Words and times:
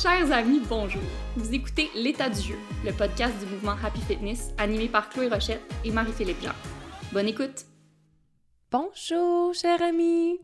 Chers 0.00 0.32
amis, 0.32 0.62
bonjour. 0.66 1.02
Vous 1.36 1.54
écoutez 1.54 1.90
L'état 1.94 2.30
du 2.30 2.40
jeu, 2.40 2.58
le 2.86 2.90
podcast 2.90 3.38
du 3.38 3.44
mouvement 3.44 3.76
Happy 3.84 4.00
Fitness 4.00 4.48
animé 4.56 4.88
par 4.88 5.10
Chloé 5.10 5.28
Rochette 5.28 5.60
et 5.84 5.90
Marie-Philippe 5.90 6.40
Jean. 6.42 6.54
Bonne 7.12 7.28
écoute. 7.28 7.66
Bonjour, 8.70 9.52
chers 9.52 9.82
amis. 9.82 10.40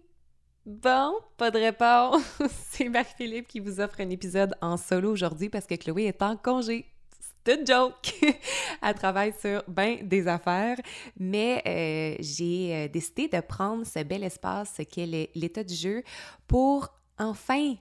Bon, 0.66 1.14
pas 1.38 1.50
de 1.50 1.58
réponse. 1.58 2.22
C'est 2.68 2.90
Marie-Philippe 2.90 3.48
qui 3.48 3.60
vous 3.60 3.80
offre 3.80 4.00
un 4.00 4.10
épisode 4.10 4.54
en 4.60 4.76
solo 4.76 5.12
aujourd'hui 5.12 5.48
parce 5.48 5.64
que 5.64 5.76
Chloé 5.76 6.04
est 6.04 6.20
en 6.20 6.36
congé. 6.36 6.84
C'est 7.46 7.58
une 7.58 7.66
joke! 7.66 8.14
Elle 8.82 8.94
travaille 8.94 9.32
sur 9.40 9.62
bien 9.68 10.00
des 10.02 10.28
affaires, 10.28 10.76
mais 11.18 11.62
euh, 11.66 12.16
j'ai 12.20 12.74
euh, 12.74 12.88
décidé 12.88 13.28
de 13.28 13.40
prendre 13.40 13.86
ce 13.86 14.02
bel 14.02 14.22
espace 14.22 14.82
qu'est 14.90 15.30
l'état 15.34 15.64
du 15.64 15.74
jeu 15.74 16.02
pour 16.46 16.90
enfin 17.18 17.76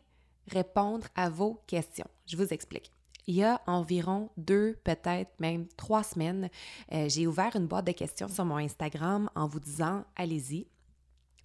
répondre 0.47 1.07
à 1.15 1.29
vos 1.29 1.61
questions. 1.67 2.07
Je 2.25 2.37
vous 2.37 2.53
explique. 2.53 2.91
Il 3.27 3.35
y 3.35 3.43
a 3.43 3.61
environ 3.65 4.29
deux, 4.37 4.77
peut-être 4.83 5.31
même 5.39 5.67
trois 5.77 6.03
semaines, 6.03 6.49
euh, 6.93 7.09
j'ai 7.09 7.25
ouvert 7.25 7.55
une 7.55 7.65
boîte 7.65 7.87
de 7.87 7.91
questions 7.91 8.27
sur 8.27 8.45
mon 8.45 8.57
Instagram 8.57 9.29
en 9.35 9.47
vous 9.47 9.59
disant 9.59 10.05
allez-y, 10.15 10.67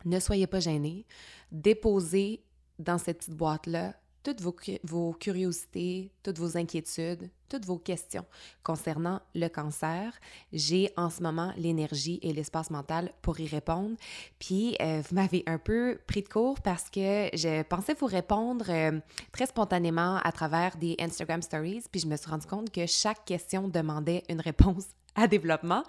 ne 0.05 0.21
soyez 0.21 0.47
pas 0.47 0.61
gênés, 0.61 1.07
déposez 1.53 2.45
dans 2.79 2.99
cette 2.99 3.19
petite 3.19 3.37
boîte-là 3.37 3.95
toutes 4.23 4.43
vos, 4.43 4.55
vos, 4.85 5.13
curiosités, 5.15 6.13
toutes 6.23 6.39
vos 6.39 6.57
inquiétudes, 6.57 7.31
toutes 7.51 7.67
vos 7.67 7.79
questions 7.79 8.25
concernant 8.63 9.21
le 9.35 9.49
cancer. 9.49 10.19
J'ai 10.53 10.91
en 10.97 11.11
ce 11.11 11.23
moment 11.23 11.53
l'énergie 11.59 12.19
et 12.23 12.33
l'espace 12.33 12.71
mental 12.71 13.13
pour 13.21 13.39
y 13.41 13.47
répondre. 13.47 13.97
Puis, 14.39 14.77
euh, 14.81 15.03
vous 15.07 15.15
m'avez 15.15 15.43
un 15.47 15.59
peu 15.59 15.99
pris 16.07 16.23
de 16.23 16.29
court 16.29 16.61
parce 16.63 16.89
que 16.89 17.29
je 17.35 17.63
pensais 17.65 17.95
vous 17.95 18.07
répondre 18.07 18.65
euh, 18.69 19.01
très 19.33 19.47
spontanément 19.47 20.17
à 20.19 20.33
travers 20.33 20.77
des 20.77 20.97
Instagram 20.99 21.43
Stories. 21.43 21.85
Puis, 21.91 22.01
je 22.01 22.07
me 22.07 22.17
suis 22.17 22.31
rendu 22.31 22.47
compte 22.47 22.71
que 22.71 22.87
chaque 22.87 23.25
question 23.25 23.69
demandait 23.69 24.23
une 24.29 24.41
réponse 24.41 24.87
à 25.15 25.27
développement. 25.27 25.83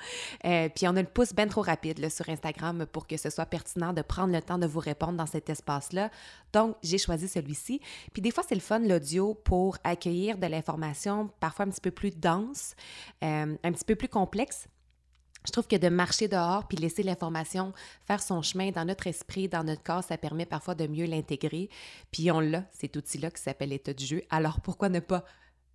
Euh, 0.46 0.70
puis 0.70 0.88
on 0.88 0.96
a 0.96 1.02
le 1.02 1.08
pouce 1.08 1.34
bien 1.34 1.48
trop 1.48 1.62
rapide 1.62 2.10
sur 2.10 2.28
Instagram 2.30 2.86
pour 2.92 3.08
que 3.08 3.18
ce 3.18 3.30
soit 3.30 3.46
pertinent 3.46 3.94
de 3.94 4.02
prendre 4.02 4.34
le 4.34 4.42
temps 4.42 4.58
de 4.58 4.68
vous 4.68 4.80
répondre 4.80 5.14
dans 5.14 5.26
cet 5.26 5.50
espace-là. 5.50 6.10
Donc, 6.54 6.76
j'ai 6.84 6.98
choisi 6.98 7.28
celui-ci. 7.28 7.82
Puis 8.14 8.22
des 8.22 8.32
fois, 8.32 8.44
c'est 8.48 8.56
le 8.56 8.62
fun, 8.62 8.80
l'audio, 8.80 9.34
pour 9.34 9.78
accueillir 9.84 10.38
de 10.38 10.48
l'information 10.48 11.30
parfois 11.40 11.66
un 11.66 11.70
petit 11.70 11.82
peu 11.82 11.92
plus 11.92 12.12
dense, 12.12 12.76
euh, 13.24 13.56
un 13.64 13.72
petit 13.72 13.86
peu 13.86 13.96
plus 13.96 14.10
complexe. 14.10 14.68
Je 15.46 15.52
trouve 15.52 15.68
que 15.68 15.76
de 15.76 15.90
marcher 15.90 16.28
dehors 16.28 16.68
puis 16.68 16.78
laisser 16.78 17.02
l'information 17.02 17.74
faire 18.06 18.22
son 18.22 18.42
chemin 18.44 18.70
dans 18.72 18.86
notre 18.86 19.08
esprit, 19.08 19.48
dans 19.48 19.64
notre 19.64 19.82
corps, 19.82 20.04
ça 20.04 20.18
permet 20.18 20.46
parfois 20.46 20.76
de 20.76 20.86
mieux 20.86 21.06
l'intégrer. 21.06 21.70
Puis 22.12 22.32
on 22.32 22.40
l'a, 22.40 22.66
cet 22.72 22.96
outil-là 22.96 23.32
qui 23.32 23.42
s'appelle 23.42 23.70
l'état 23.70 23.94
du 23.94 24.06
jeu. 24.06 24.22
Alors 24.30 24.62
pourquoi 24.62 24.90
ne 24.90 25.00
pas 25.00 25.26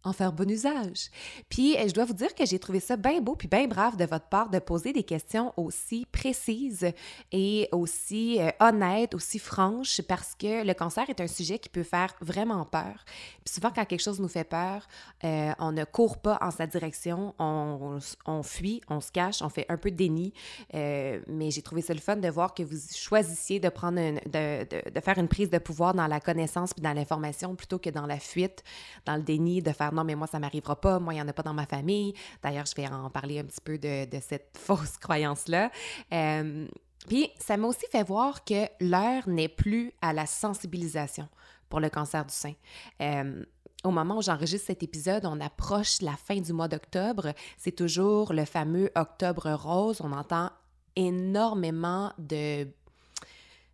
en 0.06 0.12
faire 0.12 0.32
bon 0.32 0.48
usage. 0.48 1.10
Puis, 1.48 1.76
euh, 1.76 1.88
je 1.88 1.92
dois 1.92 2.04
vous 2.04 2.14
dire 2.14 2.34
que 2.34 2.46
j'ai 2.46 2.58
trouvé 2.58 2.80
ça 2.80 2.96
bien 2.96 3.20
beau 3.20 3.34
puis 3.34 3.48
bien 3.48 3.66
brave 3.66 3.96
de 3.96 4.04
votre 4.04 4.26
part 4.26 4.48
de 4.50 4.58
poser 4.58 4.92
des 4.92 5.02
questions 5.02 5.52
aussi 5.56 6.06
précises 6.12 6.86
et 7.32 7.68
aussi 7.72 8.40
euh, 8.40 8.50
honnêtes, 8.60 9.14
aussi 9.14 9.38
franches, 9.38 10.00
parce 10.02 10.34
que 10.34 10.64
le 10.64 10.74
cancer 10.74 11.10
est 11.10 11.20
un 11.20 11.26
sujet 11.26 11.58
qui 11.58 11.68
peut 11.68 11.82
faire 11.82 12.14
vraiment 12.20 12.64
peur. 12.64 13.04
Puis 13.44 13.54
souvent, 13.54 13.70
quand 13.74 13.84
quelque 13.84 14.02
chose 14.02 14.20
nous 14.20 14.28
fait 14.28 14.44
peur, 14.44 14.86
euh, 15.24 15.52
on 15.58 15.72
ne 15.72 15.84
court 15.84 16.18
pas 16.18 16.38
en 16.40 16.50
sa 16.52 16.66
direction, 16.66 17.34
on, 17.38 17.98
on, 18.26 18.42
fuit, 18.42 18.80
on 18.88 19.00
se 19.00 19.10
cache, 19.10 19.42
on 19.42 19.48
fait 19.48 19.66
un 19.68 19.76
peu 19.76 19.90
de 19.90 19.96
déni. 19.96 20.32
mais 20.72 21.50
j'ai 21.50 21.62
trouvé 21.62 21.82
ça 21.82 21.94
le 21.94 22.00
fun 22.00 22.16
de 22.16 22.28
voir 22.28 22.54
que 22.54 22.62
vous 22.62 22.78
choisissiez 22.94 23.58
de 23.58 23.68
prendre 23.68 23.98
de, 23.98 24.64
de, 24.64 24.90
de, 24.90 25.00
faire 25.00 25.18
une 25.18 25.28
prise 25.28 25.50
de 25.50 25.58
pouvoir 25.58 25.94
dans 25.94 26.06
la 26.06 26.20
connaissance 26.20 26.72
puis 26.72 26.82
dans 26.82 26.92
l'information 26.92 27.56
plutôt 27.56 27.78
que 27.78 27.90
dans 27.90 28.06
la 28.06 28.18
fuite, 28.18 28.62
dans 29.04 29.16
le 29.16 29.22
déni, 29.22 29.62
de 29.62 29.72
faire 29.72 29.92
non, 29.96 30.04
mais 30.04 30.14
moi, 30.14 30.26
ça 30.26 30.38
m'arrivera 30.38 30.80
pas, 30.80 30.98
moi, 30.98 31.14
il 31.14 31.16
n'y 31.16 31.22
en 31.22 31.28
a 31.28 31.32
pas 31.32 31.42
dans 31.42 31.54
ma 31.54 31.66
famille. 31.66 32.14
D'ailleurs, 32.42 32.66
je 32.66 32.74
vais 32.74 32.86
en 32.86 33.10
parler 33.10 33.40
un 33.40 33.44
petit 33.44 33.60
peu 33.64 33.78
de, 33.78 34.06
cette 34.20 34.56
fausse 34.58 34.98
croyance-là. 34.98 35.70
Euh, 36.12 36.66
puis, 37.08 37.30
ça 37.38 37.56
m'a 37.56 37.66
aussi 37.66 37.86
fait 37.90 38.02
voir 38.02 38.44
que 38.44 38.66
l'heure 38.80 39.28
n'est 39.28 39.48
plus 39.48 39.92
à 40.02 40.12
la 40.12 40.26
sensibilisation 40.26 41.28
pour 41.68 41.80
le 41.80 41.88
cancer 41.88 42.24
du 42.24 42.34
sein. 42.34 42.52
Euh, 43.00 43.44
au 43.84 43.90
moment 43.90 44.18
où 44.18 44.22
j'enregistre 44.22 44.66
cet 44.66 44.82
épisode, 44.82 45.24
on 45.26 45.40
approche 45.40 46.02
la 46.02 46.16
fin 46.16 46.40
du 46.40 46.52
mois 46.52 46.68
d'octobre. 46.68 47.32
C'est 47.56 47.74
toujours 47.74 48.32
le 48.32 48.44
fameux 48.44 48.90
octobre 48.96 49.52
rose. 49.52 50.00
On 50.02 50.12
entend 50.12 50.50
énormément 50.96 52.12
de 52.18 52.66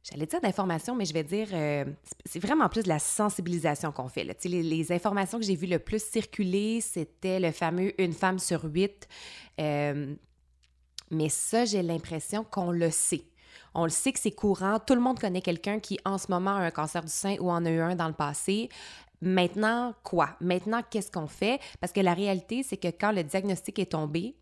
j'allais 0.02 0.26
dire 0.26 0.40
d'information, 0.40 0.94
mais 0.94 1.04
je 1.04 1.12
vais 1.12 1.24
dire, 1.24 1.48
euh, 1.52 1.84
c'est 2.24 2.40
vraiment 2.40 2.68
plus 2.68 2.82
de 2.82 2.88
la 2.88 2.98
sensibilisation 2.98 3.92
qu'on 3.92 4.08
fait. 4.08 4.24
Les, 4.44 4.92
informations 4.92 5.38
que 5.38 5.44
j'ai 5.44 5.54
vues 5.54 5.66
le 5.66 5.78
plus 5.78 6.02
circuler, 6.02 6.80
c'était 6.80 7.38
le 7.38 7.52
fameux 7.52 8.00
une 8.00 8.12
femme 8.12 8.38
sur 8.38 8.64
huit. 8.64 9.08
Euh, 9.60 10.14
mais 11.10 11.28
ça, 11.28 11.64
j'ai 11.64 11.82
l'impression 11.82 12.44
qu'on 12.44 12.70
le 12.70 12.90
sait. 12.90 13.24
On 13.74 13.84
le 13.84 13.90
sait 13.90 14.12
que 14.12 14.18
c'est 14.18 14.32
courant. 14.32 14.78
Tout 14.80 14.94
le 14.94 15.00
monde 15.00 15.18
connaît 15.18 15.40
quelqu'un 15.40 15.78
qui, 15.78 15.98
en 16.04 16.18
ce 16.18 16.30
moment, 16.30 16.56
a 16.56 16.60
un 16.60 16.70
cancer 16.70 17.02
du 17.02 17.10
sein 17.10 17.36
ou 17.40 17.50
en 17.50 17.64
a 17.64 17.70
eu 17.70 17.80
un 17.80 17.96
dans 17.96 18.08
le 18.08 18.14
passé. 18.14 18.68
Maintenant, 19.20 19.94
quoi? 20.02 20.30
Maintenant, 20.40 20.82
qu'est-ce 20.90 21.10
qu'on 21.10 21.28
fait? 21.28 21.60
Parce 21.80 21.92
que 21.92 22.00
la 22.00 22.12
réalité, 22.12 22.62
c'est 22.62 22.76
que 22.76 22.88
quand 22.88 23.12
le 23.12 23.22
diagnostic 23.22 23.78
est 23.78 23.92
tombé, 23.92 24.34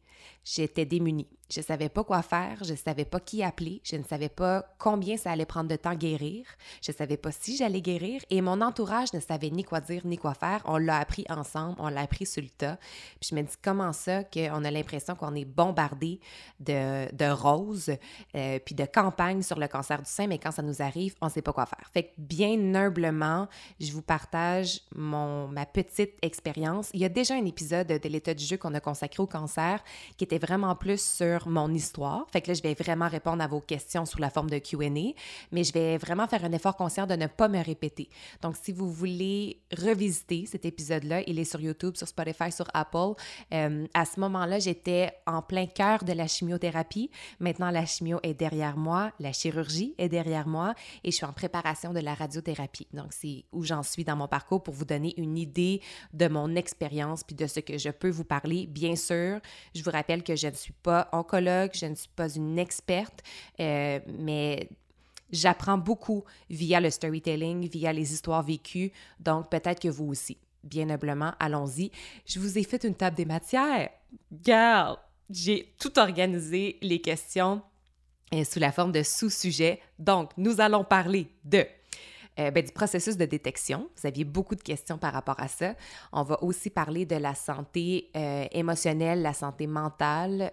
j'étais 0.45 0.87
démunie. 0.87 1.29
Je 1.51 1.61
ne 1.61 1.65
savais 1.65 1.89
pas 1.89 2.05
quoi 2.05 2.23
faire, 2.23 2.63
je 2.63 2.73
ne 2.73 2.77
savais 2.77 3.05
pas 3.05 3.21
qui 3.21 3.43
appeler, 3.43 3.81
je 3.85 3.97
ne 3.97 4.05
savais 4.05 4.29
pas 4.29 4.65
combien 4.79 5.17
ça 5.17 5.33
allait 5.33 5.47
prendre 5.47 5.69
de 5.69 5.77
temps 5.77 5.95
guérir, 5.95 6.47
je 6.83 6.93
ne 6.93 6.97
savais 6.97 7.17
pas 7.17 7.33
si 7.33 7.57
j'allais 7.57 7.81
guérir 7.81 8.23
et 8.31 8.41
mon 8.41 8.61
entourage 8.61 9.13
ne 9.13 9.21
savait 9.21 9.51
ni 9.51 9.65
quoi 9.65 9.81
dire 9.81 10.07
ni 10.07 10.17
quoi 10.17 10.35
faire. 10.35 10.63
On 10.65 10.79
l'a 10.79 10.99
appris 10.99 11.25
ensemble, 11.29 11.77
on 11.79 11.89
l'a 11.89 12.03
appris 12.03 12.27
sur 12.27 12.43
le 12.43 12.51
tas. 12.51 12.79
Puis 13.21 13.31
je 13.31 13.35
me 13.35 13.43
dis 13.43 13.55
comment 13.63 13.93
ça 13.93 14.25
qu'on 14.25 14.65
a 14.65 14.71
l'impression 14.71 15.15
qu'on 15.17 15.35
est 15.35 15.45
bombardé 15.45 16.21
de, 16.61 17.13
de 17.15 17.31
roses 17.31 17.93
euh, 18.37 18.59
puis 18.65 18.75
de 18.75 18.85
campagnes 18.85 19.43
sur 19.43 19.59
le 19.59 19.67
cancer 19.67 20.01
du 20.01 20.11
sein, 20.11 20.27
mais 20.27 20.39
quand 20.39 20.53
ça 20.53 20.63
nous 20.63 20.83
arrive, 20.83 21.15
on 21.21 21.27
ne 21.27 21.31
sait 21.31 21.43
pas 21.43 21.53
quoi 21.53 21.67
faire. 21.67 21.91
Fait 21.93 22.05
que 22.05 22.11
bien 22.19 22.75
humblement, 22.75 23.49
je 23.81 23.93
vous 23.93 24.03
partage 24.03 24.83
mon, 24.95 25.49
ma 25.49 25.67
petite 25.67 26.15
expérience. 26.23 26.91
Il 26.95 27.01
y 27.01 27.05
a 27.05 27.09
déjà 27.09 27.35
un 27.35 27.45
épisode 27.45 27.89
de 27.89 28.09
l'état 28.09 28.35
du 28.35 28.45
jeu 28.45 28.57
qu'on 28.57 28.75
a 28.75 28.81
consacré 28.81 29.23
au 29.23 29.27
cancer 29.27 29.83
qui 30.17 30.25
était 30.25 30.39
vraiment 30.39 30.77
plus 30.77 31.01
sur 31.01 31.40
mon 31.49 31.73
histoire. 31.73 32.27
Fait 32.31 32.41
que 32.41 32.49
là, 32.49 32.55
je 32.55 32.63
vais 32.63 32.75
vraiment 32.75 33.09
répondre 33.09 33.43
à 33.43 33.47
vos 33.47 33.61
questions 33.61 34.05
sous 34.05 34.19
la 34.19 34.31
forme 34.31 34.51
de 34.51 34.59
QA, 34.59 34.91
mais 35.53 35.65
je 35.65 35.73
vais 35.73 35.97
vraiment 35.97 36.27
faire 36.27 36.45
un 36.45 36.53
effort 36.53 36.77
conscient 36.77 37.07
de 37.07 37.15
ne 37.15 37.27
pas 37.27 37.49
me 37.49 37.63
répéter. 37.63 38.09
Donc, 38.43 38.57
si 38.61 38.73
vous 38.73 38.91
voulez 38.91 39.61
revisiter 39.77 40.47
cet 40.47 40.65
épisode-là, 40.65 41.23
il 41.27 41.39
est 41.39 41.45
sur 41.45 41.61
YouTube, 41.61 41.97
sur 41.97 42.09
Spotify, 42.09 42.51
sur 42.53 42.67
Apple. 42.75 43.15
Euh, 43.55 43.87
à 43.95 44.05
ce 44.05 44.21
moment-là, 44.21 44.59
j'étais 44.59 45.13
en 45.27 45.43
plein 45.43 45.67
cœur 45.67 46.05
de 46.05 46.13
la 46.13 46.27
chimiothérapie. 46.27 47.11
Maintenant, 47.39 47.71
la 47.71 47.87
chimio 47.87 48.19
est 48.23 48.35
derrière 48.35 48.77
moi, 48.77 49.13
la 49.21 49.33
chirurgie 49.33 49.95
est 49.99 50.09
derrière 50.09 50.47
moi 50.47 50.75
et 51.05 51.11
je 51.11 51.17
suis 51.17 51.27
en 51.27 51.33
préparation 51.33 51.93
de 51.93 52.01
la 52.01 52.15
radiothérapie. 52.15 52.89
Donc, 52.93 53.13
c'est 53.13 53.45
où 53.53 53.63
j'en 53.63 53.83
suis 53.83 54.05
dans 54.05 54.17
mon 54.17 54.29
parcours 54.29 54.63
pour 54.63 54.75
vous 54.75 54.85
donner 54.85 55.15
une 55.17 55.39
idée 55.39 55.81
de 56.13 56.29
mon 56.29 56.55
expérience 56.57 57.25
puis 57.25 57.37
de 57.37 57.47
ce 57.47 57.61
que 57.61 57.79
je 57.79 57.91
peux 57.91 58.11
vous 58.11 58.25
parler. 58.25 58.67
Bien 58.67 58.97
sûr, 58.97 59.41
je 59.75 59.83
vous 59.83 59.91
rappelle 59.91 60.23
que 60.23 60.37
je 60.37 60.49
ne 60.49 60.55
suis 60.55 60.73
pas 60.73 61.09
je 61.39 61.87
ne 61.87 61.95
suis 61.95 62.09
pas 62.15 62.29
une 62.29 62.59
experte, 62.59 63.23
euh, 63.61 64.01
mais 64.19 64.69
j'apprends 65.31 65.79
beaucoup 65.79 66.25
via 66.49 66.81
le 66.81 66.91
storytelling, 66.91 67.69
via 67.69 67.93
les 67.93 68.13
histoires 68.13 68.43
vécues, 68.43 68.93
donc 69.19 69.51
peut-être 69.51 69.81
que 69.81 69.89
vous 69.89 70.07
aussi. 70.07 70.39
Bien 70.63 70.91
humblement, 70.91 71.33
allons-y. 71.39 71.91
Je 72.27 72.39
vous 72.39 72.59
ai 72.59 72.65
fait 72.65 72.85
une 72.85 72.95
table 72.95 73.17
des 73.17 73.25
matières. 73.25 73.89
Garde, 74.31 74.99
j'ai 75.31 75.75
tout 75.79 75.99
organisé 75.99 76.77
les 76.83 77.01
questions 77.01 77.63
euh, 78.35 78.45
sous 78.45 78.59
la 78.59 78.71
forme 78.71 78.93
de 78.93 79.03
sous-sujets. 79.03 79.81
Donc, 79.99 80.33
nous 80.37 80.61
allons 80.61 80.85
parler 80.85 81.29
de 81.45 81.65
euh, 82.39 82.51
ben, 82.51 82.63
du 82.63 82.73
processus 82.73 83.17
de 83.17 83.25
détection. 83.25 83.89
Vous 83.97 84.07
aviez 84.07 84.25
beaucoup 84.25 84.55
de 84.55 84.63
questions 84.63 84.99
par 84.99 85.15
rapport 85.15 85.41
à 85.41 85.49
ça. 85.49 85.75
On 86.13 86.25
va 86.25 86.43
aussi 86.43 86.69
parler 86.69 87.07
de 87.07 87.17
la 87.17 87.35
santé 87.35 88.11
émotionnelle, 88.53 89.23
la 89.23 89.33
santé 89.33 89.67
mentale, 89.67 90.53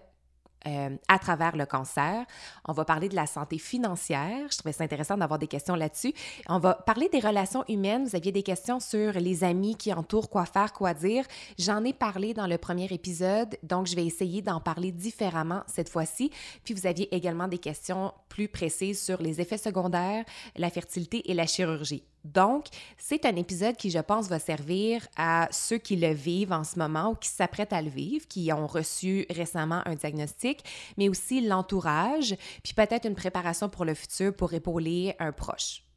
euh, 0.66 0.96
à 1.08 1.18
travers 1.18 1.56
le 1.56 1.66
cancer. 1.66 2.24
On 2.66 2.72
va 2.72 2.84
parler 2.84 3.08
de 3.08 3.14
la 3.14 3.26
santé 3.26 3.58
financière. 3.58 4.48
Je 4.50 4.58
trouvais 4.58 4.72
ça 4.72 4.84
intéressant 4.84 5.16
d'avoir 5.16 5.38
des 5.38 5.46
questions 5.46 5.74
là-dessus. 5.74 6.12
On 6.48 6.58
va 6.58 6.74
parler 6.74 7.08
des 7.08 7.20
relations 7.20 7.64
humaines. 7.68 8.04
Vous 8.04 8.16
aviez 8.16 8.32
des 8.32 8.42
questions 8.42 8.80
sur 8.80 9.12
les 9.12 9.44
amis 9.44 9.76
qui 9.76 9.92
entourent, 9.92 10.30
quoi 10.30 10.46
faire, 10.46 10.72
quoi 10.72 10.94
dire. 10.94 11.24
J'en 11.58 11.84
ai 11.84 11.92
parlé 11.92 12.34
dans 12.34 12.46
le 12.46 12.58
premier 12.58 12.86
épisode, 12.86 13.56
donc 13.62 13.86
je 13.86 13.94
vais 13.94 14.04
essayer 14.04 14.42
d'en 14.42 14.60
parler 14.60 14.92
différemment 14.92 15.62
cette 15.66 15.88
fois-ci. 15.88 16.30
Puis 16.64 16.74
vous 16.74 16.86
aviez 16.86 17.14
également 17.14 17.48
des 17.48 17.58
questions 17.58 18.12
plus 18.28 18.48
précises 18.48 19.00
sur 19.02 19.22
les 19.22 19.40
effets 19.40 19.58
secondaires, 19.58 20.24
la 20.56 20.70
fertilité 20.70 21.30
et 21.30 21.34
la 21.34 21.46
chirurgie. 21.46 22.02
Donc, 22.24 22.66
c'est 22.96 23.24
un 23.24 23.36
épisode 23.36 23.76
qui, 23.76 23.90
je 23.90 23.98
pense, 23.98 24.28
va 24.28 24.38
servir 24.38 25.06
à 25.16 25.48
ceux 25.50 25.78
qui 25.78 25.96
le 25.96 26.12
vivent 26.12 26.52
en 26.52 26.64
ce 26.64 26.78
moment 26.78 27.10
ou 27.10 27.14
qui 27.14 27.28
s'apprêtent 27.28 27.72
à 27.72 27.82
le 27.82 27.90
vivre, 27.90 28.26
qui 28.28 28.52
ont 28.52 28.66
reçu 28.66 29.26
récemment 29.30 29.82
un 29.86 29.94
diagnostic, 29.94 30.64
mais 30.96 31.08
aussi 31.08 31.40
l'entourage, 31.40 32.36
puis 32.62 32.74
peut-être 32.74 33.06
une 33.06 33.14
préparation 33.14 33.68
pour 33.68 33.84
le 33.84 33.94
futur 33.94 34.34
pour 34.34 34.52
épauler 34.52 35.14
un 35.18 35.32
proche. 35.32 35.87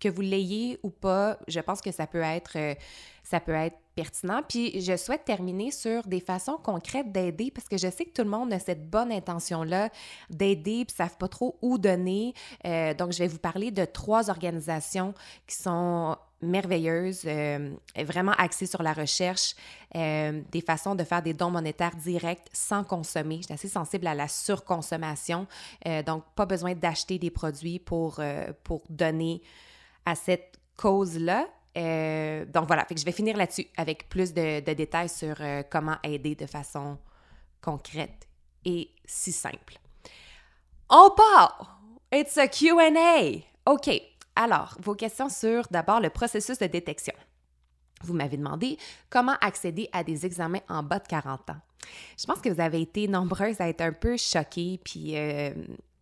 Que 0.00 0.08
vous 0.08 0.22
l'ayez 0.22 0.78
ou 0.82 0.88
pas, 0.88 1.38
je 1.46 1.60
pense 1.60 1.82
que 1.82 1.92
ça 1.92 2.06
peut 2.06 2.22
être, 2.22 2.56
euh, 2.56 2.74
ça 3.22 3.38
peut 3.38 3.52
être 3.52 3.76
pertinent. 3.94 4.40
Puis 4.48 4.80
je 4.80 4.96
souhaite 4.96 5.26
terminer 5.26 5.70
sur 5.70 6.06
des 6.06 6.20
façons 6.20 6.56
concrètes 6.56 7.12
d'aider 7.12 7.50
parce 7.50 7.68
que 7.68 7.76
je 7.76 7.90
sais 7.90 8.06
que 8.06 8.12
tout 8.12 8.22
le 8.22 8.30
monde 8.30 8.50
a 8.52 8.58
cette 8.58 8.88
bonne 8.88 9.12
intention-là 9.12 9.90
d'aider 10.30 10.86
puis 10.86 10.94
ne 10.94 11.04
savent 11.04 11.18
pas 11.18 11.28
trop 11.28 11.58
où 11.60 11.76
donner. 11.76 12.32
Euh, 12.64 12.94
donc, 12.94 13.12
je 13.12 13.18
vais 13.18 13.28
vous 13.28 13.38
parler 13.38 13.70
de 13.70 13.84
trois 13.84 14.30
organisations 14.30 15.12
qui 15.46 15.56
sont 15.56 16.16
merveilleuses, 16.40 17.24
euh, 17.26 17.74
vraiment 17.98 18.32
axées 18.38 18.64
sur 18.64 18.82
la 18.82 18.94
recherche, 18.94 19.54
des 19.94 20.62
façons 20.64 20.94
de 20.94 21.04
faire 21.04 21.20
des 21.20 21.34
dons 21.34 21.50
monétaires 21.50 21.94
directs 21.94 22.48
sans 22.54 22.82
consommer. 22.82 23.40
Je 23.40 23.42
suis 23.42 23.52
assez 23.52 23.68
sensible 23.68 24.06
à 24.06 24.14
la 24.14 24.26
surconsommation, 24.26 25.46
donc 26.06 26.24
pas 26.36 26.46
besoin 26.46 26.74
d'acheter 26.74 27.18
des 27.18 27.30
produits 27.30 27.78
pour, 27.78 28.22
pour 28.64 28.80
donner 28.88 29.42
à 30.04 30.14
cette 30.14 30.58
cause-là. 30.76 31.48
Euh, 31.76 32.44
donc 32.46 32.66
voilà, 32.66 32.86
je 32.90 33.04
vais 33.04 33.12
finir 33.12 33.36
là-dessus 33.36 33.66
avec 33.76 34.08
plus 34.08 34.34
de, 34.34 34.60
détails 34.60 35.08
sur 35.08 35.36
euh, 35.40 35.62
comment 35.70 35.96
aider 36.02 36.34
de 36.34 36.46
façon 36.46 36.98
concrète 37.60 38.28
et 38.64 38.90
si 39.04 39.32
simple. 39.32 39.78
On 40.88 41.10
part! 41.10 41.80
It's 42.12 42.36
a 42.38 42.48
QA! 42.48 43.44
OK, 43.66 43.90
alors, 44.34 44.76
vos 44.80 44.94
questions 44.94 45.28
sur 45.28 45.64
d'abord 45.70 46.00
le 46.00 46.10
processus 46.10 46.58
de 46.58 46.66
détection. 46.66 47.14
Vous 48.02 48.14
m'avez 48.14 48.36
demandé 48.36 48.78
comment 49.10 49.36
accéder 49.40 49.88
à 49.92 50.02
des 50.02 50.24
examens 50.24 50.62
en 50.68 50.82
bas 50.82 50.98
de 50.98 51.06
40 51.06 51.50
ans. 51.50 51.60
Je 52.18 52.26
pense 52.26 52.40
que 52.40 52.48
vous 52.48 52.60
avez 52.60 52.80
été 52.80 53.06
nombreuses 53.08 53.60
à 53.60 53.68
être 53.68 53.82
un 53.82 53.92
peu 53.92 54.16
choquées 54.16 54.80
puis 54.82 55.16
euh, 55.16 55.52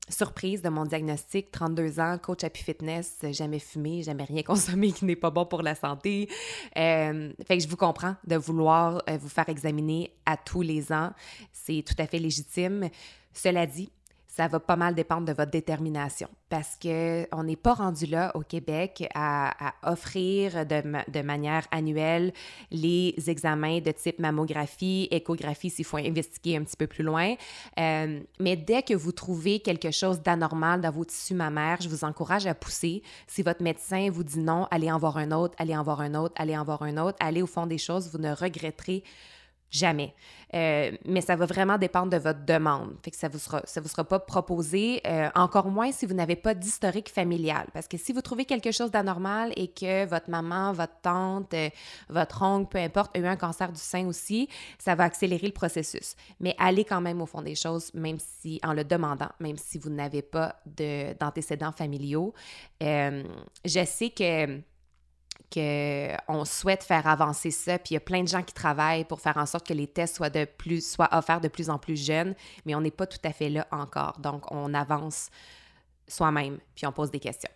surprise 0.09 0.63
de 0.63 0.69
mon 0.69 0.85
diagnostic, 0.85 1.51
32 1.51 2.01
ans, 2.01 2.19
coach 2.19 2.45
Happy 2.45 2.63
Fitness, 2.63 3.19
jamais 3.33 3.59
fumé, 3.59 4.03
jamais 4.03 4.25
rien 4.25 4.43
consommé 4.47 4.93
qui 4.93 5.05
n'est 5.05 5.17
pas 5.17 5.31
bon 5.31 5.47
pour 5.47 5.63
la 5.63 5.75
santé. 5.75 6.29
Euh, 6.77 7.33
fait 7.47 7.59
que 7.59 7.63
je 7.63 7.69
vous 7.69 7.77
comprends 7.77 8.17
de 8.27 8.37
vouloir 8.37 9.03
euh, 9.09 9.19
vous 9.19 9.29
faire 9.29 9.49
examiner 9.49 10.13
à 10.27 10.37
tous 10.37 10.63
les 10.63 10.93
ans. 10.93 11.13
C'est 11.53 11.85
tout 11.87 11.97
à 11.99 12.07
fait 12.07 12.19
légitime. 12.19 12.89
Cela 13.33 13.67
dit, 13.67 13.91
ça 14.39 14.47
va 14.47 14.61
pas 14.61 14.77
mal 14.77 14.95
dépendre 14.95 15.27
de 15.27 15.33
votre 15.33 15.51
détermination 15.51 16.29
parce 16.49 16.79
qu'on 16.81 17.43
n'est 17.43 17.57
pas 17.57 17.75
rendu 17.75 18.07
là 18.07 18.31
au 18.37 18.41
Québec 18.43 19.09
à, 19.13 19.75
offrir 19.83 20.65
de, 20.65 21.23
manière 21.23 21.67
annuelle 21.73 22.33
les 22.71 23.17
examens 23.27 23.81
de 23.81 23.91
type 23.91 24.21
mammographie, 24.21 25.09
échographie 25.11 25.71
s'il 25.71 25.85
faut 25.85 25.97
investiguer 25.97 26.57
un 26.57 26.63
petit 26.63 26.77
peu 26.77 26.87
plus 26.87 27.03
loin. 27.03 27.35
Euh, 27.81 28.21
mais 28.39 28.55
dès 28.55 28.83
que 28.83 28.95
vous 28.95 29.11
trouvez 29.11 29.59
quelque 29.59 29.91
chose 29.91 30.23
d'anormal 30.23 30.83
dans 30.83 30.93
vos 30.93 31.05
tissus 31.05 31.35
mammaires, 31.35 31.79
je 31.81 31.89
vous 31.89 32.05
encourage 32.05 32.47
à 32.47 32.55
pousser. 32.55 33.03
Si 33.27 33.43
votre 33.43 33.65
médecin 33.65 34.09
vous 34.09 34.23
dit 34.23 34.39
non, 34.39 34.69
allez 34.71 34.93
en 34.93 34.99
voir 34.99 35.17
un 35.17 35.33
autre, 35.33 35.57
allez 35.59 35.77
en 35.77 35.83
voir 35.83 36.01
un 36.01 36.15
autre, 36.15 36.35
allez 36.39 36.57
en 36.57 36.63
voir 36.63 36.83
un 36.83 36.97
autre, 36.97 37.19
allez 37.19 37.43
au 37.43 37.49
fond 37.49 37.67
des 37.67 37.79
choses, 37.79 38.09
vous 38.13 38.19
ne 38.19 38.33
regretterez 38.33 39.03
Jamais. 39.71 40.15
Euh, 40.55 40.93
mais 41.05 41.21
ça 41.21 41.37
va 41.37 41.45
vraiment 41.45 41.77
dépendre 41.77 42.11
de 42.11 42.17
votre 42.17 42.45
demande. 42.47 42.95
Fait 43.03 43.11
que 43.11 43.17
ça 43.17 43.29
vous 43.29 43.39
sera, 43.39 43.61
ça 43.65 43.83
vous 43.83 43.89
sera 43.89 44.05
pas 44.05 44.19
proposé, 44.19 45.03
euh, 45.07 45.29
encore 45.35 45.69
moins 45.69 45.93
si 45.93 46.07
vous 46.07 46.15
n'avez 46.15 46.37
pas 46.37 46.55
d'historique 46.55 47.11
familial. 47.11 47.67
Parce 47.75 47.87
que 47.87 47.99
si 47.99 48.15
vous 48.15 48.23
trouvez 48.23 48.47
quelque 48.47 48.73
chose 48.73 48.91
d'anormal 48.91 49.53
et 49.57 49.69
que 49.69 50.07
votre 50.07 50.31
maman, 50.31 50.73
votre 50.73 50.99
tante, 51.03 51.53
euh, 51.53 51.69
votre 52.09 52.43
oncle, 52.43 52.69
peu 52.71 52.79
importe, 52.79 53.15
a 53.17 53.21
eu 53.21 53.27
un 53.27 53.37
cancer 53.37 53.71
du 53.71 53.81
sein 53.81 54.07
aussi, 54.07 54.49
ça 54.79 54.95
va 54.95 55.05
accélérer 55.05 55.47
le 55.47 55.53
processus. 55.53 56.17
Mais 56.41 56.55
allez 56.59 56.85
quand 56.85 57.03
même 57.03 57.21
au 57.21 57.27
fond 57.27 57.43
des 57.43 57.55
choses, 57.55 57.93
même 57.93 58.19
si, 58.19 58.59
en 58.65 58.73
le 58.73 58.85
demandant, 58.85 59.31
même 59.41 59.59
si 59.59 59.79
vous 59.79 59.91
n'avez 59.91 60.23
pas 60.23 60.61
d'antécédents 61.21 61.73
familiaux. 61.73 62.33
je 62.81 63.85
sais 63.85 64.11
que 64.11 64.63
qu'on 65.53 66.45
souhaite 66.45 66.83
faire 66.83 67.07
avancer 67.07 67.51
ça, 67.51 67.79
puis 67.79 67.93
il 67.93 67.95
y 67.95 67.97
a 67.97 68.01
plein 68.01 68.23
de 68.23 68.29
gens 68.29 68.43
qui 68.43 68.55
travaillent 68.55 69.05
pour 69.05 69.21
faire 69.21 69.37
en 69.37 69.47
sorte 69.47 69.67
que 69.67 69.75
les 69.75 69.87
tests 69.87 70.17
soient, 70.17 70.31
de 70.31 70.45
plus, 70.45 70.87
soient 70.87 71.09
offerts 71.13 71.41
de 71.41 71.49
plus 71.49 71.71
en 71.71 71.79
plus 71.79 71.97
jeunes, 71.97 72.35
mais 72.67 72.75
on 72.75 72.81
n'est 72.81 72.91
pas 72.91 73.07
tout 73.07 73.19
à 73.25 73.33
fait 73.33 73.49
là 73.49 73.67
encore. 73.71 74.19
Donc, 74.21 74.51
on 74.51 74.75
avance 74.75 75.31
soi-même, 76.07 76.59
puis 76.75 76.87
on 76.87 76.93
pose 76.93 77.11
des 77.11 77.21
questions. 77.21 77.51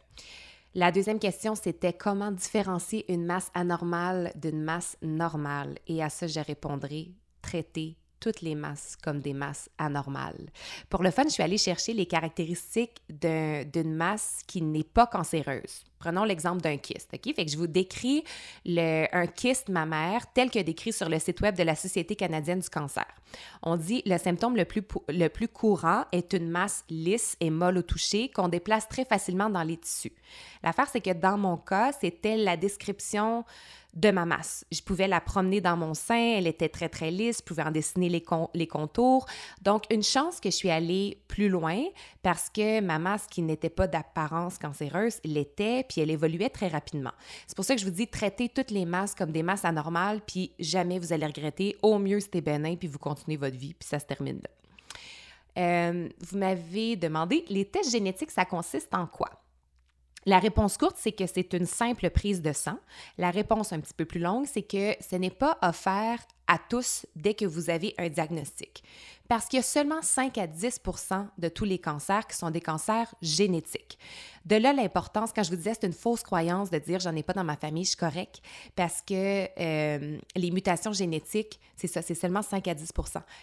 La 0.74 0.90
deuxième 0.90 1.18
question, 1.18 1.54
c'était 1.54 1.92
comment 1.92 2.32
différencier 2.32 3.10
une 3.12 3.26
masse 3.26 3.50
anormale 3.52 4.32
d'une 4.36 4.62
masse 4.62 4.96
normale? 5.02 5.74
Et 5.86 6.02
à 6.02 6.08
ça, 6.08 6.26
je 6.26 6.40
répondrai 6.40 7.10
traiter 7.42 7.96
toutes 8.22 8.40
les 8.40 8.54
masses 8.54 8.96
comme 9.02 9.18
des 9.18 9.34
masses 9.34 9.68
anormales. 9.78 10.46
Pour 10.88 11.02
le 11.02 11.10
fun, 11.10 11.24
je 11.24 11.30
suis 11.30 11.42
allée 11.42 11.58
chercher 11.58 11.92
les 11.92 12.06
caractéristiques 12.06 13.02
d'une 13.08 13.94
masse 13.94 14.42
qui 14.46 14.62
n'est 14.62 14.84
pas 14.84 15.08
cancéreuse. 15.08 15.82
Prenons 15.98 16.24
l'exemple 16.24 16.60
d'un 16.60 16.78
kyste, 16.78 17.10
OK? 17.14 17.34
Fait 17.34 17.44
que 17.44 17.50
je 17.50 17.56
vous 17.56 17.66
décris 17.66 18.24
un 18.66 19.26
kyste 19.26 19.68
mammaire 19.68 20.32
tel 20.32 20.50
que 20.50 20.58
décrit 20.60 20.92
sur 20.92 21.08
le 21.08 21.18
site 21.18 21.40
web 21.40 21.56
de 21.56 21.62
la 21.64 21.74
Société 21.74 22.16
canadienne 22.16 22.60
du 22.60 22.68
cancer. 22.68 23.06
On 23.62 23.76
dit 23.76 24.02
le 24.06 24.18
symptôme 24.18 24.56
le 24.56 24.64
plus, 24.64 24.82
le 25.08 25.28
plus 25.28 25.48
courant 25.48 26.04
est 26.12 26.32
une 26.32 26.50
masse 26.50 26.84
lisse 26.90 27.36
et 27.40 27.50
molle 27.50 27.78
au 27.78 27.82
toucher 27.82 28.30
qu'on 28.30 28.48
déplace 28.48 28.88
très 28.88 29.04
facilement 29.04 29.50
dans 29.50 29.62
les 29.62 29.76
tissus. 29.76 30.12
L'affaire, 30.62 30.88
c'est 30.88 31.00
que 31.00 31.12
dans 31.12 31.38
mon 31.38 31.56
cas, 31.56 31.92
c'était 31.92 32.36
la 32.36 32.56
description 32.56 33.44
de 33.94 34.10
ma 34.10 34.24
masse. 34.24 34.64
Je 34.72 34.80
pouvais 34.80 35.06
la 35.06 35.20
promener 35.20 35.60
dans 35.60 35.76
mon 35.76 35.94
sein, 35.94 36.36
elle 36.36 36.46
était 36.46 36.68
très 36.68 36.88
très 36.88 37.10
lisse, 37.10 37.38
je 37.38 37.42
pouvais 37.44 37.62
en 37.62 37.70
dessiner 37.70 38.08
les, 38.08 38.24
les 38.54 38.66
contours. 38.66 39.26
Donc 39.60 39.84
une 39.90 40.02
chance 40.02 40.40
que 40.40 40.50
je 40.50 40.56
suis 40.56 40.70
allée 40.70 41.18
plus 41.28 41.48
loin 41.48 41.82
parce 42.22 42.48
que 42.48 42.80
ma 42.80 42.98
masse 42.98 43.26
qui 43.26 43.42
n'était 43.42 43.70
pas 43.70 43.86
d'apparence 43.86 44.58
cancéreuse 44.58 45.20
l'était, 45.24 45.84
puis 45.86 46.00
elle 46.00 46.10
évoluait 46.10 46.48
très 46.48 46.68
rapidement. 46.68 47.12
C'est 47.46 47.56
pour 47.56 47.64
ça 47.64 47.74
que 47.74 47.80
je 47.80 47.84
vous 47.84 47.92
dis 47.92 48.06
traitez 48.06 48.48
toutes 48.48 48.70
les 48.70 48.86
masses 48.86 49.14
comme 49.14 49.30
des 49.30 49.42
masses 49.42 49.64
anormales, 49.64 50.20
puis 50.26 50.52
jamais 50.58 50.98
vous 50.98 51.12
allez 51.12 51.26
regretter. 51.26 51.76
Au 51.82 51.98
mieux 51.98 52.20
c'était 52.20 52.40
bénin, 52.40 52.76
puis 52.76 52.88
vous 52.88 52.98
continuez 52.98 53.36
votre 53.36 53.56
vie, 53.56 53.74
puis 53.74 53.88
ça 53.88 53.98
se 53.98 54.06
termine 54.06 54.40
là. 54.42 54.50
Euh, 55.58 56.08
vous 56.18 56.38
m'avez 56.38 56.96
demandé, 56.96 57.44
les 57.50 57.66
tests 57.66 57.90
génétiques, 57.90 58.30
ça 58.30 58.46
consiste 58.46 58.94
en 58.94 59.06
quoi? 59.06 59.28
La 60.24 60.38
réponse 60.38 60.76
courte, 60.76 60.96
c'est 60.98 61.12
que 61.12 61.26
c'est 61.26 61.52
une 61.52 61.66
simple 61.66 62.08
prise 62.10 62.42
de 62.42 62.52
sang. 62.52 62.78
La 63.18 63.30
réponse 63.30 63.72
un 63.72 63.80
petit 63.80 63.94
peu 63.94 64.04
plus 64.04 64.20
longue, 64.20 64.46
c'est 64.46 64.62
que 64.62 64.94
ce 65.00 65.16
n'est 65.16 65.30
pas 65.30 65.58
offert 65.62 66.18
à 66.52 66.58
tous 66.58 67.06
dès 67.16 67.32
que 67.32 67.46
vous 67.46 67.70
avez 67.70 67.94
un 67.96 68.10
diagnostic. 68.10 68.84
Parce 69.26 69.46
qu'il 69.46 69.56
y 69.56 69.60
a 69.60 69.62
seulement 69.62 70.02
5 70.02 70.36
à 70.36 70.46
10 70.46 70.80
de 71.38 71.48
tous 71.48 71.64
les 71.64 71.78
cancers 71.78 72.26
qui 72.26 72.36
sont 72.36 72.50
des 72.50 72.60
cancers 72.60 73.14
génétiques. 73.22 73.98
De 74.44 74.56
là 74.56 74.74
l'importance, 74.74 75.30
quand 75.34 75.42
je 75.42 75.48
vous 75.48 75.56
disais, 75.56 75.72
c'est 75.72 75.86
une 75.86 75.94
fausse 75.94 76.22
croyance 76.22 76.68
de 76.68 76.76
dire 76.76 77.00
j'en 77.00 77.16
ai 77.16 77.22
pas 77.22 77.32
dans 77.32 77.44
ma 77.44 77.56
famille, 77.56 77.84
je 77.84 77.90
suis 77.90 77.96
correct, 77.96 78.42
parce 78.76 79.00
que 79.00 79.48
euh, 79.58 80.18
les 80.36 80.50
mutations 80.50 80.92
génétiques, 80.92 81.58
c'est 81.76 81.86
ça, 81.86 82.02
c'est 82.02 82.14
seulement 82.14 82.42
5 82.42 82.68
à 82.68 82.74
10 82.74 82.92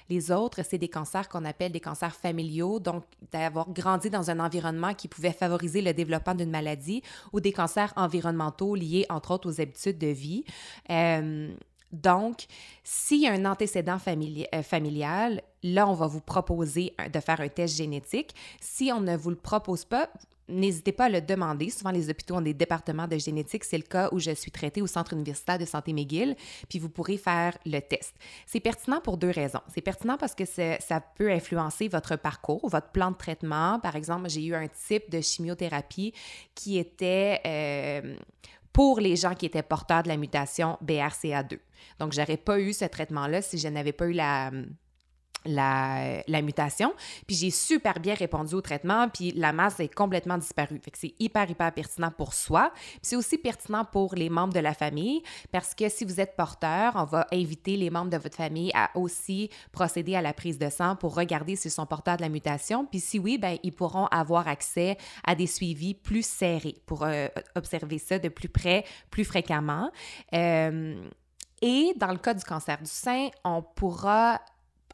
Les 0.09 0.29
autres, 0.29 0.61
c'est 0.63 0.77
des 0.77 0.89
cancers 0.89 1.27
qu'on 1.29 1.45
appelle 1.45 1.71
des 1.71 1.79
cancers 1.79 2.15
familiaux, 2.15 2.79
donc 2.79 3.05
d'avoir 3.31 3.71
grandi 3.71 4.11
dans 4.11 4.29
un 4.29 4.39
environnement 4.39 4.93
qui 4.93 5.07
pouvait 5.07 5.31
favoriser 5.31 5.81
le 5.81 5.93
développement 5.93 6.35
d'une 6.35 6.51
maladie 6.51 7.01
ou 7.33 7.39
des 7.39 7.53
cancers 7.53 7.91
environnementaux 7.95 8.75
liés, 8.75 9.07
entre 9.09 9.31
autres, 9.31 9.49
aux 9.49 9.59
habitudes 9.59 9.97
de 9.97 10.07
vie. 10.07 10.43
Euh, 10.91 11.51
donc, 11.91 12.45
s'il 12.83 13.21
y 13.21 13.27
a 13.27 13.31
un 13.31 13.45
antécédent 13.45 13.97
euh, 14.07 14.63
familial, 14.63 15.41
là, 15.63 15.87
on 15.87 15.93
va 15.93 16.07
vous 16.07 16.21
proposer 16.21 16.93
de 17.11 17.19
faire 17.19 17.41
un 17.41 17.47
test 17.47 17.75
génétique. 17.75 18.35
Si 18.59 18.91
on 18.93 19.01
ne 19.01 19.17
vous 19.17 19.31
le 19.31 19.35
propose 19.35 19.85
pas, 19.85 20.09
n'hésitez 20.49 20.91
pas 20.91 21.05
à 21.05 21.09
le 21.09 21.21
demander. 21.21 21.69
Souvent, 21.69 21.91
les 21.91 22.09
hôpitaux 22.09 22.35
ont 22.35 22.41
des 22.41 22.53
départements 22.53 23.07
de 23.07 23.17
génétique. 23.17 23.63
C'est 23.63 23.77
le 23.77 23.83
cas 23.83 24.09
où 24.11 24.19
je 24.19 24.31
suis 24.31 24.51
traitée 24.51 24.81
au 24.81 24.87
Centre 24.87 25.13
universitaire 25.13 25.57
de 25.57 25.65
santé 25.65 25.93
McGill, 25.93 26.35
puis 26.67 26.79
vous 26.79 26.89
pourrez 26.89 27.17
faire 27.17 27.57
le 27.65 27.79
test. 27.79 28.13
C'est 28.45 28.59
pertinent 28.59 29.01
pour 29.01 29.17
deux 29.17 29.31
raisons. 29.31 29.61
C'est 29.73 29.81
pertinent 29.81 30.17
parce 30.17 30.35
que 30.35 30.45
ça 30.45 31.01
peut 31.15 31.31
influencer 31.31 31.87
votre 31.87 32.15
parcours, 32.15 32.67
votre 32.69 32.89
plan 32.89 33.11
de 33.11 33.17
traitement. 33.17 33.79
Par 33.79 33.95
exemple, 33.95 34.29
j'ai 34.29 34.43
eu 34.43 34.55
un 34.55 34.67
type 34.67 35.09
de 35.09 35.21
chimiothérapie 35.21 36.13
qui 36.55 36.77
était... 36.77 37.41
Euh, 37.45 38.15
pour 38.73 38.99
les 38.99 39.15
gens 39.15 39.35
qui 39.35 39.45
étaient 39.45 39.63
porteurs 39.63 40.03
de 40.03 40.07
la 40.07 40.17
mutation 40.17 40.77
BRCA2. 40.85 41.59
Donc, 41.99 42.13
j'aurais 42.13 42.37
pas 42.37 42.59
eu 42.59 42.73
ce 42.73 42.85
traitement-là 42.85 43.41
si 43.41 43.57
je 43.57 43.67
n'avais 43.67 43.93
pas 43.93 44.07
eu 44.07 44.13
la, 44.13 44.51
la, 45.45 46.41
mutation. 46.41 46.93
Puis 47.27 47.35
j'ai 47.35 47.51
super 47.51 47.99
bien 47.99 48.13
répondu 48.13 48.55
au 48.55 48.61
traitement, 48.61 49.09
puis 49.09 49.31
la 49.31 49.53
masse 49.53 49.79
est 49.79 49.93
complètement 49.93 50.37
disparue. 50.37 50.79
Fait 50.79 50.91
que 50.91 50.97
c'est 50.97 51.13
hyper, 51.19 51.49
hyper 51.49 51.71
pertinent 51.73 52.11
pour 52.11 52.33
soi. 52.33 52.71
Puis 52.73 52.99
c'est 53.01 53.15
aussi 53.15 53.37
pertinent 53.37 53.85
pour 53.85 54.15
les 54.15 54.29
membres 54.29 54.53
de 54.53 54.59
la 54.59 54.73
famille, 54.73 55.21
parce 55.51 55.75
que 55.75 55.89
si 55.89 56.05
vous 56.05 56.19
êtes 56.19 56.35
porteur, 56.35 56.93
on 56.95 57.05
va 57.05 57.27
inviter 57.31 57.75
les 57.75 57.89
membres 57.89 58.09
de 58.09 58.17
votre 58.17 58.37
famille 58.37 58.71
à 58.73 58.89
aussi 58.95 59.49
procéder 59.71 60.15
à 60.15 60.21
la 60.21 60.33
prise 60.33 60.57
de 60.57 60.69
sang 60.69 60.95
pour 60.95 61.15
regarder 61.15 61.55
s'ils 61.55 61.71
sont 61.71 61.85
porteurs 61.85 62.17
de 62.17 62.21
la 62.21 62.29
mutation. 62.29 62.85
Puis 62.85 62.99
si 62.99 63.19
oui, 63.19 63.37
ben 63.37 63.57
ils 63.63 63.73
pourront 63.73 64.07
avoir 64.07 64.47
accès 64.47 64.97
à 65.23 65.35
des 65.35 65.47
suivis 65.47 65.93
plus 65.93 66.25
serrés 66.25 66.75
pour 66.85 67.03
euh, 67.03 67.27
observer 67.55 67.97
ça 67.97 68.19
de 68.19 68.29
plus 68.29 68.49
près, 68.49 68.85
plus 69.09 69.25
fréquemment. 69.25 69.91
Euh, 70.33 70.95
et 71.61 71.93
dans 71.97 72.11
le 72.11 72.17
cas 72.17 72.33
du 72.33 72.43
cancer 72.43 72.77
du 72.77 72.89
sein, 72.89 73.29
on 73.43 73.61
pourra 73.61 74.39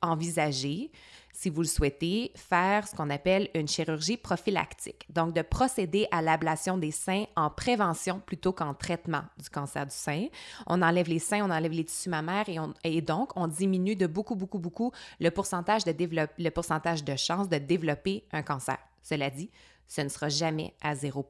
envisager 0.05 0.91
si 1.35 1.49
vous 1.49 1.61
le 1.61 1.67
souhaitez, 1.67 2.31
faire 2.35 2.87
ce 2.87 2.95
qu'on 2.95 3.09
appelle 3.09 3.49
une 3.53 3.67
chirurgie 3.67 4.15
prophylactique. 4.15 5.05
Donc, 5.09 5.33
de 5.33 5.41
procéder 5.41 6.07
à 6.09 6.21
l'ablation 6.21 6.77
des 6.77 6.91
seins 6.91 7.25
en 7.35 7.49
prévention 7.49 8.21
plutôt 8.21 8.53
qu'en 8.53 8.73
traitement 8.73 9.23
du 9.37 9.49
cancer 9.49 9.85
du 9.85 9.93
sein. 9.93 10.27
On 10.65 10.81
enlève 10.81 11.09
les 11.09 11.19
seins, 11.19 11.45
on 11.45 11.51
enlève 11.51 11.73
les 11.73 11.83
tissus 11.83 12.09
mammaires 12.09 12.45
et, 12.83 13.01
donc 13.01 13.31
on 13.35 13.47
diminue 13.47 13.97
de 13.97 14.07
beaucoup, 14.07 14.35
beaucoup, 14.35 14.59
beaucoup 14.59 14.91
le 15.19 15.29
pourcentage 15.29 15.83
de, 15.83 15.93
le 16.37 16.49
pourcentage 16.51 17.03
de 17.03 17.15
chances 17.17 17.49
de 17.49 17.57
développer 17.57 18.23
un 18.31 18.41
cancer. 18.41 18.77
Cela 19.03 19.29
dit, 19.29 19.51
ce 19.87 20.01
ne 20.01 20.09
sera 20.09 20.29
jamais 20.29 20.73
à 20.81 20.95
0% 20.95 21.23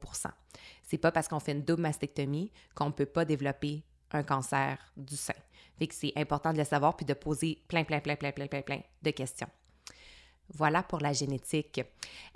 C'est 0.84 0.98
pas 0.98 1.10
parce 1.10 1.26
qu'on 1.26 1.40
fait 1.40 1.52
une 1.52 1.62
double 1.62 1.82
mastectomie 1.82 2.52
qu'on 2.74 2.86
ne 2.86 2.92
peut 2.92 3.06
pas 3.06 3.24
développer 3.24 3.82
un 4.12 4.22
cancer 4.22 4.78
du 4.96 5.16
sein. 5.16 5.34
Fait 5.78 5.88
c'est 5.92 6.12
important 6.16 6.52
de 6.52 6.58
le 6.58 6.64
savoir 6.64 6.96
puis 6.96 7.06
de 7.06 7.14
poser 7.14 7.58
plein, 7.68 7.84
plein, 7.84 8.00
plein, 8.00 8.16
plein, 8.16 8.32
plein, 8.32 8.46
plein, 8.46 8.62
plein 8.62 8.80
de 9.02 9.10
questions. 9.10 9.48
Voilà 10.54 10.82
pour 10.82 11.00
la 11.00 11.12
génétique. 11.12 11.80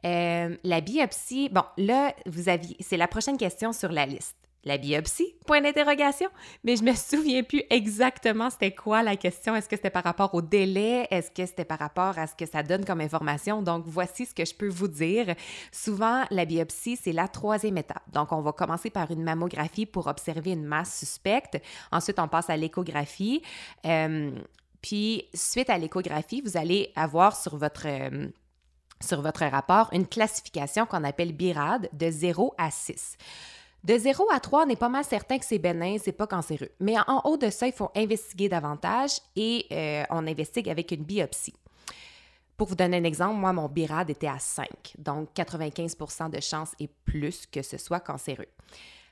Euh, 0.05 0.57
la 0.65 0.81
biopsie, 0.81 1.49
bon, 1.49 1.63
là, 1.77 2.15
vous 2.27 2.49
aviez, 2.49 2.77
c'est 2.81 2.97
la 2.97 3.09
prochaine 3.09 3.39
question 3.39 3.73
sur 3.73 3.93
la 3.93 4.05
liste. 4.05 4.37
La 4.65 4.77
biopsie? 4.77 5.35
Point 5.47 5.63
d'interrogation. 5.63 6.29
Mais 6.65 6.77
je 6.77 6.83
me 6.83 6.93
souviens 6.95 7.43
plus 7.43 7.63
exactement 7.71 8.51
c'était 8.51 8.75
quoi 8.75 9.03
la 9.03 9.17
question. 9.17 9.57
Est-ce 9.57 9.69
que 9.69 9.77
c'était 9.77 9.91
par 9.91 10.05
rapport 10.05 10.35
au 10.35 10.43
délai? 10.43 11.07
Est-ce 11.11 11.31
que 11.31 11.47
c'était 11.47 11.65
par 11.65 11.79
rapport 11.79 12.19
à 12.19 12.27
ce 12.27 12.35
que 12.35 12.45
ça 12.45 12.63
donne 12.63 12.85
comme 12.85 13.01
information? 13.01 13.63
Donc, 13.63 13.85
voici 13.87 14.27
ce 14.27 14.35
que 14.35 14.45
je 14.45 14.55
peux 14.55 14.69
vous 14.69 14.89
dire. 14.89 15.35
Souvent, 15.73 16.25
la 16.31 16.45
biopsie, 16.45 16.97
c'est 16.97 17.13
la 17.13 17.27
troisième 17.27 17.79
étape. 17.79 18.03
Donc, 18.13 18.33
on 18.33 18.43
va 18.43 18.53
commencer 18.53 18.91
par 18.91 19.11
une 19.11 19.23
mammographie 19.23 19.87
pour 19.87 20.09
observer 20.09 20.53
une 20.53 20.65
masse 20.65 20.99
suspecte. 20.99 21.59
Ensuite, 21.91 22.19
on 22.19 22.29
passe 22.29 22.51
à 22.51 22.57
l'échographie. 22.57 23.43
Euh, 23.87 24.31
puis, 24.83 25.25
suite 25.33 25.71
à 25.71 25.79
l'échographie, 25.79 26.43
vous 26.43 26.59
allez 26.59 26.93
avoir 26.97 27.35
sur 27.35 27.57
votre... 27.57 27.87
Euh, 27.87 28.29
sur 29.03 29.23
votre 29.23 29.47
rapport 29.47 29.89
une 29.93 30.07
classification 30.07 30.85
qu'on 30.85 31.05
appelle 31.05 31.33
BIRAD 31.33 31.89
de 31.95 32.11
0 32.11 32.55
à 32.59 32.71
6. 32.71 33.17
De 33.83 33.97
0 33.97 34.27
à 34.31 34.41
3, 34.41 34.67
on 34.67 34.69
est 34.69 34.77
pas 34.77 34.91
mal 34.91 35.05
certain 35.05 35.39
que 35.39 35.45
c'est 35.45 35.59
bénin, 35.59 35.97
c'est 35.99 36.13
pas 36.13 36.27
cancéreux. 36.27 36.69
Mais 36.81 36.97
en 37.07 37.23
haut 37.25 37.39
de 37.39 37.49
ça, 37.49 37.67
il 37.67 37.73
faut 37.73 37.91
investiguer 37.97 38.49
davantage 38.49 39.21
et 39.37 39.67
euh, 39.73 40.05
on 40.11 40.27
investigue 40.27 40.69
avec 40.69 40.91
une 40.91 41.03
biopsie. 41.03 41.55
Pour 42.59 42.69
vous 42.69 42.75
donner 42.75 42.99
un 42.99 43.05
exemple, 43.05 43.37
moi, 43.37 43.55
mon 43.55 43.69
BIRAD 43.69 44.11
était 44.11 44.29
à 44.29 44.39
5, 44.39 44.69
donc 44.99 45.31
95% 45.35 46.29
de 46.29 46.41
chances 46.41 46.73
et 46.79 46.91
plus 47.07 47.47
que 47.47 47.63
ce 47.63 47.79
soit 47.79 48.01
cancéreux. 48.01 48.49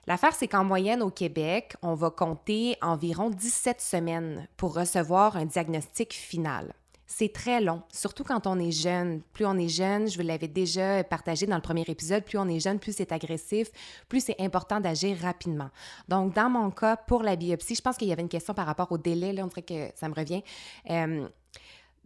L'affaire, 0.06 0.34
c'est 0.34 0.48
qu'en 0.48 0.64
moyenne 0.64 1.02
au 1.02 1.10
Québec, 1.10 1.74
on 1.80 1.94
va 1.94 2.10
compter 2.10 2.76
environ 2.82 3.30
17 3.30 3.80
semaines 3.80 4.48
pour 4.58 4.74
recevoir 4.74 5.36
un 5.36 5.46
diagnostic 5.46 6.12
final 6.12 6.74
c'est 7.10 7.32
très 7.32 7.62
long, 7.62 7.82
surtout 7.90 8.22
quand 8.22 8.46
on 8.46 8.58
est 8.58 8.70
jeune. 8.70 9.22
Plus 9.32 9.46
on 9.46 9.56
est 9.56 9.70
jeune, 9.70 10.08
je 10.08 10.18
vous 10.18 10.26
l'avais 10.26 10.46
déjà 10.46 11.02
partagé 11.02 11.46
dans 11.46 11.56
le 11.56 11.62
premier 11.62 11.84
épisode, 11.88 12.22
plus 12.22 12.36
on 12.36 12.46
est 12.46 12.60
jeune, 12.60 12.78
plus 12.78 12.94
c'est 12.94 13.10
agressif, 13.12 13.70
plus 14.10 14.22
c'est 14.22 14.38
important 14.38 14.78
d'agir 14.78 15.16
rapidement. 15.22 15.70
Donc, 16.08 16.34
dans 16.34 16.50
mon 16.50 16.70
cas, 16.70 16.96
pour 16.96 17.22
la 17.22 17.34
biopsie, 17.34 17.74
je 17.74 17.80
pense 17.80 17.96
qu'il 17.96 18.08
y 18.08 18.12
avait 18.12 18.20
une 18.20 18.28
question 18.28 18.52
par 18.52 18.66
rapport 18.66 18.92
au 18.92 18.98
délai, 18.98 19.32
là, 19.32 19.42
on 19.42 19.46
dirait 19.46 19.62
que 19.62 19.88
ça 19.96 20.06
me 20.10 20.14
revient. 20.14 20.42
Euh, 20.90 21.26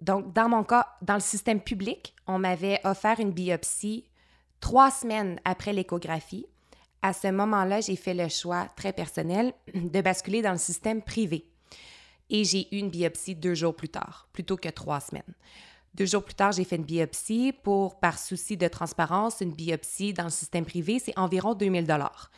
donc, 0.00 0.32
dans 0.32 0.48
mon 0.48 0.62
cas, 0.62 0.86
dans 1.02 1.14
le 1.14 1.20
système 1.20 1.60
public, 1.60 2.14
on 2.28 2.38
m'avait 2.38 2.80
offert 2.84 3.18
une 3.18 3.32
biopsie 3.32 4.04
trois 4.60 4.92
semaines 4.92 5.40
après 5.44 5.72
l'échographie. 5.72 6.46
À 7.02 7.12
ce 7.12 7.26
moment-là, 7.26 7.80
j'ai 7.80 7.96
fait 7.96 8.14
le 8.14 8.28
choix 8.28 8.68
très 8.76 8.92
personnel 8.92 9.52
de 9.74 10.00
basculer 10.00 10.42
dans 10.42 10.52
le 10.52 10.58
système 10.58 11.02
privé 11.02 11.51
et 12.32 12.44
j'ai 12.44 12.66
eu 12.74 12.78
une 12.78 12.90
biopsie 12.90 13.36
deux 13.36 13.54
jours 13.54 13.76
plus 13.76 13.90
tard, 13.90 14.26
plutôt 14.32 14.56
que 14.56 14.68
trois 14.70 14.98
semaines. 14.98 15.22
Deux 15.94 16.06
jours 16.06 16.24
plus 16.24 16.34
tard, 16.34 16.52
j'ai 16.52 16.64
fait 16.64 16.76
une 16.76 16.84
biopsie 16.84 17.52
pour, 17.52 18.00
par 18.00 18.18
souci 18.18 18.56
de 18.56 18.66
transparence, 18.66 19.42
une 19.42 19.52
biopsie 19.52 20.14
dans 20.14 20.24
le 20.24 20.30
système 20.30 20.64
privé, 20.64 20.98
c'est 20.98 21.16
environ 21.18 21.54
2000 21.54 21.86
dollars. 21.86 22.30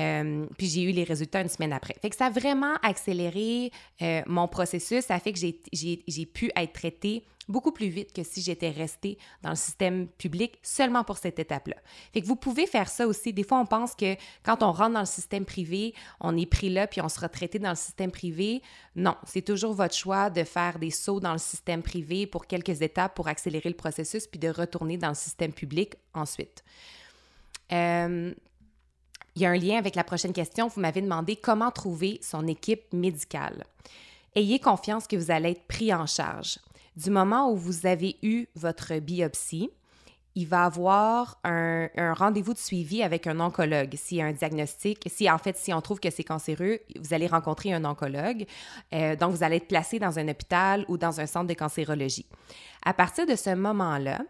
Euh, 0.00 0.46
puis 0.58 0.66
j'ai 0.66 0.82
eu 0.82 0.90
les 0.90 1.04
résultats 1.04 1.40
une 1.40 1.48
semaine 1.48 1.72
après. 1.72 1.94
Fait 2.02 2.10
que 2.10 2.16
ça 2.16 2.26
a 2.26 2.30
vraiment 2.30 2.74
accéléré 2.82 3.70
euh, 4.02 4.22
mon 4.26 4.48
processus. 4.48 5.04
Ça 5.04 5.18
fait 5.20 5.32
que 5.32 5.38
j'ai 5.38 6.26
pu 6.26 6.50
être 6.56 6.72
traitée 6.72 7.24
beaucoup 7.48 7.72
plus 7.72 7.88
vite 7.88 8.12
que 8.12 8.22
si 8.22 8.40
j'étais 8.40 8.70
restée 8.70 9.18
dans 9.42 9.50
le 9.50 9.56
système 9.56 10.08
public 10.08 10.58
seulement 10.62 11.04
pour 11.04 11.18
cette 11.18 11.38
étape-là. 11.38 11.76
Fait 12.12 12.20
que 12.20 12.26
vous 12.26 12.36
pouvez 12.36 12.66
faire 12.66 12.88
ça 12.88 13.06
aussi. 13.06 13.32
Des 13.32 13.44
fois, 13.44 13.58
on 13.58 13.66
pense 13.66 13.94
que 13.94 14.16
quand 14.42 14.62
on 14.62 14.72
rentre 14.72 14.94
dans 14.94 15.00
le 15.00 15.06
système 15.06 15.44
privé, 15.44 15.94
on 16.20 16.36
est 16.36 16.46
pris 16.46 16.70
là 16.70 16.86
puis 16.86 17.00
on 17.00 17.08
sera 17.08 17.28
traité 17.28 17.58
dans 17.58 17.70
le 17.70 17.76
système 17.76 18.10
privé. 18.10 18.62
Non, 18.94 19.16
c'est 19.24 19.42
toujours 19.42 19.74
votre 19.74 19.94
choix 19.94 20.30
de 20.30 20.44
faire 20.44 20.78
des 20.78 20.90
sauts 20.90 21.20
dans 21.20 21.32
le 21.32 21.38
système 21.38 21.82
privé 21.82 22.26
pour 22.26 22.46
quelques 22.46 22.82
étapes 22.82 23.14
pour 23.14 23.28
accélérer 23.28 23.68
le 23.68 23.76
processus 23.76 24.26
puis 24.26 24.40
de 24.40 24.48
retourner 24.48 24.96
dans 24.98 25.10
le 25.10 25.14
système 25.14 25.52
public 25.52 25.94
ensuite. 26.14 26.64
Euh, 27.72 28.32
il 29.36 29.42
y 29.42 29.46
a 29.46 29.50
un 29.50 29.56
lien 29.56 29.76
avec 29.76 29.94
la 29.94 30.04
prochaine 30.04 30.32
question. 30.32 30.68
Vous 30.68 30.80
m'avez 30.80 31.02
demandé 31.02 31.36
comment 31.36 31.70
trouver 31.70 32.18
son 32.22 32.46
équipe 32.46 32.92
médicale. 32.92 33.64
Ayez 34.34 34.58
confiance 34.58 35.06
que 35.06 35.16
vous 35.16 35.30
allez 35.30 35.50
être 35.50 35.66
pris 35.66 35.92
en 35.92 36.06
charge. 36.06 36.58
Du 36.96 37.10
moment 37.10 37.50
où 37.50 37.56
vous 37.56 37.86
avez 37.86 38.16
eu 38.22 38.46
votre 38.54 38.98
biopsie, 38.98 39.70
il 40.34 40.46
va 40.46 40.64
avoir 40.64 41.38
un, 41.44 41.88
rendez-vous 42.14 42.52
de 42.52 42.58
suivi 42.58 43.02
avec 43.02 43.26
un 43.26 43.40
oncologue. 43.40 43.94
S'il 43.96 44.18
y 44.18 44.22
a 44.22 44.26
un 44.26 44.32
diagnostic, 44.32 45.02
si 45.06 45.30
en 45.30 45.38
fait, 45.38 45.56
si 45.56 45.72
on 45.72 45.80
trouve 45.80 45.98
que 45.98 46.10
c'est 46.10 46.24
cancéreux, 46.24 46.78
vous 46.98 47.14
allez 47.14 47.26
rencontrer 47.26 47.72
un 47.72 47.84
oncologue. 47.84 48.46
Euh, 48.92 49.16
donc, 49.16 49.32
vous 49.32 49.42
allez 49.42 49.56
être 49.56 49.68
placé 49.68 49.98
dans 49.98 50.18
un 50.18 50.28
hôpital 50.28 50.84
ou 50.88 50.98
dans 50.98 51.20
un 51.20 51.26
centre 51.26 51.46
de 51.46 51.54
cancérologie. 51.54 52.26
À 52.84 52.92
partir 52.92 53.26
de 53.26 53.34
ce 53.34 53.54
moment-là, 53.54 54.20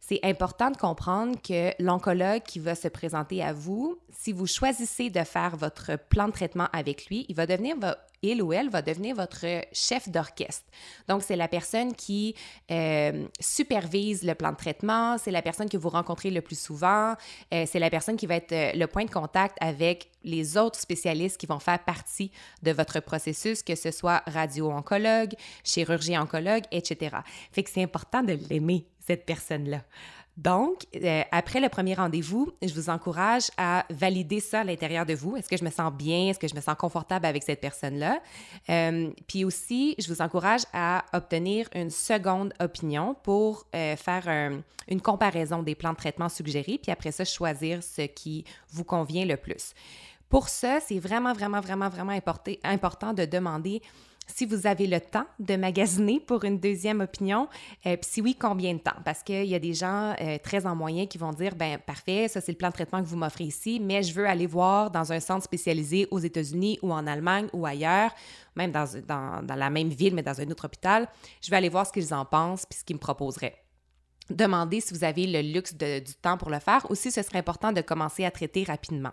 c'est 0.00 0.20
important 0.22 0.70
de 0.70 0.76
comprendre 0.76 1.36
que 1.40 1.70
l'oncologue 1.82 2.42
qui 2.42 2.58
va 2.58 2.74
se 2.74 2.88
présenter 2.88 3.42
à 3.42 3.52
vous, 3.52 3.98
si 4.10 4.32
vous 4.32 4.46
choisissez 4.46 5.08
de 5.08 5.22
faire 5.24 5.56
votre 5.56 5.96
plan 5.96 6.26
de 6.26 6.32
traitement 6.32 6.68
avec 6.72 7.06
lui, 7.06 7.26
il 7.28 7.36
va 7.36 7.46
devenir 7.46 7.76
il 8.24 8.42
ou 8.42 8.52
elle 8.52 8.70
va 8.70 8.82
devenir 8.82 9.14
votre 9.14 9.44
chef 9.72 10.08
d'orchestre. 10.08 10.64
Donc, 11.08 11.22
c'est 11.22 11.36
la 11.36 11.48
personne 11.48 11.94
qui 11.94 12.34
euh, 12.70 13.26
supervise 13.40 14.22
le 14.24 14.34
plan 14.34 14.52
de 14.52 14.56
traitement, 14.56 15.18
c'est 15.18 15.30
la 15.30 15.42
personne 15.42 15.68
que 15.68 15.76
vous 15.76 15.88
rencontrez 15.88 16.30
le 16.30 16.40
plus 16.40 16.58
souvent, 16.58 17.14
euh, 17.52 17.64
c'est 17.66 17.78
la 17.78 17.90
personne 17.90 18.16
qui 18.16 18.26
va 18.26 18.36
être 18.36 18.52
euh, 18.52 18.72
le 18.74 18.86
point 18.86 19.04
de 19.04 19.10
contact 19.10 19.56
avec 19.60 20.10
les 20.22 20.56
autres 20.56 20.78
spécialistes 20.78 21.38
qui 21.38 21.46
vont 21.46 21.58
faire 21.58 21.82
partie 21.84 22.30
de 22.62 22.72
votre 22.72 23.00
processus, 23.00 23.62
que 23.62 23.74
ce 23.74 23.90
soit 23.90 24.22
radio-oncologue, 24.26 25.34
chirurgie-oncologue, 25.64 26.64
etc. 26.72 27.16
Fait 27.52 27.62
que 27.62 27.70
c'est 27.70 27.82
important 27.82 28.22
de 28.22 28.38
l'aimer 28.48 28.86
cette 29.06 29.26
personne-là. 29.26 29.82
Donc, 30.36 30.86
euh, 30.96 31.22
après 31.30 31.60
le 31.60 31.68
premier 31.68 31.94
rendez-vous, 31.94 32.52
je 32.60 32.74
vous 32.74 32.90
encourage 32.90 33.50
à 33.56 33.84
valider 33.90 34.40
ça 34.40 34.60
à 34.60 34.64
l'intérieur 34.64 35.06
de 35.06 35.14
vous. 35.14 35.36
Est-ce 35.36 35.48
que 35.48 35.56
je 35.56 35.64
me 35.64 35.70
sens 35.70 35.92
bien? 35.92 36.30
Est-ce 36.30 36.40
que 36.40 36.48
je 36.48 36.56
me 36.56 36.60
sens 36.60 36.74
confortable 36.76 37.24
avec 37.26 37.44
cette 37.44 37.60
personne-là? 37.60 38.20
Euh, 38.68 39.10
puis 39.28 39.44
aussi, 39.44 39.94
je 39.98 40.12
vous 40.12 40.20
encourage 40.20 40.62
à 40.72 41.04
obtenir 41.12 41.68
une 41.74 41.90
seconde 41.90 42.52
opinion 42.58 43.14
pour 43.22 43.64
euh, 43.76 43.94
faire 43.96 44.52
une 44.88 45.00
comparaison 45.00 45.62
des 45.62 45.76
plans 45.76 45.92
de 45.92 45.98
traitement 45.98 46.28
suggérés, 46.28 46.78
puis 46.82 46.90
après 46.90 47.12
ça, 47.12 47.24
choisir 47.24 47.82
ce 47.82 48.02
qui 48.02 48.44
vous 48.70 48.84
convient 48.84 49.24
le 49.24 49.36
plus. 49.36 49.72
Pour 50.28 50.48
ça, 50.48 50.80
c'est 50.80 50.98
vraiment, 50.98 51.32
vraiment, 51.32 51.60
vraiment, 51.60 51.88
vraiment 51.88 52.18
important 52.64 53.12
de 53.12 53.24
demander 53.24 53.82
si 54.26 54.46
vous 54.46 54.66
avez 54.66 54.86
le 54.86 55.00
temps 55.00 55.26
de 55.38 55.56
magasiner 55.56 56.20
pour 56.20 56.44
une 56.44 56.58
deuxième 56.58 57.00
opinion, 57.00 57.48
euh, 57.86 57.96
puis 57.96 58.10
si 58.10 58.20
oui, 58.20 58.36
combien 58.38 58.74
de 58.74 58.78
temps? 58.78 58.96
Parce 59.04 59.22
qu'il 59.22 59.44
y 59.44 59.54
a 59.54 59.58
des 59.58 59.74
gens 59.74 60.14
euh, 60.20 60.38
très 60.42 60.66
en 60.66 60.74
moyen 60.74 61.06
qui 61.06 61.18
vont 61.18 61.32
dire, 61.32 61.54
ben 61.54 61.78
parfait, 61.78 62.28
ça 62.28 62.40
c'est 62.40 62.52
le 62.52 62.58
plan 62.58 62.68
de 62.68 62.74
traitement 62.74 63.02
que 63.02 63.06
vous 63.06 63.16
m'offrez 63.16 63.44
ici, 63.44 63.80
mais 63.80 64.02
je 64.02 64.14
veux 64.14 64.26
aller 64.26 64.46
voir 64.46 64.90
dans 64.90 65.12
un 65.12 65.20
centre 65.20 65.44
spécialisé 65.44 66.08
aux 66.10 66.18
États-Unis 66.18 66.78
ou 66.82 66.92
en 66.92 67.06
Allemagne 67.06 67.48
ou 67.52 67.66
ailleurs, 67.66 68.10
même 68.56 68.72
dans, 68.72 68.86
dans, 69.06 69.54
la 69.54 69.70
même 69.70 69.88
ville, 69.88 70.14
mais 70.14 70.22
dans 70.22 70.40
un 70.40 70.50
autre 70.50 70.64
hôpital. 70.64 71.08
Je 71.42 71.50
vais 71.50 71.56
aller 71.56 71.68
voir 71.68 71.86
ce 71.86 71.92
qu'ils 71.92 72.14
en 72.14 72.24
pensent 72.24 72.66
puis 72.66 72.78
ce 72.78 72.84
qu'ils 72.84 72.96
me 72.96 73.00
proposeraient. 73.00 73.56
Demandez 74.30 74.80
si 74.80 74.94
vous 74.94 75.04
avez 75.04 75.26
le 75.26 75.40
luxe 75.52 75.74
du 75.74 76.14
temps 76.22 76.38
pour 76.38 76.48
le 76.48 76.58
faire. 76.58 76.90
Aussi, 76.90 77.10
ce 77.10 77.22
serait 77.22 77.38
important 77.38 77.72
de 77.72 77.82
commencer 77.82 78.24
à 78.24 78.30
traiter 78.30 78.64
rapidement. 78.64 79.12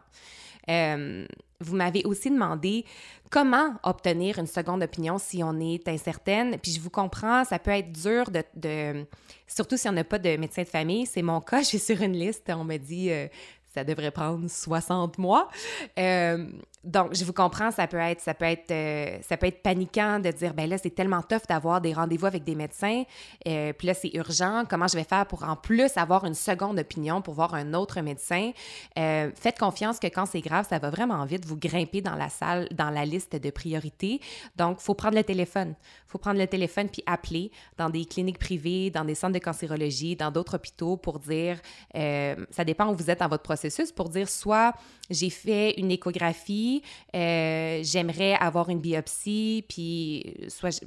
Euh, 0.69 1.25
vous 1.59 1.75
m'avez 1.75 2.03
aussi 2.05 2.29
demandé 2.29 2.85
comment 3.29 3.75
obtenir 3.83 4.39
une 4.39 4.47
seconde 4.47 4.83
opinion 4.83 5.17
si 5.17 5.43
on 5.43 5.59
est 5.59 5.87
incertaine. 5.87 6.57
Puis 6.61 6.73
je 6.73 6.81
vous 6.81 6.89
comprends, 6.89 7.43
ça 7.45 7.59
peut 7.59 7.71
être 7.71 7.91
dur 7.91 8.25
de, 8.55 9.05
surtout 9.47 9.77
si 9.77 9.87
on 9.87 9.93
n'a 9.93 10.03
pas 10.03 10.19
de 10.19 10.35
médecin 10.37 10.63
de 10.63 10.67
famille. 10.67 11.05
C'est 11.05 11.21
mon 11.21 11.39
cas, 11.39 11.59
je 11.61 11.67
suis 11.67 11.79
sur 11.79 12.01
une 12.01 12.13
liste. 12.13 12.51
On 12.53 12.63
me 12.63 12.77
dit 12.77 13.11
euh, 13.11 13.27
ça 13.73 13.83
devrait 13.83 14.11
prendre 14.11 14.49
60 14.49 15.17
mois. 15.17 15.49
Euh, 15.97 16.47
donc, 16.83 17.13
je 17.13 17.23
vous 17.23 17.33
comprends, 17.33 17.69
ça 17.69 17.85
peut 17.85 17.97
être, 17.97 18.21
ça 18.21 18.33
peut 18.33 18.45
être, 18.45 18.71
euh, 18.71 19.17
ça 19.21 19.37
peut 19.37 19.45
être 19.45 19.61
paniquant 19.61 20.19
de 20.19 20.31
dire, 20.31 20.55
ben 20.55 20.67
là, 20.67 20.79
c'est 20.79 20.89
tellement 20.89 21.21
tough 21.21 21.43
d'avoir 21.47 21.79
des 21.79 21.93
rendez-vous 21.93 22.25
avec 22.25 22.43
des 22.43 22.55
médecins, 22.55 23.03
euh, 23.47 23.71
puis 23.73 23.87
là, 23.87 23.93
c'est 23.93 24.09
urgent. 24.15 24.63
Comment 24.67 24.87
je 24.87 24.97
vais 24.97 25.03
faire 25.03 25.27
pour 25.27 25.43
en 25.43 25.55
plus 25.55 25.95
avoir 25.95 26.25
une 26.25 26.33
seconde 26.33 26.79
opinion 26.79 27.21
pour 27.21 27.35
voir 27.35 27.53
un 27.53 27.75
autre 27.75 28.01
médecin? 28.01 28.51
Euh, 28.97 29.29
Faites 29.35 29.59
confiance 29.59 29.99
que 29.99 30.07
quand 30.07 30.25
c'est 30.25 30.41
grave, 30.41 30.65
ça 30.67 30.79
va 30.79 30.89
vraiment 30.89 31.23
vite. 31.25 31.45
Vous 31.45 31.57
grimper 31.57 32.01
dans 32.01 32.15
la 32.15 32.29
salle, 32.29 32.67
dans 32.71 32.89
la 32.89 33.05
liste 33.05 33.35
de 33.35 33.49
priorités. 33.51 34.19
Donc, 34.55 34.79
faut 34.79 34.95
prendre 34.95 35.15
le 35.15 35.23
téléphone. 35.23 35.75
Faut 36.07 36.17
prendre 36.17 36.39
le 36.39 36.47
téléphone 36.47 36.89
puis 36.89 37.03
appeler 37.05 37.51
dans 37.77 37.89
des 37.89 38.05
cliniques 38.05 38.39
privées, 38.39 38.89
dans 38.89 39.05
des 39.05 39.15
centres 39.15 39.33
de 39.33 39.39
cancérologie, 39.39 40.15
dans 40.15 40.31
d'autres 40.31 40.55
hôpitaux 40.55 40.97
pour 40.97 41.19
dire, 41.19 41.61
ça 41.93 42.65
dépend 42.65 42.91
où 42.91 42.95
vous 42.95 43.09
êtes 43.09 43.19
dans 43.19 43.29
votre 43.29 43.43
processus, 43.43 43.91
pour 43.91 44.09
dire 44.09 44.27
soit 44.27 44.73
j'ai 45.11 45.29
fait 45.29 45.73
une 45.77 45.91
échographie, 45.91 46.70
euh, 47.15 47.81
j'aimerais 47.83 48.33
avoir 48.33 48.69
une 48.69 48.79
biopsie, 48.79 49.65
puis 49.67 50.35
soit 50.47 50.83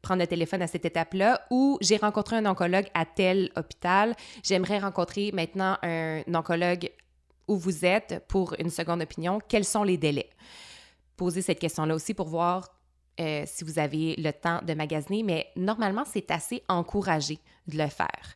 prendre 0.00 0.20
le 0.20 0.26
téléphone 0.26 0.62
à 0.62 0.66
cette 0.66 0.84
étape-là, 0.84 1.42
ou 1.50 1.78
j'ai 1.80 1.96
rencontré 1.96 2.36
un 2.36 2.46
oncologue 2.46 2.86
à 2.94 3.04
tel 3.04 3.50
hôpital, 3.56 4.14
j'aimerais 4.42 4.78
rencontrer 4.78 5.32
maintenant 5.32 5.76
un 5.82 6.22
oncologue 6.32 6.90
où 7.48 7.56
vous 7.56 7.84
êtes 7.84 8.24
pour 8.28 8.54
une 8.58 8.70
seconde 8.70 9.02
opinion, 9.02 9.40
quels 9.48 9.64
sont 9.64 9.82
les 9.82 9.96
délais? 9.96 10.30
Posez 11.16 11.42
cette 11.42 11.58
question-là 11.58 11.94
aussi 11.94 12.14
pour 12.14 12.28
voir 12.28 12.68
euh, 13.20 13.42
si 13.44 13.64
vous 13.64 13.78
avez 13.78 14.14
le 14.16 14.32
temps 14.32 14.60
de 14.62 14.72
magasiner, 14.72 15.22
mais 15.22 15.48
normalement, 15.56 16.04
c'est 16.06 16.30
assez 16.30 16.62
encouragé 16.68 17.38
de 17.66 17.76
le 17.76 17.88
faire. 17.88 18.34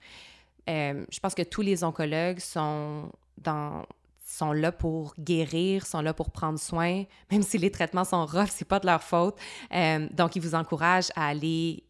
Euh, 0.68 1.06
je 1.10 1.20
pense 1.20 1.34
que 1.34 1.42
tous 1.42 1.62
les 1.62 1.84
oncologues 1.84 2.40
sont 2.40 3.10
dans 3.38 3.86
sont 4.24 4.52
là 4.52 4.72
pour 4.72 5.14
guérir, 5.18 5.86
sont 5.86 6.00
là 6.00 6.14
pour 6.14 6.30
prendre 6.30 6.58
soin, 6.58 7.04
même 7.30 7.42
si 7.42 7.58
les 7.58 7.70
traitements 7.70 8.04
sont 8.04 8.24
rough, 8.24 8.48
c'est 8.50 8.64
pas 8.66 8.80
de 8.80 8.86
leur 8.86 9.02
faute. 9.02 9.36
Euh, 9.72 10.08
donc, 10.12 10.34
ils 10.36 10.42
vous 10.42 10.54
encouragent 10.54 11.10
à 11.14 11.28
aller 11.28 11.84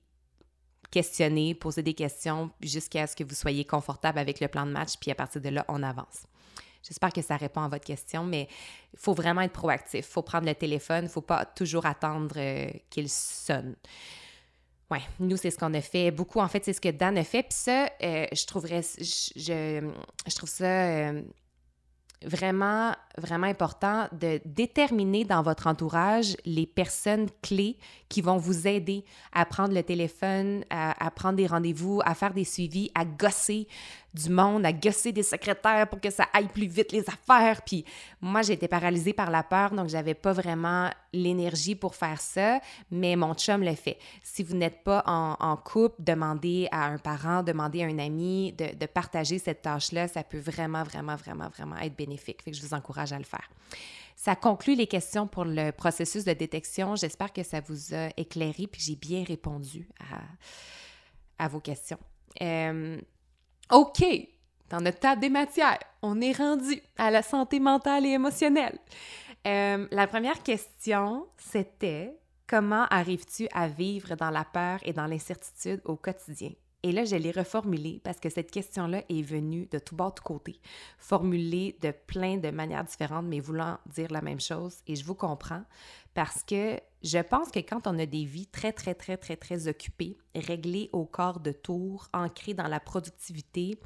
questionner, 0.91 1.55
poser 1.55 1.83
des 1.83 1.95
questions 1.95 2.51
jusqu'à 2.61 3.07
ce 3.07 3.17
que 3.17 3.25
vous 3.25 3.35
soyez 3.35 3.65
confortable 3.65 4.19
avec 4.19 4.41
le 4.41 4.49
plan 4.49 4.67
de 4.67 4.73
match, 4.73 4.95
puis 5.01 5.11
à 5.11 5.15
partir 5.15 5.41
de 5.41 5.49
là, 5.49 5.65
on 5.69 5.83
avance. 5.83 6.27
J'espère 6.87 7.13
que 7.13 7.23
ça 7.23 7.37
répond 7.37 7.63
à 7.63 7.69
votre 7.69 7.85
question, 7.85 8.25
mais 8.25 8.49
il 8.93 8.99
faut 8.99 9.15
vraiment 9.15 9.41
être 9.41 9.53
proactif. 9.53 10.07
Il 10.07 10.13
faut 10.13 10.23
prendre 10.23 10.47
le 10.47 10.55
téléphone, 10.55 11.05
il 11.05 11.05
ne 11.05 11.09
faut 11.09 11.23
pas 11.23 11.47
toujours 11.47 11.87
attendre 11.87 12.35
euh, 12.37 12.71
qu'il 12.91 13.09
sonne. 13.09 13.75
Oui, 14.91 14.99
nous, 15.19 15.39
c'est 15.39 15.51
ce 15.51 15.57
qu'on 15.57 15.73
a 15.73 15.81
fait. 15.81 16.11
Beaucoup, 16.11 16.41
en 16.41 16.49
fait, 16.49 16.63
c'est 16.65 16.75
ce 16.75 16.81
que 16.81 16.91
Dan 16.91 17.17
a 17.17 17.25
fait. 17.25 17.43
Puis 17.43 17.55
ça, 17.55 17.89
euh, 18.03 18.27
je 18.31 18.45
trouverais, 18.45 18.83
je, 18.83 19.91
je, 20.29 20.35
trouve 20.37 20.51
ça 20.51 21.11
vraiment, 22.25 22.93
vraiment 23.19 23.47
important 23.47 24.09
de 24.13 24.41
déterminer 24.45 25.25
dans 25.25 25.43
votre 25.43 25.67
entourage 25.67 26.37
les 26.45 26.67
personnes 26.67 27.29
clés 27.43 27.77
qui 28.09 28.23
vont 28.23 28.37
vous 28.37 28.67
aider 28.67 29.05
à 29.33 29.45
prendre 29.45 29.75
le 29.75 29.83
téléphone, 29.83 30.65
à, 30.71 31.11
prendre 31.11 31.37
des 31.37 31.47
rendez-vous, 31.47 32.01
à 32.05 32.15
faire 32.15 32.35
des 32.35 32.45
suivis, 32.45 32.91
à 32.95 33.05
gosser 33.05 33.69
du 34.15 34.31
monde, 34.31 34.65
à 34.65 34.73
gosser 34.73 35.13
des 35.13 35.23
secrétaires 35.23 35.89
pour 35.89 36.01
que 36.01 36.11
ça 36.11 36.27
aille 36.33 36.49
plus 36.49 36.67
vite 36.67 36.93
les 36.93 37.05
affaires. 37.09 37.63
Puis 37.63 37.85
moi, 38.21 38.43
été 38.49 38.69
paralysée 38.69 39.13
par 39.13 39.31
la 39.31 39.43
peur, 39.43 39.73
donc 39.73 39.89
j'avais 39.89 40.15
pas 40.15 40.33
vraiment 40.33 40.91
l'énergie 41.13 41.75
pour 41.75 41.95
faire 41.95 42.21
ça, 42.21 42.61
mais 42.91 43.17
mon 43.17 43.35
chum 43.35 43.63
le 43.63 43.75
fait. 43.75 43.99
Si 44.23 44.43
vous 44.43 44.57
n'êtes 44.57 44.83
pas 44.85 45.03
en, 45.07 45.57
couple, 45.57 45.97
demandez 45.99 46.69
à 46.71 46.87
un 46.87 46.99
parent, 46.99 47.43
demandez 47.43 47.83
à 47.83 47.87
un 47.87 47.99
ami 47.99 48.53
de, 48.53 48.75
de 48.75 48.87
partager 48.87 49.39
cette 49.39 49.63
tâche-là. 49.63 50.09
Ça 50.09 50.23
peut 50.23 50.39
vraiment, 50.39 50.83
vraiment, 50.83 51.17
vraiment, 51.17 51.49
vraiment 51.49 51.77
être 51.79 51.97
bénéfique. 51.97 52.43
Fait 52.43 52.51
que 52.51 52.57
je 52.57 52.63
vous 52.63 52.75
encourage 52.75 53.13
à 53.13 53.19
le 53.19 53.25
faire. 53.25 53.49
Ça 54.17 54.37
conclut 54.37 54.75
les 54.75 54.87
questions 54.87 55.27
pour 55.27 55.45
le 55.45 55.71
processus 55.71 56.25
de 56.25 56.33
détection. 56.33 56.97
J'espère 56.97 57.33
que 57.33 57.43
ça 57.43 57.61
vous 57.61 57.95
a 57.95 58.09
éclairé 58.17 58.67
puis 58.67 58.81
j'ai 58.81 58.97
bien 58.97 59.25
répondu 59.25 59.89
à, 60.01 61.45
à 61.45 61.49
vos 61.49 61.61
questions. 61.61 61.99
Euh, 62.41 63.01
OK, 63.73 64.05
dans 64.71 64.81
notre 64.81 64.99
table 64.99 65.21
des 65.21 65.31
matières, 65.31 65.79
on 66.03 66.21
est 66.21 66.37
rendu 66.37 66.81
à 66.99 67.11
la 67.11 67.23
santé 67.23 67.61
mentale 67.61 68.05
et 68.05 68.11
émotionnelle. 68.11 68.79
Euh, 69.47 69.87
la 69.91 70.07
première 70.07 70.43
question, 70.43 71.27
c'était 71.39 72.15
comment 72.47 72.85
arrives-tu 72.91 73.49
à 73.53 73.69
vivre 73.69 74.17
dans 74.17 74.31
la 74.31 74.45
peur 74.45 74.81
et 74.83 74.93
dans 74.93 75.07
l'incertitude 75.07 75.81
au 75.85 75.97
quotidien? 75.97 76.51
Et 76.83 76.93
là, 76.93 77.07
je 77.07 77.17
l'ai 77.17 77.31
reformulée 77.31 78.03
parce 78.05 78.21
que 78.21 78.29
cette 78.29 78.51
question-là 78.51 79.05
est 79.09 79.23
venue 79.23 79.67
de 79.71 79.79
tout 79.79 79.97
bas, 79.97 80.13
de 80.15 80.21
côté, 80.21 80.61
formulée 80.99 81.79
de 81.81 81.91
plein 81.91 82.37
de 82.37 82.51
manières 82.51 82.85
différentes, 82.85 83.25
mais 83.25 83.41
voulant 83.41 83.79
dire 83.87 84.11
la 84.11 84.21
même 84.21 84.41
chose. 84.41 84.77
Et 84.87 84.95
je 84.95 85.03
vous 85.03 85.15
comprends 85.15 85.63
parce 86.15 86.43
que 86.43 86.79
je 87.03 87.19
pense 87.19 87.51
que 87.51 87.59
quand 87.59 87.87
on 87.87 87.99
a 87.99 88.07
des 88.07 88.25
vies 88.25 88.47
très, 88.47 88.73
très, 88.73 88.95
très, 88.95 89.17
très, 89.17 89.37
très 89.37 89.69
occupées, 89.69 90.17
réglées 90.35 90.89
au 90.93 91.05
corps 91.05 91.41
de 91.41 91.53
tour, 91.53 92.09
ancrées 92.15 92.55
dans 92.55 92.69
la 92.69 92.81
productivité, 92.81 93.79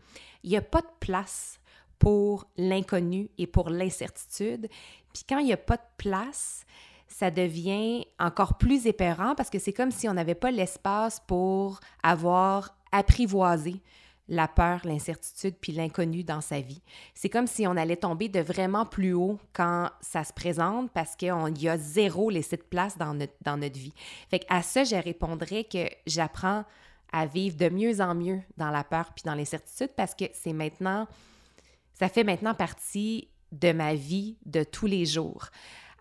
il 0.45 0.51
n'y 0.51 0.57
a 0.57 0.63
pas 0.63 0.83
de 0.83 0.91
place 1.01 1.59
pour 1.99 2.47
l'inconnu 2.57 3.29
et 3.39 3.47
pour 3.47 3.71
l'incertitude. 3.71 4.69
Puis 5.13 5.25
quand 5.29 5.39
il 5.39 5.47
n'y 5.47 5.53
a 5.53 5.57
pas 5.57 5.79
de 5.79 5.83
place, 5.97 6.65
ça 7.09 7.31
devient 7.31 8.07
encore 8.21 8.57
plus 8.57 8.87
épeurant 8.87 9.35
parce 9.35 9.51
que 9.51 9.59
c'est 9.59 9.73
comme 9.73 9.91
si 9.91 10.09
on 10.09 10.15
n'avait 10.15 10.35
pas 10.37 10.51
l'espace 10.51 11.21
pour 11.27 11.81
avoir 12.03 12.77
apprivoisé 12.93 13.83
la 14.29 14.47
peur, 14.47 14.81
l'incertitude 14.85 15.55
puis 15.61 15.73
l'inconnu 15.73 16.23
dans 16.23 16.41
sa 16.41 16.61
vie. 16.61 16.83
C'est 17.15 17.29
comme 17.29 17.47
si 17.47 17.67
on 17.67 17.77
allait 17.77 17.97
tomber 17.97 18.29
de 18.29 18.41
vraiment 18.41 18.85
plus 18.85 19.15
haut 19.15 19.39
quand 19.53 19.91
ça 20.01 20.25
se 20.25 20.33
présente 20.33 20.91
parce 20.93 21.17
qu'il 21.17 21.33
y 21.59 21.69
a 21.69 21.79
zéro 21.79 22.31
laissé 22.31 22.57
de 22.57 22.63
place 22.63 22.99
dans 22.99 23.15
notre, 23.15 23.33
dans 23.43 23.57
notre 23.57 23.79
vie. 23.79 23.95
Fait 24.31 24.45
à 24.49 24.63
ça, 24.63 24.85
je 24.85 24.97
répondrais 24.97 25.65
que 25.65 25.89
j'apprends 26.07 26.65
à 27.13 27.27
vivre 27.27 27.57
de 27.57 27.69
mieux 27.71 28.01
en 28.01 28.15
mieux 28.15 28.41
dans 28.59 28.71
la 28.71 28.85
peur 28.85 29.13
puis 29.15 29.23
dans 29.25 29.35
l'incertitude 29.35 29.91
parce 29.97 30.15
que 30.15 30.27
c'est 30.35 30.53
maintenant, 30.53 31.07
ça 31.95 32.09
fait 32.09 32.25
maintenant 32.25 32.55
partie 32.55 33.29
de 33.51 33.73
ma 33.73 33.95
vie 33.95 34.37
de 34.45 34.63
tous 34.63 34.87
les 34.87 35.07
jours. 35.07 35.49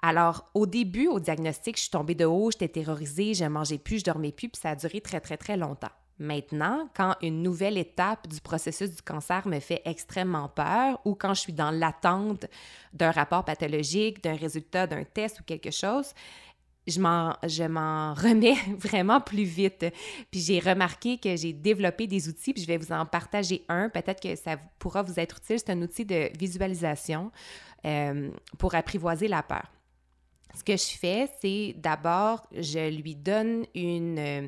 Alors, 0.01 0.49
au 0.53 0.67
début, 0.67 1.07
au 1.07 1.19
diagnostic, 1.19 1.75
je 1.77 1.83
suis 1.83 1.89
tombée 1.89 2.13
de 2.13 2.25
haut, 2.25 2.51
j'étais 2.51 2.67
terrorisée, 2.67 3.33
je 3.33 3.45
mangeais 3.45 3.79
plus, 3.79 3.99
je 3.99 4.03
dormais 4.03 4.31
plus, 4.31 4.49
puis 4.49 4.61
ça 4.61 4.71
a 4.71 4.75
duré 4.75 5.01
très, 5.01 5.19
très, 5.19 5.37
très 5.37 5.57
longtemps. 5.57 5.87
Maintenant, 6.19 6.89
quand 6.95 7.15
une 7.21 7.43
nouvelle 7.43 7.77
étape 7.77 8.27
du 8.27 8.41
processus 8.41 8.89
du 8.89 9.01
cancer 9.03 9.47
me 9.47 9.59
fait 9.59 9.81
extrêmement 9.85 10.49
peur 10.49 10.99
ou 11.05 11.13
quand 11.13 11.35
je 11.35 11.41
suis 11.41 11.53
dans 11.53 11.69
l'attente 11.69 12.45
d'un 12.93 13.11
rapport 13.11 13.45
pathologique, 13.45 14.23
d'un 14.23 14.35
résultat 14.35 14.87
d'un 14.87 15.03
test 15.03 15.39
ou 15.39 15.43
quelque 15.43 15.69
chose, 15.69 16.13
je 16.87 16.99
m'en, 16.99 17.35
je 17.43 17.63
m'en 17.63 18.13
remets 18.15 18.57
vraiment 18.77 19.21
plus 19.21 19.43
vite. 19.43 19.85
Puis 20.31 20.39
j'ai 20.39 20.59
remarqué 20.59 21.17
que 21.17 21.35
j'ai 21.35 21.53
développé 21.53 22.07
des 22.07 22.29
outils, 22.29 22.53
puis 22.53 22.63
je 22.63 22.67
vais 22.67 22.77
vous 22.77 22.91
en 22.91 23.05
partager 23.05 23.63
un. 23.69 23.89
Peut-être 23.89 24.21
que 24.21 24.35
ça 24.35 24.57
pourra 24.79 25.03
vous 25.03 25.19
être 25.19 25.37
utile. 25.37 25.59
C'est 25.59 25.71
un 25.71 25.81
outil 25.81 26.05
de 26.05 26.29
visualisation 26.37 27.31
euh, 27.85 28.31
pour 28.57 28.73
apprivoiser 28.73 29.27
la 29.27 29.43
peur. 29.43 29.71
Ce 30.55 30.63
que 30.63 30.75
je 30.75 30.97
fais, 30.97 31.29
c'est 31.39 31.75
d'abord, 31.77 32.47
je 32.51 32.89
lui 32.89 33.15
donne 33.15 33.65
une, 33.75 34.17
euh, 34.17 34.47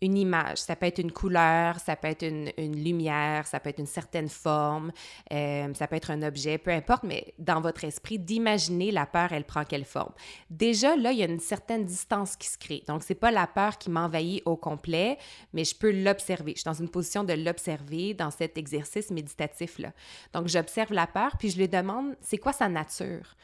une 0.00 0.16
image. 0.16 0.58
Ça 0.58 0.76
peut 0.76 0.86
être 0.86 0.98
une 0.98 1.12
couleur, 1.12 1.78
ça 1.78 1.96
peut 1.96 2.08
être 2.08 2.24
une, 2.24 2.50
lumière, 2.56 3.46
ça 3.46 3.60
peut 3.60 3.70
être 3.70 3.78
une 3.78 3.86
certaine 3.86 4.28
forme, 4.28 4.92
euh, 5.32 5.72
ça 5.74 5.86
peut 5.86 5.96
être 5.96 6.10
un 6.10 6.22
objet, 6.22 6.58
peu 6.58 6.70
importe, 6.70 7.02
mais 7.04 7.34
dans 7.38 7.60
votre 7.60 7.84
esprit, 7.84 8.18
d'imaginer 8.18 8.90
la 8.90 9.06
peur, 9.06 9.32
elle 9.32 9.44
prend 9.44 9.64
quelle 9.64 9.84
forme. 9.84 10.12
Déjà, 10.48 10.96
là, 10.96 11.12
il 11.12 11.18
y 11.18 11.22
a 11.22 11.26
une 11.26 11.40
certaine 11.40 11.84
distance 11.84 12.36
qui 12.36 12.48
se 12.48 12.58
crée. 12.58 12.82
Donc, 12.86 13.02
c'est 13.02 13.14
pas 13.14 13.30
la 13.30 13.46
peur 13.46 13.78
qui 13.78 13.90
m'envahit 13.90 14.42
au 14.46 14.56
complet, 14.56 15.18
mais 15.52 15.64
je 15.64 15.74
peux 15.74 15.90
l'observer. 15.90 16.52
Je 16.52 16.60
suis 16.60 16.64
dans 16.64 16.74
une 16.74 16.88
position 16.88 17.24
de 17.24 17.32
l'observer 17.32 18.14
dans 18.14 18.30
cet 18.30 18.56
exercice 18.56 19.10
méditatif-là. 19.10 19.92
Donc, 20.32 20.48
j'observe 20.48 20.92
la 20.92 21.06
peur, 21.06 21.36
puis 21.38 21.50
je 21.50 21.58
lui 21.58 21.68
demande, 21.68 22.16
c'est 22.20 22.38
quoi 22.38 22.52
sa 22.52 22.68
nature? 22.68 23.36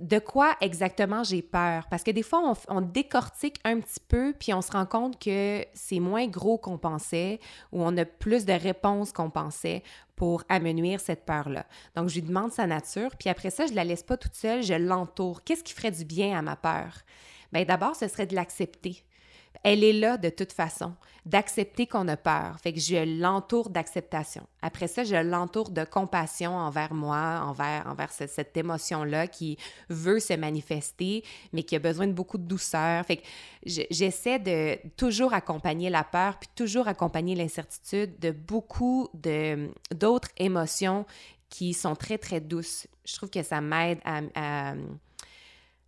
De 0.00 0.18
quoi 0.18 0.56
exactement 0.60 1.24
j'ai 1.24 1.42
peur? 1.42 1.86
Parce 1.88 2.02
que 2.02 2.10
des 2.10 2.22
fois, 2.22 2.54
on, 2.68 2.80
décortique 2.80 3.58
un 3.64 3.80
petit 3.80 4.00
peu, 4.06 4.34
puis 4.38 4.52
on 4.54 4.62
se 4.62 4.72
rend 4.72 4.86
compte 4.86 5.18
que 5.18 5.64
c'est 5.74 6.00
moins 6.00 6.26
gros 6.26 6.58
qu'on 6.58 6.78
pensait, 6.78 7.40
ou 7.72 7.82
on 7.82 7.96
a 7.96 8.04
plus 8.04 8.44
de 8.44 8.52
réponses 8.52 9.12
qu'on 9.12 9.30
pensait 9.30 9.82
pour 10.14 10.44
amenuire 10.48 11.00
cette 11.00 11.24
peur-là. 11.24 11.66
Donc, 11.94 12.08
je 12.08 12.14
lui 12.14 12.22
demande 12.22 12.52
sa 12.52 12.66
nature, 12.66 13.10
puis 13.18 13.28
après 13.28 13.50
ça, 13.50 13.66
je 13.66 13.74
la 13.74 13.84
laisse 13.84 14.02
pas 14.02 14.16
toute 14.16 14.34
seule, 14.34 14.62
je 14.62 14.74
l'entoure. 14.74 15.42
Qu'est-ce 15.44 15.64
qui 15.64 15.72
ferait 15.72 15.90
du 15.90 16.04
bien 16.04 16.38
à 16.38 16.42
ma 16.42 16.56
peur? 16.56 16.92
Bien, 17.52 17.64
d'abord, 17.64 17.96
ce 17.96 18.08
serait 18.08 18.26
de 18.26 18.34
l'accepter 18.34 19.04
elle 19.62 19.84
est 19.84 19.92
là 19.92 20.16
de 20.16 20.28
toute 20.28 20.52
façon, 20.52 20.94
d'accepter 21.26 21.86
qu'on 21.86 22.06
a 22.06 22.16
peur. 22.16 22.56
Fait 22.62 22.72
que 22.72 22.78
je 22.78 23.20
l'entoure 23.20 23.68
d'acceptation. 23.68 24.46
Après 24.62 24.86
ça, 24.86 25.02
je 25.02 25.16
l'entoure 25.16 25.70
de 25.70 25.84
compassion 25.84 26.56
envers 26.56 26.94
moi, 26.94 27.42
envers, 27.44 27.84
envers 27.86 28.12
cette, 28.12 28.56
émotion-là 28.56 29.26
qui 29.26 29.58
veut 29.88 30.20
se 30.20 30.34
manifester, 30.34 31.24
mais 31.52 31.64
qui 31.64 31.74
a 31.74 31.80
besoin 31.80 32.06
de 32.06 32.12
beaucoup 32.12 32.38
de 32.38 32.44
douceur. 32.44 33.04
Fait 33.04 33.16
que 33.16 33.22
j'essaie 33.64 34.38
de 34.38 34.78
toujours 34.96 35.34
accompagner 35.34 35.90
la 35.90 36.04
peur, 36.04 36.38
puis 36.38 36.48
toujours 36.54 36.86
accompagner 36.86 37.34
l'incertitude 37.34 38.18
de 38.20 38.30
beaucoup 38.30 39.08
d'autres 39.90 40.30
émotions 40.38 41.06
qui 41.48 41.74
sont 41.74 41.96
très, 41.96 42.18
très 42.18 42.40
douces. 42.40 42.86
Je 43.04 43.14
trouve 43.16 43.30
que 43.30 43.42
ça 43.42 43.60
m'aide 43.60 43.98
à 44.04 44.74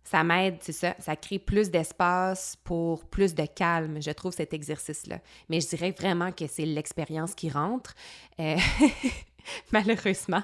ça 0.03 0.23
m'aide, 0.23 0.57
c'est 0.61 0.71
ça, 0.71 0.95
ça 0.99 1.15
crée 1.15 1.39
plus 1.39 1.69
d'espace 1.69 2.57
pour 2.63 3.05
plus 3.05 3.35
de 3.35 3.45
calme, 3.45 4.01
je 4.01 4.11
trouve, 4.11 4.33
cet 4.33 4.53
exercice-là. 4.53 5.19
Mais 5.49 5.61
je 5.61 5.67
dirais 5.67 5.91
vraiment 5.91 6.31
que 6.31 6.47
c'est 6.47 6.65
l'expérience 6.65 7.35
qui 7.35 7.49
rentre, 7.49 7.93
euh, 8.39 8.57
malheureusement. 9.71 10.43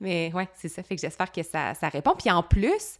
Mais 0.00 0.32
ouais, 0.34 0.48
c'est 0.54 0.68
ça, 0.68 0.82
fait 0.82 0.96
que 0.96 1.00
j'espère 1.00 1.30
que 1.30 1.42
ça, 1.42 1.74
ça 1.74 1.88
répond. 1.88 2.14
Puis 2.16 2.30
en 2.30 2.42
plus, 2.42 2.98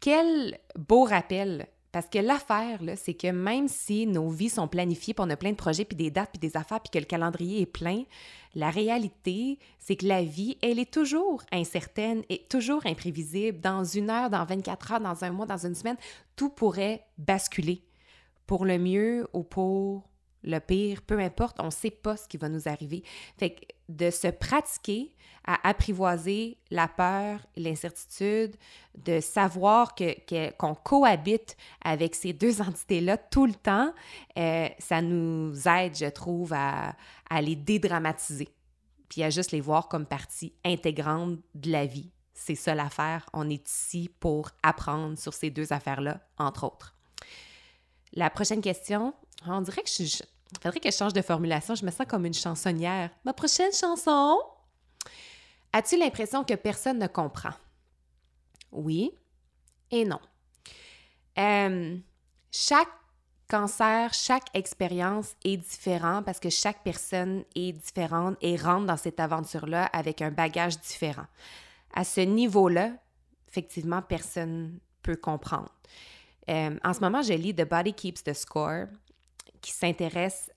quel 0.00 0.58
beau 0.76 1.04
rappel 1.04 1.66
parce 1.92 2.08
que 2.08 2.18
l'affaire, 2.18 2.80
c'est 2.96 3.14
que 3.14 3.30
même 3.30 3.68
si 3.68 4.06
nos 4.06 4.30
vies 4.30 4.48
sont 4.48 4.66
planifiées, 4.66 5.12
puis 5.12 5.24
on 5.24 5.30
a 5.30 5.36
plein 5.36 5.50
de 5.50 5.56
projets, 5.56 5.84
puis 5.84 5.96
des 5.96 6.10
dates, 6.10 6.30
puis 6.32 6.40
des 6.40 6.56
affaires, 6.56 6.80
puis 6.80 6.90
que 6.90 6.98
le 6.98 7.04
calendrier 7.04 7.60
est 7.60 7.66
plein, 7.66 8.04
la 8.54 8.70
réalité, 8.70 9.58
c'est 9.78 9.96
que 9.96 10.06
la 10.06 10.22
vie, 10.22 10.56
elle 10.62 10.78
est 10.78 10.90
toujours 10.90 11.42
incertaine 11.52 12.22
et 12.30 12.46
toujours 12.48 12.86
imprévisible. 12.86 13.60
Dans 13.60 13.84
une 13.84 14.08
heure, 14.08 14.30
dans 14.30 14.44
24 14.44 14.92
heures, 14.92 15.00
dans 15.00 15.22
un 15.22 15.30
mois, 15.30 15.44
dans 15.44 15.66
une 15.66 15.74
semaine, 15.74 15.98
tout 16.34 16.48
pourrait 16.48 17.04
basculer 17.18 17.82
pour 18.46 18.64
le 18.64 18.78
mieux 18.78 19.28
ou 19.34 19.42
pour 19.42 20.08
le 20.44 20.58
pire, 20.58 21.02
peu 21.02 21.18
importe, 21.18 21.56
on 21.60 21.66
ne 21.66 21.70
sait 21.70 21.90
pas 21.90 22.16
ce 22.16 22.26
qui 22.28 22.36
va 22.36 22.48
nous 22.48 22.68
arriver. 22.68 23.02
Fait 23.38 23.50
que 23.50 23.64
de 23.88 24.10
se 24.10 24.28
pratiquer 24.28 25.12
à 25.44 25.68
apprivoiser 25.68 26.56
la 26.70 26.88
peur, 26.88 27.40
l'incertitude, 27.56 28.56
de 28.96 29.20
savoir 29.20 29.94
que, 29.94 30.50
qu'on 30.52 30.74
cohabite 30.74 31.56
avec 31.84 32.14
ces 32.14 32.32
deux 32.32 32.60
entités-là 32.62 33.16
tout 33.16 33.46
le 33.46 33.54
temps, 33.54 33.92
euh, 34.38 34.68
ça 34.78 35.02
nous 35.02 35.68
aide, 35.68 35.96
je 35.96 36.06
trouve, 36.06 36.52
à, 36.52 36.94
à 37.28 37.42
les 37.42 37.56
dédramatiser, 37.56 38.48
puis 39.08 39.22
à 39.22 39.30
juste 39.30 39.52
les 39.52 39.60
voir 39.60 39.88
comme 39.88 40.06
partie 40.06 40.54
intégrante 40.64 41.38
de 41.54 41.70
la 41.70 41.86
vie. 41.86 42.10
C'est 42.34 42.54
ça 42.54 42.74
l'affaire. 42.74 43.26
On 43.32 43.48
est 43.50 43.68
ici 43.68 44.10
pour 44.18 44.50
apprendre 44.62 45.18
sur 45.18 45.34
ces 45.34 45.50
deux 45.50 45.72
affaires-là, 45.72 46.20
entre 46.38 46.64
autres. 46.64 46.96
La 48.14 48.30
prochaine 48.30 48.60
question, 48.60 49.14
on 49.46 49.60
dirait 49.60 49.82
que 49.82 49.90
je, 49.90 50.02
il 50.02 50.26
faudrait 50.60 50.80
que 50.80 50.90
je 50.90 50.96
change 50.96 51.12
de 51.12 51.22
formulation. 51.22 51.74
Je 51.74 51.84
me 51.84 51.90
sens 51.90 52.06
comme 52.06 52.26
une 52.26 52.34
chansonnière. 52.34 53.10
Ma 53.24 53.32
prochaine 53.32 53.72
chanson. 53.72 54.38
As-tu 55.72 55.98
l'impression 55.98 56.44
que 56.44 56.54
personne 56.54 56.98
ne 56.98 57.06
comprend? 57.06 57.54
Oui 58.70 59.12
et 59.90 60.04
non. 60.04 60.20
Euh, 61.38 61.96
chaque 62.50 62.88
cancer, 63.48 64.12
chaque 64.14 64.46
expérience 64.54 65.34
est 65.44 65.58
différente 65.58 66.24
parce 66.24 66.40
que 66.40 66.50
chaque 66.50 66.82
personne 66.82 67.44
est 67.54 67.72
différente 67.72 68.36
et 68.40 68.56
rentre 68.56 68.86
dans 68.86 68.96
cette 68.96 69.20
aventure-là 69.20 69.84
avec 69.86 70.22
un 70.22 70.30
bagage 70.30 70.78
différent. 70.80 71.26
À 71.94 72.04
ce 72.04 72.22
niveau-là, 72.22 72.92
effectivement, 73.48 74.00
personne 74.00 74.78
peut 75.02 75.16
comprendre. 75.16 75.70
Euh, 76.48 76.78
en 76.82 76.92
ce 76.92 77.00
moment, 77.00 77.22
je 77.22 77.34
lis 77.34 77.54
The 77.54 77.68
Body 77.68 77.92
Keeps 77.92 78.24
the 78.24 78.32
Score 78.32 78.86
qui 79.62 79.72
s'intéresse 79.72 80.50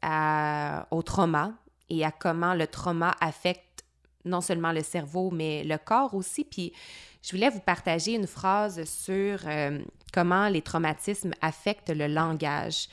au 0.92 1.02
trauma 1.02 1.54
et 1.90 2.04
à 2.04 2.12
comment 2.12 2.54
le 2.54 2.68
trauma 2.68 3.16
affecte 3.22 3.86
non 4.26 4.42
seulement 4.42 4.72
le 4.72 4.82
cerveau, 4.82 5.30
mais 5.32 5.64
le 5.64 5.78
corps 5.78 6.14
aussi. 6.16 6.44
Puis 6.44 6.74
je 7.22 7.32
voulais 7.32 7.50
vous 7.50 7.60
partager 7.60 8.14
une 8.14 8.28
phrase 8.28 8.84
sur 8.86 9.40
euh, 9.46 9.80
comment 10.12 10.48
les 10.48 10.62
traumatismes 10.62 11.32
affectent 11.42 11.92
le 11.92 12.08
langage, 12.08 12.88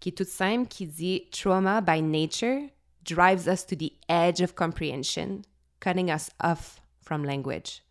qui 0.00 0.10
est 0.10 0.12
toute 0.12 0.28
simple, 0.28 0.68
qui 0.68 0.86
dit 0.86 1.24
Trauma 1.30 1.80
by 1.80 2.00
nature 2.02 2.62
drives 3.04 3.46
us 3.46 3.66
to 3.66 3.76
the 3.76 3.92
edge 4.08 4.40
of 4.40 4.54
comprehension, 4.54 5.42
cutting 5.80 6.10
us 6.10 6.30
off 6.42 6.80
from 7.00 7.24
language. 7.24 7.85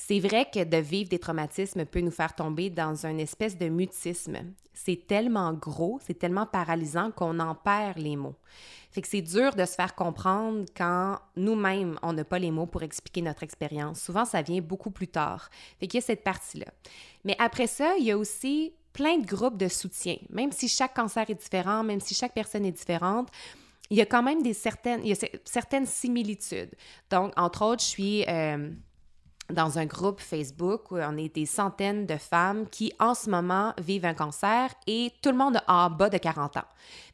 C'est 0.00 0.20
vrai 0.20 0.46
que 0.48 0.62
de 0.62 0.76
vivre 0.76 1.08
des 1.10 1.18
traumatismes 1.18 1.84
peut 1.84 2.00
nous 2.00 2.12
faire 2.12 2.32
tomber 2.32 2.70
dans 2.70 3.04
une 3.04 3.18
espèce 3.18 3.58
de 3.58 3.68
mutisme. 3.68 4.38
C'est 4.72 5.08
tellement 5.08 5.52
gros, 5.52 5.98
c'est 6.06 6.16
tellement 6.16 6.46
paralysant 6.46 7.10
qu'on 7.10 7.40
en 7.40 7.56
perd 7.56 7.98
les 7.98 8.14
mots. 8.14 8.36
Fait 8.92 9.02
que 9.02 9.08
c'est 9.08 9.22
dur 9.22 9.56
de 9.56 9.64
se 9.64 9.74
faire 9.74 9.96
comprendre 9.96 10.66
quand 10.76 11.18
nous-mêmes, 11.34 11.98
on 12.02 12.12
n'a 12.12 12.22
pas 12.22 12.38
les 12.38 12.52
mots 12.52 12.66
pour 12.66 12.84
expliquer 12.84 13.22
notre 13.22 13.42
expérience. 13.42 14.00
Souvent, 14.00 14.24
ça 14.24 14.40
vient 14.40 14.60
beaucoup 14.60 14.92
plus 14.92 15.08
tard. 15.08 15.50
Fait 15.80 15.88
qu'il 15.88 15.98
y 15.98 16.02
a 16.02 16.06
cette 16.06 16.22
partie-là. 16.22 16.72
Mais 17.24 17.34
après 17.40 17.66
ça, 17.66 17.96
il 17.98 18.04
y 18.04 18.12
a 18.12 18.16
aussi 18.16 18.72
plein 18.92 19.18
de 19.18 19.26
groupes 19.26 19.58
de 19.58 19.66
soutien. 19.66 20.16
Même 20.30 20.52
si 20.52 20.68
chaque 20.68 20.94
cancer 20.94 21.28
est 21.28 21.34
différent, 21.34 21.82
même 21.82 22.00
si 22.00 22.14
chaque 22.14 22.34
personne 22.34 22.64
est 22.64 22.72
différente, 22.72 23.30
il 23.90 23.96
y 23.96 24.00
a 24.00 24.06
quand 24.06 24.22
même 24.22 24.42
des 24.42 24.54
certaines, 24.54 25.02
certaines 25.44 25.86
similitudes. 25.86 26.70
Donc, 27.10 27.32
entre 27.36 27.64
autres, 27.64 27.82
je 27.82 27.88
suis... 27.88 28.24
Euh, 28.28 28.70
dans 29.50 29.78
un 29.78 29.86
groupe 29.86 30.20
Facebook 30.20 30.90
où 30.90 30.96
on 30.96 31.16
est 31.16 31.34
des 31.34 31.46
centaines 31.46 32.06
de 32.06 32.16
femmes 32.16 32.66
qui, 32.70 32.92
en 32.98 33.14
ce 33.14 33.30
moment, 33.30 33.72
vivent 33.78 34.04
un 34.04 34.14
cancer 34.14 34.70
et 34.86 35.12
tout 35.22 35.30
le 35.30 35.36
monde 35.36 35.60
en 35.66 35.88
bas 35.88 36.10
de 36.10 36.18
40 36.18 36.58
ans. 36.58 36.64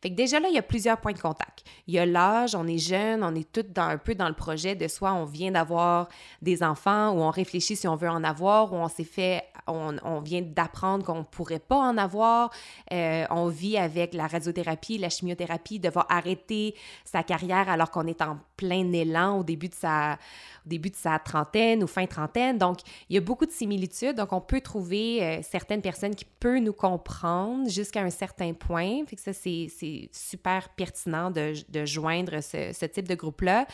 Fait 0.03 0.11
que 0.11 0.14
déjà 0.14 0.40
là, 0.40 0.49
il 0.49 0.55
y 0.55 0.59
a 0.59 0.62
plusieurs 0.62 0.99
points 0.99 1.12
de 1.12 1.20
contact. 1.20 1.64
Il 1.87 1.94
y 1.94 1.99
a 1.99 2.07
l'âge, 2.07 2.55
on 2.55 2.66
est 2.66 2.79
jeune, 2.79 3.23
on 3.23 3.35
est 3.35 3.51
toutes 3.51 3.79
un 3.79 3.99
peu 3.99 4.14
dans 4.14 4.29
le 4.29 4.35
projet 4.35 4.75
de 4.75 4.88
soit 4.88 5.12
on 5.12 5.25
vient 5.25 5.53
d'avoir 5.53 6.09
des 6.42 6.62
enfants 6.62 7.12
ou 7.12 7.23
on 7.23 7.31
réfléchit 7.31 7.77
si 7.77 7.88
on 7.88 7.97
veut 7.97 8.11
en 8.11 8.25
avoir 8.25 8.73
ou 8.73 8.77
on 8.77 8.88
s'est 8.88 9.05
fait, 9.05 9.44
on, 9.66 10.20
vient 10.20 10.42
d'apprendre 10.42 11.05
qu'on 11.05 11.18
ne 11.18 11.23
pourrait 11.23 11.59
pas 11.59 11.77
en 11.77 11.97
avoir. 11.97 12.51
Euh, 12.92 13.25
on 13.31 13.49
vit 13.49 13.79
avec 13.79 14.12
la 14.12 14.27
radiothérapie, 14.27 14.99
la 14.99 15.09
chimiothérapie, 15.09 15.79
devoir 15.79 16.07
arrêter 16.09 16.75
sa 17.05 17.23
carrière 17.23 17.68
alors 17.68 17.90
qu'on 17.90 18.07
est 18.07 18.20
en 18.23 18.38
plein 18.57 18.92
élan 18.92 19.38
au 19.38 19.44
début 19.44 19.68
de 19.68 19.75
sa 19.75 20.18
début 20.66 20.90
de 20.90 20.97
sa 20.97 21.18
trentaine 21.18 21.83
ou 21.83 21.87
fin 21.87 22.07
trentaine. 22.07 22.23
Donc, 22.58 22.78
il 23.08 23.14
y 23.14 23.18
a 23.18 23.20
beaucoup 23.20 23.46
de 23.46 23.50
similitudes. 23.50 24.16
Donc, 24.16 24.32
on 24.32 24.40
peut 24.40 24.60
trouver 24.60 25.22
euh, 25.22 25.38
certaines 25.42 25.82
personnes 25.82 26.14
qui 26.14 26.24
peuvent 26.24 26.58
nous 26.58 26.72
comprendre 26.72 27.68
jusqu'à 27.68 28.02
un 28.02 28.10
certain 28.10 28.52
point. 28.52 29.04
Fait 29.06 29.16
que 29.16 29.22
ça, 29.22 29.32
c'est 29.32 29.68
super 30.12 30.68
pertinent 30.70 31.30
de, 31.30 31.54
joindre 31.84 32.42
ce, 32.42 32.72
ce 32.72 32.87
type 32.87 33.08
de 33.08 33.14
groupe-là. 33.14 33.66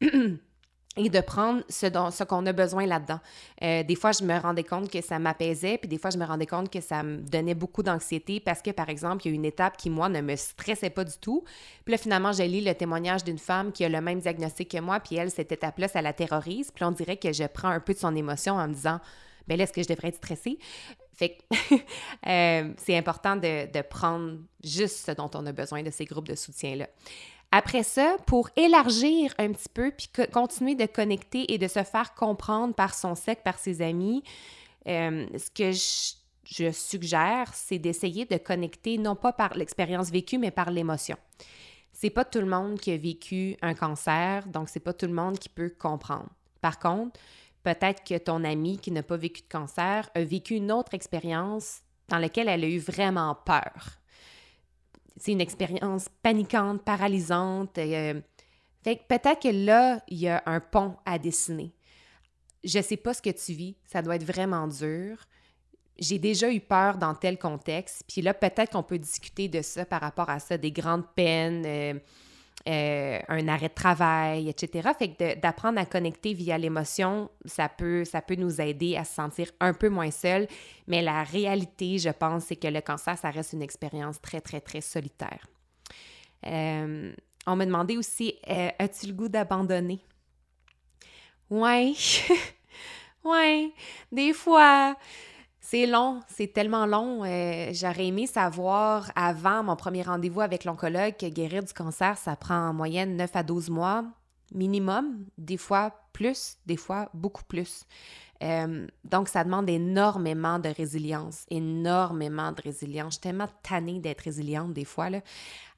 et 0.96 1.08
de 1.08 1.20
prendre 1.20 1.62
ce, 1.68 1.86
dont, 1.86 2.10
ce 2.10 2.24
qu'on 2.24 2.44
a 2.46 2.52
besoin 2.52 2.84
là-dedans. 2.84 3.20
Euh, 3.62 3.84
des 3.84 3.94
fois, 3.94 4.10
je 4.10 4.24
me 4.24 4.36
rendais 4.36 4.64
compte 4.64 4.90
que 4.90 5.00
ça 5.00 5.20
m'apaisait, 5.20 5.78
puis 5.78 5.88
des 5.88 5.98
fois, 5.98 6.10
je 6.10 6.18
me 6.18 6.24
rendais 6.24 6.46
compte 6.46 6.68
que 6.68 6.80
ça 6.80 7.04
me 7.04 7.18
donnait 7.18 7.54
beaucoup 7.54 7.84
d'anxiété 7.84 8.40
parce 8.40 8.60
que, 8.60 8.70
par 8.70 8.88
exemple, 8.88 9.24
il 9.24 9.30
y 9.30 9.32
a 9.32 9.34
une 9.36 9.44
étape 9.44 9.76
qui, 9.76 9.88
moi, 9.88 10.08
ne 10.08 10.20
me 10.20 10.34
stressait 10.34 10.90
pas 10.90 11.04
du 11.04 11.16
tout. 11.20 11.44
Puis 11.84 11.92
là, 11.92 11.98
finalement, 11.98 12.32
j'ai 12.32 12.48
lu 12.48 12.60
le 12.60 12.74
témoignage 12.74 13.22
d'une 13.22 13.38
femme 13.38 13.70
qui 13.70 13.84
a 13.84 13.88
le 13.88 14.00
même 14.00 14.18
diagnostic 14.18 14.72
que 14.72 14.78
moi, 14.78 14.98
puis 14.98 15.14
elle, 15.14 15.30
cette 15.30 15.52
étape-là, 15.52 15.86
ça 15.86 16.02
la 16.02 16.12
terrorise. 16.12 16.72
Puis 16.72 16.84
on 16.84 16.90
dirait 16.90 17.16
que 17.18 17.32
je 17.32 17.44
prends 17.44 17.68
un 17.68 17.80
peu 17.80 17.94
de 17.94 17.98
son 17.98 18.16
émotion 18.16 18.54
en 18.54 18.66
me 18.66 18.74
disant, 18.74 18.98
ben 19.46 19.56
là, 19.56 19.64
est-ce 19.64 19.72
que 19.72 19.82
je 19.82 19.88
devrais 19.88 20.08
être 20.08 20.16
stressée? 20.16 20.58
Fait 21.14 21.36
que 21.36 21.74
euh, 22.26 22.72
c'est 22.78 22.96
important 22.96 23.36
de, 23.36 23.70
de 23.70 23.82
prendre 23.82 24.38
juste 24.64 25.06
ce 25.06 25.12
dont 25.12 25.30
on 25.34 25.46
a 25.46 25.52
besoin 25.52 25.82
de 25.82 25.90
ces 25.90 26.04
groupes 26.04 26.28
de 26.28 26.34
soutien-là. 26.34 26.88
Après 27.52 27.82
ça, 27.82 28.16
pour 28.26 28.48
élargir 28.56 29.34
un 29.38 29.52
petit 29.52 29.68
peu, 29.68 29.90
puis 29.90 30.08
continuer 30.32 30.76
de 30.76 30.86
connecter 30.86 31.52
et 31.52 31.58
de 31.58 31.66
se 31.66 31.82
faire 31.82 32.14
comprendre 32.14 32.74
par 32.74 32.94
son 32.94 33.16
sexe, 33.16 33.42
par 33.44 33.58
ses 33.58 33.82
amis, 33.82 34.22
euh, 34.86 35.26
ce 35.36 35.50
que 35.50 35.72
je, 35.72 36.70
suggère, 36.70 37.52
c'est 37.52 37.78
d'essayer 37.78 38.24
de 38.24 38.36
connecter 38.36 38.98
non 38.98 39.16
pas 39.16 39.32
par 39.32 39.54
l'expérience 39.54 40.10
vécue, 40.10 40.38
mais 40.38 40.50
par 40.52 40.70
l'émotion. 40.70 41.16
C'est 41.92 42.10
pas 42.10 42.24
tout 42.24 42.40
le 42.40 42.46
monde 42.46 42.78
qui 42.78 42.92
a 42.92 42.96
vécu 42.96 43.56
un 43.62 43.74
cancer, 43.74 44.46
donc 44.46 44.68
c'est 44.68 44.80
pas 44.80 44.92
tout 44.92 45.06
le 45.06 45.12
monde 45.12 45.38
qui 45.38 45.48
peut 45.48 45.72
comprendre. 45.76 46.30
Par 46.60 46.78
contre, 46.78 47.18
peut-être 47.62 48.04
que 48.04 48.16
ton 48.16 48.44
ami 48.44 48.78
qui 48.78 48.90
n'a 48.90 49.02
pas 49.02 49.16
vécu 49.16 49.42
de 49.42 49.48
cancer 49.48 50.08
a 50.14 50.22
vécu 50.22 50.54
une 50.54 50.70
autre 50.72 50.94
expérience 50.94 51.80
dans 52.08 52.18
laquelle 52.18 52.48
elle 52.48 52.64
a 52.64 52.68
eu 52.68 52.78
vraiment 52.78 53.34
peur 53.34 53.99
c'est 55.20 55.32
une 55.32 55.40
expérience 55.42 56.06
paniquante, 56.22 56.82
paralysante. 56.82 57.76
Euh, 57.76 58.20
fait 58.82 58.96
que 58.96 59.02
peut-être 59.06 59.42
que 59.42 59.48
là, 59.48 60.02
il 60.08 60.18
y 60.18 60.28
a 60.28 60.42
un 60.46 60.60
pont 60.60 60.96
à 61.04 61.18
dessiner. 61.18 61.74
Je 62.64 62.80
sais 62.80 62.96
pas 62.96 63.12
ce 63.12 63.20
que 63.20 63.30
tu 63.30 63.52
vis, 63.52 63.76
ça 63.84 64.00
doit 64.00 64.16
être 64.16 64.24
vraiment 64.24 64.66
dur. 64.66 65.18
J'ai 65.98 66.18
déjà 66.18 66.50
eu 66.50 66.60
peur 66.60 66.96
dans 66.96 67.14
tel 67.14 67.38
contexte, 67.38 68.04
puis 68.08 68.22
là, 68.22 68.32
peut-être 68.32 68.72
qu'on 68.72 68.82
peut 68.82 68.98
discuter 68.98 69.48
de 69.48 69.60
ça 69.60 69.84
par 69.84 70.00
rapport 70.00 70.30
à 70.30 70.38
ça, 70.38 70.56
des 70.56 70.72
grandes 70.72 71.06
peines, 71.14 71.64
euh, 71.66 71.94
euh, 72.68 73.18
un 73.28 73.48
arrêt 73.48 73.68
de 73.68 73.74
travail, 73.74 74.48
etc. 74.50 74.90
Fait 74.98 75.08
que 75.08 75.40
d'apprendre 75.40 75.78
à 75.78 75.86
connecter 75.86 76.34
via 76.34 76.58
l'émotion, 76.58 77.30
ça 77.46 77.70
peut, 77.70 78.04
ça 78.04 78.20
peut 78.20 78.34
nous 78.34 78.60
aider 78.60 78.96
à 78.96 79.04
se 79.04 79.14
sentir 79.14 79.50
un 79.60 79.72
peu 79.72 79.88
moins 79.88 80.10
seul. 80.10 80.46
Mais 80.86 81.00
la 81.00 81.22
réalité, 81.22 81.98
je 81.98 82.10
pense, 82.10 82.44
c'est 82.44 82.56
que 82.56 82.68
le 82.68 82.82
cancer, 82.82 83.16
ça 83.16 83.30
reste 83.30 83.54
une 83.54 83.62
expérience 83.62 84.20
très, 84.20 84.42
très, 84.42 84.60
très 84.60 84.82
solitaire. 84.82 85.46
Euh, 86.46 87.12
on 87.46 87.56
m'a 87.56 87.64
demandé 87.64 87.96
aussi, 87.96 88.34
euh, 88.48 88.68
as-tu 88.78 89.06
le 89.06 89.14
goût 89.14 89.28
d'abandonner? 89.28 90.00
Ouais, 91.48 91.94
ouais, 93.24 93.70
des 94.12 94.34
fois. 94.34 94.96
C'est 95.70 95.86
long, 95.86 96.18
c'est 96.26 96.52
tellement 96.52 96.84
long. 96.84 97.22
Euh, 97.24 97.70
j'aurais 97.72 98.08
aimé 98.08 98.26
savoir 98.26 99.12
avant 99.14 99.62
mon 99.62 99.76
premier 99.76 100.02
rendez-vous 100.02 100.40
avec 100.40 100.64
l'oncologue 100.64 101.14
que 101.16 101.26
guérir 101.26 101.62
du 101.62 101.72
cancer, 101.72 102.18
ça 102.18 102.34
prend 102.34 102.70
en 102.70 102.74
moyenne 102.74 103.16
9 103.16 103.30
à 103.34 103.44
12 103.44 103.70
mois 103.70 104.04
minimum, 104.52 105.26
des 105.38 105.56
fois 105.56 105.92
plus, 106.12 106.56
des 106.66 106.76
fois 106.76 107.08
beaucoup 107.14 107.44
plus. 107.44 107.84
Euh, 108.42 108.88
donc, 109.04 109.28
ça 109.28 109.44
demande 109.44 109.70
énormément 109.70 110.58
de 110.58 110.70
résilience, 110.70 111.46
énormément 111.50 112.50
de 112.50 112.62
résilience. 112.62 113.14
Je 113.14 113.18
suis 113.18 113.20
tellement 113.20 113.48
tannée 113.62 114.00
d'être 114.00 114.22
résiliente 114.22 114.72
des 114.72 114.84
fois. 114.84 115.08
Là. 115.08 115.20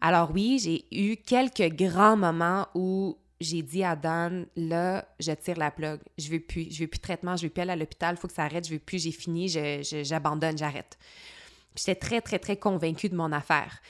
Alors 0.00 0.30
oui, 0.32 0.58
j'ai 0.58 0.86
eu 0.90 1.16
quelques 1.16 1.74
grands 1.74 2.16
moments 2.16 2.66
où 2.74 3.18
j'ai 3.42 3.62
dit 3.62 3.84
à 3.84 3.96
Dan, 3.96 4.46
là, 4.56 5.06
je 5.20 5.32
tire 5.32 5.56
la 5.56 5.70
plug. 5.70 6.00
Je 6.18 6.30
veux 6.30 6.40
plus, 6.40 6.72
je 6.72 6.80
veux 6.80 6.86
plus 6.86 6.98
de 6.98 7.02
traitement, 7.02 7.36
je 7.36 7.44
veux 7.44 7.50
plus 7.50 7.62
aller 7.62 7.72
à 7.72 7.76
l'hôpital, 7.76 8.14
il 8.16 8.20
faut 8.20 8.28
que 8.28 8.34
ça 8.34 8.44
arrête, 8.44 8.66
je 8.66 8.72
veux 8.72 8.78
plus, 8.78 9.02
j'ai 9.02 9.12
fini, 9.12 9.48
j'abandonne, 9.48 10.56
j'arrête. 10.56 10.98
J'étais 11.76 11.94
très, 11.94 12.20
très, 12.20 12.38
très 12.38 12.56
convaincue 12.56 13.08
de 13.08 13.16
mon 13.16 13.32
affaire. 13.32 13.80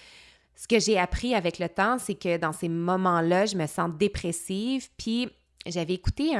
Ce 0.54 0.68
que 0.68 0.78
j'ai 0.78 0.98
appris 0.98 1.34
avec 1.34 1.58
le 1.58 1.68
temps, 1.68 1.98
c'est 1.98 2.14
que 2.14 2.36
dans 2.36 2.52
ces 2.52 2.68
moments-là, 2.68 3.46
je 3.46 3.56
me 3.56 3.66
sens 3.66 3.90
dépressive, 3.98 4.88
puis 4.96 5.28
j'avais 5.66 5.94
écouté 5.94 6.34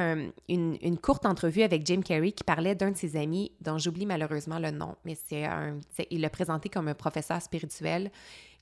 une, 0.48 0.98
courte 0.98 1.26
entrevue 1.26 1.62
avec 1.62 1.86
Jim 1.86 2.00
Carrey 2.02 2.32
qui 2.32 2.44
parlait 2.44 2.74
d'un 2.74 2.90
de 2.90 2.96
ses 2.96 3.16
amis 3.16 3.52
dont 3.60 3.78
j'oublie 3.78 4.06
malheureusement 4.06 4.58
le 4.58 4.70
nom, 4.70 4.96
mais 5.04 5.16
c'est 5.28 5.48
il 6.10 6.20
l'a 6.20 6.30
présenté 6.30 6.68
comme 6.68 6.88
un 6.88 6.94
professeur 6.94 7.40
spirituel 7.40 8.10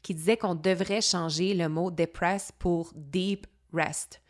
qui 0.03 0.15
disait 0.15 0.37
qu'on 0.37 0.55
devrait 0.55 1.01
changer 1.01 1.55
le 1.55 1.69
mot 1.69 1.91
depress 1.91 2.53
pour 2.59 2.93
deep 2.95 3.47
rest. 3.73 4.21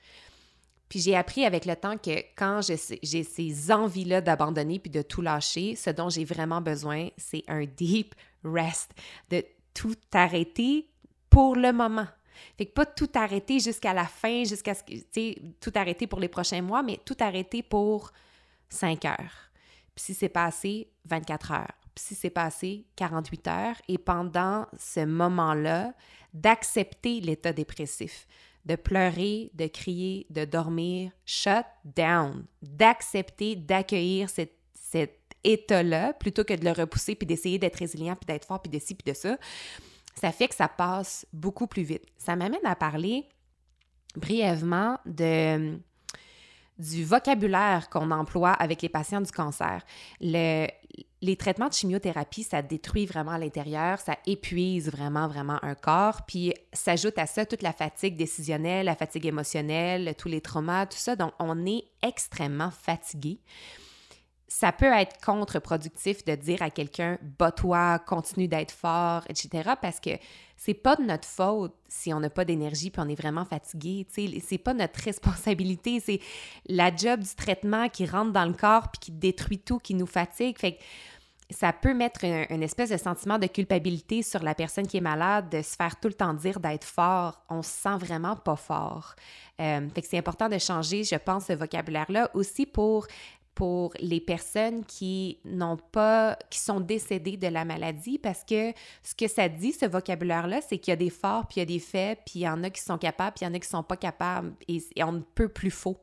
Puis 0.90 0.98
j'ai 0.98 1.16
appris 1.16 1.46
avec 1.46 1.66
le 1.66 1.76
temps 1.76 1.96
que 1.96 2.18
quand 2.36 2.60
j'ai 2.62 3.22
ces 3.22 3.72
envies-là 3.72 4.20
d'abandonner 4.20 4.80
puis 4.80 4.90
de 4.90 5.02
tout 5.02 5.22
lâcher, 5.22 5.76
ce 5.76 5.88
dont 5.88 6.10
j'ai 6.10 6.24
vraiment 6.24 6.60
besoin, 6.60 7.08
c'est 7.16 7.44
un 7.46 7.64
deep 7.64 8.14
rest, 8.44 8.90
de 9.30 9.42
tout 9.72 9.96
arrêter 10.12 10.88
pour 11.30 11.54
le 11.54 11.72
moment. 11.72 12.08
Fait 12.58 12.66
que 12.66 12.72
pas 12.72 12.86
tout 12.86 13.08
arrêter 13.14 13.60
jusqu'à 13.60 13.94
la 13.94 14.06
fin, 14.06 14.42
jusqu'à 14.42 14.74
ce 14.74 14.82
que, 14.82 14.94
tu 14.94 15.04
sais, 15.12 15.38
tout 15.60 15.72
arrêter 15.76 16.08
pour 16.08 16.18
les 16.18 16.28
prochains 16.28 16.62
mois, 16.62 16.82
mais 16.82 16.98
tout 17.04 17.16
arrêter 17.20 17.62
pour 17.62 18.10
5 18.68 19.04
heures. 19.04 19.50
Puis 19.94 20.06
si 20.06 20.14
c'est 20.14 20.28
passé, 20.28 20.88
24 21.04 21.52
heures. 21.52 21.74
Puis 21.94 22.04
si 22.04 22.14
c'est 22.16 22.30
passé, 22.30 22.84
48 22.96 23.46
heures. 23.46 23.76
Et 23.86 23.98
pendant 23.98 24.66
ce 24.76 25.04
moment-là, 25.04 25.92
d'accepter 26.34 27.20
l'état 27.20 27.52
dépressif, 27.52 28.26
de 28.64 28.76
pleurer, 28.76 29.50
de 29.54 29.66
crier, 29.66 30.26
de 30.30 30.44
dormir, 30.44 31.12
shut 31.24 31.66
down, 31.84 32.44
d'accepter, 32.62 33.56
d'accueillir 33.56 34.28
cet, 34.28 34.52
état-là 35.42 36.12
plutôt 36.12 36.44
que 36.44 36.52
de 36.52 36.62
le 36.62 36.72
repousser 36.72 37.14
puis 37.14 37.26
d'essayer 37.26 37.58
d'être 37.58 37.76
résilient 37.76 38.14
puis 38.14 38.26
d'être 38.26 38.44
fort 38.44 38.60
puis 38.60 38.70
de 38.70 38.78
ci 38.78 38.94
puis 38.94 39.10
de 39.10 39.16
ça 39.16 39.38
ça 40.14 40.32
fait 40.32 40.48
que 40.48 40.54
ça 40.54 40.68
passe 40.68 41.26
beaucoup 41.32 41.66
plus 41.66 41.82
vite. 41.82 42.04
Ça 42.18 42.36
m'amène 42.36 42.64
à 42.64 42.76
parler 42.76 43.26
brièvement 44.16 44.98
de, 45.06 45.78
du 46.80 47.04
vocabulaire 47.04 47.88
qu'on 47.90 48.10
emploie 48.10 48.52
avec 48.52 48.82
les 48.82 48.88
patients 48.88 49.20
du 49.20 49.30
cancer. 49.30 49.84
Le, 50.20 50.66
les 51.22 51.36
traitements 51.36 51.68
de 51.68 51.74
chimiothérapie, 51.74 52.42
ça 52.42 52.62
détruit 52.62 53.06
vraiment 53.06 53.36
l'intérieur, 53.36 54.00
ça 54.00 54.16
épuise 54.26 54.90
vraiment, 54.90 55.28
vraiment 55.28 55.62
un 55.62 55.74
corps. 55.74 56.22
Puis 56.26 56.54
s'ajoute 56.72 57.18
à 57.18 57.26
ça 57.26 57.44
toute 57.44 57.62
la 57.62 57.72
fatigue 57.72 58.16
décisionnelle, 58.16 58.86
la 58.86 58.96
fatigue 58.96 59.26
émotionnelle, 59.26 60.14
tous 60.16 60.28
les 60.28 60.40
traumas, 60.40 60.86
tout 60.86 60.98
ça. 60.98 61.16
Donc, 61.16 61.32
on 61.38 61.66
est 61.66 61.84
extrêmement 62.02 62.70
fatigué 62.70 63.38
ça 64.52 64.72
peut 64.72 64.92
être 64.92 65.24
contre-productif 65.24 66.24
de 66.24 66.34
dire 66.34 66.60
à 66.60 66.70
quelqu'un 66.70 67.18
bats-toi, 67.38 68.00
continue 68.00 68.48
d'être 68.48 68.72
fort, 68.72 69.22
etc. 69.28 69.70
parce 69.80 70.00
que 70.00 70.10
c'est 70.56 70.74
pas 70.74 70.96
de 70.96 71.04
notre 71.04 71.26
faute 71.26 71.72
si 71.88 72.12
on 72.12 72.18
n'a 72.18 72.30
pas 72.30 72.44
d'énergie 72.44 72.90
puis 72.90 73.00
on 73.00 73.08
est 73.08 73.14
vraiment 73.14 73.44
fatigué. 73.44 74.08
C'est 74.10 74.58
pas 74.58 74.74
notre 74.74 75.00
responsabilité, 75.04 76.00
c'est 76.00 76.18
la 76.66 76.94
job 76.94 77.20
du 77.20 77.32
traitement 77.36 77.88
qui 77.88 78.06
rentre 78.06 78.32
dans 78.32 78.44
le 78.44 78.52
corps 78.52 78.90
puis 78.90 78.98
qui 78.98 79.12
détruit 79.12 79.60
tout, 79.60 79.78
qui 79.78 79.94
nous 79.94 80.06
fatigue. 80.06 80.56
Ça 81.52 81.72
peut 81.72 81.94
mettre 81.94 82.24
une 82.24 82.62
espèce 82.64 82.90
de 82.90 82.96
sentiment 82.96 83.38
de 83.38 83.46
culpabilité 83.46 84.22
sur 84.24 84.42
la 84.42 84.56
personne 84.56 84.86
qui 84.86 84.96
est 84.96 85.00
malade, 85.00 85.48
de 85.48 85.62
se 85.62 85.76
faire 85.76 85.98
tout 85.98 86.08
le 86.08 86.14
temps 86.14 86.34
dire 86.34 86.58
d'être 86.58 86.84
fort. 86.84 87.40
On 87.48 87.62
se 87.62 87.70
sent 87.70 87.96
vraiment 87.98 88.34
pas 88.34 88.56
fort. 88.56 89.14
Euh, 89.60 89.88
c'est 90.02 90.18
important 90.18 90.48
de 90.48 90.58
changer, 90.58 91.04
je 91.04 91.16
pense, 91.16 91.46
ce 91.46 91.52
vocabulaire-là 91.52 92.30
aussi 92.34 92.66
pour 92.66 93.06
pour 93.54 93.92
les 94.00 94.20
personnes 94.20 94.84
qui 94.84 95.38
n'ont 95.44 95.76
pas, 95.76 96.38
qui 96.50 96.58
sont 96.58 96.80
décédées 96.80 97.36
de 97.36 97.48
la 97.48 97.64
maladie, 97.64 98.18
parce 98.18 98.44
que 98.44 98.72
ce 99.02 99.14
que 99.14 99.28
ça 99.28 99.48
dit, 99.48 99.72
ce 99.72 99.86
vocabulaire-là, 99.86 100.60
c'est 100.60 100.78
qu'il 100.78 100.92
y 100.92 100.94
a 100.94 100.96
des 100.96 101.10
forts, 101.10 101.46
puis 101.46 101.56
il 101.56 101.60
y 101.60 101.62
a 101.62 101.66
des 101.66 101.78
faits, 101.78 102.20
puis 102.24 102.40
il 102.40 102.42
y 102.42 102.48
en 102.48 102.62
a 102.62 102.70
qui 102.70 102.80
sont 102.80 102.98
capables, 102.98 103.34
puis 103.34 103.44
il 103.44 103.48
y 103.48 103.50
en 103.50 103.54
a 103.54 103.58
qui 103.58 103.68
sont 103.68 103.82
pas 103.82 103.96
capables, 103.96 104.54
et, 104.68 104.82
on 105.02 105.12
ne 105.12 105.20
peut 105.20 105.48
plus 105.48 105.70
faux. 105.70 105.98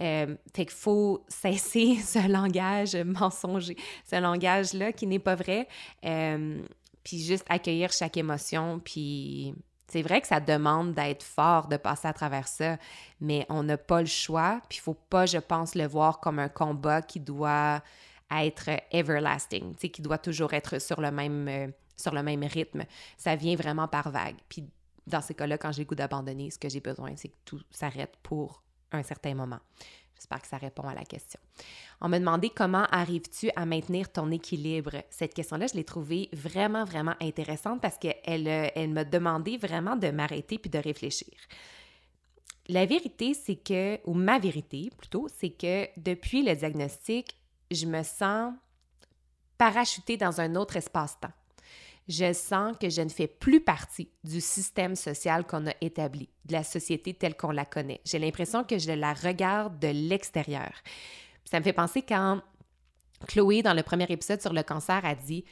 Euh, 0.00 0.36
fait 0.54 0.64
qu'il 0.64 0.76
faut 0.76 1.24
cesser 1.28 1.96
ce 2.04 2.26
langage 2.30 2.96
mensonger, 2.96 3.76
ce 4.08 4.20
langage-là 4.20 4.92
qui 4.92 5.06
n'est 5.06 5.18
pas 5.18 5.34
vrai, 5.34 5.68
euh, 6.04 6.62
puis 7.04 7.18
juste 7.18 7.44
accueillir 7.48 7.92
chaque 7.92 8.16
émotion, 8.16 8.80
puis 8.82 9.54
c'est 9.90 10.02
vrai 10.02 10.20
que 10.20 10.26
ça 10.26 10.40
demande 10.40 10.94
d'être 10.94 11.22
fort, 11.22 11.68
de 11.68 11.76
passer 11.76 12.08
à 12.08 12.12
travers 12.12 12.48
ça, 12.48 12.78
mais 13.20 13.46
on 13.48 13.62
n'a 13.62 13.76
pas 13.76 14.00
le 14.00 14.06
choix, 14.06 14.60
puis 14.68 14.78
il 14.78 14.82
faut 14.82 14.94
pas, 14.94 15.26
je 15.26 15.38
pense, 15.38 15.74
le 15.74 15.86
voir 15.86 16.20
comme 16.20 16.38
un 16.38 16.48
combat 16.48 17.02
qui 17.02 17.20
doit 17.20 17.82
être 18.30 18.70
everlasting, 18.92 19.74
qui 19.74 20.02
doit 20.02 20.18
toujours 20.18 20.54
être 20.54 20.80
sur 20.80 21.00
le 21.00 21.10
même 21.10 21.48
euh, 21.48 21.68
sur 21.96 22.14
le 22.14 22.22
même 22.22 22.44
rythme. 22.44 22.84
Ça 23.18 23.36
vient 23.36 23.56
vraiment 23.56 23.86
par 23.86 24.10
vague. 24.10 24.36
Puis 24.48 24.64
dans 25.06 25.20
ces 25.20 25.34
cas-là, 25.34 25.58
quand 25.58 25.72
j'ai 25.72 25.82
le 25.82 25.88
goût 25.88 25.94
d'abandonner, 25.94 26.50
ce 26.50 26.58
que 26.58 26.68
j'ai 26.68 26.80
besoin, 26.80 27.14
c'est 27.16 27.28
que 27.28 27.36
tout 27.44 27.60
s'arrête 27.70 28.16
pour 28.22 28.62
un 28.92 29.02
certain 29.02 29.34
moment. 29.34 29.60
J'espère 30.20 30.42
que 30.42 30.48
ça 30.48 30.58
répond 30.58 30.82
à 30.82 30.94
la 30.94 31.04
question. 31.04 31.40
On 32.02 32.08
m'a 32.10 32.18
demandé 32.18 32.50
comment 32.50 32.84
arrives-tu 32.90 33.50
à 33.56 33.64
maintenir 33.64 34.12
ton 34.12 34.30
équilibre? 34.30 35.02
Cette 35.08 35.32
question-là, 35.32 35.66
je 35.66 35.72
l'ai 35.74 35.84
trouvée 35.84 36.28
vraiment, 36.34 36.84
vraiment 36.84 37.14
intéressante 37.22 37.80
parce 37.80 37.96
qu'elle 37.96 38.46
euh, 38.46 38.68
elle 38.74 38.90
m'a 38.90 39.04
demandé 39.04 39.56
vraiment 39.56 39.96
de 39.96 40.10
m'arrêter 40.10 40.58
puis 40.58 40.68
de 40.68 40.78
réfléchir. 40.78 41.32
La 42.68 42.84
vérité, 42.84 43.32
c'est 43.32 43.56
que, 43.56 43.98
ou 44.04 44.12
ma 44.12 44.38
vérité 44.38 44.90
plutôt, 44.98 45.26
c'est 45.34 45.50
que 45.50 45.88
depuis 45.96 46.42
le 46.42 46.54
diagnostic, 46.54 47.34
je 47.70 47.86
me 47.86 48.02
sens 48.02 48.52
parachutée 49.56 50.18
dans 50.18 50.42
un 50.42 50.54
autre 50.54 50.76
espace-temps 50.76 51.32
je 52.10 52.32
sens 52.32 52.76
que 52.78 52.90
je 52.90 53.00
ne 53.02 53.08
fais 53.08 53.28
plus 53.28 53.60
partie 53.60 54.10
du 54.24 54.40
système 54.40 54.96
social 54.96 55.46
qu'on 55.46 55.66
a 55.68 55.74
établi, 55.80 56.28
de 56.44 56.52
la 56.52 56.64
société 56.64 57.14
telle 57.14 57.36
qu'on 57.36 57.52
la 57.52 57.64
connaît. 57.64 58.00
J'ai 58.04 58.18
l'impression 58.18 58.64
que 58.64 58.78
je 58.78 58.90
la 58.90 59.14
regarde 59.14 59.78
de 59.78 59.88
l'extérieur. 59.88 60.72
Ça 61.44 61.60
me 61.60 61.64
fait 61.64 61.72
penser 61.72 62.02
quand 62.02 62.42
Chloé, 63.28 63.62
dans 63.62 63.74
le 63.74 63.82
premier 63.82 64.06
épisode 64.08 64.40
sur 64.40 64.52
le 64.52 64.62
cancer, 64.62 65.04
a 65.04 65.14
dit 65.14 65.44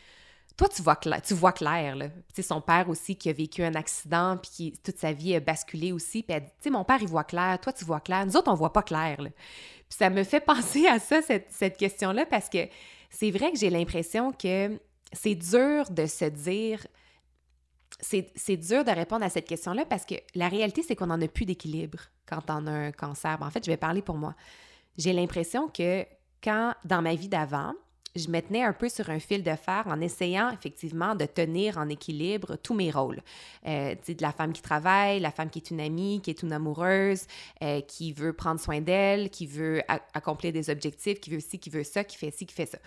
toi, 0.56 0.68
tu 0.68 0.82
vois 0.82 0.96
clair, 0.96 1.22
tu 1.22 1.34
vois 1.34 1.52
clair, 1.52 1.94
là. 1.94 2.08
Son 2.42 2.60
père 2.60 2.88
aussi 2.88 3.14
qui 3.14 3.30
a 3.30 3.32
vécu 3.32 3.62
un 3.62 3.76
accident 3.76 4.36
puis 4.36 4.50
qui 4.50 4.72
toute 4.82 4.98
sa 4.98 5.12
vie 5.12 5.36
a 5.36 5.40
basculé 5.40 5.92
aussi. 5.92 6.24
Puis 6.24 6.36
elle 6.36 6.50
dit, 6.60 6.70
mon 6.70 6.82
père, 6.82 6.98
il 7.00 7.06
voit 7.06 7.22
clair, 7.22 7.60
toi, 7.60 7.72
tu 7.72 7.84
vois 7.84 8.00
clair. 8.00 8.26
Nous 8.26 8.36
autres, 8.36 8.50
on 8.50 8.54
voit 8.54 8.72
pas 8.72 8.82
clair. 8.82 9.18
Puis 9.18 9.96
ça 9.96 10.10
me 10.10 10.24
fait 10.24 10.40
penser 10.44 10.88
à 10.88 10.98
ça, 10.98 11.22
cette, 11.22 11.52
cette 11.52 11.76
question-là, 11.76 12.26
parce 12.26 12.48
que 12.48 12.66
c'est 13.10 13.30
vrai 13.30 13.52
que 13.52 13.58
j'ai 13.58 13.70
l'impression 13.70 14.32
que 14.32 14.80
c'est 15.12 15.34
dur 15.34 15.90
de 15.90 16.06
se 16.06 16.24
dire, 16.26 16.86
c'est 18.00 18.56
dur 18.56 18.84
de 18.84 18.90
répondre 18.90 19.24
à 19.24 19.30
cette 19.30 19.46
question-là 19.46 19.84
parce 19.84 20.04
que 20.04 20.14
la 20.34 20.48
réalité, 20.48 20.82
c'est 20.82 20.96
qu'on 20.96 21.06
n'en 21.06 21.20
a 21.20 21.28
plus 21.28 21.46
d'équilibre 21.46 21.98
quand 22.26 22.42
on 22.48 22.66
a 22.66 22.72
un 22.72 22.92
cancer. 22.92 23.38
En 23.40 23.50
fait, 23.50 23.64
je 23.64 23.70
vais 23.70 23.76
parler 23.76 24.02
pour 24.02 24.16
moi. 24.16 24.34
J'ai 24.96 25.12
l'impression 25.12 25.68
que 25.68 26.04
quand, 26.42 26.74
dans 26.84 27.02
ma 27.02 27.14
vie 27.14 27.28
d'avant, 27.28 27.72
je 28.16 28.28
me 28.28 28.40
tenais 28.40 28.62
un 28.62 28.72
peu 28.72 28.88
sur 28.88 29.10
un 29.10 29.18
fil 29.18 29.42
de 29.42 29.54
fer 29.54 29.84
en 29.86 30.00
essayant 30.00 30.50
effectivement 30.50 31.14
de 31.14 31.24
tenir 31.24 31.78
en 31.78 31.88
équilibre 31.88 32.56
tous 32.56 32.74
mes 32.74 32.90
rôles. 32.90 33.20
Euh, 33.66 33.94
de 33.94 34.22
la 34.22 34.32
femme 34.32 34.52
qui 34.52 34.62
travaille, 34.62 35.20
la 35.20 35.30
femme 35.30 35.50
qui 35.50 35.58
est 35.58 35.70
une 35.70 35.80
amie, 35.80 36.20
qui 36.22 36.30
est 36.30 36.42
une 36.42 36.52
amoureuse, 36.52 37.26
euh, 37.62 37.80
qui 37.82 38.12
veut 38.12 38.32
prendre 38.32 38.60
soin 38.60 38.80
d'elle, 38.80 39.30
qui 39.30 39.46
veut 39.46 39.82
accomplir 40.14 40.52
des 40.52 40.70
objectifs, 40.70 41.20
qui 41.20 41.30
veut 41.30 41.40
ci, 41.40 41.58
qui 41.58 41.70
veut 41.70 41.84
ça, 41.84 42.02
qui 42.04 42.16
fait 42.16 42.30
ci, 42.30 42.46
qui 42.46 42.54
fait 42.54 42.66
ça. 42.66 42.78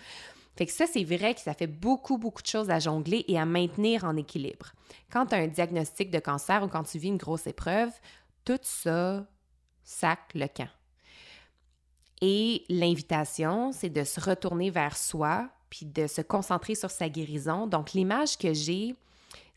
Fait 0.56 0.66
que 0.66 0.72
ça, 0.72 0.86
c'est 0.86 1.04
vrai 1.04 1.34
que 1.34 1.40
ça 1.40 1.54
fait 1.54 1.66
beaucoup, 1.66 2.18
beaucoup 2.18 2.42
de 2.42 2.46
choses 2.46 2.70
à 2.70 2.78
jongler 2.78 3.24
et 3.28 3.38
à 3.38 3.46
maintenir 3.46 4.04
en 4.04 4.16
équilibre. 4.16 4.72
Quand 5.10 5.26
tu 5.26 5.34
as 5.34 5.38
un 5.38 5.46
diagnostic 5.46 6.10
de 6.10 6.18
cancer 6.18 6.62
ou 6.62 6.68
quand 6.68 6.82
tu 6.82 6.98
vis 6.98 7.08
une 7.08 7.16
grosse 7.16 7.46
épreuve, 7.46 7.90
tout 8.44 8.58
ça 8.62 9.24
sac 9.82 10.20
le 10.34 10.46
camp. 10.46 10.68
Et 12.20 12.64
l'invitation, 12.68 13.72
c'est 13.72 13.88
de 13.88 14.04
se 14.04 14.20
retourner 14.20 14.70
vers 14.70 14.96
soi, 14.96 15.48
puis 15.70 15.86
de 15.86 16.06
se 16.06 16.20
concentrer 16.20 16.74
sur 16.74 16.90
sa 16.90 17.08
guérison. 17.08 17.66
Donc, 17.66 17.94
l'image 17.94 18.38
que 18.38 18.52
j'ai, 18.52 18.94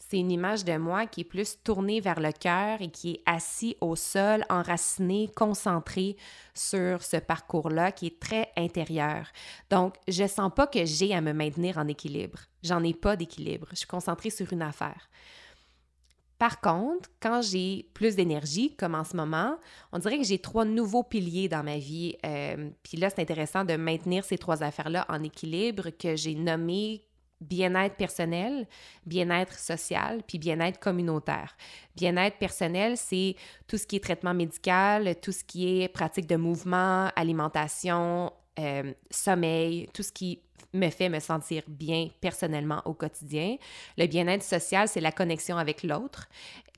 c'est 0.07 0.19
une 0.19 0.31
image 0.31 0.65
de 0.65 0.77
moi 0.77 1.07
qui 1.07 1.21
est 1.21 1.25
plus 1.25 1.57
tournée 1.63 1.99
vers 1.99 2.19
le 2.19 2.31
cœur 2.31 2.81
et 2.81 2.89
qui 2.89 3.11
est 3.11 3.23
assis 3.25 3.75
au 3.81 3.95
sol, 3.95 4.45
enraciné, 4.49 5.31
concentré 5.35 6.15
sur 6.53 7.01
ce 7.01 7.17
parcours-là 7.17 7.91
qui 7.91 8.07
est 8.07 8.19
très 8.19 8.51
intérieur. 8.55 9.27
Donc, 9.71 9.95
je 10.07 10.27
sens 10.27 10.51
pas 10.55 10.67
que 10.67 10.85
j'ai 10.85 11.13
à 11.15 11.21
me 11.21 11.33
maintenir 11.33 11.79
en 11.79 11.87
équilibre. 11.87 12.39
J'en 12.61 12.83
ai 12.83 12.93
pas 12.93 13.15
d'équilibre. 13.15 13.67
Je 13.71 13.77
suis 13.77 13.87
concentrée 13.87 14.29
sur 14.29 14.53
une 14.53 14.61
affaire. 14.61 15.09
Par 16.37 16.59
contre, 16.61 17.09
quand 17.19 17.41
j'ai 17.41 17.89
plus 17.93 18.15
d'énergie, 18.15 18.75
comme 18.75 18.93
en 18.93 19.05
ce 19.05 19.15
moment, 19.15 19.57
on 19.91 19.99
dirait 19.99 20.17
que 20.17 20.25
j'ai 20.25 20.39
trois 20.39 20.65
nouveaux 20.65 21.03
piliers 21.03 21.47
dans 21.47 21.63
ma 21.63 21.77
vie. 21.77 22.15
Euh, 22.25 22.69
puis 22.83 22.97
là, 22.97 23.09
c'est 23.09 23.21
intéressant 23.21 23.63
de 23.63 23.75
maintenir 23.75 24.23
ces 24.23 24.37
trois 24.37 24.61
affaires-là 24.61 25.05
en 25.09 25.23
équilibre 25.23 25.89
que 25.89 26.15
j'ai 26.15 26.35
nommées 26.35 27.05
bien-être 27.41 27.95
personnel, 27.95 28.67
bien-être 29.05 29.57
social, 29.57 30.21
puis 30.27 30.39
bien-être 30.39 30.79
communautaire. 30.79 31.55
Bien-être 31.95 32.37
personnel, 32.37 32.97
c'est 32.97 33.35
tout 33.67 33.77
ce 33.77 33.85
qui 33.85 33.97
est 33.97 34.03
traitement 34.03 34.33
médical, 34.33 35.15
tout 35.21 35.31
ce 35.31 35.43
qui 35.43 35.81
est 35.81 35.87
pratique 35.87 36.27
de 36.27 36.35
mouvement, 36.35 37.09
alimentation, 37.15 38.31
euh, 38.59 38.93
sommeil, 39.11 39.89
tout 39.93 40.03
ce 40.03 40.11
qui 40.11 40.41
me 40.73 40.89
fait 40.89 41.09
me 41.09 41.19
sentir 41.19 41.63
bien 41.67 42.09
personnellement 42.21 42.81
au 42.85 42.93
quotidien. 42.93 43.57
Le 43.97 44.07
bien-être 44.07 44.43
social, 44.43 44.87
c'est 44.87 45.01
la 45.01 45.11
connexion 45.11 45.57
avec 45.57 45.83
l'autre 45.83 46.27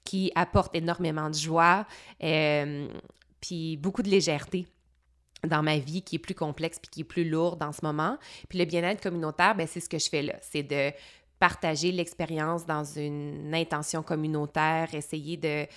qui 0.03 0.31
apporte 0.35 0.75
énormément 0.75 1.29
de 1.29 1.35
joie, 1.35 1.85
euh, 2.23 2.87
puis 3.41 3.77
beaucoup 3.77 4.03
de 4.03 4.09
légèreté 4.09 4.65
dans 5.45 5.61
ma 5.61 5.77
vie 5.77 6.01
qui 6.01 6.15
est 6.15 6.19
plus 6.19 6.35
complexe 6.35 6.79
puis 6.79 6.89
qui 6.89 7.01
est 7.01 7.05
plus 7.05 7.29
lourde 7.29 7.61
en 7.63 7.71
ce 7.71 7.79
moment. 7.83 8.17
Puis 8.49 8.57
le 8.57 8.65
bien-être 8.65 9.01
communautaire, 9.01 9.55
ben 9.55 9.67
c'est 9.67 9.79
ce 9.79 9.89
que 9.89 9.99
je 9.99 10.09
fais 10.09 10.21
là, 10.21 10.35
c'est 10.41 10.63
de 10.63 10.91
partager 11.39 11.91
l'expérience 11.91 12.65
dans 12.65 12.83
une 12.83 13.53
intention 13.53 14.01
communautaire, 14.01 14.93
essayer 14.93 15.37
de 15.37 15.67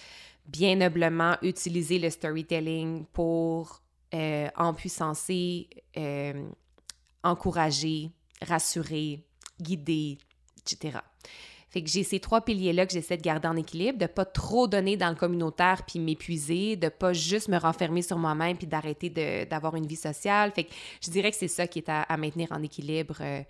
bien 0.47 0.77
noblement 0.77 1.37
utiliser 1.43 1.99
le 1.99 2.11
storytelling 2.11 3.05
pour 3.13 3.83
euh, 4.15 4.49
empuissancer, 4.57 5.69
euh, 5.97 6.49
encourager, 7.23 8.11
rassurer, 8.43 9.25
guider, 9.61 10.19
etc. 10.59 10.99
Fait 11.71 11.83
que 11.83 11.89
j'ai 11.89 12.03
ces 12.03 12.19
trois 12.19 12.41
piliers-là 12.41 12.85
que 12.85 12.93
j'essaie 12.93 13.17
de 13.17 13.23
garder 13.23 13.47
en 13.47 13.57
équilibre, 13.57 13.97
de 13.97 14.07
pas 14.07 14.25
trop 14.25 14.67
donner 14.67 14.97
dans 14.97 15.09
le 15.09 15.15
communautaire 15.15 15.85
puis 15.87 16.01
m'épuiser, 16.01 16.75
de 16.75 16.89
pas 16.89 17.13
juste 17.13 17.47
me 17.47 17.57
renfermer 17.57 18.03
sur 18.03 18.19
moi-même 18.19 18.57
puis 18.57 18.67
d'arrêter 18.67 19.09
d'avoir 19.47 19.77
une 19.77 19.87
vie 19.87 19.97
sociale. 19.97 20.51
Fait 20.51 20.65
que 20.65 20.73
je 21.01 21.11
dirais 21.11 21.31
que 21.31 21.37
c'est 21.37 21.49
ça 21.49 21.69
qui 21.69 21.79
est 21.79 21.89
à, 21.89 22.17
maintenir 22.17 22.51
en 22.51 22.61
équilibre 22.61 23.19
euh, 23.21 23.43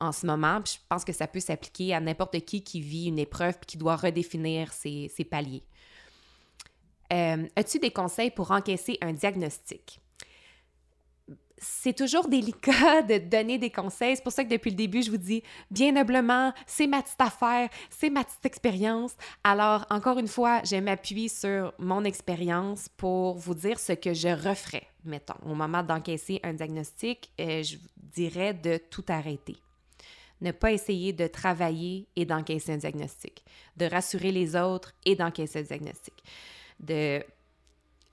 en 0.00 0.10
ce 0.10 0.26
moment. 0.26 0.58
Je 0.64 0.78
pense 0.88 1.04
que 1.04 1.12
ça 1.12 1.28
peut 1.28 1.38
s'appliquer 1.38 1.94
à 1.94 2.00
n'importe 2.00 2.40
qui 2.40 2.64
qui 2.64 2.80
vit 2.80 3.06
une 3.06 3.20
épreuve 3.20 3.54
puis 3.54 3.66
qui 3.66 3.76
doit 3.76 3.94
redéfinir 3.94 4.72
ses, 4.72 5.08
ses 5.14 5.24
paliers. 5.24 5.62
Euh, 7.12 7.46
as-tu 7.54 7.78
des 7.78 7.92
conseils 7.92 8.32
pour 8.32 8.50
encaisser 8.50 8.98
un 9.02 9.12
diagnostic? 9.12 10.01
C'est 11.62 11.96
toujours 11.96 12.28
délicat 12.28 13.02
de 13.02 13.18
donner 13.18 13.58
des 13.58 13.70
conseils. 13.70 14.16
C'est 14.16 14.22
pour 14.22 14.32
ça 14.32 14.44
que 14.44 14.50
depuis 14.50 14.70
le 14.70 14.76
début, 14.76 15.02
je 15.02 15.10
vous 15.10 15.16
dis 15.16 15.42
bien 15.70 15.92
noblement, 15.92 16.52
c'est 16.66 16.86
ma 16.86 17.02
petite 17.02 17.20
affaire, 17.20 17.68
c'est 17.90 18.10
ma 18.10 18.24
petite 18.24 18.44
expérience. 18.44 19.12
Alors, 19.44 19.86
encore 19.90 20.18
une 20.18 20.28
fois, 20.28 20.60
je 20.64 20.76
m'appuie 20.76 21.28
sur 21.28 21.72
mon 21.78 22.04
expérience 22.04 22.88
pour 22.96 23.34
vous 23.36 23.54
dire 23.54 23.78
ce 23.78 23.92
que 23.92 24.12
je 24.12 24.28
referais, 24.28 24.86
mettons, 25.04 25.34
au 25.46 25.54
moment 25.54 25.82
d'encaisser 25.82 26.40
un 26.42 26.54
diagnostic. 26.54 27.30
Euh, 27.40 27.62
je 27.62 27.76
vous 27.76 27.88
dirais 27.96 28.54
de 28.54 28.78
tout 28.90 29.04
arrêter. 29.08 29.56
Ne 30.40 30.50
pas 30.50 30.72
essayer 30.72 31.12
de 31.12 31.28
travailler 31.28 32.08
et 32.16 32.24
d'encaisser 32.24 32.72
un 32.72 32.76
diagnostic. 32.76 33.44
De 33.76 33.86
rassurer 33.86 34.32
les 34.32 34.56
autres 34.56 34.92
et 35.04 35.14
d'encaisser 35.14 35.60
un 35.60 35.62
diagnostic. 35.62 36.14
De 36.80 37.22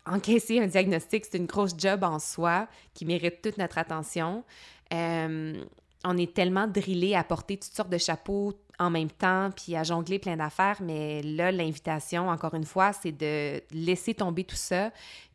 encaisser 0.06 0.60
un 0.60 0.68
diagnostic, 0.68 1.26
c'est 1.26 1.38
une 1.38 1.46
grosse 1.46 1.74
job 1.78 2.04
en 2.04 2.20
soi 2.20 2.68
qui 2.94 3.06
mérite 3.06 3.42
toute 3.42 3.58
notre 3.58 3.78
attention. 3.78 4.44
Euh, 4.94 5.64
on 6.06 6.18
est 6.18 6.34
tellement 6.34 6.68
drillé 6.68 7.16
à 7.16 7.24
porter 7.24 7.58
toutes 7.58 7.74
sortes 7.74 7.90
de 7.90 7.98
chapeaux 7.98 8.54
en 8.80 8.90
même 8.90 9.12
temps, 9.12 9.50
puis 9.54 9.76
à 9.76 9.84
jongler 9.84 10.20
plein 10.20 10.38
d'affaires, 10.38 10.78
mais 10.82 11.22
là, 11.22 11.52
l'invitation, 11.52 12.30
encore 12.30 12.54
une 12.54 12.64
fois, 12.64 12.94
c'est 12.94 13.12
de 13.12 13.62
laisser 13.72 14.14
tomber 14.14 14.46
tout 14.46 14.56
ça, 14.56 14.92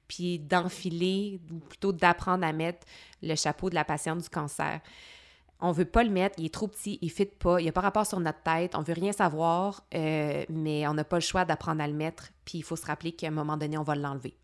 puis 0.09 0.39
d'enfiler, 0.39 1.41
ou 1.53 1.59
plutôt 1.59 1.93
d'apprendre 1.93 2.47
à 2.47 2.53
mettre 2.53 2.87
le 3.23 3.35
chapeau 3.35 3.69
de 3.69 3.75
la 3.75 3.85
patiente 3.85 4.23
du 4.23 4.29
cancer. 4.31 4.81
On 5.61 5.73
veut 5.73 5.85
pas 5.85 6.03
le 6.03 6.11
mettre, 6.11 6.39
il 6.39 6.47
est 6.47 6.55
trop 6.55 6.69
petit, 6.69 6.99
il 7.03 7.11
fit 7.11 7.27
pas, 7.27 7.61
il 7.61 7.65
n'y 7.65 7.69
a 7.69 7.73
pas 7.73 7.83
rapport 7.83 8.07
sur 8.07 8.19
notre 8.19 8.43
tête, 8.43 8.75
on 8.75 8.83
veut 8.83 8.95
rien 8.95 9.13
savoir, 9.13 9.83
euh, 9.95 10.45
mais 10.49 10.87
on 10.89 10.95
n'a 10.95 11.05
pas 11.05 11.17
le 11.17 11.23
choix 11.23 11.45
d'apprendre 11.45 11.83
à 11.83 11.87
le 11.87 11.95
mettre, 11.95 12.31
puis 12.47 12.59
il 12.59 12.63
faut 12.63 12.77
se 12.77 12.87
rappeler 12.87 13.13
qu'à 13.13 13.29
un 13.29 13.31
moment 13.31 13.59
donné, 13.59 13.77
on 13.77 13.83
va 13.83 13.95
l'enlever. 13.95 14.35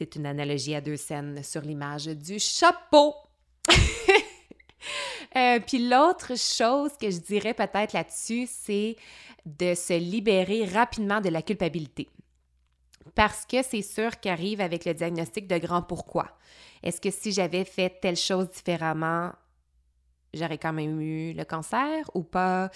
C'est 0.00 0.16
une 0.16 0.24
analogie 0.24 0.74
à 0.74 0.80
deux 0.80 0.96
scènes 0.96 1.42
sur 1.42 1.60
l'image 1.60 2.06
du 2.06 2.38
chapeau. 2.38 3.14
Euh, 5.36 5.60
puis 5.60 5.88
l'autre 5.88 6.36
chose 6.36 6.90
que 7.00 7.08
je 7.08 7.18
dirais 7.18 7.54
peut-être 7.54 7.92
là-dessus, 7.92 8.48
c'est 8.50 8.96
de 9.46 9.74
se 9.74 9.96
libérer 9.96 10.64
rapidement 10.64 11.20
de 11.20 11.28
la 11.28 11.42
culpabilité. 11.42 12.08
Parce 13.14 13.46
que 13.46 13.62
c'est 13.62 13.82
sûr 13.82 14.18
qu'arrive 14.18 14.60
avec 14.60 14.86
le 14.86 14.94
diagnostic 14.94 15.46
de 15.46 15.58
grand 15.58 15.82
pourquoi. 15.82 16.36
Est-ce 16.82 17.00
que 17.00 17.10
si 17.12 17.30
j'avais 17.30 17.64
fait 17.64 18.00
telle 18.00 18.16
chose 18.16 18.50
différemment, 18.50 19.30
j'aurais 20.34 20.58
quand 20.58 20.72
même 20.72 21.00
eu 21.00 21.32
le 21.32 21.44
cancer 21.44 22.10
ou 22.14 22.24
pas? 22.24 22.70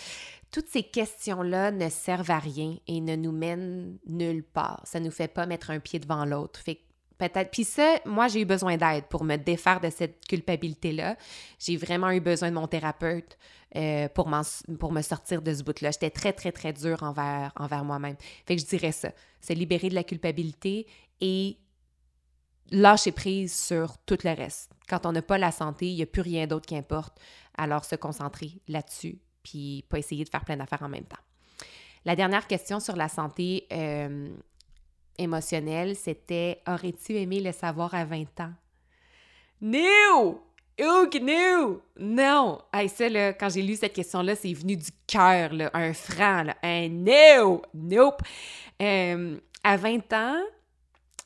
Toutes 0.52 0.68
ces 0.68 0.84
questions-là 0.84 1.72
ne 1.72 1.88
servent 1.88 2.30
à 2.30 2.38
rien 2.38 2.76
et 2.86 3.00
ne 3.00 3.16
nous 3.16 3.32
mènent 3.32 3.98
nulle 4.06 4.44
part. 4.44 4.82
Ça 4.84 5.00
ne 5.00 5.06
nous 5.06 5.10
fait 5.10 5.26
pas 5.26 5.46
mettre 5.46 5.70
un 5.70 5.80
pied 5.80 5.98
devant 5.98 6.24
l'autre. 6.24 6.60
Fait 6.60 6.82
peut-être. 7.18 7.50
Puis 7.50 7.64
ça, 7.64 7.96
moi, 8.04 8.28
j'ai 8.28 8.40
eu 8.40 8.44
besoin 8.44 8.76
d'aide 8.76 9.04
pour 9.06 9.24
me 9.24 9.36
défaire 9.36 9.80
de 9.80 9.90
cette 9.90 10.24
culpabilité-là. 10.26 11.16
J'ai 11.58 11.76
vraiment 11.76 12.10
eu 12.10 12.20
besoin 12.20 12.50
de 12.50 12.54
mon 12.54 12.66
thérapeute 12.66 13.38
euh, 13.76 14.08
pour, 14.08 14.28
me 14.28 15.02
sortir 15.02 15.42
de 15.42 15.52
ce 15.54 15.62
bout-là. 15.62 15.90
J'étais 15.90 16.10
très, 16.10 16.32
très, 16.32 16.52
très 16.52 16.72
dure 16.72 17.02
envers, 17.02 17.52
envers 17.56 17.84
moi-même. 17.84 18.16
Fait 18.46 18.56
que 18.56 18.62
je 18.62 18.66
dirais 18.66 18.92
ça. 18.92 19.10
Se 19.40 19.52
libérer 19.52 19.88
de 19.88 19.94
la 19.94 20.04
culpabilité 20.04 20.86
et 21.20 21.58
lâcher 22.70 23.12
prise 23.12 23.54
sur 23.54 23.98
tout 23.98 24.18
le 24.24 24.30
reste. 24.30 24.70
Quand 24.88 25.06
on 25.06 25.12
n'a 25.12 25.22
pas 25.22 25.38
la 25.38 25.50
santé, 25.50 25.88
il 25.88 25.96
n'y 25.96 26.02
a 26.02 26.06
plus 26.06 26.22
rien 26.22 26.46
d'autre 26.46 26.66
qui 26.66 26.76
importe. 26.76 27.18
Alors, 27.56 27.84
se 27.84 27.96
concentrer 27.96 28.60
là-dessus, 28.68 29.18
puis 29.42 29.84
pas 29.88 29.98
essayer 29.98 30.24
de 30.24 30.28
faire 30.28 30.44
plein 30.44 30.56
d'affaires 30.56 30.82
en 30.82 30.88
même 30.88 31.04
temps. 31.04 31.18
La 32.04 32.16
dernière 32.16 32.46
question 32.46 32.80
sur 32.80 32.96
la 32.96 33.08
santé, 33.08 33.66
euh, 33.72 34.28
émotionnel, 35.18 35.96
c'était 35.96 36.60
Aurais-tu 36.66 37.16
aimé 37.16 37.40
le 37.40 37.52
savoir 37.52 37.94
à 37.94 38.04
20 38.04 38.40
ans? 38.40 38.52
No! 39.60 40.42
Ouk, 40.80 41.14
no! 41.22 41.82
Non! 41.98 42.60
Hey, 42.72 42.90
là, 43.10 43.32
quand 43.32 43.48
j'ai 43.48 43.62
lu 43.62 43.76
cette 43.76 43.92
question-là, 43.92 44.34
c'est 44.34 44.52
venu 44.52 44.76
du 44.76 44.90
cœur, 45.06 45.52
un 45.72 45.92
franc, 45.92 46.46
un 46.62 46.88
no! 46.88 47.62
Nope! 47.72 48.22
Euh, 48.82 49.38
à 49.62 49.76
20 49.76 50.12
ans, 50.12 50.42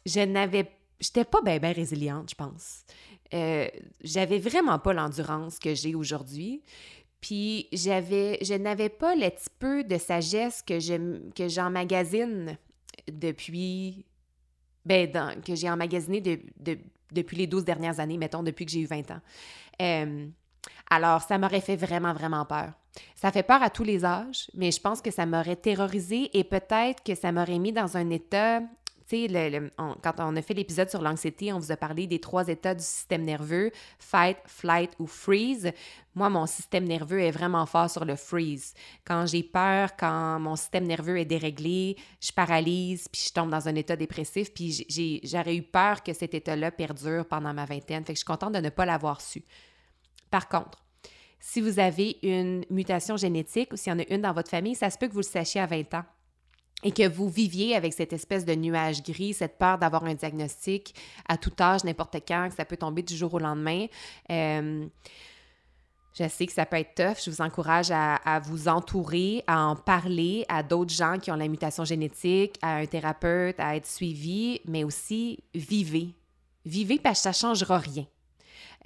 je 0.04 0.20
n'avais... 0.20 0.70
J'étais 1.00 1.24
pas 1.24 1.40
bien, 1.42 1.58
bien 1.58 1.72
résiliente, 1.72 2.30
je 2.30 2.34
pense. 2.34 2.84
Euh, 3.32 3.68
j'avais 4.02 4.38
vraiment 4.38 4.78
pas 4.78 4.92
l'endurance 4.92 5.58
que 5.58 5.74
j'ai 5.74 5.94
aujourd'hui. 5.94 6.62
Puis 7.20 7.68
j'avais, 7.72 8.38
je 8.42 8.54
n'avais 8.54 8.88
pas 8.88 9.14
le 9.14 9.28
petit 9.28 9.50
peu 9.58 9.82
de 9.82 9.98
sagesse 9.98 10.62
que, 10.62 10.78
je, 10.78 11.18
que 11.32 11.48
depuis. 13.10 14.04
Ben, 14.84 15.10
que 15.44 15.54
j'ai 15.54 15.68
emmagasiné 15.68 16.22
de, 16.22 16.78
depuis 17.12 17.36
les 17.36 17.46
12 17.46 17.64
dernières 17.64 18.00
années, 18.00 18.16
mettons, 18.16 18.42
depuis 18.42 18.64
que 18.64 18.72
j'ai 18.72 18.80
eu 18.80 18.86
20 18.86 19.10
ans. 19.10 19.20
Euh, 19.82 20.26
alors, 20.90 21.22
ça 21.22 21.36
m'aurait 21.36 21.60
fait 21.60 21.76
vraiment, 21.76 22.14
vraiment 22.14 22.44
peur. 22.46 22.72
Ça 23.14 23.30
fait 23.30 23.42
peur 23.42 23.62
à 23.62 23.70
tous 23.70 23.84
les 23.84 24.04
âges, 24.04 24.50
mais 24.54 24.70
je 24.70 24.80
pense 24.80 25.00
que 25.00 25.10
ça 25.10 25.26
m'aurait 25.26 25.56
terrorisé 25.56 26.36
et 26.36 26.44
peut-être 26.44 27.02
que 27.02 27.14
ça 27.14 27.32
m'aurait 27.32 27.58
mis 27.58 27.72
dans 27.72 27.96
un 27.96 28.10
état 28.10 28.60
quand 29.10 30.12
on 30.18 30.36
a 30.36 30.42
fait 30.42 30.54
l'épisode 30.54 30.90
sur 30.90 31.00
l'anxiété, 31.00 31.52
on 31.52 31.58
vous 31.58 31.72
a 31.72 31.76
parlé 31.76 32.06
des 32.06 32.20
trois 32.20 32.48
états 32.48 32.74
du 32.74 32.82
système 32.84 33.24
nerveux, 33.24 33.70
fight, 33.98 34.36
flight 34.46 34.90
ou 34.98 35.06
freeze. 35.06 35.72
Moi, 36.14 36.28
mon 36.28 36.46
système 36.46 36.84
nerveux 36.84 37.20
est 37.20 37.30
vraiment 37.30 37.64
fort 37.64 37.88
sur 37.88 38.04
le 38.04 38.16
freeze. 38.16 38.74
Quand 39.06 39.24
j'ai 39.26 39.42
peur, 39.42 39.96
quand 39.96 40.38
mon 40.40 40.56
système 40.56 40.84
nerveux 40.84 41.18
est 41.18 41.24
déréglé, 41.24 41.96
je 42.20 42.32
paralyse, 42.32 43.08
puis 43.08 43.22
je 43.28 43.32
tombe 43.32 43.50
dans 43.50 43.68
un 43.68 43.74
état 43.74 43.96
dépressif, 43.96 44.52
puis 44.52 44.86
j'aurais 45.24 45.56
eu 45.56 45.62
peur 45.62 46.02
que 46.02 46.12
cet 46.12 46.34
état-là 46.34 46.70
perdure 46.70 47.26
pendant 47.26 47.54
ma 47.54 47.64
vingtaine. 47.64 48.04
Fait 48.04 48.12
que 48.12 48.18
je 48.18 48.24
suis 48.24 48.26
contente 48.26 48.54
de 48.54 48.60
ne 48.60 48.70
pas 48.70 48.84
l'avoir 48.84 49.20
su. 49.20 49.42
Par 50.30 50.48
contre, 50.48 50.82
si 51.40 51.60
vous 51.60 51.78
avez 51.78 52.18
une 52.22 52.64
mutation 52.68 53.16
génétique 53.16 53.72
ou 53.72 53.76
s'il 53.76 53.92
y 53.92 53.96
en 53.96 54.00
a 54.00 54.12
une 54.12 54.22
dans 54.22 54.32
votre 54.32 54.50
famille, 54.50 54.74
ça 54.74 54.90
se 54.90 54.98
peut 54.98 55.06
que 55.06 55.12
vous 55.12 55.20
le 55.20 55.24
sachiez 55.24 55.60
à 55.60 55.66
20 55.66 55.94
ans 55.94 56.04
et 56.84 56.92
que 56.92 57.08
vous 57.08 57.28
viviez 57.28 57.74
avec 57.74 57.92
cette 57.92 58.12
espèce 58.12 58.44
de 58.44 58.54
nuage 58.54 59.02
gris, 59.02 59.34
cette 59.34 59.58
peur 59.58 59.78
d'avoir 59.78 60.04
un 60.04 60.14
diagnostic 60.14 60.94
à 61.28 61.36
tout 61.36 61.52
âge, 61.60 61.82
n'importe 61.84 62.16
quand, 62.26 62.48
que 62.48 62.54
ça 62.54 62.64
peut 62.64 62.76
tomber 62.76 63.02
du 63.02 63.16
jour 63.16 63.34
au 63.34 63.38
lendemain. 63.38 63.86
Euh, 64.30 64.86
je 66.18 66.28
sais 66.28 66.46
que 66.46 66.52
ça 66.52 66.66
peut 66.66 66.76
être 66.76 66.94
tough. 66.94 67.22
Je 67.24 67.30
vous 67.30 67.40
encourage 67.40 67.90
à, 67.90 68.40
vous 68.44 68.68
entourer, 68.68 69.44
à 69.46 69.66
en 69.66 69.76
parler 69.76 70.44
à 70.48 70.62
d'autres 70.62 70.92
gens 70.92 71.18
qui 71.18 71.30
ont 71.30 71.36
la 71.36 71.48
mutation 71.48 71.84
génétique, 71.84 72.58
à 72.62 72.76
un 72.76 72.86
thérapeute, 72.86 73.58
à 73.58 73.76
être 73.76 73.86
suivi, 73.86 74.60
mais 74.64 74.84
aussi 74.84 75.38
vivez. 75.54 76.14
Vivez 76.64 76.98
parce 76.98 77.20
que 77.20 77.22
ça 77.22 77.30
ne 77.30 77.54
changera 77.54 77.78
rien. 77.78 78.06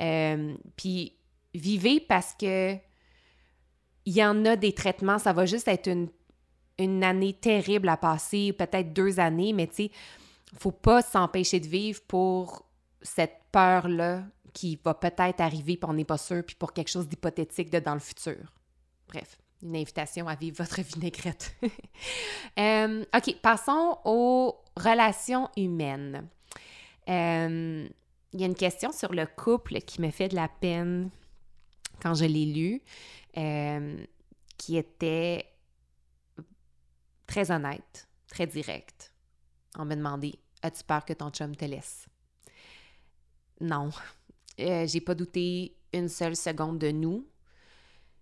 Euh, 0.01 0.55
puis 0.77 1.15
vivez 1.55 2.01
parce 2.01 2.35
que 2.39 2.75
il 4.05 4.15
y 4.15 4.25
en 4.25 4.45
a 4.45 4.57
des 4.57 4.73
traitements, 4.73 5.19
ça 5.19 5.33
va 5.33 5.47
juste 5.47 5.69
être 5.69 5.89
une 5.89 6.09
une 6.79 7.05
année 7.05 7.33
terrible 7.33 7.89
à 7.89 7.97
passer, 7.97 8.53
peut-être 8.53 8.93
deux 8.93 9.21
années, 9.21 9.53
mais 9.53 9.67
tu 9.67 9.75
sais, 9.75 9.91
faut 10.59 10.73
pas 10.73 11.03
s'empêcher 11.03 11.61
de 11.61 11.67
vivre 11.67 12.01
pour 12.07 12.65
cette 13.01 13.41
peur-là 13.51 14.23
qui 14.53 14.79
va 14.85 14.95
peut-être 14.95 15.41
arriver, 15.41 15.77
puis 15.77 15.89
on 15.89 15.95
n'est 15.95 16.05
pas 16.05 16.19
sûr, 16.19 16.43
puis 16.45 16.57
pour 16.57 16.73
quelque 16.73 16.91
chose 16.91 17.09
d'hypothétique 17.09 17.71
de 17.71 17.79
dans 17.79 17.95
le 17.95 18.01
futur. 18.01 18.37
Bref, 19.09 19.39
une 19.63 19.77
invitation 19.77 20.29
à 20.29 20.35
vivre 20.35 20.57
votre 20.59 20.81
vinaigrette. 20.95 21.57
euh, 22.59 23.05
OK, 23.15 23.37
passons 23.41 23.99
aux 24.05 24.57
relations 24.77 25.49
humaines. 25.57 26.29
Euh, 27.09 27.89
il 28.33 28.41
y 28.41 28.45
a 28.45 28.47
une 28.47 28.55
question 28.55 28.93
sur 28.93 29.13
le 29.13 29.27
couple 29.27 29.81
qui 29.81 30.01
me 30.01 30.11
fait 30.11 30.29
de 30.29 30.37
la 30.37 30.49
peine 30.49 31.11
quand 32.01 32.15
je 32.15 32.25
l'ai 32.25 32.47
lu, 32.47 32.83
euh, 33.37 33.97
qui 34.59 34.77
était 34.77 35.47
très 37.33 37.51
honnête, 37.51 38.07
très 38.29 38.47
directe. 38.47 39.11
On 39.79 39.87
me 39.87 39.95
demandait 39.95 40.35
As-tu 40.61 40.85
peur 40.85 41.03
que 41.05 41.15
ton 41.15 41.31
chum 41.31 41.57
te 41.57 41.65
laisse? 41.65 42.07
Non. 43.61 43.89
Euh, 44.61 44.87
j'ai 44.87 45.01
pas 45.01 45.15
douté 45.15 45.75
une 45.95 46.11
seule 46.11 46.37
seconde 46.37 46.79
de 46.79 46.91
nous, 46.91 47.27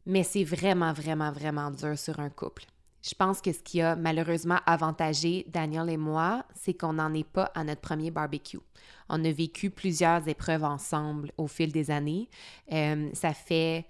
mais 0.07 0.23
c'est 0.23 0.45
vraiment, 0.45 0.93
vraiment, 0.93 1.33
vraiment 1.33 1.73
dur 1.73 1.99
sur 1.99 2.21
un 2.21 2.31
couple. 2.31 2.65
Je 3.03 3.15
pense 3.15 3.41
que 3.41 3.53
ce 3.53 3.59
qui 3.59 3.83
a 3.83 3.97
malheureusement 3.97 4.61
avantagé 4.65 5.45
Daniel 5.49 5.91
et 5.91 5.97
moi, 5.97 6.45
c'est 6.55 6.75
qu'on 6.75 6.93
n'en 6.93 7.13
est 7.13 7.29
pas 7.29 7.51
à 7.57 7.65
notre 7.65 7.81
premier 7.81 8.13
barbecue. 8.13 8.61
On 9.09 9.25
a 9.25 9.33
vécu 9.33 9.71
plusieurs 9.71 10.29
épreuves 10.29 10.65
ensemble 10.65 11.33
au 11.37 11.49
fil 11.49 11.73
des 11.73 11.91
années. 11.91 12.29
Euh, 12.73 13.11
ça 13.15 13.35
fait 13.35 13.87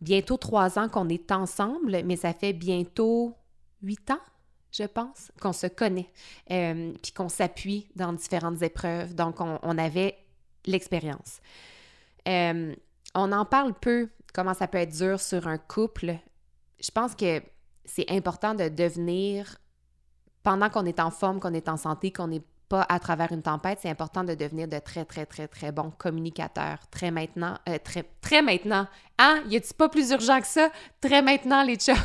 bientôt 0.00 0.36
trois 0.36 0.80
ans 0.80 0.88
qu'on 0.88 1.08
est 1.08 1.30
ensemble, 1.30 2.02
mais 2.04 2.16
ça 2.16 2.32
fait 2.32 2.52
bientôt 2.52 3.36
huit 3.82 4.10
ans, 4.10 4.20
je 4.72 4.84
pense, 4.84 5.32
qu'on 5.40 5.52
se 5.52 5.66
connaît, 5.66 6.10
euh, 6.50 6.92
puis 7.02 7.12
qu'on 7.12 7.28
s'appuie 7.28 7.88
dans 7.96 8.12
différentes 8.12 8.62
épreuves. 8.62 9.14
Donc, 9.14 9.40
on, 9.40 9.78
avait 9.78 10.18
l'expérience. 10.66 11.40
Euh, 12.26 12.74
on 13.14 13.32
en 13.32 13.44
parle 13.44 13.74
peu, 13.74 14.08
comment 14.34 14.54
ça 14.54 14.68
peut 14.68 14.78
être 14.78 14.96
dur 14.96 15.20
sur 15.20 15.46
un 15.46 15.58
couple. 15.58 16.16
Je 16.80 16.90
pense 16.90 17.14
que 17.14 17.42
c'est 17.84 18.10
important 18.10 18.54
de 18.54 18.68
devenir, 18.68 19.58
pendant 20.42 20.68
qu'on 20.68 20.84
est 20.84 21.00
en 21.00 21.10
forme, 21.10 21.40
qu'on 21.40 21.54
est 21.54 21.68
en 21.68 21.76
santé, 21.76 22.12
qu'on 22.12 22.28
n'est 22.28 22.42
pas 22.68 22.84
à 22.88 22.98
travers 23.00 23.32
une 23.32 23.42
tempête, 23.42 23.78
c'est 23.80 23.88
important 23.88 24.24
de 24.24 24.34
devenir 24.34 24.68
de 24.68 24.78
très, 24.78 25.06
très, 25.06 25.24
très, 25.24 25.48
très 25.48 25.72
bons 25.72 25.90
communicateurs. 25.90 26.78
Très 26.90 27.10
maintenant, 27.10 27.56
euh, 27.68 27.78
très, 27.82 28.04
très 28.20 28.42
maintenant. 28.42 28.86
Hein? 29.18 29.42
Y 29.48 29.56
a-t-il 29.56 29.74
pas 29.74 29.88
plus 29.88 30.10
urgent 30.10 30.38
que 30.40 30.46
ça? 30.46 30.70
Très 31.00 31.22
maintenant, 31.22 31.62
les 31.62 31.76
chums. 31.76 31.96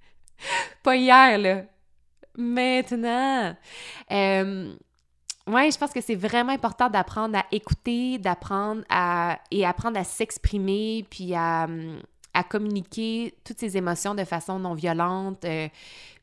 pas 0.82 0.96
hier, 0.96 1.36
là. 1.36 1.64
Maintenant. 2.36 3.54
Euh, 4.10 4.74
ouais, 5.46 5.70
je 5.70 5.78
pense 5.78 5.92
que 5.92 6.00
c'est 6.00 6.14
vraiment 6.14 6.52
important 6.52 6.88
d'apprendre 6.88 7.36
à 7.36 7.44
écouter, 7.52 8.18
d'apprendre 8.18 8.82
à. 8.88 9.38
et 9.50 9.66
apprendre 9.66 9.98
à 9.98 10.04
s'exprimer, 10.04 11.06
puis 11.10 11.34
à, 11.34 11.66
à 12.34 12.44
communiquer 12.44 13.34
toutes 13.44 13.58
ces 13.58 13.76
émotions 13.76 14.14
de 14.14 14.24
façon 14.24 14.58
non 14.58 14.74
violente, 14.74 15.44
euh, 15.44 15.68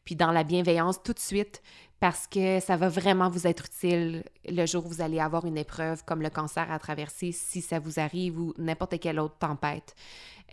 puis 0.05 0.15
dans 0.15 0.31
la 0.31 0.43
bienveillance 0.43 1.01
tout 1.03 1.13
de 1.13 1.19
suite, 1.19 1.61
parce 1.99 2.27
que 2.27 2.59
ça 2.59 2.77
va 2.77 2.87
vraiment 2.87 3.29
vous 3.29 3.45
être 3.45 3.65
utile 3.65 4.23
le 4.47 4.65
jour 4.65 4.85
où 4.85 4.89
vous 4.89 5.01
allez 5.01 5.19
avoir 5.19 5.45
une 5.45 5.57
épreuve 5.57 6.03
comme 6.05 6.21
le 6.21 6.29
cancer 6.29 6.71
à 6.71 6.79
traverser, 6.79 7.31
si 7.31 7.61
ça 7.61 7.79
vous 7.79 7.99
arrive, 7.99 8.39
ou 8.39 8.53
n'importe 8.57 8.99
quelle 8.99 9.19
autre 9.19 9.37
tempête. 9.37 9.95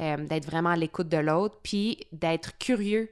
Euh, 0.00 0.16
d'être 0.18 0.44
vraiment 0.44 0.70
à 0.70 0.76
l'écoute 0.76 1.08
de 1.08 1.16
l'autre, 1.16 1.58
puis 1.62 2.00
d'être 2.12 2.58
curieux 2.58 3.10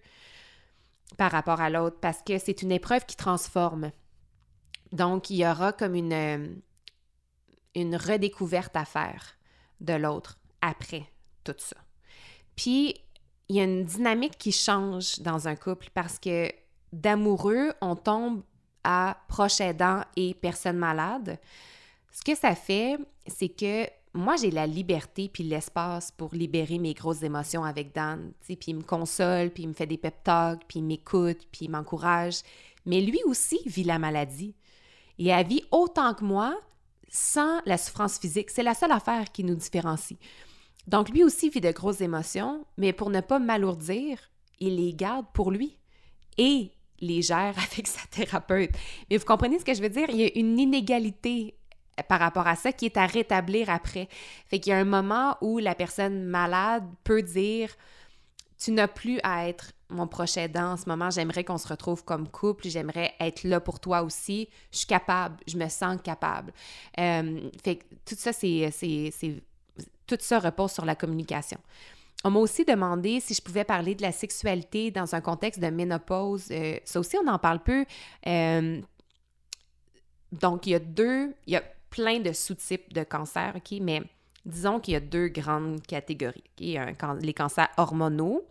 par 1.16 1.30
rapport 1.32 1.60
à 1.60 1.70
l'autre, 1.70 1.98
parce 2.00 2.22
que 2.22 2.38
c'est 2.38 2.62
une 2.62 2.72
épreuve 2.72 3.06
qui 3.06 3.16
transforme. 3.16 3.90
Donc, 4.92 5.30
il 5.30 5.36
y 5.36 5.46
aura 5.46 5.72
comme 5.72 5.94
une, 5.94 6.12
euh, 6.12 6.48
une 7.74 7.96
redécouverte 7.96 8.76
à 8.76 8.84
faire 8.84 9.36
de 9.80 9.94
l'autre 9.94 10.38
après 10.60 11.04
tout 11.42 11.54
ça. 11.58 11.76
Puis, 12.56 12.94
il 13.48 13.56
y 13.56 13.60
a 13.60 13.64
une 13.64 13.84
dynamique 13.84 14.38
qui 14.38 14.52
change 14.52 15.20
dans 15.20 15.48
un 15.48 15.56
couple 15.56 15.88
parce 15.92 16.18
que 16.18 16.50
d'amoureux, 16.92 17.72
on 17.80 17.96
tombe 17.96 18.42
à 18.84 19.18
proche 19.28 19.60
aidant 19.60 20.02
et 20.16 20.34
personne 20.34 20.76
malade. 20.76 21.38
Ce 22.12 22.22
que 22.22 22.34
ça 22.34 22.54
fait, 22.54 22.98
c'est 23.26 23.48
que 23.48 23.86
moi, 24.14 24.36
j'ai 24.36 24.52
la 24.52 24.66
liberté 24.66 25.28
puis 25.28 25.42
l'espace 25.42 26.12
pour 26.12 26.34
libérer 26.34 26.78
mes 26.78 26.94
grosses 26.94 27.22
émotions 27.22 27.64
avec 27.64 27.92
Dan. 27.92 28.32
Puis 28.46 28.56
il 28.68 28.76
me 28.76 28.82
console, 28.82 29.50
puis 29.50 29.64
il 29.64 29.68
me 29.68 29.74
fait 29.74 29.86
des 29.86 29.98
pep 29.98 30.22
talks, 30.22 30.62
puis 30.68 30.78
il 30.78 30.84
m'écoute, 30.84 31.48
puis 31.50 31.66
il 31.66 31.70
m'encourage. 31.70 32.42
Mais 32.86 33.00
lui 33.00 33.18
aussi 33.26 33.58
vit 33.66 33.82
la 33.82 33.98
maladie. 33.98 34.54
Il 35.18 35.30
a 35.30 35.42
vit 35.42 35.64
autant 35.72 36.14
que 36.14 36.24
moi 36.24 36.56
sans 37.08 37.60
la 37.64 37.76
souffrance 37.76 38.18
physique. 38.18 38.50
C'est 38.50 38.62
la 38.62 38.74
seule 38.74 38.92
affaire 38.92 39.30
qui 39.32 39.44
nous 39.44 39.54
différencie. 39.54 40.18
Donc, 40.86 41.08
lui 41.08 41.24
aussi 41.24 41.48
vit 41.48 41.60
de 41.60 41.70
grosses 41.70 42.00
émotions, 42.00 42.66
mais 42.76 42.92
pour 42.92 43.10
ne 43.10 43.20
pas 43.20 43.38
m'alourdir, 43.38 44.18
il 44.60 44.76
les 44.76 44.94
garde 44.94 45.26
pour 45.32 45.50
lui 45.50 45.78
et 46.38 46.72
les 47.00 47.22
gère 47.22 47.54
avec 47.72 47.86
sa 47.86 48.06
thérapeute. 48.10 48.72
Mais 49.10 49.16
vous 49.16 49.24
comprenez 49.24 49.58
ce 49.58 49.64
que 49.64 49.74
je 49.74 49.82
veux 49.82 49.88
dire? 49.88 50.08
Il 50.10 50.16
y 50.16 50.24
a 50.24 50.38
une 50.38 50.58
inégalité 50.58 51.56
par 52.08 52.20
rapport 52.20 52.46
à 52.46 52.56
ça 52.56 52.72
qui 52.72 52.86
est 52.86 52.96
à 52.96 53.06
rétablir 53.06 53.70
après. 53.70 54.08
Fait 54.46 54.58
qu'il 54.58 54.70
y 54.70 54.74
a 54.74 54.78
un 54.78 54.84
moment 54.84 55.36
où 55.40 55.58
la 55.58 55.74
personne 55.74 56.24
malade 56.24 56.84
peut 57.04 57.22
dire 57.22 57.70
Tu 58.58 58.72
n'as 58.72 58.88
plus 58.88 59.20
à 59.22 59.48
être 59.48 59.72
mon 59.90 60.06
proche 60.06 60.36
aidant 60.36 60.72
en 60.72 60.76
ce 60.76 60.88
moment, 60.88 61.10
j'aimerais 61.10 61.44
qu'on 61.44 61.58
se 61.58 61.68
retrouve 61.68 62.04
comme 62.04 62.28
couple, 62.28 62.68
j'aimerais 62.68 63.14
être 63.20 63.44
là 63.44 63.60
pour 63.60 63.80
toi 63.80 64.02
aussi, 64.02 64.48
je 64.72 64.78
suis 64.78 64.86
capable, 64.86 65.36
je 65.46 65.56
me 65.56 65.68
sens 65.68 65.98
capable. 66.02 66.52
Euh, 66.98 67.48
fait 67.62 67.76
que 67.76 67.84
tout 68.04 68.16
ça, 68.16 68.32
c'est 68.32 68.72
tout 70.06 70.18
ça 70.20 70.38
repose 70.38 70.72
sur 70.72 70.84
la 70.84 70.94
communication. 70.94 71.58
On 72.24 72.30
m'a 72.30 72.40
aussi 72.40 72.64
demandé 72.64 73.20
si 73.20 73.34
je 73.34 73.42
pouvais 73.42 73.64
parler 73.64 73.94
de 73.94 74.02
la 74.02 74.12
sexualité 74.12 74.90
dans 74.90 75.14
un 75.14 75.20
contexte 75.20 75.60
de 75.60 75.68
ménopause. 75.68 76.48
Euh, 76.50 76.78
ça 76.84 77.00
aussi, 77.00 77.16
on 77.22 77.28
en 77.28 77.38
parle 77.38 77.62
peu. 77.62 77.84
Euh, 78.26 78.80
donc, 80.32 80.66
il 80.66 80.70
y 80.70 80.74
a 80.74 80.78
deux, 80.78 81.34
plein 81.94 82.18
de 82.18 82.32
sous-types 82.32 82.92
de 82.92 83.04
cancers, 83.04 83.54
OK, 83.54 83.78
mais 83.80 84.02
disons 84.44 84.80
qu'il 84.80 84.94
y 84.94 84.96
a 84.96 85.00
deux 85.00 85.28
grandes 85.28 85.80
catégories. 85.82 86.42
les 86.58 87.34
cancers 87.34 87.68
hormonaux, 87.76 88.44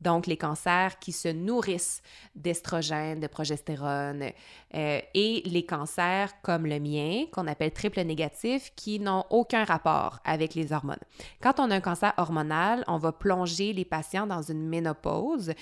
donc 0.00 0.26
les 0.26 0.38
cancers 0.38 0.98
qui 0.98 1.12
se 1.12 1.28
nourrissent 1.28 2.02
d'estrogènes, 2.34 3.20
de 3.20 3.26
progestérone, 3.26 4.30
euh, 4.74 5.00
et 5.12 5.42
les 5.44 5.66
cancers 5.66 6.40
comme 6.40 6.64
le 6.64 6.80
mien, 6.80 7.26
qu'on 7.32 7.46
appelle 7.46 7.72
triple 7.72 8.00
négatif, 8.00 8.72
qui 8.76 8.98
n'ont 8.98 9.24
aucun 9.28 9.64
rapport 9.64 10.20
avec 10.24 10.54
les 10.54 10.72
hormones. 10.72 10.96
Quand 11.42 11.60
on 11.60 11.70
a 11.70 11.76
un 11.76 11.80
cancer 11.80 12.14
hormonal, 12.16 12.82
on 12.88 12.96
va 12.96 13.12
plonger 13.12 13.74
les 13.74 13.84
patients 13.84 14.26
dans 14.26 14.40
une 14.40 14.66
ménopause 14.66 15.52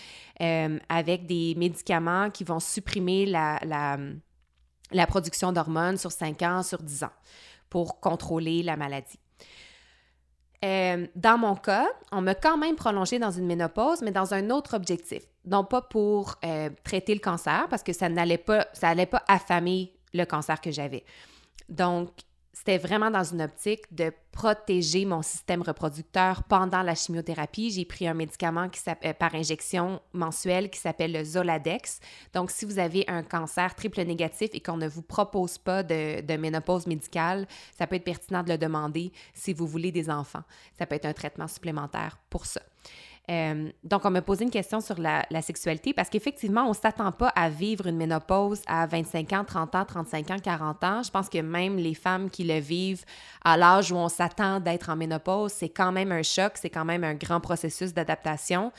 euh, 0.40 0.78
avec 0.88 1.26
des 1.26 1.56
médicaments 1.56 2.30
qui 2.30 2.44
vont 2.44 2.60
supprimer 2.60 3.26
la, 3.26 3.58
la 4.92 5.06
production 5.06 5.52
d'hormones 5.52 5.96
sur 5.96 6.12
5 6.12 6.42
ans, 6.42 6.62
sur 6.62 6.82
10 6.82 7.04
ans, 7.04 7.12
pour 7.70 8.00
contrôler 8.00 8.62
la 8.62 8.76
maladie. 8.76 9.18
Euh, 10.64 11.06
dans 11.14 11.36
mon 11.36 11.56
cas, 11.56 11.86
on 12.10 12.22
m'a 12.22 12.34
quand 12.34 12.56
même 12.56 12.76
prolongé 12.76 13.18
dans 13.18 13.30
une 13.30 13.46
ménopause, 13.46 14.00
mais 14.00 14.12
dans 14.12 14.32
un 14.32 14.48
autre 14.50 14.74
objectif. 14.74 15.22
Non 15.44 15.64
pas 15.64 15.82
pour 15.82 16.36
euh, 16.44 16.70
traiter 16.84 17.12
le 17.12 17.20
cancer, 17.20 17.66
parce 17.68 17.82
que 17.82 17.92
ça 17.92 18.08
n'allait 18.08 18.38
pas, 18.38 18.66
ça 18.72 18.94
pas 19.06 19.22
affamer 19.28 19.92
le 20.14 20.24
cancer 20.24 20.60
que 20.60 20.70
j'avais. 20.70 21.04
Donc, 21.68 22.08
c'était 22.54 22.78
vraiment 22.78 23.10
dans 23.10 23.24
une 23.24 23.42
optique 23.42 23.82
de 23.92 24.12
protéger 24.30 25.04
mon 25.04 25.22
système 25.22 25.60
reproducteur 25.60 26.44
pendant 26.44 26.82
la 26.82 26.94
chimiothérapie. 26.94 27.72
J'ai 27.72 27.84
pris 27.84 28.06
un 28.06 28.14
médicament 28.14 28.68
qui 28.68 28.80
euh, 28.88 29.12
par 29.12 29.34
injection 29.34 30.00
mensuelle 30.12 30.70
qui 30.70 30.78
s'appelle 30.78 31.12
le 31.12 31.24
Zoladex. 31.24 31.98
Donc, 32.32 32.52
si 32.52 32.64
vous 32.64 32.78
avez 32.78 33.04
un 33.08 33.24
cancer 33.24 33.74
triple 33.74 34.02
négatif 34.04 34.50
et 34.52 34.60
qu'on 34.60 34.76
ne 34.76 34.86
vous 34.86 35.02
propose 35.02 35.58
pas 35.58 35.82
de, 35.82 36.20
de, 36.20 36.36
ménopause 36.36 36.86
médicale, 36.86 37.48
ça 37.76 37.88
peut 37.88 37.96
être 37.96 38.04
pertinent 38.04 38.44
de 38.44 38.50
le 38.50 38.58
demander 38.58 39.12
si 39.34 39.52
vous 39.52 39.66
voulez 39.66 39.90
des 39.90 40.08
enfants. 40.08 40.44
Ça 40.78 40.86
peut 40.86 40.94
être 40.94 41.06
un 41.06 41.12
traitement 41.12 41.48
supplémentaire 41.48 42.18
pour 42.30 42.46
ça. 42.46 42.60
Euh, 43.30 43.70
donc, 43.82 44.04
on 44.04 44.10
m'a 44.10 44.20
posé 44.20 44.44
une 44.44 44.50
question 44.50 44.80
sur 44.80 44.98
la, 45.00 45.24
sexualité 45.42 45.92
parce 45.92 46.08
qu'effectivement, 46.08 46.64
on 46.64 46.70
ne 46.70 46.74
s'attend 46.74 47.10
pas 47.12 47.28
à 47.28 47.48
vivre 47.48 47.86
une 47.86 47.96
ménopause 47.96 48.62
à 48.66 48.86
25 48.86 49.32
ans, 49.32 49.44
30 49.44 49.74
ans, 49.74 49.84
35 49.84 50.30
ans, 50.30 50.38
40 50.42 50.84
ans. 50.84 51.02
Je 51.02 51.10
pense 51.10 51.28
que 51.28 51.38
même 51.38 51.76
les 51.76 51.94
femmes 51.94 52.30
qui 52.30 52.44
le 52.44 52.58
vivent 52.58 53.04
à 53.44 53.56
l'âge 53.56 53.92
où 53.92 53.96
on 53.96 54.08
s'attend 54.08 54.60
d'être 54.60 54.90
en 54.90 54.96
ménopause, 54.96 55.52
c'est 55.52 55.68
quand 55.68 55.92
même 55.92 56.12
un 56.12 56.22
choc, 56.22 56.52
c'est 56.54 56.70
quand 56.70 56.84
même 56.84 57.04
un 57.04 57.14
grand 57.14 57.40
processus 57.40 57.92
d'adaptation. 57.94 58.72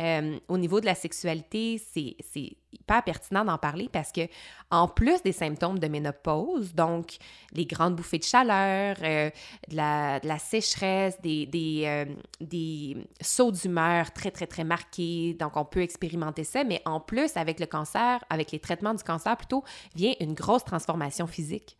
Euh, 0.00 0.38
au 0.48 0.58
niveau 0.58 0.80
de 0.80 0.86
la 0.86 0.94
sexualité, 0.94 1.80
c'est 1.92 2.56
hyper 2.72 3.02
pertinent 3.02 3.44
d'en 3.44 3.58
parler 3.58 3.88
parce 3.92 4.12
que 4.12 4.22
en 4.70 4.86
plus 4.86 5.22
des 5.22 5.32
symptômes 5.32 5.78
de 5.78 5.88
ménopause, 5.88 6.74
donc 6.74 7.16
les 7.52 7.66
grandes 7.66 7.96
bouffées 7.96 8.18
de 8.18 8.24
chaleur, 8.24 8.96
euh, 9.02 9.30
de, 9.68 9.76
la, 9.76 10.38
sécheresse, 10.38 11.20
des, 11.20 11.46
des, 11.46 11.82
euh, 11.86 12.04
des 12.40 12.96
sauts 13.20 13.50
d'humeur 13.50 14.12
très, 14.12 14.30
très, 14.30 14.46
très 14.46 14.64
marqués, 14.64 15.34
donc 15.34 15.56
on 15.56 15.64
peut 15.64 15.82
expérimenter 15.82 16.44
ça, 16.44 16.62
mais 16.64 16.80
en 16.84 17.00
plus, 17.00 17.36
avec 17.36 17.58
le 17.58 17.66
cancer, 17.66 18.22
avec 18.30 18.52
les 18.52 18.60
traitements 18.60 18.94
du 18.94 19.02
cancer 19.02 19.36
plutôt, 19.36 19.64
vient 19.94 20.14
une 20.20 20.34
grosse 20.34 20.64
transformation 20.64 21.26
physique. 21.26 21.76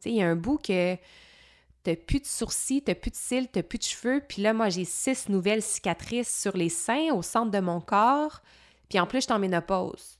Tu 0.00 0.04
sais, 0.04 0.10
il 0.10 0.16
y 0.16 0.22
a 0.22 0.28
un 0.28 0.36
bout 0.36 0.58
que 0.58 0.96
t'as 1.82 1.96
plus 1.96 2.20
de 2.20 2.26
sourcils, 2.26 2.82
t'as 2.82 2.94
plus 2.94 3.10
de 3.10 3.16
cils, 3.16 3.48
t'as 3.48 3.62
plus 3.62 3.78
de 3.78 3.84
cheveux, 3.84 4.22
puis 4.26 4.40
là, 4.40 4.54
moi, 4.54 4.70
j'ai 4.70 4.84
six 4.84 5.28
nouvelles 5.28 5.62
cicatrices 5.62 6.40
sur 6.40 6.56
les 6.56 6.70
seins, 6.70 7.12
au 7.12 7.20
centre 7.22 7.50
de 7.50 7.60
mon 7.60 7.80
corps, 7.80 8.40
puis 8.88 8.98
en 8.98 9.06
plus, 9.06 9.18
je 9.18 9.24
suis 9.24 9.32
en 9.32 9.38
ménopause. 9.38 10.19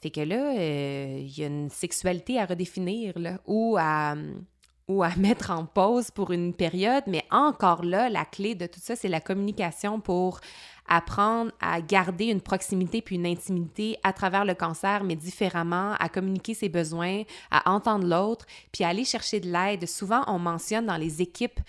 Fait 0.00 0.10
que 0.10 0.20
là, 0.20 0.56
euh, 0.56 1.18
il 1.20 1.38
y 1.38 1.42
a 1.42 1.46
une 1.46 1.70
sexualité 1.70 2.38
à 2.38 2.46
redéfinir, 2.46 3.18
là, 3.18 3.38
ou 3.46 3.76
à, 3.78 4.14
ou 4.86 5.02
à 5.02 5.10
mettre 5.16 5.50
en 5.50 5.66
pause 5.66 6.10
pour 6.10 6.30
une 6.30 6.54
période, 6.54 7.04
mais 7.06 7.24
encore 7.30 7.84
là, 7.84 8.08
la 8.08 8.24
clé 8.24 8.54
de 8.54 8.66
tout 8.66 8.80
ça, 8.80 8.96
c'est 8.96 9.08
la 9.08 9.20
communication 9.20 10.00
pour 10.00 10.40
apprendre 10.88 11.52
à 11.60 11.80
garder 11.82 12.26
une 12.26 12.40
proximité 12.40 13.02
puis 13.02 13.16
une 13.16 13.26
intimité 13.26 13.98
à 14.02 14.12
travers 14.12 14.44
le 14.44 14.54
cancer, 14.54 15.04
mais 15.04 15.16
différemment, 15.16 15.94
à 16.00 16.08
communiquer 16.08 16.54
ses 16.54 16.68
besoins, 16.68 17.24
à 17.50 17.70
entendre 17.70 18.06
l'autre, 18.06 18.46
puis 18.72 18.84
à 18.84 18.88
aller 18.88 19.04
chercher 19.04 19.40
de 19.40 19.50
l'aide. 19.50 19.86
Souvent, 19.86 20.22
on 20.26 20.38
mentionne 20.38 20.86
dans 20.86 20.96
les 20.96 21.20
équipes 21.20 21.60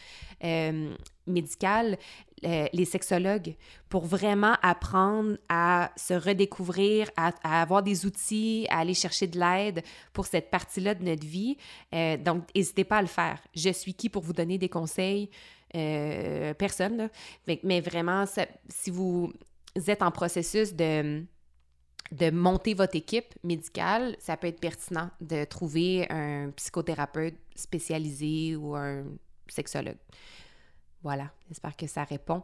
euh, 0.43 0.93
médicales 1.27 1.97
les 2.43 2.85
sexologues 2.85 3.55
pour 3.89 4.05
vraiment 4.05 4.55
apprendre 4.61 5.37
à 5.49 5.91
se 5.95 6.13
redécouvrir, 6.13 7.09
à, 7.17 7.31
avoir 7.61 7.83
des 7.83 8.05
outils, 8.05 8.67
à 8.69 8.79
aller 8.79 8.93
chercher 8.93 9.27
de 9.27 9.39
l'aide 9.39 9.83
pour 10.13 10.25
cette 10.25 10.49
partie-là 10.49 10.95
de 10.95 11.03
notre 11.03 11.25
vie. 11.25 11.57
Euh, 11.93 12.17
donc, 12.17 12.43
n'hésitez 12.55 12.83
pas 12.83 12.97
à 12.97 13.01
le 13.01 13.07
faire. 13.07 13.39
Je 13.55 13.71
suis 13.71 13.93
qui 13.93 14.09
pour 14.09 14.23
vous 14.23 14.33
donner 14.33 14.57
des 14.57 14.69
conseils? 14.69 15.29
Euh, 15.75 16.53
personne. 16.55 17.09
Mais, 17.45 17.79
vraiment, 17.79 18.25
si 18.69 18.89
vous 18.89 19.31
êtes 19.87 20.01
en 20.01 20.11
processus 20.11 20.73
de 20.73 21.23
de 22.11 22.31
monter 22.31 22.73
votre 22.73 22.95
équipe 22.95 23.35
médicale, 23.43 24.15
ça 24.17 24.35
peut 24.35 24.47
être 24.47 24.59
pertinent 24.59 25.11
de 25.21 25.43
trouver 25.45 26.07
un 26.09 26.49
psychothérapeute 26.55 27.37
spécialisé 27.55 28.55
ou 28.55 28.75
un 28.75 29.03
sexologue. 29.47 29.97
Voilà, 31.04 31.32
j'espère 31.47 31.76
que 31.76 31.88
ça 31.88 32.04
répond. 32.04 32.43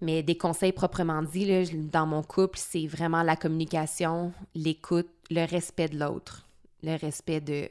Mais 0.00 0.22
des 0.22 0.36
conseils 0.36 0.72
proprement 0.72 1.22
dit, 1.22 1.46
là, 1.46 1.64
dans 1.90 2.06
mon 2.06 2.22
couple, 2.22 2.58
c'est 2.58 2.86
vraiment 2.86 3.22
la 3.22 3.36
communication, 3.36 4.32
l'écoute, 4.54 5.10
le 5.30 5.46
respect 5.46 5.88
de 5.88 5.98
l'autre, 5.98 6.46
le 6.82 6.96
respect 6.96 7.40
de 7.40 7.68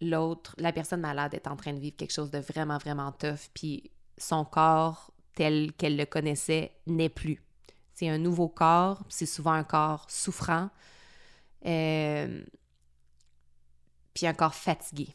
l'autre. 0.00 0.54
La 0.58 0.72
personne 0.72 1.00
malade 1.00 1.34
est 1.34 1.46
en 1.46 1.56
train 1.56 1.72
de 1.72 1.78
vivre 1.78 1.96
quelque 1.96 2.12
chose 2.12 2.30
de 2.30 2.38
vraiment, 2.38 2.78
vraiment 2.78 3.12
tough, 3.12 3.50
puis 3.54 3.90
son 4.16 4.44
corps 4.44 5.10
tel 5.34 5.72
qu'elle 5.72 5.96
le 5.96 6.04
connaissait 6.04 6.72
n'est 6.86 7.08
plus. 7.08 7.42
C'est 7.94 8.08
un 8.08 8.18
nouveau 8.18 8.48
corps, 8.48 9.02
c'est 9.08 9.26
souvent 9.26 9.52
un 9.52 9.64
corps 9.64 10.04
souffrant, 10.08 10.68
euh, 11.66 12.44
puis 14.14 14.26
un 14.26 14.34
corps 14.34 14.54
fatigué. 14.54 15.08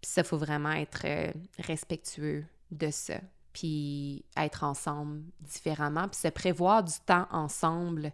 Puis 0.00 0.10
ça, 0.10 0.22
il 0.22 0.26
faut 0.26 0.38
vraiment 0.38 0.72
être 0.72 1.02
euh, 1.04 1.32
respectueux 1.58 2.44
de 2.70 2.90
ça, 2.90 3.14
puis 3.52 4.24
être 4.36 4.64
ensemble 4.64 5.22
différemment, 5.40 6.08
puis 6.08 6.20
se 6.20 6.28
prévoir 6.28 6.82
du 6.82 6.94
temps 7.06 7.26
ensemble 7.30 8.12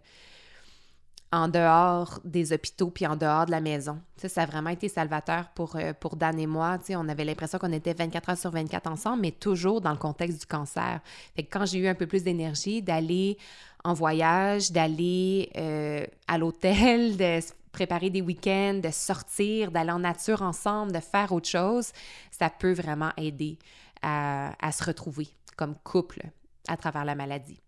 en 1.33 1.47
dehors 1.47 2.19
des 2.25 2.51
hôpitaux 2.51 2.89
puis 2.89 3.07
en 3.07 3.15
dehors 3.15 3.45
de 3.45 3.51
la 3.51 3.61
maison. 3.61 3.99
Ça, 4.17 4.27
ça 4.27 4.41
a 4.43 4.45
vraiment 4.45 4.69
été 4.69 4.89
salvateur 4.89 5.47
pour, 5.55 5.77
euh, 5.77 5.93
pour 5.97 6.17
Dan 6.17 6.37
et 6.37 6.47
moi. 6.47 6.77
on 6.89 7.07
avait 7.07 7.23
l'impression 7.23 7.57
qu'on 7.57 7.71
était 7.71 7.93
24 7.93 8.29
heures 8.29 8.37
sur 8.37 8.51
24 8.51 8.87
ensemble, 8.87 9.21
mais 9.21 9.31
toujours 9.31 9.79
dans 9.79 9.91
le 9.91 9.97
contexte 9.97 10.41
du 10.41 10.45
cancer. 10.45 10.99
Fait 11.35 11.43
quand 11.43 11.65
j'ai 11.65 11.79
eu 11.79 11.87
un 11.87 11.95
peu 11.95 12.05
plus 12.05 12.23
d'énergie, 12.23 12.81
d'aller 12.81 13.37
en 13.83 13.93
voyage, 13.93 14.71
d'aller 14.71 15.49
euh, 15.55 16.05
à 16.27 16.37
l'hôtel, 16.37 17.15
de 17.15 17.39
préparer 17.71 18.09
des 18.09 18.21
week-ends, 18.21 18.81
de 18.83 18.91
sortir, 18.91 19.71
d'aller 19.71 19.91
en 19.91 19.99
nature 19.99 20.41
ensemble, 20.41 20.91
de 20.91 20.99
faire 20.99 21.31
autre 21.31 21.47
chose, 21.47 21.93
ça 22.29 22.49
peut 22.49 22.73
vraiment 22.73 23.11
aider 23.15 23.57
à, 24.01 24.71
se 24.71 24.83
retrouver 24.83 25.27
comme 25.57 25.75
couple 25.83 26.21
à 26.67 26.77
travers 26.77 27.05
la 27.05 27.15
maladie. 27.15 27.61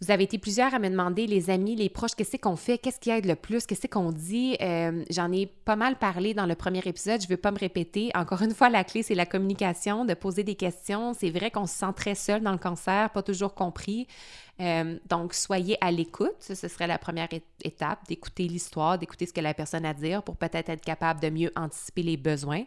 Vous 0.00 0.12
avez 0.12 0.22
été 0.24 0.38
plusieurs 0.38 0.74
à 0.74 0.78
me 0.78 0.88
demander, 0.88 1.26
les 1.26 1.50
amis, 1.50 1.74
les 1.74 1.88
proches, 1.88 2.14
qu'est-ce 2.16 2.36
qu'on 2.36 2.54
fait, 2.54 2.78
qu'est-ce 2.78 3.00
qui 3.00 3.10
aide 3.10 3.26
le 3.26 3.34
plus, 3.34 3.66
qu'est-ce 3.66 3.88
qu'on 3.88 4.12
dit? 4.12 4.56
Euh, 4.60 5.04
j'en 5.10 5.32
ai 5.32 5.46
pas 5.46 5.74
mal 5.74 5.98
parlé 5.98 6.34
dans 6.34 6.46
le 6.46 6.54
premier 6.54 6.78
épisode, 6.84 7.20
je 7.20 7.26
ne 7.26 7.30
veux 7.30 7.36
pas 7.36 7.50
me 7.50 7.58
répéter. 7.58 8.12
Encore 8.14 8.42
une 8.42 8.54
fois, 8.54 8.70
la 8.70 8.84
clé, 8.84 9.02
c'est 9.02 9.16
la 9.16 9.26
communication, 9.26 10.04
de 10.04 10.14
poser 10.14 10.44
des 10.44 10.54
questions. 10.54 11.14
C'est 11.14 11.30
vrai 11.30 11.50
qu'on 11.50 11.66
se 11.66 11.74
sent 11.74 11.92
très 11.96 12.14
seul 12.14 12.42
dans 12.42 12.52
le 12.52 12.58
cancer, 12.58 13.10
pas 13.10 13.22
toujours 13.24 13.54
compris. 13.54 14.06
Euh, 14.60 14.98
donc, 15.08 15.34
soyez 15.34 15.76
à 15.80 15.90
l'écoute. 15.90 16.36
ce 16.40 16.54
serait 16.54 16.86
la 16.86 16.98
première 16.98 17.28
étape, 17.64 18.06
d'écouter 18.06 18.44
l'histoire, 18.44 18.98
d'écouter 18.98 19.26
ce 19.26 19.32
que 19.32 19.40
la 19.40 19.52
personne 19.52 19.84
a 19.84 19.90
à 19.90 19.94
dire 19.94 20.22
pour 20.22 20.36
peut-être 20.36 20.68
être 20.68 20.84
capable 20.84 21.18
de 21.20 21.30
mieux 21.30 21.50
anticiper 21.56 22.04
les 22.04 22.16
besoins. 22.16 22.64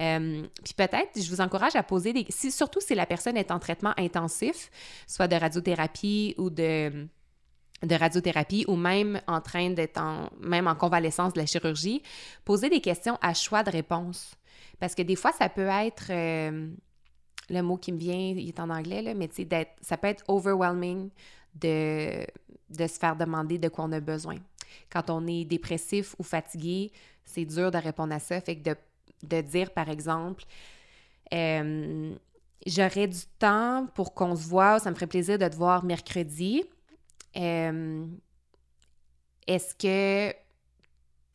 Euh, 0.00 0.46
puis 0.64 0.74
peut-être, 0.74 1.20
je 1.20 1.28
vous 1.28 1.40
encourage 1.40 1.76
à 1.76 1.82
poser 1.82 2.12
des... 2.12 2.26
Si, 2.28 2.50
surtout 2.50 2.80
si 2.80 2.94
la 2.94 3.06
personne 3.06 3.36
est 3.36 3.50
en 3.50 3.58
traitement 3.58 3.92
intensif, 3.96 4.70
soit 5.06 5.28
de 5.28 5.36
radiothérapie 5.36 6.34
ou 6.38 6.50
de 6.50 7.08
de 7.82 7.94
radiothérapie 7.94 8.64
ou 8.68 8.76
même 8.76 9.20
en 9.26 9.40
train 9.40 9.70
d'être 9.70 9.98
en 9.98 10.28
même 10.38 10.66
en 10.66 10.74
convalescence 10.74 11.32
de 11.32 11.40
la 11.40 11.46
chirurgie, 11.46 12.02
poser 12.44 12.68
des 12.68 12.80
questions 12.80 13.18
à 13.22 13.32
choix 13.32 13.62
de 13.62 13.70
réponse. 13.70 14.34
Parce 14.78 14.94
que 14.94 15.02
des 15.02 15.16
fois, 15.16 15.32
ça 15.32 15.48
peut 15.48 15.68
être 15.68 16.08
euh, 16.10 16.68
le 17.48 17.62
mot 17.62 17.76
qui 17.76 17.92
me 17.92 17.98
vient, 17.98 18.16
il 18.16 18.48
est 18.48 18.60
en 18.60 18.70
anglais, 18.70 19.02
là, 19.02 19.14
mais 19.14 19.28
sais, 19.32 19.48
ça 19.80 19.96
peut 19.96 20.08
être 20.08 20.24
overwhelming 20.28 21.10
de, 21.54 22.26
de 22.70 22.86
se 22.86 22.98
faire 22.98 23.16
demander 23.16 23.58
de 23.58 23.68
quoi 23.68 23.84
on 23.84 23.92
a 23.92 24.00
besoin. 24.00 24.36
Quand 24.90 25.10
on 25.10 25.26
est 25.26 25.44
dépressif 25.44 26.14
ou 26.18 26.22
fatigué, 26.22 26.92
c'est 27.24 27.44
dur 27.44 27.70
de 27.70 27.78
répondre 27.78 28.14
à 28.14 28.18
ça. 28.18 28.40
Fait 28.40 28.56
que 28.56 28.70
de 28.70 28.76
de 29.22 29.40
dire, 29.40 29.72
par 29.72 29.88
exemple, 29.88 30.44
euh, 31.32 32.14
j'aurais 32.66 33.08
du 33.08 33.20
temps 33.38 33.86
pour 33.94 34.14
qu'on 34.14 34.36
se 34.36 34.46
voit, 34.46 34.78
ça 34.78 34.90
me 34.90 34.94
ferait 34.94 35.06
plaisir 35.06 35.38
de 35.38 35.48
te 35.48 35.56
voir 35.56 35.84
mercredi. 35.84 36.64
Euh, 37.36 38.06
est-ce 39.46 39.74
que 39.74 40.32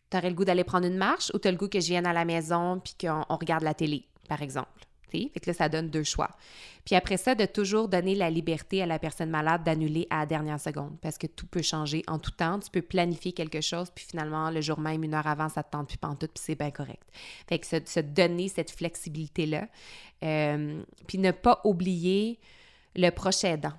tu 0.10 0.18
aurais 0.18 0.30
le 0.30 0.36
goût 0.36 0.46
d'aller 0.46 0.64
prendre 0.64 0.88
une 0.88 0.98
marche 0.98 1.32
ou 1.34 1.40
tu 1.40 1.48
as 1.48 1.52
le 1.52 1.58
goût 1.58 1.70
que 1.70 1.80
je 1.80 1.88
vienne 1.88 2.06
à 2.06 2.14
la 2.14 2.26
maison 2.26 2.80
puis 2.80 2.96
qu'on 3.00 3.36
regarde 3.36 3.64
la 3.64 3.74
télé, 3.74 4.08
par 4.28 4.42
exemple? 4.42 4.86
Fait 5.12 5.40
que 5.40 5.50
là, 5.50 5.54
ça 5.54 5.70
donne 5.70 5.90
deux 5.90 6.04
choix. 6.04 6.30
Puis 6.86 6.96
après 6.96 7.18
ça, 7.18 7.36
de 7.36 7.46
toujours 7.46 7.88
donner 7.88 8.16
la 8.16 8.30
liberté 8.30 8.82
à 8.82 8.86
la 8.86 9.00
personne 9.00 9.30
malade 9.30 9.64
d'annuler 9.64 10.08
à 10.10 10.20
la 10.20 10.26
dernière 10.26 10.60
seconde 10.60 10.98
parce 11.02 11.18
que 11.18 11.28
tout 11.28 11.48
peut 11.48 11.62
changer 11.62 12.04
en 12.08 12.20
tout 12.20 12.32
temps. 12.32 12.60
Tu 12.60 12.70
peux 12.70 12.82
planifier 12.82 13.32
quelque 13.32 13.62
chose, 13.62 13.90
puis 13.94 14.06
finalement, 14.08 14.52
le 14.52 14.62
jour 14.62 14.80
même, 14.80 15.04
une 15.04 15.14
heure 15.14 15.28
avant, 15.28 15.50
ça 15.50 15.64
te 15.64 15.72
tente 15.72 15.88
plus 15.88 15.98
pantoute, 15.98 16.32
puis 16.34 16.44
c'est 16.46 16.56
bien 16.56 16.72
correct. 16.72 17.04
Fait 17.48 17.60
que 17.60 17.66
se, 17.66 18.00
donner 18.00 18.50
cette 18.50 18.72
flexibilité-là. 18.72 19.68
Euh, 20.24 20.82
puis 21.08 21.18
ne 21.18 21.32
pas 21.32 21.62
oublier 21.64 22.40
le 22.96 23.10
proche 23.10 23.44
aidant. 23.44 23.74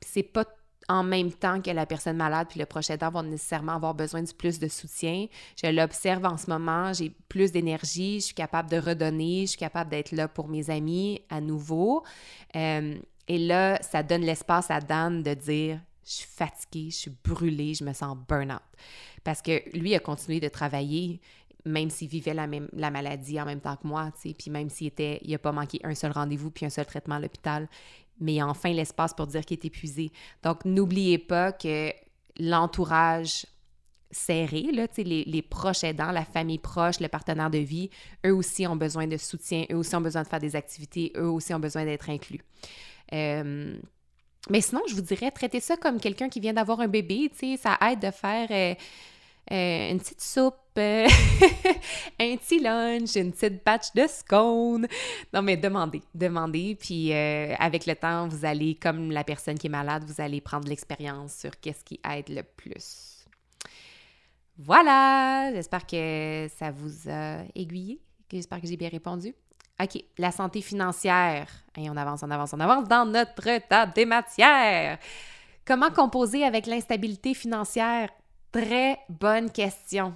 c'est 0.00 0.22
pas 0.22 0.44
en 0.88 1.02
même 1.02 1.32
temps 1.32 1.60
que 1.60 1.70
la 1.70 1.86
personne 1.86 2.16
malade 2.16 2.46
puis 2.50 2.60
le 2.60 2.66
proche 2.66 2.90
aidant 2.90 3.10
vont 3.10 3.22
nécessairement 3.22 3.72
avoir 3.72 3.94
besoin 3.94 4.22
de 4.22 4.32
plus 4.32 4.58
de 4.58 4.68
soutien. 4.68 5.26
Je 5.62 5.70
l'observe 5.70 6.24
en 6.24 6.36
ce 6.36 6.50
moment, 6.50 6.92
j'ai 6.92 7.10
plus 7.28 7.52
d'énergie, 7.52 8.20
je 8.20 8.26
suis 8.26 8.34
capable 8.34 8.70
de 8.70 8.78
redonner, 8.78 9.42
je 9.42 9.50
suis 9.50 9.58
capable 9.58 9.90
d'être 9.90 10.12
là 10.12 10.28
pour 10.28 10.48
mes 10.48 10.70
amis 10.70 11.22
à 11.30 11.40
nouveau. 11.40 12.02
Euh, 12.56 12.96
et 13.28 13.38
là, 13.38 13.80
ça 13.82 14.02
donne 14.02 14.22
l'espace 14.22 14.70
à 14.70 14.80
Dan 14.80 15.22
de 15.22 15.34
dire 15.34 15.80
je 16.04 16.12
suis 16.12 16.28
fatiguée, 16.28 16.90
je 16.90 16.96
suis 16.96 17.12
brûlée, 17.24 17.74
je 17.74 17.84
me 17.84 17.92
sens 17.92 18.16
burn-out. 18.28 18.60
Parce 19.24 19.40
que 19.40 19.62
lui 19.76 19.94
a 19.94 20.00
continué 20.00 20.40
de 20.40 20.48
travailler, 20.48 21.20
même 21.64 21.90
s'il 21.90 22.08
vivait 22.08 22.34
la, 22.34 22.46
même, 22.46 22.68
la 22.72 22.90
maladie 22.90 23.40
en 23.40 23.44
même 23.44 23.60
temps 23.60 23.76
que 23.76 23.86
moi, 23.86 24.10
tu 24.20 24.28
sais, 24.28 24.34
puis 24.34 24.50
même 24.50 24.68
s'il 24.68 24.88
était, 24.88 25.20
il 25.22 25.30
n'a 25.30 25.38
pas 25.38 25.52
manqué 25.52 25.80
un 25.84 25.94
seul 25.94 26.10
rendez-vous 26.10 26.50
puis 26.50 26.66
un 26.66 26.70
seul 26.70 26.86
traitement 26.86 27.16
à 27.16 27.20
l'hôpital, 27.20 27.68
mais 28.20 28.34
il 28.34 28.40
a 28.40 28.46
enfin 28.46 28.72
l'espace 28.72 29.14
pour 29.14 29.26
dire 29.26 29.44
qu'il 29.44 29.58
est 29.58 29.64
épuisé. 29.64 30.12
Donc, 30.42 30.64
n'oubliez 30.64 31.18
pas 31.18 31.52
que 31.52 31.92
l'entourage 32.38 33.46
serré, 34.10 34.68
là, 34.72 34.86
les, 34.98 35.24
les 35.24 35.42
proches 35.42 35.84
aidants, 35.84 36.12
la 36.12 36.24
famille 36.24 36.58
proche, 36.58 37.00
le 37.00 37.08
partenaire 37.08 37.50
de 37.50 37.58
vie, 37.58 37.90
eux 38.26 38.34
aussi 38.34 38.66
ont 38.66 38.76
besoin 38.76 39.06
de 39.06 39.16
soutien, 39.16 39.64
eux 39.70 39.76
aussi 39.76 39.96
ont 39.96 40.00
besoin 40.00 40.22
de 40.22 40.28
faire 40.28 40.38
des 40.38 40.54
activités, 40.54 41.12
eux 41.16 41.30
aussi 41.30 41.54
ont 41.54 41.58
besoin 41.58 41.84
d'être 41.84 42.10
inclus. 42.10 42.40
Euh, 43.12 43.76
mais 44.50 44.60
sinon, 44.60 44.82
je 44.88 44.94
vous 44.94 45.02
dirais, 45.02 45.30
traitez 45.30 45.60
ça 45.60 45.76
comme 45.76 46.00
quelqu'un 46.00 46.28
qui 46.28 46.40
vient 46.40 46.52
d'avoir 46.52 46.80
un 46.80 46.88
bébé, 46.88 47.30
ça 47.60 47.78
aide 47.90 48.00
de 48.00 48.10
faire 48.10 48.48
euh, 48.50 48.74
euh, 49.52 49.90
une 49.90 49.98
petite 49.98 50.20
soupe, 50.20 50.56
un 52.18 52.36
petit 52.36 52.60
lunch, 52.60 53.16
une 53.16 53.32
petite 53.32 53.64
batch 53.64 53.92
de 53.94 54.06
scones. 54.06 54.86
Non, 55.32 55.42
mais 55.42 55.56
demandez, 55.56 56.02
demandez. 56.14 56.76
Puis 56.80 57.12
euh, 57.12 57.54
avec 57.58 57.86
le 57.86 57.94
temps, 57.94 58.28
vous 58.28 58.44
allez, 58.44 58.74
comme 58.76 59.10
la 59.10 59.24
personne 59.24 59.58
qui 59.58 59.66
est 59.66 59.70
malade, 59.70 60.04
vous 60.06 60.20
allez 60.20 60.40
prendre 60.40 60.68
l'expérience 60.68 61.34
sur 61.34 61.58
qu'est-ce 61.60 61.84
qui 61.84 62.00
aide 62.08 62.28
le 62.28 62.42
plus. 62.42 63.26
Voilà, 64.58 65.50
j'espère 65.52 65.86
que 65.86 66.48
ça 66.56 66.70
vous 66.70 67.10
a 67.10 67.38
aiguillé, 67.54 68.00
j'espère 68.30 68.60
que 68.60 68.66
j'ai 68.66 68.76
bien 68.76 68.90
répondu. 68.90 69.34
OK, 69.82 70.04
la 70.18 70.30
santé 70.30 70.60
financière. 70.60 71.48
Et 71.76 71.90
on 71.90 71.96
avance, 71.96 72.22
on 72.22 72.30
avance, 72.30 72.52
on 72.52 72.60
avance 72.60 72.86
dans 72.86 73.04
notre 73.04 73.66
table 73.68 73.92
des 73.94 74.04
matières. 74.04 74.98
Comment 75.64 75.90
composer 75.90 76.44
avec 76.44 76.66
l'instabilité 76.66 77.34
financière? 77.34 78.10
Très 78.52 78.98
bonne 79.08 79.50
question. 79.50 80.14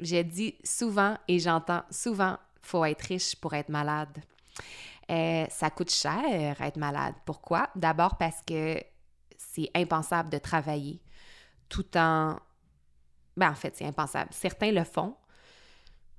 J'ai 0.00 0.24
dit 0.24 0.54
souvent 0.64 1.16
et 1.28 1.38
j'entends 1.38 1.82
souvent, 1.90 2.36
faut 2.60 2.84
être 2.84 3.02
riche 3.02 3.36
pour 3.36 3.54
être 3.54 3.68
malade. 3.68 4.18
Euh, 5.10 5.46
ça 5.50 5.70
coûte 5.70 5.90
cher 5.90 6.60
être 6.60 6.76
malade. 6.76 7.14
Pourquoi? 7.24 7.68
D'abord 7.76 8.16
parce 8.16 8.40
que 8.46 8.76
c'est 9.36 9.70
impensable 9.74 10.30
de 10.30 10.38
travailler 10.38 11.00
tout 11.68 11.96
en... 11.96 12.36
Ben, 13.36 13.50
en 13.50 13.54
fait, 13.54 13.76
c'est 13.76 13.84
impensable. 13.84 14.30
Certains 14.32 14.72
le 14.72 14.84
font. 14.84 15.14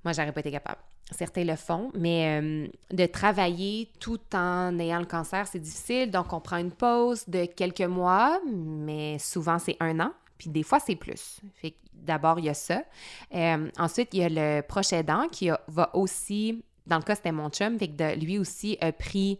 Moi, 0.04 0.12
j'aurais 0.12 0.32
pas 0.32 0.40
été 0.40 0.50
capable. 0.50 0.80
Certains 1.10 1.44
le 1.44 1.56
font, 1.56 1.90
mais 1.94 2.40
euh, 2.40 2.68
de 2.90 3.06
travailler 3.06 3.90
tout 3.98 4.20
en 4.34 4.78
ayant 4.78 4.98
le 4.98 5.06
cancer, 5.06 5.46
c'est 5.46 5.58
difficile. 5.58 6.10
Donc, 6.10 6.32
on 6.32 6.40
prend 6.40 6.58
une 6.58 6.70
pause 6.70 7.28
de 7.28 7.46
quelques 7.46 7.80
mois, 7.80 8.40
mais 8.46 9.18
souvent, 9.18 9.58
c'est 9.58 9.76
un 9.80 10.00
an. 10.00 10.12
Puis 10.38 10.50
des 10.50 10.62
fois, 10.62 10.80
c'est 10.80 10.96
plus. 10.96 11.40
Fait 11.54 11.74
d'abord, 11.92 12.38
il 12.38 12.46
y 12.46 12.48
a 12.48 12.54
ça. 12.54 12.82
Euh, 13.34 13.70
ensuite, 13.78 14.10
il 14.12 14.20
y 14.20 14.24
a 14.24 14.28
le 14.28 14.62
proche 14.62 14.92
aidant 14.92 15.28
qui 15.28 15.50
va 15.66 15.94
aussi, 15.94 16.64
dans 16.86 16.96
le 16.96 17.02
cas, 17.02 17.14
c'était 17.14 17.32
mon 17.32 17.50
chum, 17.50 17.78
fait 17.78 17.88
que 17.88 18.14
lui 18.18 18.38
aussi 18.38 18.78
a 18.80 18.92
pris 18.92 19.38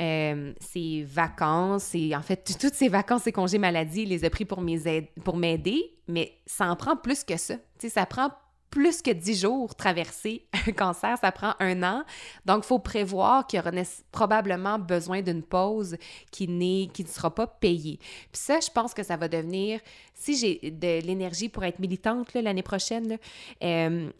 euh, 0.00 0.52
ses 0.60 1.04
vacances 1.04 1.94
et 1.94 2.14
en 2.14 2.22
fait, 2.22 2.56
toutes 2.60 2.74
ses 2.74 2.88
vacances 2.88 3.26
et 3.26 3.32
congés 3.32 3.58
maladie, 3.58 4.02
il 4.02 4.10
les 4.10 4.24
a 4.24 4.30
pris 4.30 4.44
pour 4.44 4.60
m'aider, 4.60 5.94
mais 6.06 6.38
ça 6.44 6.70
en 6.70 6.76
prend 6.76 6.96
plus 6.96 7.24
que 7.24 7.36
ça. 7.36 7.54
Tu 7.56 7.62
sais, 7.78 7.88
ça 7.88 8.06
prend 8.06 8.30
plus 8.76 9.00
que 9.00 9.10
10 9.10 9.40
jours 9.40 9.74
traverser 9.74 10.44
un 10.66 10.72
cancer, 10.72 11.16
ça 11.18 11.32
prend 11.32 11.54
un 11.60 11.82
an. 11.82 12.04
Donc, 12.44 12.64
il 12.64 12.66
faut 12.66 12.78
prévoir 12.78 13.46
qu'il 13.46 13.56
y 13.56 13.60
aura 13.60 13.70
probablement 14.12 14.78
besoin 14.78 15.22
d'une 15.22 15.42
pause 15.42 15.96
qui, 16.30 16.46
qui 16.92 17.02
ne 17.02 17.08
sera 17.08 17.34
pas 17.34 17.46
payée. 17.46 17.96
Puis 17.98 18.42
ça, 18.42 18.60
je 18.60 18.70
pense 18.70 18.92
que 18.92 19.02
ça 19.02 19.16
va 19.16 19.28
devenir, 19.28 19.80
si 20.12 20.36
j'ai 20.36 20.70
de 20.70 21.00
l'énergie 21.06 21.48
pour 21.48 21.64
être 21.64 21.78
militante 21.78 22.34
l'année 22.34 22.62
prochaine, 22.62 23.16
euh, 23.64 24.10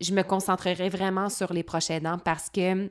je 0.00 0.14
me 0.14 0.22
concentrerai 0.22 0.90
vraiment 0.90 1.28
sur 1.28 1.52
les 1.52 1.64
prochains 1.64 2.04
ans 2.04 2.18
parce 2.24 2.48
que 2.48 2.88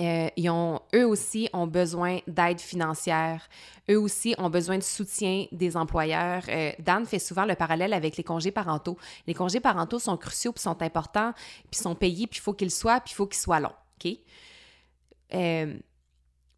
euh, 0.00 0.28
ils 0.36 0.48
ont, 0.48 0.80
eux 0.94 1.06
aussi 1.06 1.48
ont 1.52 1.66
besoin 1.66 2.20
d'aide 2.26 2.60
financière. 2.60 3.48
Eux 3.90 3.98
aussi 3.98 4.34
ont 4.38 4.48
besoin 4.48 4.78
de 4.78 4.82
soutien 4.82 5.46
des 5.52 5.76
employeurs. 5.76 6.44
Euh, 6.48 6.72
Dan 6.78 7.04
fait 7.04 7.18
souvent 7.18 7.44
le 7.44 7.54
parallèle 7.54 7.92
avec 7.92 8.16
les 8.16 8.24
congés 8.24 8.52
parentaux. 8.52 8.96
Les 9.26 9.34
congés 9.34 9.60
parentaux 9.60 9.98
sont 9.98 10.16
cruciaux, 10.16 10.52
puis 10.52 10.62
sont 10.62 10.80
importants, 10.82 11.32
puis 11.70 11.80
sont 11.80 11.94
payés, 11.94 12.26
puis 12.26 12.38
il 12.38 12.42
faut 12.42 12.54
qu'ils 12.54 12.70
soient, 12.70 13.00
puis 13.00 13.12
il 13.12 13.16
faut 13.16 13.26
qu'ils 13.26 13.40
soient 13.40 13.60
longs. 13.60 13.74
OK? 14.02 14.16
Euh, 15.34 15.78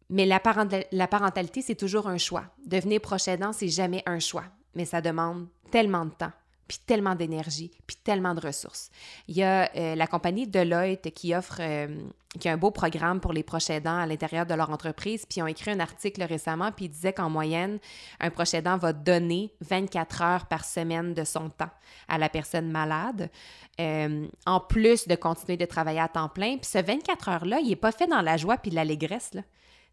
mais 0.09 0.25
la, 0.25 0.39
parentalité, 0.39 1.61
c'est 1.61 1.75
toujours 1.75 2.07
un 2.07 2.17
choix. 2.17 2.45
Devenir 2.65 3.01
proche 3.01 3.27
aidant, 3.27 3.51
c'est 3.51 3.67
jamais 3.67 4.03
un 4.05 4.19
choix, 4.19 4.45
mais 4.75 4.85
ça 4.85 5.01
demande 5.01 5.47
tellement 5.71 6.05
de 6.05 6.11
temps 6.11 6.31
puis 6.67 6.79
tellement 6.85 7.15
d'énergie, 7.15 7.71
puis 7.85 7.95
tellement 8.03 8.33
de 8.33 8.45
ressources. 8.45 8.89
Il 9.27 9.35
y 9.35 9.43
a 9.43 9.69
euh, 9.75 9.95
la 9.95 10.07
compagnie 10.07 10.47
Deloitte 10.47 11.13
qui 11.13 11.35
offre, 11.35 11.57
euh, 11.59 11.87
qui 12.39 12.49
a 12.49 12.53
un 12.53 12.57
beau 12.57 12.71
programme 12.71 13.19
pour 13.19 13.33
les 13.33 13.43
proches 13.43 13.69
aidants 13.69 13.97
à 13.97 14.05
l'intérieur 14.05 14.45
de 14.45 14.53
leur 14.53 14.71
entreprise, 14.71 15.25
puis 15.25 15.39
ils 15.39 15.43
ont 15.43 15.47
écrit 15.47 15.71
un 15.71 15.79
article 15.79 16.23
récemment, 16.23 16.71
puis 16.71 16.85
ils 16.85 16.89
disaient 16.89 17.13
qu'en 17.13 17.29
moyenne, 17.29 17.79
un 18.19 18.29
proche 18.29 18.53
aidant 18.53 18.77
va 18.77 18.93
donner 18.93 19.53
24 19.61 20.21
heures 20.21 20.45
par 20.47 20.65
semaine 20.65 21.13
de 21.13 21.23
son 21.23 21.49
temps 21.49 21.71
à 22.07 22.17
la 22.17 22.29
personne 22.29 22.71
malade, 22.71 23.29
euh, 23.79 24.27
en 24.45 24.59
plus 24.59 25.07
de 25.07 25.15
continuer 25.15 25.57
de 25.57 25.65
travailler 25.65 25.99
à 25.99 26.07
temps 26.07 26.29
plein. 26.29 26.57
Puis 26.57 26.69
ce 26.71 26.79
24 26.79 27.29
heures-là, 27.29 27.59
il 27.59 27.69
n'est 27.69 27.75
pas 27.75 27.91
fait 27.91 28.07
dans 28.07 28.21
la 28.21 28.37
joie 28.37 28.57
puis 28.57 28.71
l'allégresse, 28.71 29.33
là 29.33 29.41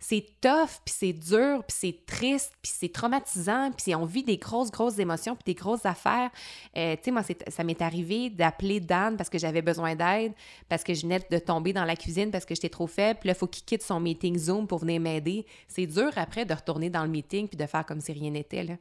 c'est 0.04 0.26
tough, 0.40 0.80
puis 0.84 0.92
c'est 0.98 1.12
dur, 1.12 1.62
puis 1.62 1.76
c'est 1.78 2.06
triste, 2.06 2.52
puis 2.60 2.72
c'est 2.74 2.92
traumatisant, 2.92 3.70
puis 3.70 3.94
on 3.94 4.04
vit 4.04 4.24
des 4.24 4.36
grosses, 4.36 4.72
grosses 4.72 4.98
émotions, 4.98 5.36
puis 5.36 5.54
des 5.54 5.54
grosses 5.54 5.86
affaires. 5.86 6.28
Euh, 6.76 6.96
tu 6.96 7.04
sais, 7.04 7.10
moi, 7.12 7.22
ça 7.22 7.62
m'est 7.62 7.80
arrivé 7.80 8.28
d'appeler 8.28 8.80
Dan 8.80 9.16
parce 9.16 9.30
que 9.30 9.38
j'avais 9.38 9.62
besoin 9.62 9.94
d'aide, 9.94 10.32
parce 10.68 10.82
que 10.82 10.92
je 10.92 11.02
venais 11.02 11.20
de 11.30 11.38
tomber 11.38 11.72
dans 11.72 11.84
la 11.84 11.94
cuisine 11.94 12.32
parce 12.32 12.44
que 12.44 12.52
j'étais 12.52 12.68
trop 12.68 12.88
faible, 12.88 13.20
puis 13.20 13.28
là, 13.28 13.34
il 13.36 13.38
faut 13.38 13.46
qu'il 13.46 13.64
quitte 13.64 13.84
son 13.84 14.00
meeting 14.00 14.36
Zoom 14.36 14.66
pour 14.66 14.80
venir 14.80 15.00
m'aider. 15.00 15.46
C'est 15.68 15.86
dur 15.86 16.10
après 16.16 16.44
de 16.44 16.52
retourner 16.52 16.90
dans 16.90 17.04
le 17.04 17.08
meeting 17.08 17.46
puis 17.46 17.56
de 17.56 17.66
faire 17.66 17.86
comme 17.86 18.00
si 18.00 18.12
rien 18.12 18.30
n'était, 18.30 18.64
là. 18.64 18.74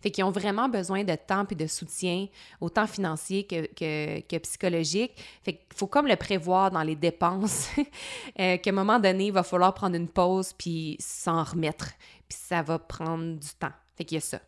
Fait 0.00 0.12
qu'ils 0.12 0.22
ont 0.22 0.30
vraiment 0.30 0.68
besoin 0.68 1.02
de 1.02 1.16
temps 1.16 1.44
puis 1.44 1.56
de 1.56 1.66
soutien, 1.66 2.28
autant 2.60 2.86
financier 2.86 3.42
que, 3.42 3.66
que, 3.74 4.20
que 4.20 4.36
psychologique. 4.38 5.10
Fait 5.42 5.54
qu'il 5.54 5.76
faut 5.76 5.88
comme 5.88 6.06
le 6.06 6.16
prévoir 6.16 6.70
dans 6.70 6.84
les 6.84 6.94
dépenses, 6.94 7.68
euh, 8.38 8.58
qu'à 8.58 8.70
un 8.70 8.72
moment 8.72 9.00
donné, 9.00 9.26
il 9.26 9.32
va 9.32 9.42
falloir 9.42 9.74
prendre 9.74 9.96
une 9.96 10.06
pause 10.06 10.52
puis 10.56 10.67
s'en 11.00 11.42
remettre. 11.44 11.92
Puis 12.28 12.38
ça 12.40 12.62
va 12.62 12.78
prendre 12.78 13.38
du 13.38 13.48
temps. 13.58 13.72
Fait 13.96 14.04
qu'il 14.04 14.16
y 14.16 14.18
a 14.18 14.20
ça. 14.20 14.40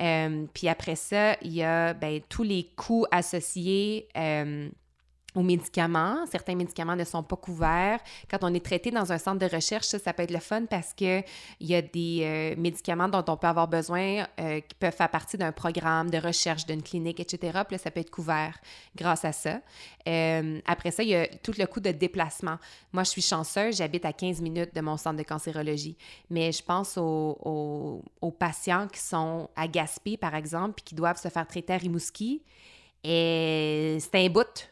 Euh, 0.00 0.46
puis 0.52 0.68
après 0.68 0.96
ça, 0.96 1.36
il 1.42 1.52
y 1.52 1.62
a 1.62 1.94
ben, 1.94 2.20
tous 2.28 2.42
les 2.42 2.64
coûts 2.76 3.06
associés 3.10 4.08
euh, 4.16 4.68
aux 5.34 5.42
médicaments. 5.42 6.26
Certains 6.30 6.54
médicaments 6.54 6.96
ne 6.96 7.04
sont 7.04 7.22
pas 7.22 7.36
couverts. 7.36 8.00
Quand 8.30 8.38
on 8.42 8.52
est 8.52 8.64
traité 8.64 8.90
dans 8.90 9.12
un 9.12 9.18
centre 9.18 9.38
de 9.38 9.52
recherche, 9.52 9.86
ça, 9.86 10.12
peut 10.12 10.22
être 10.22 10.30
le 10.30 10.40
fun 10.40 10.66
parce 10.66 10.92
qu'il 10.92 11.24
y 11.60 11.74
a 11.74 11.82
des 11.82 12.20
euh, 12.22 12.54
médicaments 12.60 13.08
dont 13.08 13.24
on 13.26 13.36
peut 13.36 13.46
avoir 13.46 13.68
besoin 13.68 14.26
euh, 14.40 14.60
qui 14.60 14.74
peuvent 14.78 14.94
faire 14.94 15.08
partie 15.08 15.38
d'un 15.38 15.52
programme 15.52 16.10
de 16.10 16.18
recherche 16.18 16.66
d'une 16.66 16.82
clinique, 16.82 17.20
etc. 17.20 17.60
Puis 17.66 17.76
là, 17.76 17.78
ça 17.78 17.90
peut 17.90 18.00
être 18.00 18.10
couvert 18.10 18.58
grâce 18.94 19.24
à 19.24 19.32
ça. 19.32 19.60
Euh, 20.06 20.60
après 20.66 20.90
ça, 20.90 21.02
il 21.02 21.08
y 21.08 21.14
a 21.14 21.26
tout 21.26 21.52
le 21.56 21.66
coût 21.66 21.80
de 21.80 21.92
déplacement. 21.92 22.58
Moi, 22.92 23.04
je 23.04 23.10
suis 23.10 23.22
chanceuse, 23.22 23.76
j'habite 23.76 24.04
à 24.04 24.12
15 24.12 24.40
minutes 24.40 24.74
de 24.74 24.80
mon 24.80 24.96
centre 24.96 25.16
de 25.16 25.22
cancérologie. 25.22 25.96
Mais 26.28 26.52
je 26.52 26.62
pense 26.62 26.98
aux, 26.98 28.02
aux 28.20 28.30
patients 28.30 28.86
qui 28.88 29.00
sont 29.00 29.48
à 29.56 29.66
Gaspé, 29.66 30.16
par 30.16 30.34
exemple, 30.34 30.74
puis 30.74 30.84
qui 30.84 30.94
doivent 30.94 31.20
se 31.20 31.28
faire 31.28 31.46
traiter 31.46 31.72
à 31.72 31.76
Rimouski. 31.76 32.42
Et 33.04 33.98
c'est 34.00 34.14
un 34.14 34.28
bout 34.28 34.71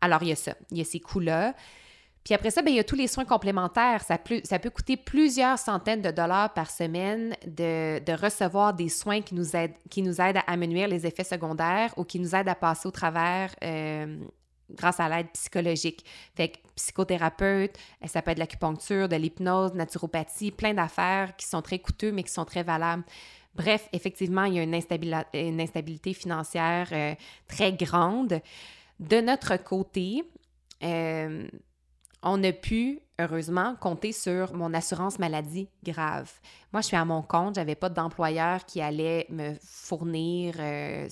alors, 0.00 0.22
il 0.22 0.28
y 0.28 0.32
a 0.32 0.36
ça, 0.36 0.54
il 0.70 0.78
y 0.78 0.80
a 0.80 0.84
ces 0.84 1.00
coûts-là. 1.00 1.54
Puis 2.24 2.34
après 2.34 2.50
ça, 2.50 2.60
bien, 2.60 2.72
il 2.72 2.76
y 2.76 2.80
a 2.80 2.84
tous 2.84 2.94
les 2.94 3.06
soins 3.06 3.24
complémentaires. 3.24 4.02
Ça 4.02 4.18
peut, 4.18 4.42
ça 4.44 4.58
peut 4.58 4.68
coûter 4.68 4.98
plusieurs 4.98 5.58
centaines 5.58 6.02
de 6.02 6.10
dollars 6.10 6.52
par 6.52 6.70
semaine 6.70 7.34
de, 7.46 8.12
recevoir 8.20 8.74
des 8.74 8.90
soins 8.90 9.22
qui 9.22 9.34
nous, 9.34 9.56
aident, 9.56 9.72
qui 9.88 10.02
nous 10.02 10.20
aident 10.20 10.36
à 10.36 10.52
amenuire 10.52 10.88
les 10.88 11.06
effets 11.06 11.24
secondaires 11.24 11.94
ou 11.96 12.04
qui 12.04 12.20
nous 12.20 12.34
aident 12.34 12.50
à 12.50 12.54
passer 12.54 12.86
au 12.86 12.90
travers 12.90 13.54
euh, 13.64 14.18
grâce 14.70 15.00
à 15.00 15.08
l'aide 15.08 15.28
psychologique. 15.32 16.04
Fait 16.36 16.48
que 16.48 16.58
psychothérapeute, 16.76 17.78
ça 18.04 18.20
peut 18.20 18.32
être 18.32 18.36
de 18.36 18.40
l'acupuncture, 18.40 19.08
de 19.08 19.16
l'hypnose, 19.16 19.72
naturopathie, 19.72 20.50
plein 20.50 20.74
d'affaires 20.74 21.34
qui 21.36 21.46
sont 21.46 21.62
très 21.62 21.78
coûteux 21.78 22.12
mais 22.12 22.24
qui 22.24 22.32
sont 22.32 22.44
très 22.44 22.62
valables. 22.62 23.04
Bref, 23.54 23.88
effectivement, 23.92 24.44
il 24.44 24.54
y 24.54 24.58
a 24.58 24.62
une, 24.62 24.78
une 25.34 25.60
instabilité 25.60 26.12
financière 26.12 26.88
euh, 26.92 27.14
très 27.48 27.72
grande. 27.72 28.40
De 28.98 29.20
notre 29.20 29.56
côté, 29.56 30.24
euh, 30.82 31.48
on 32.22 32.42
a 32.42 32.52
pu 32.52 33.00
heureusement, 33.18 33.74
compter 33.80 34.12
sur 34.12 34.54
mon 34.54 34.72
assurance 34.74 35.18
maladie 35.18 35.68
grave. 35.84 36.30
Moi, 36.72 36.82
je 36.82 36.88
suis 36.88 36.96
à 36.96 37.04
mon 37.04 37.22
compte, 37.22 37.54
j'avais 37.54 37.74
pas 37.74 37.88
d'employeur 37.88 38.66
qui 38.66 38.82
allait 38.82 39.26
me 39.30 39.54
fournir, 39.64 40.54
euh, 40.58 41.08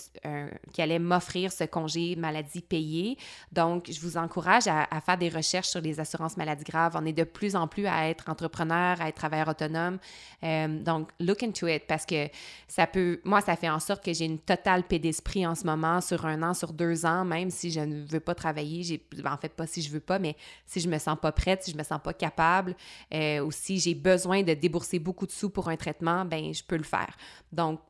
qui 0.73 0.83
allait 0.83 0.99
m'offrir 0.99 1.51
ce 1.51 1.65
congé 1.65 2.15
maladie 2.15 2.61
payé. 2.61 3.17
Donc, 3.53 3.91
je 3.91 3.99
vous 4.01 4.19
encourage 4.19 4.67
à, 4.67 4.87
faire 5.01 5.17
des 5.17 5.31
recherches 5.31 5.69
sur 5.69 5.81
les 5.81 5.99
assurances 5.99 6.37
maladie 6.37 6.65
graves. 6.65 6.93
On 6.95 7.07
est 7.07 7.15
de 7.15 7.25
plus 7.25 7.57
en 7.57 7.69
plus 7.69 7.87
à 7.87 8.09
être 8.09 8.29
entrepreneur, 8.29 9.01
à 9.01 9.09
être 9.09 9.17
travailleur 9.17 9.49
autonome. 9.49 9.99
Euh, 10.45 10.69
donc, 10.83 11.09
look 11.21 11.43
into 11.43 11.67
it 11.67 11.87
parce 11.87 12.05
que 12.05 12.29
ça 12.69 12.87
peut, 12.87 13.21
moi, 13.25 13.41
ça 13.41 13.57
fait 13.57 13.71
en 13.71 13.81
sorte 13.81 14.05
que 14.05 14.13
j'ai 14.13 14.27
une 14.27 14.39
totale 14.39 14.83
paix 14.83 14.99
d'esprit 14.99 15.47
en 15.47 15.55
ce 15.55 15.65
moment 15.65 16.03
sur 16.03 16.27
un 16.27 16.43
an, 16.43 16.53
sur 16.53 16.75
deux 16.75 17.07
ans, 17.07 17.25
même 17.25 17.51
si 17.51 17.71
je 17.71 17.81
ne 17.81 18.05
veux 18.05 18.21
pas 18.21 18.35
travailler. 18.35 18.83
J'ai, 18.83 19.07
en 19.25 19.39
fait, 19.39 19.55
pas 19.55 19.67
si 19.67 19.81
je 19.81 19.91
veux 19.91 20.01
pas, 20.01 20.19
mais 20.19 20.37
si 20.67 20.81
je 20.81 20.89
me 20.89 20.99
sens 20.99 21.17
pas 21.21 21.33
prête, 21.33 21.63
si 21.63 21.73
je 21.73 21.79
me 21.79 21.83
sens 21.83 21.96
pas 21.99 22.13
capable 22.13 22.77
euh, 23.13 23.41
ou 23.41 23.51
si 23.51 23.79
j'ai 23.79 23.95
besoin 23.95 24.43
de 24.43 24.55
débourser 24.55 24.99
beaucoup 24.99 25.27
de 25.27 25.33
sous 25.33 25.51
pour 25.51 25.69
un 25.69 25.77
traitement, 25.77 26.25
ben 26.25 26.53
je 26.53 26.63
peux 26.63 26.77
le 26.77 26.85
faire. 26.85 27.17
Donc, 27.53 27.81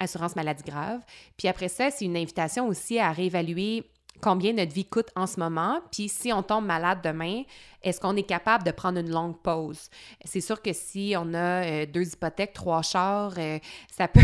assurance 0.00 0.36
maladie 0.36 0.62
grave. 0.64 1.00
Puis 1.36 1.48
après 1.48 1.68
ça, 1.68 1.90
c'est 1.90 2.04
une 2.04 2.16
invitation 2.16 2.68
aussi 2.68 2.98
à 2.98 3.10
réévaluer 3.10 3.84
combien 4.20 4.52
notre 4.52 4.72
vie 4.72 4.84
coûte 4.84 5.08
en 5.16 5.26
ce 5.26 5.38
moment, 5.38 5.80
puis 5.92 6.08
si 6.08 6.32
on 6.32 6.42
tombe 6.42 6.64
malade 6.64 7.00
demain, 7.02 7.42
est-ce 7.82 8.00
qu'on 8.00 8.16
est 8.16 8.24
capable 8.24 8.64
de 8.64 8.72
prendre 8.72 8.98
une 8.98 9.10
longue 9.10 9.38
pause? 9.40 9.88
C'est 10.24 10.40
sûr 10.40 10.60
que 10.60 10.72
si 10.72 11.14
on 11.16 11.32
a 11.34 11.64
euh, 11.64 11.86
deux 11.86 12.12
hypothèques, 12.12 12.52
trois 12.52 12.82
chars, 12.82 13.34
euh, 13.38 13.58
ça, 13.96 14.08
peut 14.08 14.20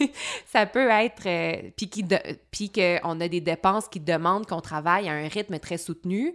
ça 0.46 0.66
peut 0.66 0.88
être, 0.90 1.26
euh, 1.26 1.70
puis 2.50 2.70
qu'on 2.70 3.20
a 3.20 3.28
des 3.28 3.40
dépenses 3.40 3.88
qui 3.88 4.00
demandent 4.00 4.46
qu'on 4.46 4.60
travaille 4.60 5.08
à 5.08 5.12
un 5.12 5.28
rythme 5.28 5.58
très 5.58 5.78
soutenu, 5.78 6.34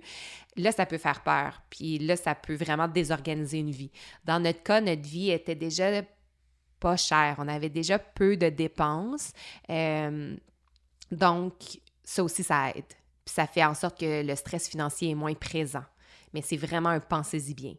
là, 0.58 0.72
ça 0.72 0.86
peut 0.86 0.98
faire 0.98 1.24
peur, 1.24 1.62
puis 1.70 2.00
là, 2.00 2.16
ça 2.16 2.36
peut 2.36 2.56
vraiment 2.56 2.88
désorganiser 2.88 3.60
une 3.60 3.72
vie. 3.72 3.92
Dans 4.26 4.40
notre 4.40 4.64
cas, 4.64 4.82
notre 4.82 5.02
vie 5.02 5.32
était 5.32 5.56
déjà 5.56 6.02
pas 6.80 6.98
chère, 6.98 7.36
on 7.38 7.48
avait 7.48 7.70
déjà 7.70 8.00
peu 8.00 8.38
de 8.38 8.50
dépenses. 8.50 9.32
Donc, 11.12 11.54
ça 12.04 12.24
aussi, 12.24 12.44
ça 12.44 12.70
aide. 12.72 12.86
Puis 13.24 13.36
ça 13.36 13.46
fait 13.46 13.64
en 13.64 13.76
sorte 13.76 14.00
que 14.00 14.24
le 14.24 14.36
stress 14.36 14.68
financier 14.68 15.12
est 15.12 15.16
moins 15.16 15.36
présent. 15.36 15.84
Mais 16.34 16.42
c'est 16.42 16.58
vraiment 16.58 16.90
un 16.90 17.00
pensez-y 17.00 17.54
bien 17.54 17.76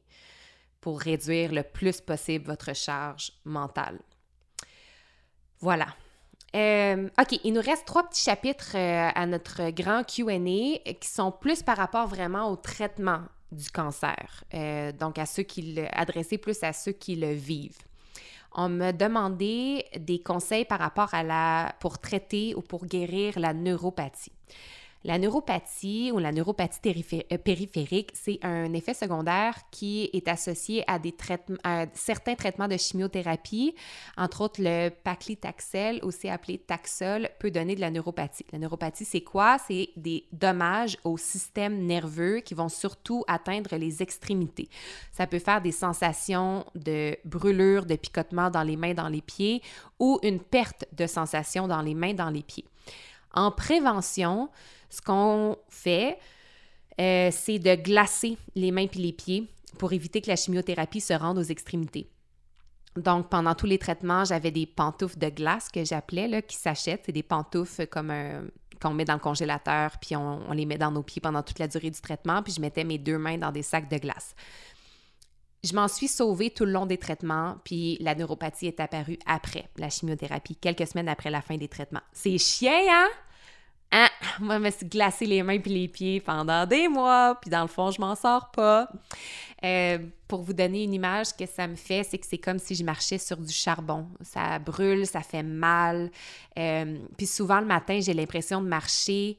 pour 0.80 1.00
réduire 1.00 1.52
le 1.52 1.62
plus 1.62 2.00
possible 2.00 2.46
votre 2.46 2.74
charge 2.74 3.32
mentale. 3.44 3.98
Voilà. 5.58 5.88
Euh, 6.54 7.08
OK, 7.18 7.40
il 7.44 7.52
nous 7.54 7.62
reste 7.62 7.86
trois 7.86 8.02
petits 8.02 8.22
chapitres 8.22 8.76
euh, 8.76 9.10
à 9.14 9.26
notre 9.26 9.70
grand 9.70 10.02
QA 10.04 10.38
qui 11.00 11.08
sont 11.08 11.32
plus 11.32 11.62
par 11.62 11.78
rapport 11.78 12.06
vraiment 12.06 12.50
au 12.50 12.56
traitement 12.56 13.22
du 13.50 13.70
cancer. 13.70 14.44
Euh, 14.54 14.92
donc, 14.92 15.18
à 15.18 15.26
ceux 15.26 15.42
qui 15.44 15.74
le, 15.74 15.86
adressés 15.92 16.38
plus 16.38 16.62
à 16.62 16.72
ceux 16.72 16.92
qui 16.92 17.16
le 17.16 17.32
vivent. 17.32 17.78
On 18.54 18.68
m'a 18.68 18.92
demandé 18.92 19.86
des 19.98 20.22
conseils 20.22 20.66
par 20.66 20.78
rapport 20.78 21.14
à 21.14 21.22
la 21.22 21.74
pour 21.80 21.98
traiter 21.98 22.54
ou 22.54 22.60
pour 22.60 22.84
guérir 22.84 23.38
la 23.38 23.54
neuropathie. 23.54 24.32
La 25.04 25.18
neuropathie 25.18 26.12
ou 26.12 26.18
la 26.18 26.30
neuropathie 26.30 26.80
euh, 27.32 27.38
périphérique, 27.38 28.10
c'est 28.14 28.38
un 28.42 28.72
effet 28.72 28.94
secondaire 28.94 29.54
qui 29.70 30.08
est 30.12 30.28
associé 30.28 30.84
à, 30.86 30.98
des 30.98 31.12
traitements, 31.12 31.58
certains 31.92 32.34
traitements 32.34 32.68
de 32.68 32.76
chimiothérapie. 32.76 33.74
Entre 34.16 34.42
autres, 34.42 34.60
le 34.62 34.90
paclitaxel, 34.90 36.00
aussi 36.02 36.28
appelé 36.28 36.58
Taxol, 36.58 37.28
peut 37.38 37.50
donner 37.50 37.74
de 37.74 37.80
la 37.80 37.90
neuropathie. 37.90 38.46
La 38.52 38.58
neuropathie, 38.58 39.04
c'est 39.04 39.22
quoi? 39.22 39.58
C'est 39.66 39.90
des 39.96 40.24
dommages 40.32 40.96
au 41.04 41.16
système 41.16 41.84
nerveux 41.84 42.40
qui 42.40 42.54
vont 42.54 42.68
surtout 42.68 43.24
atteindre 43.26 43.76
les 43.76 44.02
extrémités. 44.02 44.68
Ça 45.10 45.26
peut 45.26 45.38
faire 45.38 45.60
des 45.60 45.72
sensations 45.72 46.64
de 46.74 47.16
brûlure, 47.24 47.86
de 47.86 47.96
picotement 47.96 48.50
dans 48.50 48.62
les 48.62 48.76
mains, 48.76 48.94
dans 48.94 49.08
les 49.08 49.20
pieds 49.20 49.62
ou 49.98 50.18
une 50.22 50.40
perte 50.40 50.84
de 50.92 51.06
sensation 51.06 51.66
dans 51.66 51.82
les 51.82 51.94
mains, 51.94 52.14
dans 52.14 52.30
les 52.30 52.42
pieds. 52.42 52.64
En 53.34 53.50
prévention, 53.50 54.50
ce 54.92 55.00
qu'on 55.00 55.56
fait, 55.68 56.18
euh, 57.00 57.30
c'est 57.32 57.58
de 57.58 57.74
glacer 57.74 58.36
les 58.54 58.70
mains 58.70 58.86
puis 58.86 59.00
les 59.00 59.12
pieds 59.12 59.48
pour 59.78 59.92
éviter 59.92 60.20
que 60.20 60.28
la 60.28 60.36
chimiothérapie 60.36 61.00
se 61.00 61.14
rende 61.14 61.38
aux 61.38 61.42
extrémités. 61.42 62.10
Donc, 62.96 63.30
pendant 63.30 63.54
tous 63.54 63.64
les 63.64 63.78
traitements, 63.78 64.24
j'avais 64.24 64.50
des 64.50 64.66
pantoufles 64.66 65.18
de 65.18 65.30
glace 65.30 65.70
que 65.70 65.82
j'appelais, 65.82 66.42
qui 66.42 66.56
s'achètent. 66.56 67.04
C'est 67.06 67.12
des 67.12 67.22
pantoufles 67.22 67.86
comme 67.86 68.12
qu'on 68.82 68.92
met 68.92 69.04
dans 69.04 69.14
le 69.14 69.20
congélateur, 69.20 69.92
puis 70.00 70.16
on, 70.16 70.40
on, 70.48 70.52
les 70.52 70.66
met 70.66 70.76
dans 70.76 70.90
nos 70.90 71.02
pieds 71.02 71.20
pendant 71.20 71.42
toute 71.42 71.58
la 71.58 71.68
durée 71.68 71.90
du 71.90 72.00
traitement, 72.00 72.42
puis 72.42 72.52
je 72.52 72.60
mettais 72.60 72.84
mes 72.84 72.98
deux 72.98 73.16
mains 73.16 73.38
dans 73.38 73.52
des 73.52 73.62
sacs 73.62 73.88
de 73.88 73.96
glace. 73.96 74.34
Je 75.64 75.74
m'en 75.74 75.86
suis 75.86 76.08
sauvée 76.08 76.50
tout 76.50 76.64
le 76.64 76.72
long 76.72 76.86
des 76.86 76.98
traitements, 76.98 77.56
puis 77.64 77.96
la 78.00 78.16
neuropathie 78.16 78.66
est 78.66 78.80
apparue 78.80 79.18
après 79.26 79.68
la 79.76 79.88
chimiothérapie, 79.88 80.56
quelques 80.56 80.86
semaines 80.88 81.08
après 81.08 81.30
la 81.30 81.40
fin 81.40 81.56
des 81.56 81.68
traitements. 81.68 82.00
C'est 82.12 82.36
chien, 82.38 82.80
hein? 82.90 83.08
Ah, 83.94 84.10
moi, 84.40 84.56
je 84.56 84.62
me 84.62 84.88
glacé 84.88 85.26
les 85.26 85.42
mains 85.42 85.58
puis 85.58 85.70
les 85.70 85.86
pieds 85.86 86.20
pendant 86.20 86.66
des 86.66 86.88
mois, 86.88 87.38
puis 87.40 87.50
dans 87.50 87.60
le 87.60 87.68
fond, 87.68 87.90
je 87.90 88.00
m'en 88.00 88.14
sors 88.14 88.50
pas. 88.50 88.88
Euh, 89.64 89.98
pour 90.26 90.42
vous 90.42 90.54
donner 90.54 90.84
une 90.84 90.94
image, 90.94 91.36
que 91.36 91.44
ça 91.46 91.68
me 91.68 91.76
fait, 91.76 92.02
c'est 92.02 92.18
que 92.18 92.26
c'est 92.26 92.38
comme 92.38 92.58
si 92.58 92.74
je 92.74 92.82
marchais 92.82 93.18
sur 93.18 93.36
du 93.36 93.52
charbon. 93.52 94.08
Ça 94.22 94.58
brûle, 94.58 95.06
ça 95.06 95.20
fait 95.20 95.42
mal. 95.42 96.10
Euh, 96.58 96.98
puis 97.18 97.26
souvent, 97.26 97.60
le 97.60 97.66
matin, 97.66 98.00
j'ai 98.00 98.14
l'impression 98.14 98.62
de 98.62 98.66
marcher 98.66 99.38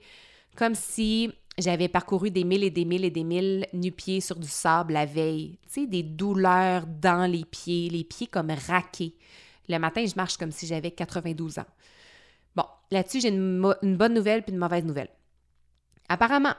comme 0.56 0.76
si 0.76 1.32
j'avais 1.58 1.88
parcouru 1.88 2.30
des 2.30 2.44
milles 2.44 2.64
et 2.64 2.70
des 2.70 2.86
milles 2.86 3.06
et 3.06 3.12
des 3.12 3.24
milles 3.24 3.68
nu-pieds 3.74 4.22
sur 4.22 4.38
du 4.38 4.48
sable 4.48 4.94
la 4.94 5.08
veille. 5.08 5.58
Tu 5.64 5.82
sais, 5.82 5.88
des 5.88 6.04
douleurs 6.04 6.86
dans 6.86 7.30
les 7.30 7.44
pieds, 7.44 7.90
les 7.90 8.04
pieds 8.04 8.28
comme 8.28 8.52
raqués. 8.68 9.16
Le 9.68 9.80
matin, 9.80 10.06
je 10.06 10.14
marche 10.16 10.38
comme 10.38 10.52
si 10.52 10.68
j'avais 10.68 10.92
92 10.92 11.58
ans. 11.58 11.66
Là-dessus, 12.94 13.22
j'ai 13.22 13.30
une, 13.30 13.60
bonne 13.98 14.14
nouvelle 14.14 14.44
puis 14.44 14.54
une 14.54 14.60
mauvaise 14.60 14.86
nouvelle. 14.86 15.10
Apparemment, 16.10 16.54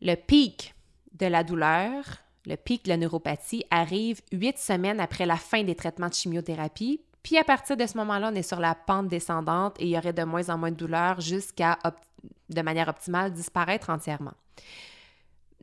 le 0.00 0.14
pic 0.14 0.72
de 1.18 1.26
la 1.26 1.42
douleur, 1.42 2.04
le 2.46 2.54
pic 2.54 2.84
de 2.84 2.90
la 2.90 2.96
neuropathie 2.96 3.64
arrive 3.68 4.20
huit 4.30 4.56
semaines 4.56 5.00
après 5.00 5.26
la 5.26 5.34
fin 5.34 5.64
des 5.64 5.74
traitements 5.74 6.08
de 6.08 6.14
chimiothérapie. 6.14 7.00
Puis 7.24 7.38
à 7.38 7.42
partir 7.42 7.76
de 7.76 7.84
ce 7.86 7.96
moment-là, 7.96 8.30
on 8.32 8.36
est 8.36 8.42
sur 8.42 8.60
la 8.60 8.76
pente 8.76 9.08
descendante 9.08 9.74
et 9.80 9.86
il 9.86 9.90
y 9.90 9.98
aurait 9.98 10.12
de 10.12 10.22
moins 10.22 10.48
en 10.48 10.58
moins 10.58 10.70
de 10.70 10.76
douleur 10.76 11.20
jusqu'à, 11.20 11.76
de 12.48 12.62
manière 12.62 12.86
optimale, 12.86 13.32
disparaître 13.32 13.90
entièrement. 13.90 14.34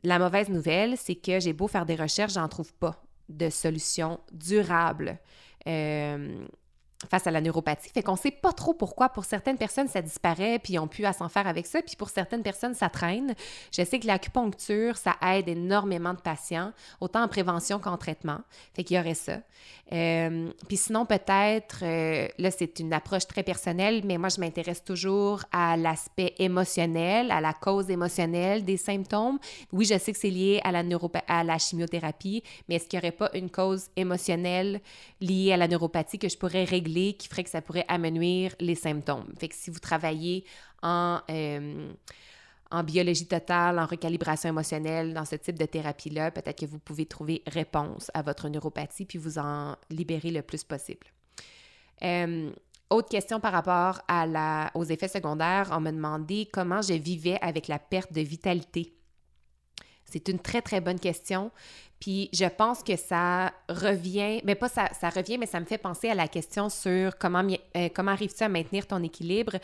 La 0.02 0.18
mauvaise 0.18 0.50
nouvelle, 0.50 0.98
c'est 0.98 1.14
que 1.14 1.40
j'ai 1.40 1.54
beau 1.54 1.68
faire 1.68 1.86
des 1.86 1.96
recherches, 1.96 2.34
j'en 2.34 2.48
trouve 2.48 2.74
pas 2.74 3.02
de 3.30 3.48
solution 3.48 4.20
durable. 4.30 5.18
Euh, 5.66 6.46
face 7.10 7.26
à 7.26 7.30
la 7.30 7.40
neuropathie. 7.40 7.90
Fait 7.90 8.02
qu'on 8.02 8.16
sait 8.16 8.30
pas 8.30 8.52
trop 8.52 8.74
pourquoi. 8.74 9.10
Pour 9.10 9.24
certaines 9.24 9.58
personnes, 9.58 9.88
ça 9.88 10.02
disparaît, 10.02 10.58
puis 10.58 10.78
ont 10.78 10.88
pu 10.88 11.04
à 11.04 11.12
s'en 11.12 11.28
faire 11.28 11.46
avec 11.46 11.66
ça. 11.66 11.82
Puis 11.82 11.96
pour 11.96 12.08
certaines 12.08 12.42
personnes, 12.42 12.74
ça 12.74 12.88
traîne. 12.88 13.34
Je 13.72 13.84
sais 13.84 13.98
que 13.98 14.06
l'acupuncture, 14.06 14.96
ça 14.96 15.16
aide 15.22 15.48
énormément 15.48 16.14
de 16.14 16.20
patients, 16.20 16.72
autant 17.00 17.22
en 17.22 17.28
prévention 17.28 17.78
qu'en 17.78 17.96
traitement. 17.96 18.38
Fait 18.74 18.82
qu'il 18.82 18.96
y 18.96 19.00
aurait 19.00 19.14
ça. 19.14 19.38
Euh, 19.92 20.50
puis 20.68 20.76
sinon, 20.76 21.06
peut-être, 21.06 21.80
euh, 21.82 22.28
là, 22.38 22.50
c'est 22.50 22.78
une 22.80 22.92
approche 22.92 23.26
très 23.26 23.42
personnelle, 23.42 24.02
mais 24.04 24.18
moi, 24.18 24.30
je 24.30 24.40
m'intéresse 24.40 24.82
toujours 24.82 25.42
à 25.52 25.76
l'aspect 25.76 26.34
émotionnel, 26.38 27.30
à 27.30 27.40
la 27.40 27.52
cause 27.52 27.90
émotionnelle 27.90 28.64
des 28.64 28.76
symptômes. 28.78 29.38
Oui, 29.72 29.84
je 29.84 29.98
sais 29.98 30.12
que 30.12 30.18
c'est 30.18 30.30
lié 30.30 30.60
à 30.64 30.72
la, 30.72 30.82
à 31.28 31.44
la 31.44 31.58
chimiothérapie, 31.58 32.42
mais 32.68 32.76
est-ce 32.76 32.88
qu'il 32.88 32.98
n'y 32.98 33.06
aurait 33.06 33.16
pas 33.16 33.30
une 33.34 33.50
cause 33.50 33.88
émotionnelle 33.96 34.80
liée 35.20 35.52
à 35.52 35.56
la 35.56 35.68
neuropathie 35.68 36.18
que 36.18 36.28
je 36.28 36.36
pourrais 36.36 36.64
régler 36.64 36.85
qui 37.14 37.28
ferait 37.28 37.44
que 37.44 37.50
ça 37.50 37.62
pourrait 37.62 37.84
amenuire 37.88 38.54
les 38.60 38.74
symptômes? 38.74 39.32
Fait 39.38 39.48
que 39.48 39.54
si 39.54 39.70
vous 39.70 39.80
travaillez 39.80 40.44
en... 40.82 41.20
Euh, 41.30 41.92
en 42.70 42.82
biologie 42.82 43.26
totale, 43.26 43.78
en 43.78 43.86
recalibration 43.86 44.48
émotionnelle, 44.48 45.14
dans 45.14 45.24
ce 45.24 45.36
type 45.36 45.58
de 45.58 45.66
thérapie-là, 45.66 46.30
peut-être 46.30 46.58
que 46.58 46.66
vous 46.66 46.78
pouvez 46.78 47.06
trouver 47.06 47.42
réponse 47.46 48.10
à 48.12 48.22
votre 48.22 48.48
neuropathie 48.48 49.04
puis 49.04 49.18
vous 49.18 49.38
en 49.38 49.76
libérer 49.88 50.30
le 50.30 50.42
plus 50.42 50.64
possible. 50.64 51.06
Euh, 52.02 52.50
autre 52.90 53.08
question 53.08 53.40
par 53.40 53.52
rapport 53.52 54.02
aux 54.74 54.84
effets 54.84 55.08
secondaires, 55.08 55.70
on 55.72 55.80
m'a 55.80 55.92
demandé 55.92 56.48
comment 56.52 56.82
je 56.82 56.94
vivais 56.94 57.38
avec 57.40 57.68
la 57.68 57.78
perte 57.78 58.12
de 58.12 58.20
vitalité. 58.20 58.94
C'est 60.04 60.28
une 60.28 60.38
très, 60.38 60.62
très 60.62 60.80
bonne 60.80 61.00
question. 61.00 61.50
Puis 62.00 62.28
je 62.32 62.44
pense 62.44 62.82
que 62.82 62.96
ça 62.96 63.52
revient, 63.68 64.40
mais 64.44 64.54
pas 64.54 64.68
ça, 64.68 64.88
ça 64.98 65.08
revient, 65.08 65.38
mais 65.38 65.46
ça 65.46 65.60
me 65.60 65.64
fait 65.64 65.78
penser 65.78 66.10
à 66.10 66.14
la 66.14 66.28
question 66.28 66.68
sur 66.68 67.16
comment, 67.16 67.46
euh, 67.76 67.88
comment 67.94 68.10
arrives-tu 68.10 68.44
à 68.44 68.48
maintenir 68.48 68.86
ton 68.86 69.02
équilibre? 69.02 69.54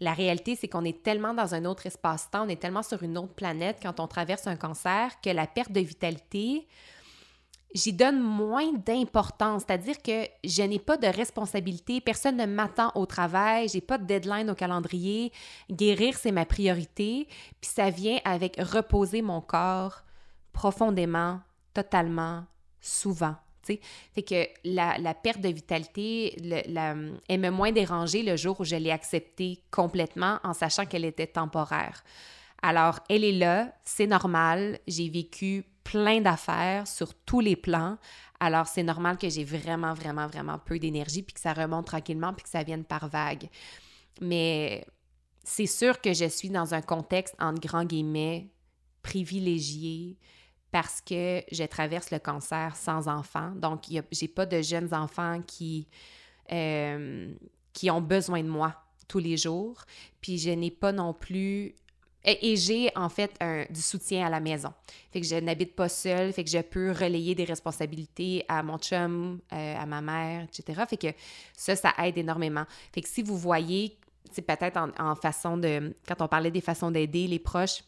La 0.00 0.14
réalité, 0.14 0.56
c'est 0.56 0.68
qu'on 0.68 0.84
est 0.84 1.02
tellement 1.02 1.34
dans 1.34 1.54
un 1.54 1.64
autre 1.64 1.86
espace-temps, 1.86 2.46
on 2.46 2.48
est 2.48 2.60
tellement 2.60 2.82
sur 2.82 3.02
une 3.02 3.18
autre 3.18 3.34
planète 3.34 3.78
quand 3.82 4.00
on 4.00 4.06
traverse 4.06 4.46
un 4.46 4.56
cancer 4.56 5.20
que 5.22 5.30
la 5.30 5.46
perte 5.46 5.72
de 5.72 5.80
vitalité, 5.80 6.66
j'y 7.74 7.92
donne 7.92 8.20
moins 8.20 8.72
d'importance. 8.72 9.64
C'est-à-dire 9.66 10.00
que 10.02 10.26
je 10.44 10.62
n'ai 10.62 10.78
pas 10.78 10.96
de 10.96 11.06
responsabilité, 11.06 12.00
personne 12.00 12.36
ne 12.36 12.46
m'attend 12.46 12.90
au 12.94 13.04
travail, 13.04 13.68
j'ai 13.68 13.80
pas 13.82 13.98
de 13.98 14.04
deadline 14.04 14.50
au 14.50 14.54
calendrier. 14.54 15.32
Guérir, 15.70 16.16
c'est 16.16 16.32
ma 16.32 16.46
priorité. 16.46 17.28
Puis 17.60 17.70
ça 17.70 17.90
vient 17.90 18.18
avec 18.24 18.56
reposer 18.58 19.20
mon 19.20 19.40
corps 19.40 20.02
profondément 20.52 21.40
totalement, 21.72 22.44
souvent. 22.80 23.36
T'sais. 23.62 23.80
Que 24.16 24.48
la, 24.64 25.14
perte 25.14 25.40
de 25.40 25.48
vitalité 25.48 26.36
elle 27.28 27.40
m'a 27.40 27.50
moins 27.52 27.70
dérangée 27.70 28.24
le 28.24 28.36
jour 28.36 28.60
où 28.60 28.64
je 28.64 28.74
l'ai 28.74 28.90
acceptée 28.90 29.62
complètement 29.70 30.40
en 30.42 30.52
sachant 30.52 30.84
qu'elle 30.84 31.04
était 31.04 31.28
temporaire. 31.28 32.02
Alors, 32.62 33.00
elle 33.08 33.24
est 33.24 33.32
là, 33.32 33.72
c'est 33.84 34.06
normal, 34.06 34.78
j'ai 34.86 35.08
vécu 35.08 35.64
plein 35.84 36.20
d'affaires 36.20 36.86
sur 36.86 37.12
tous 37.14 37.40
les 37.40 37.56
plans, 37.56 37.98
alors 38.38 38.66
c'est 38.66 38.82
normal 38.82 39.18
que 39.18 39.28
j'ai 39.28 39.44
vraiment, 39.44 39.94
vraiment, 39.94 40.26
vraiment 40.26 40.58
peu 40.58 40.78
d'énergie, 40.78 41.22
puis 41.22 41.34
que 41.34 41.40
ça 41.40 41.52
remonte 41.52 41.86
tranquillement, 41.86 42.32
puis 42.32 42.44
que 42.44 42.48
ça 42.48 42.62
vienne 42.62 42.84
par 42.84 43.08
vague. 43.08 43.48
Mais 44.20 44.84
c'est 45.44 45.66
sûr 45.66 46.00
que 46.00 46.12
je 46.12 46.24
suis 46.24 46.50
dans 46.50 46.74
un 46.74 46.82
contexte, 46.82 47.34
entre 47.40 47.60
grands 47.60 47.84
guillemets, 47.84 48.48
privilégié, 49.02 50.18
parce 50.72 51.02
que 51.02 51.42
je 51.52 51.64
traverse 51.64 52.10
le 52.10 52.18
cancer 52.18 52.74
sans 52.74 53.06
enfants. 53.06 53.52
Donc, 53.54 53.84
j'ai 54.10 54.28
pas 54.28 54.46
de 54.46 54.62
jeunes 54.62 54.92
enfants 54.94 55.42
qui, 55.46 55.86
euh, 56.50 57.30
qui 57.74 57.90
ont 57.90 58.00
besoin 58.00 58.42
de 58.42 58.48
moi 58.48 58.74
tous 59.06 59.18
les 59.18 59.36
jours. 59.36 59.82
Puis, 60.22 60.38
je 60.38 60.50
n'ai 60.50 60.70
pas 60.70 60.90
non 60.90 61.12
plus... 61.12 61.74
Et, 62.24 62.56
j'ai 62.56 62.88
en 62.96 63.08
fait 63.08 63.36
du 63.68 63.82
soutien 63.82 64.26
à 64.26 64.30
la 64.30 64.40
maison. 64.40 64.72
Fait 65.12 65.20
que 65.20 65.26
je 65.26 65.34
n'habite 65.34 65.74
pas 65.76 65.88
seule, 65.88 66.32
fait 66.32 66.44
que 66.44 66.50
je 66.50 66.60
peux 66.60 66.92
relayer 66.92 67.34
des 67.34 67.44
responsabilités 67.44 68.44
à 68.48 68.62
mon 68.62 68.78
chum, 68.78 69.40
euh, 69.52 69.76
à 69.76 69.84
ma 69.86 70.00
mère, 70.00 70.44
etc. 70.44 70.84
Fait 70.88 70.96
que 70.96 71.08
ça, 71.54 71.76
ça 71.76 71.92
aide 71.98 72.16
énormément. 72.16 72.64
Fait 72.94 73.02
que 73.02 73.08
si 73.08 73.22
vous 73.22 73.36
voyez, 73.36 73.98
c'est 74.30 74.42
peut-être 74.42 74.78
en 74.98 75.14
façon 75.16 75.58
de... 75.58 75.94
Quand 76.06 76.22
on 76.22 76.28
parlait 76.28 76.52
des 76.52 76.60
façons 76.60 76.92
d'aider 76.92 77.26
les 77.26 77.40
proches, 77.40 77.82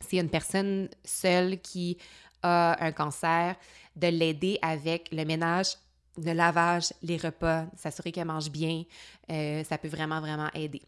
c'est 0.00 0.18
une 0.18 0.30
personne 0.30 0.88
seule 1.04 1.60
qui 1.60 1.98
a 2.42 2.76
un 2.84 2.92
cancer, 2.92 3.56
de 3.96 4.08
l'aider 4.08 4.58
avec 4.60 5.08
le 5.12 5.24
ménage, 5.24 5.76
le 6.18 6.32
lavage, 6.32 6.92
les 7.02 7.16
repas, 7.16 7.66
s'assurer 7.76 8.12
qu'elle 8.12 8.26
mange 8.26 8.50
bien, 8.50 8.84
euh, 9.30 9.64
ça 9.64 9.78
peut 9.78 9.88
vraiment, 9.88 10.20
vraiment 10.20 10.50
aider. 10.54 10.82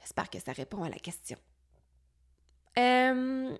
J'espère 0.00 0.28
que 0.28 0.38
ça 0.38 0.52
répond 0.52 0.82
à 0.84 0.88
la 0.88 0.98
question. 0.98 1.38
Euh, 2.76 3.53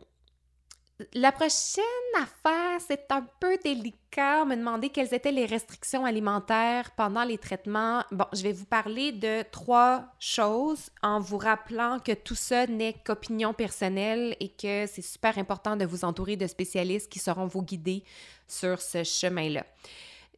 la 1.13 1.33
prochaine 1.33 1.85
affaire, 2.17 2.81
c'est 2.87 3.11
un 3.11 3.27
peu 3.41 3.57
délicat. 3.65 4.43
On 4.43 4.47
me 4.47 4.55
demandait 4.55 4.91
quelles 4.91 5.13
étaient 5.13 5.33
les 5.33 5.45
restrictions 5.45 6.05
alimentaires 6.05 6.93
pendant 6.93 7.25
les 7.25 7.37
traitements. 7.37 8.05
Bon, 8.13 8.27
je 8.33 8.43
vais 8.43 8.53
vous 8.53 8.65
parler 8.65 9.11
de 9.11 9.43
trois 9.51 10.05
choses 10.21 10.91
en 11.03 11.19
vous 11.19 11.39
rappelant 11.39 11.99
que 11.99 12.13
tout 12.13 12.37
ça 12.37 12.69
n'est 12.69 12.95
qu'opinion 13.05 13.53
personnelle 13.53 14.37
et 14.39 14.51
que 14.51 14.87
c'est 14.87 15.03
super 15.03 15.37
important 15.39 15.77
de 15.77 15.85
vous 15.85 16.05
entourer 16.05 16.37
de 16.37 16.47
spécialistes 16.47 17.11
qui 17.11 17.19
seront 17.19 17.47
vous 17.47 17.63
guider 17.63 18.05
sur 18.47 18.81
ce 18.81 19.03
chemin-là. 19.03 19.67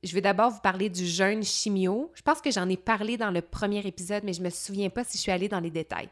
Je 0.02 0.14
vais 0.14 0.22
d'abord 0.22 0.50
vous 0.50 0.60
parler 0.60 0.88
du 0.88 1.04
jeûne 1.04 1.42
chimio. 1.42 2.10
Je 2.14 2.22
pense 2.22 2.40
que 2.40 2.50
j'en 2.50 2.68
ai 2.68 2.76
parlé 2.78 3.18
dans 3.18 3.30
le 3.30 3.42
premier 3.42 3.86
épisode, 3.86 4.24
mais 4.24 4.32
je 4.32 4.42
me 4.42 4.50
souviens 4.50 4.88
pas 4.88 5.04
si 5.04 5.18
je 5.18 5.22
suis 5.22 5.32
allée 5.32 5.48
dans 5.48 5.60
les 5.60 5.70
détails. 5.70 6.08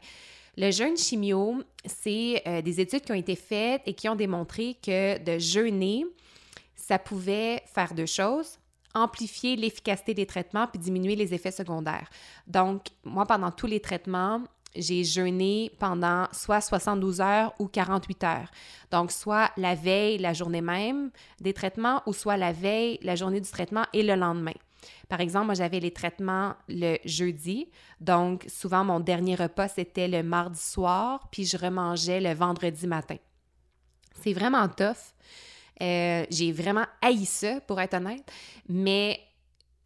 Le 0.57 0.71
jeûne 0.71 0.97
chimio, 0.97 1.61
c'est 1.85 2.41
euh, 2.47 2.61
des 2.61 2.79
études 2.79 3.01
qui 3.01 3.11
ont 3.11 3.15
été 3.15 3.35
faites 3.35 3.81
et 3.85 3.93
qui 3.93 4.07
ont 4.07 4.15
démontré 4.15 4.77
que 4.81 5.17
de 5.19 5.37
jeûner, 5.37 6.05
ça 6.75 6.97
pouvait 6.97 7.61
faire 7.65 7.93
deux 7.93 8.05
choses 8.05 8.57
amplifier 8.95 9.55
l'efficacité 9.57 10.13
des 10.13 10.25
traitements 10.25 10.67
puis 10.67 10.79
diminuer 10.79 11.15
les 11.15 11.33
effets 11.33 11.51
secondaires. 11.51 12.09
Donc, 12.47 12.87
moi, 13.03 13.25
pendant 13.25 13.51
tous 13.51 13.67
les 13.67 13.81
traitements, 13.81 14.41
j'ai 14.75 15.03
jeûné 15.03 15.71
pendant 15.79 16.27
soit 16.31 16.61
72 16.61 17.21
heures 17.21 17.53
ou 17.59 17.67
48 17.67 18.23
heures. 18.23 18.51
Donc, 18.91 19.11
soit 19.11 19.51
la 19.57 19.75
veille, 19.75 20.17
la 20.17 20.33
journée 20.33 20.61
même 20.61 21.11
des 21.39 21.53
traitements, 21.53 22.01
ou 22.05 22.13
soit 22.13 22.37
la 22.37 22.51
veille, 22.51 22.97
la 23.01 23.15
journée 23.15 23.41
du 23.41 23.49
traitement 23.49 23.85
et 23.93 24.03
le 24.03 24.15
lendemain. 24.15 24.53
Par 25.09 25.21
exemple, 25.21 25.47
moi, 25.47 25.55
j'avais 25.55 25.79
les 25.79 25.91
traitements 25.91 26.55
le 26.67 26.97
jeudi. 27.05 27.69
Donc, 27.99 28.45
souvent, 28.47 28.83
mon 28.83 28.99
dernier 28.99 29.35
repas, 29.35 29.67
c'était 29.67 30.07
le 30.07 30.23
mardi 30.23 30.59
soir, 30.59 31.27
puis 31.31 31.45
je 31.45 31.57
remangeais 31.57 32.21
le 32.21 32.33
vendredi 32.33 32.87
matin. 32.87 33.17
C'est 34.21 34.33
vraiment 34.33 34.67
tough. 34.69 35.13
Euh, 35.81 36.25
j'ai 36.29 36.51
vraiment 36.51 36.85
haï 37.01 37.25
ça, 37.25 37.59
pour 37.61 37.81
être 37.81 37.95
honnête, 37.95 38.31
mais 38.69 39.19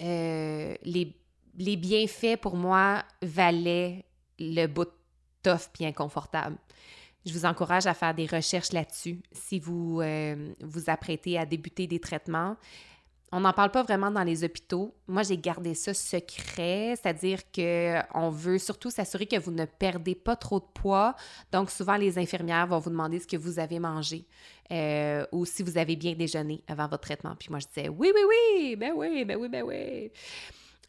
euh, 0.01 0.75
les, 0.83 1.15
les, 1.57 1.75
bienfaits 1.75 2.37
pour 2.39 2.55
moi 2.55 3.03
valaient 3.23 4.05
le 4.37 4.67
bout 4.67 4.89
tough 5.41 5.69
puis 5.73 5.85
inconfortable. 5.85 6.57
Je 7.25 7.33
vous 7.33 7.45
encourage 7.45 7.85
à 7.87 7.93
faire 7.93 8.13
des 8.13 8.27
recherches 8.27 8.71
là-dessus 8.71 9.19
si 9.31 9.59
vous 9.59 9.99
euh, 10.01 10.53
vous 10.61 10.89
apprêtez 10.89 11.37
à 11.37 11.45
débuter 11.45 11.85
des 11.85 11.99
traitements. 11.99 12.55
On 13.31 13.41
n'en 13.41 13.53
parle 13.53 13.71
pas 13.71 13.83
vraiment 13.83 14.09
dans 14.09 14.23
les 14.23 14.43
hôpitaux. 14.43 14.95
Moi, 15.07 15.23
j'ai 15.23 15.37
gardé 15.37 15.75
ça 15.75 15.93
secret, 15.93 16.95
c'est-à-dire 16.95 17.39
qu'on 17.51 18.29
veut 18.29 18.57
surtout 18.57 18.89
s'assurer 18.89 19.27
que 19.27 19.37
vous 19.37 19.51
ne 19.51 19.65
perdez 19.65 20.15
pas 20.15 20.35
trop 20.35 20.59
de 20.59 20.65
poids. 20.73 21.15
Donc, 21.51 21.69
souvent, 21.69 21.95
les 21.95 22.17
infirmières 22.17 22.67
vont 22.67 22.79
vous 22.79 22.89
demander 22.89 23.19
ce 23.19 23.27
que 23.27 23.37
vous 23.37 23.59
avez 23.59 23.79
mangé 23.79 24.25
euh, 24.71 25.25
ou 25.31 25.45
si 25.45 25.61
vous 25.61 25.77
avez 25.77 25.95
bien 25.95 26.13
déjeuné 26.13 26.63
avant 26.67 26.87
votre 26.87 27.03
traitement. 27.03 27.35
Puis 27.37 27.49
moi, 27.49 27.59
je 27.59 27.67
disais 27.67 27.89
oui, 27.89 28.11
oui, 28.13 28.21
oui, 28.29 28.75
ben 28.75 28.93
oui, 28.95 29.25
ben 29.25 29.37
oui, 29.37 29.49
ben 29.49 29.63
oui. 29.63 30.11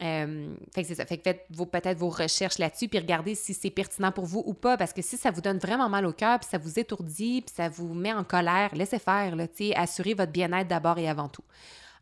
Euh, 0.01 0.55
fait 0.73 0.81
que 0.81 0.87
c'est 0.87 0.95
ça. 0.95 1.05
Fait 1.05 1.17
que 1.17 1.23
faites 1.23 1.45
peut-être 1.71 1.97
vos 1.97 2.09
recherches 2.09 2.57
là-dessus, 2.57 2.87
puis 2.87 2.97
regardez 2.97 3.35
si 3.35 3.53
c'est 3.53 3.69
pertinent 3.69 4.11
pour 4.11 4.25
vous 4.25 4.41
ou 4.45 4.53
pas, 4.53 4.75
parce 4.75 4.93
que 4.93 5.01
si 5.01 5.15
ça 5.15 5.29
vous 5.29 5.41
donne 5.41 5.59
vraiment 5.59 5.89
mal 5.89 6.07
au 6.07 6.13
cœur, 6.13 6.39
puis 6.39 6.49
ça 6.49 6.57
vous 6.57 6.79
étourdit, 6.79 7.43
puis 7.43 7.53
ça 7.55 7.69
vous 7.69 7.93
met 7.93 8.13
en 8.13 8.23
colère, 8.23 8.73
laissez 8.73 8.97
faire, 8.97 9.35
là, 9.35 9.45
assurez 9.75 10.15
votre 10.15 10.31
bien-être 10.31 10.67
d'abord 10.67 10.97
et 10.97 11.07
avant 11.07 11.29
tout. 11.29 11.43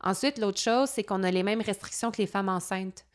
Ensuite, 0.02 0.38
l'autre 0.38 0.60
chose, 0.60 0.90
c'est 0.90 1.04
qu'on 1.04 1.24
a 1.24 1.32
les 1.32 1.44
mêmes 1.44 1.62
restrictions 1.62 2.12
que 2.12 2.18
les 2.18 2.28
femmes 2.28 2.50
enceintes. 2.50 3.06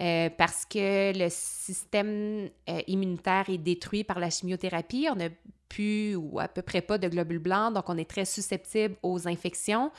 Euh, 0.00 0.30
parce 0.30 0.64
que 0.64 1.12
le 1.16 1.28
système 1.28 2.48
euh, 2.70 2.80
immunitaire 2.86 3.44
est 3.50 3.58
détruit 3.58 4.02
par 4.02 4.18
la 4.18 4.30
chimiothérapie. 4.30 5.08
On 5.10 5.16
n'a 5.16 5.28
plus 5.68 6.16
ou 6.16 6.40
à 6.40 6.48
peu 6.48 6.62
près 6.62 6.80
pas 6.80 6.96
de 6.96 7.06
globules 7.06 7.38
blancs, 7.38 7.74
donc 7.74 7.84
on 7.88 7.98
est 7.98 8.08
très 8.08 8.24
susceptible 8.24 8.96
aux 9.02 9.28
infections 9.28 9.92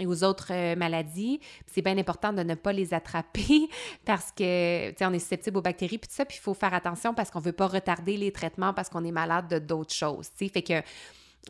et 0.00 0.06
aux 0.06 0.24
autres 0.24 0.52
euh, 0.52 0.74
maladies. 0.74 1.40
C'est 1.66 1.80
bien 1.80 1.96
important 1.96 2.32
de 2.32 2.42
ne 2.42 2.54
pas 2.54 2.72
les 2.72 2.92
attraper 2.92 3.68
parce 4.04 4.32
que, 4.32 4.90
tu 4.90 5.04
on 5.04 5.12
est 5.12 5.20
susceptible 5.20 5.58
aux 5.58 5.62
bactéries 5.62 5.98
puis 5.98 6.08
tout 6.08 6.14
ça, 6.14 6.24
puis 6.24 6.38
il 6.38 6.42
faut 6.42 6.54
faire 6.54 6.74
attention 6.74 7.14
parce 7.14 7.30
qu'on 7.30 7.40
veut 7.40 7.52
pas 7.52 7.68
retarder 7.68 8.16
les 8.16 8.32
traitements 8.32 8.74
parce 8.74 8.88
qu'on 8.88 9.04
est 9.04 9.12
malade 9.12 9.48
de 9.48 9.58
d'autres 9.60 9.94
choses, 9.94 10.28
tu. 10.36 10.48
Fait 10.48 10.62
que 10.62 10.82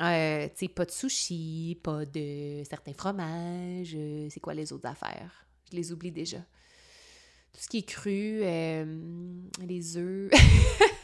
euh, 0.03 0.49
tu 0.49 0.67
sais, 0.67 0.69
pas 0.69 0.85
de 0.85 0.91
sushi, 0.91 1.79
pas 1.83 2.05
de 2.05 2.63
certains 2.69 2.93
fromages. 2.93 3.95
Euh, 3.95 4.29
c'est 4.31 4.41
quoi 4.41 4.55
les 4.55 4.73
autres 4.73 4.89
affaires? 4.89 5.47
Je 5.71 5.77
les 5.77 5.93
oublie 5.93 6.13
déjà. 6.13 6.39
Tout 6.39 7.61
ce 7.61 7.69
qui 7.69 7.79
est 7.79 7.89
cru, 7.89 8.41
euh, 8.43 8.85
les 9.67 9.97
œufs. 9.97 10.31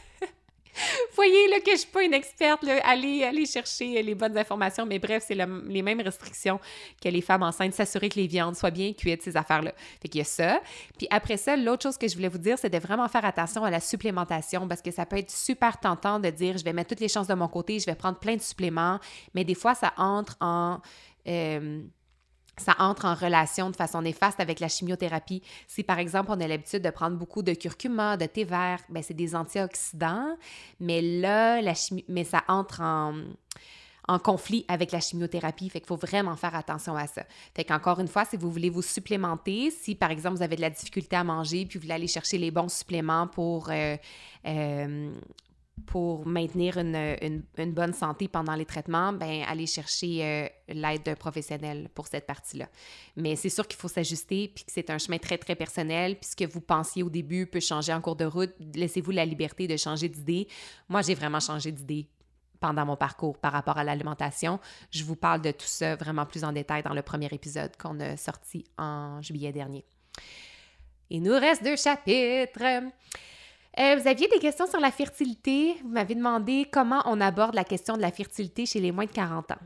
voyez 1.15 1.47
là, 1.49 1.59
que 1.59 1.71
je 1.71 1.77
suis 1.77 1.89
pas 1.89 2.03
une 2.03 2.13
experte. 2.13 2.63
Là. 2.63 2.79
Allez, 2.83 3.45
chercher 3.45 4.01
les 4.01 4.15
bonnes 4.15 4.37
informations. 4.37 4.85
Mais 4.85 4.99
bref, 4.99 5.23
c'est 5.27 5.35
les 5.35 5.81
mêmes 5.81 6.01
restrictions 6.01 6.59
que 7.01 7.09
les 7.09 7.21
femmes 7.21 7.43
enceintes. 7.43 7.73
S'assurer 7.73 8.09
que 8.09 8.19
les 8.19 8.27
viandes 8.27 8.55
soient 8.55 8.71
bien 8.71 8.93
cuites, 8.93 9.21
ces 9.21 9.37
affaires-là. 9.37 9.73
Fait 10.01 10.07
qu'il 10.07 10.19
y 10.19 10.21
a 10.21 10.25
ça. 10.25 10.61
Puis 10.97 11.07
après 11.09 11.37
ça, 11.37 11.55
l'autre 11.55 11.83
chose 11.83 11.97
que 11.97 12.07
je 12.07 12.15
voulais 12.15 12.27
vous 12.27 12.37
dire, 12.37 12.57
c'est 12.57 12.69
de 12.69 12.77
vraiment 12.77 13.07
faire 13.07 13.25
attention 13.25 13.63
à 13.63 13.71
la 13.71 13.79
supplémentation 13.79 14.67
parce 14.67 14.81
que 14.81 14.91
ça 14.91 15.05
peut 15.05 15.17
être 15.17 15.31
super 15.31 15.79
tentant 15.79 16.19
de 16.19 16.29
dire 16.29 16.57
je 16.57 16.63
vais 16.63 16.73
mettre 16.73 16.89
toutes 16.89 16.99
les 16.99 17.07
chances 17.07 17.27
de 17.27 17.33
mon 17.33 17.47
côté, 17.47 17.79
je 17.79 17.85
vais 17.85 17.95
prendre 17.95 18.19
plein 18.19 18.35
de 18.35 18.41
suppléments. 18.41 18.99
Mais 19.33 19.43
des 19.43 19.55
fois, 19.55 19.75
ça 19.75 19.93
entre 19.97 20.37
en. 20.39 20.79
Euh, 21.27 21.81
ça 22.57 22.75
entre 22.79 23.05
en 23.05 23.15
relation 23.15 23.69
de 23.69 23.75
façon 23.75 24.01
néfaste 24.01 24.39
avec 24.39 24.59
la 24.59 24.67
chimiothérapie. 24.67 25.41
Si 25.67 25.83
par 25.83 25.99
exemple 25.99 26.31
on 26.31 26.39
a 26.39 26.47
l'habitude 26.47 26.81
de 26.81 26.89
prendre 26.89 27.17
beaucoup 27.17 27.41
de 27.41 27.53
curcuma, 27.53 28.17
de 28.17 28.25
thé 28.25 28.43
vert, 28.43 28.79
ben 28.89 29.01
c'est 29.01 29.13
des 29.13 29.35
antioxydants, 29.35 30.37
mais 30.79 31.01
là 31.01 31.61
la 31.61 31.73
mais 32.07 32.23
ça 32.23 32.43
entre 32.47 32.81
en 32.81 33.13
en 34.07 34.19
conflit 34.19 34.65
avec 34.67 34.91
la 34.91 34.99
chimiothérapie. 34.99 35.69
Fait 35.69 35.79
qu'il 35.79 35.87
faut 35.87 35.95
vraiment 35.95 36.35
faire 36.35 36.55
attention 36.55 36.95
à 36.95 37.07
ça. 37.07 37.23
Fait 37.55 37.63
qu'encore 37.63 37.99
une 37.99 38.07
fois, 38.07 38.25
si 38.25 38.37
vous 38.37 38.51
voulez 38.51 38.69
vous 38.69 38.81
supplémenter, 38.81 39.71
si 39.71 39.95
par 39.95 40.11
exemple 40.11 40.37
vous 40.37 40.43
avez 40.43 40.55
de 40.55 40.61
la 40.61 40.69
difficulté 40.69 41.15
à 41.15 41.23
manger, 41.23 41.65
puis 41.65 41.79
vous 41.79 41.83
voulez 41.83 41.93
aller 41.93 42.07
chercher 42.07 42.37
les 42.37 42.51
bons 42.51 42.71
suppléments 42.71 43.27
pour, 43.27 43.69
euh, 43.69 43.95
euh, 44.45 45.13
pour 45.87 46.27
maintenir 46.27 46.77
une, 46.77 47.43
bonne 47.57 47.93
santé 47.93 48.27
pendant 48.27 48.55
les 48.55 48.65
traitements, 48.65 49.11
ben 49.11 49.43
allez 49.47 49.65
chercher 49.65 50.23
euh, 50.23 50.47
l'aide 50.69 51.03
d'un 51.03 51.15
professionnel 51.15 51.89
pour 51.93 52.07
cette 52.07 52.27
partie-là. 52.27 52.67
Mais 53.15 53.35
c'est 53.35 53.49
sûr 53.49 53.67
qu'il 53.67 53.79
faut 53.79 53.87
s'ajuster, 53.87 54.51
puis 54.53 54.65
que 54.65 54.71
c'est 54.71 54.89
un 54.89 54.97
chemin 54.97 55.17
très, 55.17 55.37
très 55.37 55.55
personnel, 55.55 56.15
puis 56.17 56.29
ce 56.29 56.35
que 56.35 56.45
vous 56.45 56.61
pensiez 56.61 57.01
au 57.01 57.09
début 57.09 57.47
peut 57.47 57.59
changer 57.59 57.91
en 57.91 58.01
cours 58.01 58.15
de 58.15 58.25
route. 58.25 58.53
Laissez-vous 58.75 59.11
la 59.11 59.25
liberté 59.25 59.67
de 59.67 59.75
changer 59.75 60.09
d'idée. 60.09 60.47
Moi, 60.89 61.01
j'ai 61.01 61.15
vraiment 61.15 61.39
changé 61.39 61.71
d'idée 61.71 62.07
pendant 62.59 62.85
mon 62.85 62.95
parcours 62.95 63.37
par 63.37 63.51
rapport 63.51 63.77
à 63.77 63.83
l'alimentation. 63.83 64.59
Je 64.91 65.03
vous 65.03 65.15
parle 65.15 65.41
de 65.41 65.51
tout 65.51 65.65
ça 65.65 65.95
vraiment 65.95 66.25
plus 66.25 66.43
en 66.43 66.53
détail 66.53 66.83
dans 66.83 66.93
le 66.93 67.01
premier 67.01 67.27
épisode 67.31 67.75
qu'on 67.77 67.99
a 67.99 68.15
sorti 68.15 68.63
en 68.77 69.21
juillet 69.21 69.51
dernier. 69.51 69.83
Il 71.09 71.23
nous 71.23 71.33
reste 71.33 71.63
deux 71.63 71.75
chapitres. 71.75 72.91
Euh, 73.79 73.95
vous 73.95 74.07
aviez 74.07 74.27
des 74.27 74.39
questions 74.39 74.67
sur 74.67 74.79
la 74.79 74.91
fertilité? 74.91 75.75
Vous 75.81 75.89
m'avez 75.89 76.13
demandé 76.13 76.67
comment 76.71 77.01
on 77.05 77.19
aborde 77.19 77.55
la 77.55 77.63
question 77.63 77.97
de 77.97 78.01
la 78.01 78.11
fertilité 78.11 78.67
chez 78.67 78.79
les 78.79 78.91
moins 78.91 79.05
de 79.05 79.11
40 79.11 79.51
ans. 79.51 79.61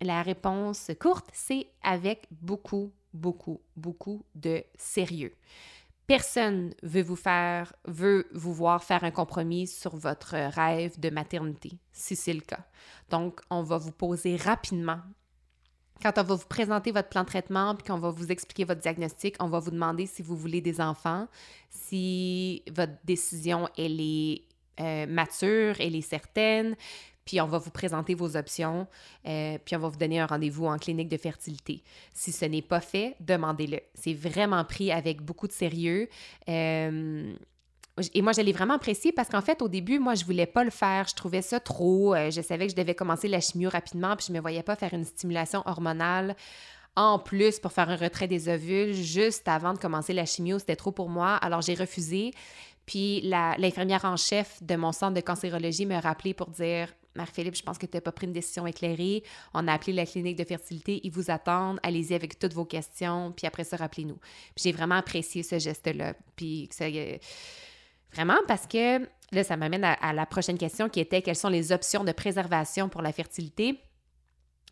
La 0.00 0.22
réponse 0.22 0.90
courte, 0.98 1.28
c'est 1.34 1.66
avec 1.82 2.26
beaucoup, 2.30 2.90
beaucoup, 3.12 3.60
beaucoup 3.76 4.24
de 4.34 4.64
sérieux. 4.76 5.34
Personne 6.06 6.74
veut 6.82 7.02
vous 7.02 7.16
faire, 7.16 7.74
veut 7.84 8.26
vous 8.32 8.54
voir 8.54 8.82
faire 8.82 9.04
un 9.04 9.10
compromis 9.10 9.66
sur 9.66 9.94
votre 9.94 10.34
rêve 10.34 10.98
de 10.98 11.10
maternité, 11.10 11.72
si 11.92 12.16
c'est 12.16 12.32
le 12.32 12.40
cas. 12.40 12.64
Donc, 13.10 13.40
on 13.50 13.62
va 13.62 13.76
vous 13.76 13.92
poser 13.92 14.36
rapidement 14.36 15.00
quand 16.02 16.18
on 16.18 16.22
va 16.22 16.34
vous 16.34 16.46
présenter 16.48 16.92
votre 16.92 17.08
plan 17.08 17.22
de 17.22 17.26
traitement, 17.26 17.74
puis 17.74 17.86
qu'on 17.86 17.98
va 17.98 18.10
vous 18.10 18.30
expliquer 18.30 18.64
votre 18.64 18.80
diagnostic, 18.80 19.36
on 19.40 19.48
va 19.48 19.58
vous 19.58 19.70
demander 19.70 20.06
si 20.06 20.22
vous 20.22 20.36
voulez 20.36 20.60
des 20.60 20.80
enfants, 20.80 21.28
si 21.68 22.62
votre 22.72 22.94
décision, 23.04 23.68
est 23.76 24.42
euh, 24.80 25.06
mature, 25.06 25.76
elle 25.78 25.94
est 25.94 26.00
certaine, 26.00 26.74
puis 27.24 27.40
on 27.40 27.46
va 27.46 27.58
vous 27.58 27.70
présenter 27.70 28.14
vos 28.14 28.36
options, 28.36 28.86
euh, 29.26 29.58
puis 29.64 29.76
on 29.76 29.78
va 29.78 29.88
vous 29.88 29.98
donner 29.98 30.20
un 30.20 30.26
rendez-vous 30.26 30.66
en 30.66 30.78
clinique 30.78 31.08
de 31.08 31.16
fertilité. 31.16 31.82
Si 32.12 32.32
ce 32.32 32.44
n'est 32.44 32.62
pas 32.62 32.80
fait, 32.80 33.14
demandez-le. 33.20 33.80
C'est 33.94 34.14
vraiment 34.14 34.64
pris 34.64 34.90
avec 34.90 35.22
beaucoup 35.22 35.46
de 35.46 35.52
sérieux. 35.52 36.08
Euh, 36.48 37.32
et 38.14 38.22
moi, 38.22 38.32
je 38.32 38.40
l'ai 38.40 38.52
vraiment 38.52 38.74
apprécié 38.74 39.12
parce 39.12 39.28
qu'en 39.28 39.42
fait, 39.42 39.62
au 39.62 39.68
début, 39.68 39.98
moi, 39.98 40.14
je 40.14 40.24
voulais 40.24 40.46
pas 40.46 40.64
le 40.64 40.70
faire. 40.70 41.06
Je 41.08 41.14
trouvais 41.14 41.42
ça 41.42 41.60
trop. 41.60 42.14
Euh, 42.14 42.30
je 42.30 42.40
savais 42.40 42.66
que 42.66 42.72
je 42.72 42.76
devais 42.76 42.94
commencer 42.94 43.28
la 43.28 43.40
chimio 43.40 43.68
rapidement, 43.68 44.16
puis 44.16 44.26
je 44.28 44.32
me 44.32 44.40
voyais 44.40 44.62
pas 44.62 44.76
faire 44.76 44.94
une 44.94 45.04
stimulation 45.04 45.62
hormonale 45.66 46.34
en 46.96 47.18
plus 47.18 47.60
pour 47.60 47.72
faire 47.72 47.88
un 47.88 47.96
retrait 47.96 48.26
des 48.26 48.48
ovules 48.48 48.94
juste 48.94 49.46
avant 49.48 49.72
de 49.72 49.78
commencer 49.78 50.12
la 50.12 50.24
chimio. 50.24 50.58
C'était 50.58 50.76
trop 50.76 50.92
pour 50.92 51.08
moi. 51.08 51.36
Alors, 51.36 51.62
j'ai 51.62 51.74
refusé. 51.74 52.32
Puis 52.86 53.20
l'infirmière 53.22 54.04
en 54.04 54.16
chef 54.16 54.62
de 54.62 54.74
mon 54.74 54.92
centre 54.92 55.14
de 55.14 55.20
cancérologie 55.20 55.86
me 55.86 56.00
rappelé 56.00 56.34
pour 56.34 56.48
dire 56.48 56.88
Marie-Philippe, 57.14 57.56
je 57.56 57.62
pense 57.62 57.78
que 57.78 57.86
tu 57.86 57.96
n'as 57.96 58.00
pas 58.00 58.12
pris 58.12 58.26
une 58.26 58.32
décision 58.32 58.66
éclairée. 58.66 59.22
On 59.52 59.66
a 59.68 59.74
appelé 59.74 59.92
la 59.92 60.06
clinique 60.06 60.36
de 60.36 60.44
fertilité. 60.44 61.00
Ils 61.04 61.10
vous 61.10 61.30
attendent. 61.30 61.78
Allez-y 61.82 62.14
avec 62.14 62.38
toutes 62.38 62.54
vos 62.54 62.64
questions. 62.64 63.32
Puis 63.36 63.46
après 63.46 63.64
ça, 63.64 63.76
rappelez-nous. 63.76 64.18
J'ai 64.56 64.72
vraiment 64.72 64.96
apprécié 64.96 65.42
ce 65.42 65.58
geste-là. 65.58 66.14
Puis 66.36 66.68
ça 66.72 66.86
Vraiment 68.12 68.38
parce 68.48 68.66
que 68.66 69.00
là, 69.32 69.44
ça 69.44 69.56
m'amène 69.56 69.84
à, 69.84 70.12
la 70.12 70.26
prochaine 70.26 70.58
question 70.58 70.88
qui 70.88 71.00
était 71.00 71.22
quelles 71.22 71.36
sont 71.36 71.48
les 71.48 71.72
options 71.72 72.04
de 72.04 72.12
préservation 72.12 72.88
pour 72.88 73.02
la 73.02 73.12
fertilité? 73.12 73.80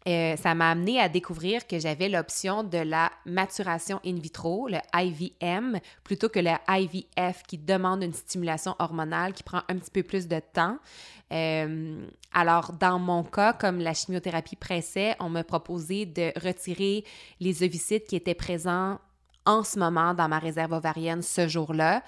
Euh, 0.06 0.36
ça 0.36 0.54
m'a 0.54 0.70
amené 0.70 1.00
à 1.00 1.08
découvrir 1.08 1.66
que 1.66 1.78
j'avais 1.78 2.08
l'option 2.08 2.62
de 2.62 2.78
la 2.78 3.10
maturation 3.26 4.00
in 4.06 4.14
vitro, 4.14 4.68
le 4.68 4.78
IVM, 4.94 5.80
plutôt 6.02 6.28
que 6.28 6.38
le 6.38 6.52
IVF 6.68 7.42
qui 7.46 7.58
demande 7.58 8.02
une 8.02 8.14
stimulation 8.14 8.74
hormonale 8.78 9.34
qui 9.34 9.42
prend 9.42 9.62
un 9.68 9.76
petit 9.76 9.90
peu 9.90 10.02
plus 10.02 10.26
de 10.26 10.40
temps. 10.40 10.78
Euh, 11.32 12.06
alors, 12.32 12.72
dans 12.72 12.98
mon 12.98 13.22
cas, 13.22 13.52
comme 13.52 13.80
la 13.80 13.92
chimiothérapie 13.92 14.56
pressait, 14.56 15.14
on 15.20 15.28
m'a 15.28 15.44
proposé 15.44 16.06
de 16.06 16.32
retirer 16.42 17.04
les 17.40 17.62
ovocytes 17.62 18.06
qui 18.06 18.16
étaient 18.16 18.34
présents 18.34 18.98
en 19.48 19.64
ce 19.64 19.78
moment 19.78 20.12
dans 20.12 20.28
ma 20.28 20.38
réserve 20.38 20.72
ovarienne 20.72 21.22
ce 21.22 21.48
jour-là. 21.48 22.02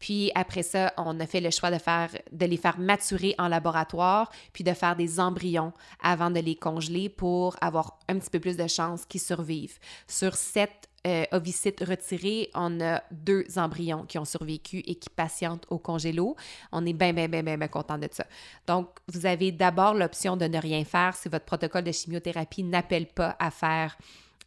Puis 0.00 0.32
après 0.34 0.62
ça, 0.62 0.92
on 0.96 1.20
a 1.20 1.26
fait 1.26 1.40
le 1.40 1.50
choix 1.50 1.70
de, 1.70 1.78
faire, 1.78 2.10
de 2.32 2.46
les 2.46 2.56
faire 2.56 2.78
maturer 2.78 3.34
en 3.38 3.48
laboratoire, 3.48 4.30
puis 4.52 4.64
de 4.64 4.72
faire 4.72 4.96
des 4.96 5.20
embryons 5.20 5.72
avant 6.02 6.30
de 6.30 6.40
les 6.40 6.56
congeler 6.56 7.08
pour 7.08 7.56
avoir 7.60 7.98
un 8.08 8.18
petit 8.18 8.30
peu 8.30 8.40
plus 8.40 8.56
de 8.56 8.66
chances 8.66 9.04
qu'ils 9.04 9.20
survivent. 9.20 9.78
Sur 10.08 10.34
sept 10.34 10.88
euh, 11.06 11.24
ovocytes 11.32 11.82
retirés, 11.86 12.50
on 12.54 12.80
a 12.80 13.02
deux 13.10 13.44
embryons 13.56 14.04
qui 14.04 14.18
ont 14.18 14.24
survécu 14.24 14.78
et 14.86 14.96
qui 14.96 15.08
patientent 15.08 15.66
au 15.70 15.78
congélo. 15.78 16.36
On 16.72 16.84
est 16.84 16.92
bien, 16.92 17.12
bien, 17.12 17.28
bien, 17.28 17.42
bien, 17.42 17.56
bien 17.56 17.68
content 17.68 17.96
de 17.96 18.08
ça. 18.10 18.26
Donc, 18.66 18.88
vous 19.08 19.24
avez 19.24 19.50
d'abord 19.52 19.94
l'option 19.94 20.36
de 20.36 20.46
ne 20.46 20.58
rien 20.58 20.84
faire 20.84 21.14
si 21.14 21.28
votre 21.28 21.46
protocole 21.46 21.84
de 21.84 21.92
chimiothérapie 21.92 22.64
n'appelle 22.64 23.06
pas 23.06 23.36
à 23.38 23.50
faire 23.50 23.96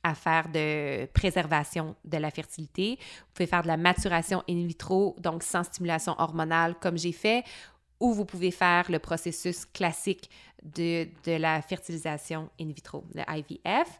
à 0.03 0.13
faire 0.15 0.49
de 0.49 1.05
préservation 1.07 1.95
de 2.05 2.17
la 2.17 2.29
fertilité. 2.29 2.97
Vous 2.99 3.33
pouvez 3.33 3.47
faire 3.47 3.63
de 3.63 3.67
la 3.67 3.77
maturation 3.77 4.43
in 4.49 4.65
vitro, 4.65 5.15
donc 5.19 5.43
sans 5.43 5.63
stimulation 5.63 6.15
hormonale 6.17 6.75
comme 6.79 6.97
j'ai 6.97 7.13
fait, 7.13 7.43
ou 7.99 8.13
vous 8.13 8.25
pouvez 8.25 8.51
faire 8.51 8.91
le 8.91 8.99
processus 8.99 9.65
classique 9.65 10.29
de, 10.63 11.07
la 11.25 11.61
fertilisation 11.61 12.49
in 12.59 12.67
vitro, 12.67 13.03
le 13.13 13.23
IVF. 13.27 13.99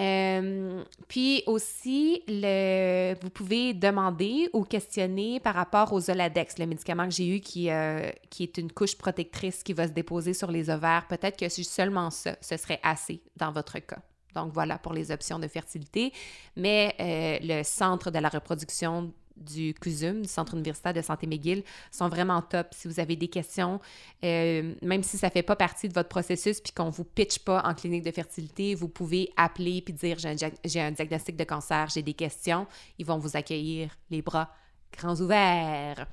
Euh, 0.00 0.84
puis 1.08 1.42
aussi, 1.46 2.22
vous 2.26 3.30
pouvez 3.30 3.74
demander 3.74 4.48
ou 4.52 4.62
questionner 4.62 5.40
par 5.40 5.54
rapport 5.54 5.92
aux 5.92 6.00
Zoladex, 6.00 6.58
le 6.58 6.66
médicament 6.66 7.04
que 7.06 7.14
j'ai 7.14 7.36
eu 7.36 7.40
qui, 7.40 7.68
euh, 7.70 8.10
qui 8.30 8.44
est 8.44 8.58
une 8.58 8.70
couche 8.70 8.96
protectrice 8.96 9.62
qui 9.64 9.72
va 9.72 9.88
se 9.88 9.92
déposer 9.92 10.34
sur 10.34 10.50
les 10.52 10.70
ovaires. 10.70 11.06
Peut-être 11.08 11.36
que 11.36 11.48
si 11.48 11.64
seulement 11.64 12.10
ça, 12.10 12.36
ce 12.40 12.56
serait 12.56 12.80
assez 12.82 13.20
dans 13.36 13.50
votre 13.50 13.78
cas. 13.80 13.98
Donc 14.34 14.52
voilà 14.52 14.78
pour 14.78 14.92
les 14.92 15.10
options 15.10 15.38
de 15.38 15.48
fertilité. 15.48 16.12
Mais 16.56 16.94
euh, 17.00 17.38
le 17.42 17.62
centre 17.62 18.10
de 18.10 18.18
la 18.18 18.28
reproduction 18.28 19.12
du 19.38 19.74
CUSUM, 19.74 20.22
du 20.22 20.28
Centre 20.28 20.54
universitaire 20.54 20.92
de 20.92 21.02
santé 21.02 21.26
McGill, 21.26 21.62
sont 21.90 22.08
vraiment 22.08 22.42
top. 22.42 22.68
Si 22.72 22.88
vous 22.88 23.00
avez 23.00 23.16
des 23.16 23.28
questions, 23.28 23.80
euh, 24.24 24.74
même 24.82 25.02
si 25.02 25.16
ça 25.16 25.28
ne 25.28 25.32
fait 25.32 25.42
pas 25.42 25.56
partie 25.56 25.88
de 25.88 25.94
votre 25.94 26.08
processus 26.08 26.60
puis 26.60 26.72
qu'on 26.72 26.86
ne 26.86 26.90
vous 26.90 27.04
pitch 27.04 27.38
pas 27.40 27.62
en 27.64 27.74
clinique 27.74 28.04
de 28.04 28.10
fertilité, 28.10 28.74
vous 28.74 28.88
pouvez 28.88 29.30
appeler 29.36 29.82
puis 29.82 29.94
dire 29.94 30.16
j'ai 30.18 30.80
un, 30.80 30.90
diagnostic 30.90 31.36
de 31.36 31.44
cancer, 31.44 31.88
j'ai 31.92 32.02
des 32.02 32.14
questions. 32.14 32.66
Ils 32.98 33.06
vont 33.06 33.18
vous 33.18 33.36
accueillir 33.36 33.96
les 34.10 34.22
bras 34.22 34.50
grands 34.96 35.16
ouverts. 35.20 36.06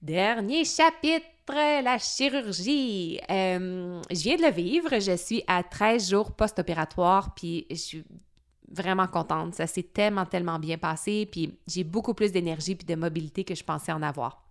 Dernier 0.00 0.64
chapitre 0.64 1.26
la 1.54 1.98
chirurgie. 1.98 3.20
Euh, 3.30 4.00
je 4.10 4.22
viens 4.22 4.36
de 4.36 4.42
le 4.42 4.50
vivre. 4.50 4.98
Je 4.98 5.16
suis 5.16 5.42
à 5.46 5.62
13 5.62 6.10
jours 6.10 6.32
post-opératoire, 6.32 7.34
puis 7.34 7.66
je 7.70 7.76
suis 7.76 8.04
vraiment 8.70 9.06
contente. 9.06 9.54
Ça 9.54 9.66
s'est 9.66 9.82
tellement, 9.82 10.26
tellement 10.26 10.58
bien 10.58 10.78
passé, 10.78 11.28
puis 11.30 11.58
j'ai 11.66 11.84
beaucoup 11.84 12.14
plus 12.14 12.32
d'énergie 12.32 12.74
puis 12.74 12.86
de 12.86 12.94
mobilité 12.94 13.44
que 13.44 13.54
je 13.54 13.64
pensais 13.64 13.92
en 13.92 14.02
avoir. 14.02 14.44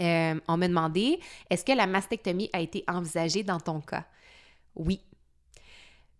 Euh, 0.00 0.40
on 0.48 0.56
m'a 0.56 0.68
demandé, 0.68 1.20
est-ce 1.50 1.64
que 1.64 1.72
la 1.72 1.86
mastectomie 1.86 2.50
a 2.52 2.60
été 2.60 2.84
envisagée 2.88 3.42
dans 3.42 3.60
ton 3.60 3.80
cas? 3.80 4.04
Oui. 4.74 5.00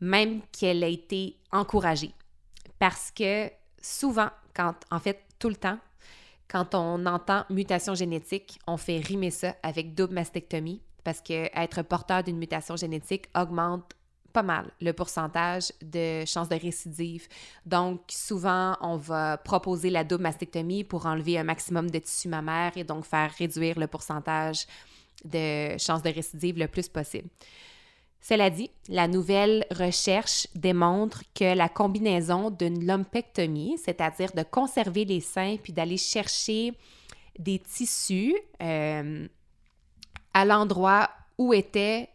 Même 0.00 0.42
qu'elle 0.52 0.84
a 0.84 0.88
été 0.88 1.36
encouragée. 1.52 2.12
Parce 2.78 3.10
que 3.10 3.50
souvent, 3.80 4.28
quand, 4.54 4.74
en 4.90 4.98
fait, 4.98 5.24
tout 5.38 5.48
le 5.48 5.56
temps, 5.56 5.78
quand 6.52 6.74
on 6.74 7.06
entend 7.06 7.44
mutation 7.48 7.94
génétique, 7.94 8.58
on 8.66 8.76
fait 8.76 8.98
rimer 8.98 9.30
ça 9.30 9.56
avec 9.62 9.94
double 9.94 10.12
mastectomie 10.12 10.82
parce 11.02 11.22
que 11.22 11.48
être 11.58 11.80
porteur 11.80 12.22
d'une 12.22 12.36
mutation 12.36 12.76
génétique 12.76 13.24
augmente 13.34 13.94
pas 14.34 14.42
mal 14.42 14.70
le 14.80 14.92
pourcentage 14.92 15.72
de 15.82 16.24
chances 16.26 16.50
de 16.50 16.56
récidive. 16.56 17.26
Donc, 17.64 18.02
souvent, 18.08 18.76
on 18.82 18.96
va 18.96 19.38
proposer 19.38 19.88
la 19.88 20.04
double 20.04 20.24
mastectomie 20.24 20.84
pour 20.84 21.06
enlever 21.06 21.38
un 21.38 21.44
maximum 21.44 21.90
de 21.90 21.98
tissu 21.98 22.28
mammaire 22.28 22.72
et 22.76 22.84
donc 22.84 23.06
faire 23.06 23.32
réduire 23.38 23.78
le 23.78 23.86
pourcentage 23.86 24.66
de 25.24 25.78
chances 25.78 26.02
de 26.02 26.10
récidive 26.10 26.58
le 26.58 26.68
plus 26.68 26.88
possible. 26.88 27.28
Cela 28.22 28.50
dit, 28.50 28.70
la 28.88 29.08
nouvelle 29.08 29.66
recherche 29.72 30.46
démontre 30.54 31.24
que 31.34 31.56
la 31.56 31.68
combinaison 31.68 32.50
d'une 32.50 32.86
lumpectomie, 32.86 33.76
c'est-à-dire 33.84 34.30
de 34.32 34.44
conserver 34.44 35.04
les 35.04 35.20
seins 35.20 35.56
puis 35.60 35.72
d'aller 35.72 35.96
chercher 35.96 36.72
des 37.36 37.58
tissus 37.58 38.36
euh, 38.62 39.26
à 40.32 40.44
l'endroit 40.44 41.10
où 41.36 41.52
était 41.52 42.10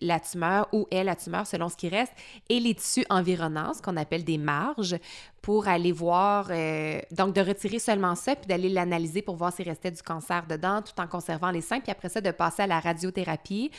la 0.00 0.18
tumeur, 0.18 0.66
où 0.72 0.88
est 0.90 1.04
la 1.04 1.14
tumeur 1.14 1.46
selon 1.46 1.68
ce 1.68 1.76
qui 1.76 1.88
reste, 1.88 2.12
et 2.48 2.58
les 2.58 2.74
tissus 2.74 3.06
environnants, 3.08 3.74
ce 3.74 3.80
qu'on 3.80 3.96
appelle 3.96 4.24
des 4.24 4.38
marges, 4.38 4.96
pour 5.40 5.68
aller 5.68 5.92
voir, 5.92 6.48
euh, 6.50 7.00
donc 7.12 7.32
de 7.32 7.40
retirer 7.40 7.78
seulement 7.78 8.16
ça, 8.16 8.34
puis 8.34 8.46
d'aller 8.48 8.68
l'analyser 8.68 9.22
pour 9.22 9.36
voir 9.36 9.52
s'il 9.52 9.68
restait 9.68 9.92
du 9.92 10.02
cancer 10.02 10.46
dedans, 10.48 10.82
tout 10.82 11.00
en 11.00 11.06
conservant 11.06 11.52
les 11.52 11.60
seins, 11.60 11.78
puis 11.78 11.92
après 11.92 12.08
ça, 12.08 12.20
de 12.20 12.32
passer 12.32 12.62
à 12.62 12.66
la 12.66 12.80
radiothérapie 12.80 13.70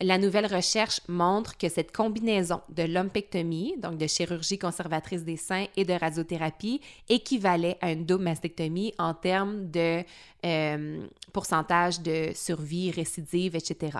la 0.00 0.18
nouvelle 0.18 0.46
recherche 0.46 1.00
montre 1.08 1.56
que 1.56 1.68
cette 1.68 1.92
combinaison 1.92 2.60
de 2.70 2.82
lumpectomie, 2.82 3.76
donc 3.78 3.98
de 3.98 4.06
chirurgie 4.06 4.58
conservatrice 4.58 5.22
des 5.24 5.36
seins 5.36 5.66
et 5.76 5.84
de 5.84 5.92
radiothérapie, 5.92 6.80
équivalait 7.08 7.78
à 7.80 7.92
une 7.92 8.04
double 8.04 8.24
mastectomie 8.24 8.94
en 8.98 9.14
termes 9.14 9.70
de 9.70 10.02
euh, 10.44 11.06
pourcentage 11.32 12.00
de 12.00 12.30
survie, 12.34 12.90
récidive, 12.90 13.54
etc. 13.54 13.98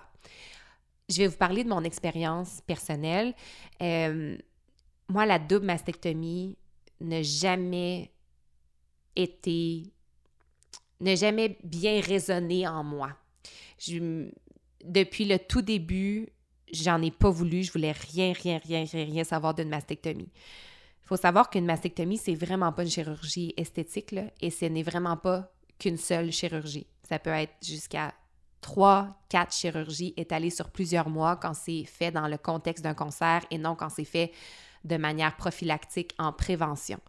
Je 1.09 1.19
vais 1.19 1.27
vous 1.27 1.37
parler 1.37 1.63
de 1.63 1.69
mon 1.69 1.85
expérience 1.85 2.63
personnelle. 2.67 3.35
Euh, 3.83 4.37
moi, 5.09 5.27
la 5.27 5.39
double 5.39 5.67
mastectomie 5.67 6.57
n'a 7.01 7.23
jamais 7.23 8.11
été, 9.15 9.83
n'a 11.01 11.15
jamais 11.15 11.59
bien 11.63 12.01
résonné 12.01 12.67
en 12.67 12.83
moi. 12.83 13.11
Depuis 14.85 15.25
le 15.25 15.39
tout 15.39 15.63
début, 15.63 16.29
j'en 16.73 17.01
ai 17.03 17.11
pas 17.11 17.31
voulu. 17.31 17.63
Je 17.63 17.73
voulais 17.73 17.93
rien, 17.93 18.33
rien, 18.33 18.59
rien, 18.65 18.85
rien, 18.85 19.05
rien 19.05 19.25
savoir 19.25 19.55
d'une 19.55 19.69
mastectomie. 19.69 20.31
Il 20.33 21.07
faut 21.07 21.17
savoir 21.17 21.51
qu'une 21.51 21.67
mastectomie, 21.67 22.17
c'est 22.17 22.35
vraiment 22.35 22.73
pas 22.73 22.85
une 22.85 22.91
chirurgie 22.91 23.53
esthétique, 23.57 24.13
là, 24.13 24.25
et 24.41 24.51
ce 24.51 24.65
n'est 24.65 24.83
vraiment 24.83 25.17
pas 25.17 25.53
qu'une 25.79 25.97
seule 25.97 26.31
chirurgie. 26.31 26.87
Ça 27.03 27.19
peut 27.19 27.31
être 27.31 27.53
jusqu'à 27.63 28.15
trois, 28.61 29.21
quatre 29.29 29.53
chirurgies 29.53 30.15
étalées 30.17 30.51
sur 30.51 30.71
plusieurs 30.71 31.11
mois 31.11 31.37
quand 31.37 31.55
c'est 31.55 31.85
fait 31.85 32.13
dans 32.13 32.29
le 32.29 32.39
contexte 32.39 32.85
d'un 32.85 32.95
cancer 32.95 33.43
et 33.51 33.59
non 33.59 33.75
quand 33.75 33.89
c'est 33.89 34.05
fait 34.05 34.31
de 34.85 34.97
manière 34.97 35.37
prophylactique 35.37 36.15
en 36.19 36.33
prévention. 36.33 37.01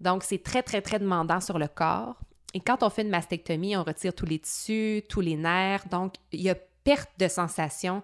Donc, 0.00 0.22
c'est 0.22 0.42
très, 0.42 0.62
très, 0.62 0.82
très 0.82 0.98
demandant 0.98 1.40
sur 1.40 1.58
le 1.58 1.68
corps. 1.68 2.20
Et 2.54 2.60
quand 2.60 2.82
on 2.82 2.90
fait 2.90 3.02
une 3.02 3.08
mastectomie, 3.08 3.76
on 3.76 3.82
retire 3.82 4.14
tous 4.14 4.26
les 4.26 4.38
tissus, 4.38 5.02
tous 5.08 5.20
les 5.20 5.36
nerfs. 5.36 5.88
Donc, 5.88 6.14
il 6.32 6.42
y 6.42 6.50
a 6.50 6.56
perte 6.84 7.10
de 7.18 7.28
sensation 7.28 8.02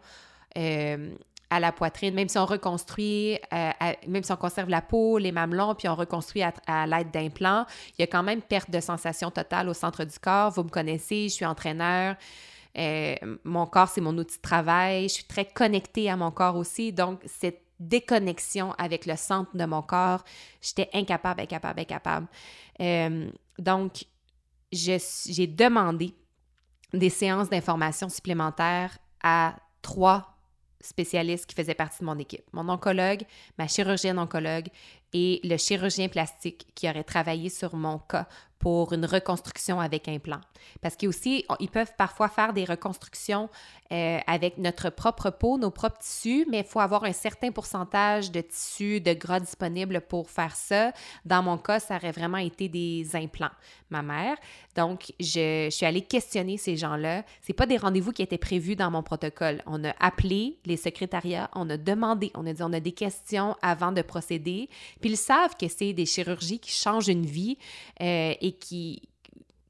euh, 0.57 1.15
à 1.51 1.61
la 1.61 1.73
poitrine, 1.73 2.15
même 2.15 2.29
si 2.29 2.37
on 2.37 2.45
reconstruit, 2.45 3.39
euh, 3.55 3.71
même 4.07 4.23
si 4.23 4.31
on 4.33 4.37
conserve 4.37 4.69
la 4.69 4.83
peau, 4.83 5.17
les 5.17 5.33
mamelons, 5.33 5.75
puis 5.75 5.89
on 5.89 5.95
reconstruit 5.95 6.43
à, 6.43 6.87
l'aide 6.87 7.11
d'implants, 7.11 7.65
il 7.97 8.03
y 8.03 8.03
a 8.03 8.07
quand 8.07 8.23
même 8.23 8.43
perte 8.43 8.71
de 8.71 8.81
sensation 8.81 9.31
totale 9.31 9.69
au 9.71 9.75
centre 9.75 10.05
du 10.05 10.19
corps. 10.19 10.51
Vous 10.51 10.65
me 10.65 10.69
connaissez, 10.69 11.31
je 11.31 11.35
suis 11.35 11.47
entraîneur. 11.47 12.17
Euh, 12.77 13.15
mon 13.45 13.65
corps, 13.65 13.89
c'est 13.89 14.03
mon 14.03 14.17
outil 14.19 14.37
de 14.37 14.43
travail. 14.43 15.05
Je 15.05 15.15
suis 15.15 15.25
très 15.25 15.47
connectée 15.47 16.11
à 16.11 16.17
mon 16.17 16.31
corps 16.31 16.57
aussi. 16.57 16.93
Donc, 16.93 17.21
cette 17.25 17.63
déconnexion 17.81 18.75
avec 18.77 19.07
le 19.07 19.17
centre 19.17 19.57
de 19.57 19.65
mon 19.65 19.81
corps, 19.81 20.25
j'étais 20.61 20.91
incapable, 20.93 21.41
incapable, 21.41 21.81
incapable. 21.81 22.27
donc, 23.59 24.05
j'ai 24.71 25.47
demandé 25.47 26.15
des 26.93 27.11
séances 27.11 27.51
d'information 27.51 28.09
supplémentaires 28.09 28.99
à 29.23 29.57
trois 29.83 30.35
spécialistes 30.81 31.47
qui 31.47 31.55
faisaient 31.55 31.75
partie 31.75 32.01
de 32.01 32.05
mon 32.05 32.19
équipe. 32.19 32.45
Mon 32.53 32.69
oncologue, 32.69 33.23
ma 33.59 33.67
chirurgienne 33.67 34.19
oncologue, 34.19 34.69
et 35.13 35.41
le 35.45 35.57
chirurgien 35.57 36.09
plastique 36.09 36.67
qui 36.75 36.89
aurait 36.89 37.05
travaillé 37.05 37.49
sur 37.49 37.75
mon 37.75 37.99
cas 37.99 38.27
pour 38.59 38.93
une 38.93 39.05
reconstruction 39.05 39.81
avec 39.81 40.09
implant. 40.09 40.41
Parce 40.81 40.97
qu'aussi, 40.97 41.45
ils 41.61 41.69
peuvent 41.69 41.93
parfois 41.97 42.29
faire 42.29 42.53
des 42.53 42.65
reconstructions 42.65 43.49
euh, 43.93 44.19
avec 44.27 44.59
notre 44.59 44.91
propre 44.91 45.31
peau, 45.31 45.57
nos 45.59 45.71
propres 45.71 45.99
tissus, 45.99 46.45
mais 46.51 46.59
il 46.59 46.65
faut 46.65 46.81
avoir 46.81 47.05
un 47.05 47.13
certain 47.13 47.53
pourcentage 47.53 48.31
de 48.31 48.41
tissus, 48.41 49.01
de 49.01 49.13
gras 49.15 49.41
disponibles 49.41 50.01
pour 50.03 50.29
faire 50.29 50.55
ça. 50.55 50.93
Dans 51.25 51.43
mon 51.43 51.57
cas, 51.57 51.81
ça 51.81 51.97
aurait 51.97 52.13
vraiment 52.13 52.39
été 52.39 52.69
des 52.69 53.09
implants, 53.15 53.51
ma 53.91 54.03
mère. 54.03 54.37
Donc, 54.77 55.13
je, 55.19 55.69
suis 55.71 55.87
allée 55.87 56.03
questionner 56.03 56.57
ces 56.59 56.77
gens-là. 56.77 57.25
Ce 57.47 57.53
pas 57.53 57.67
des 57.67 57.79
rendez-vous 57.79 58.13
qui 58.13 58.23
étaient 58.23 58.39
prévus 58.39 58.77
dans 58.77 58.91
mon 58.91 59.03
protocole. 59.03 59.63
On 59.67 59.83
a 59.85 59.95
appelé 60.01 60.59
les 60.67 60.77
secrétariats, 60.77 61.49
on 61.55 61.69
a 61.71 61.77
demandé, 61.77 62.31
on 62.35 62.47
a 62.47 62.53
dit 62.53 62.63
on 62.63 62.73
a 62.73 62.81
des 62.81 62.93
questions 62.93 63.57
avant 63.63 63.93
de 63.93 64.03
procéder. 64.03 64.69
Puis 65.01 65.11
ils 65.11 65.17
savent 65.17 65.57
que 65.57 65.69
c'est 65.69 65.93
des 65.93 66.07
chirurgies 66.07 66.59
qui 66.59 66.71
changent 66.71 67.09
une 67.09 67.27
vie 67.27 67.57
euh, 68.01 68.35
et 68.41 68.53
qui, 68.53 69.03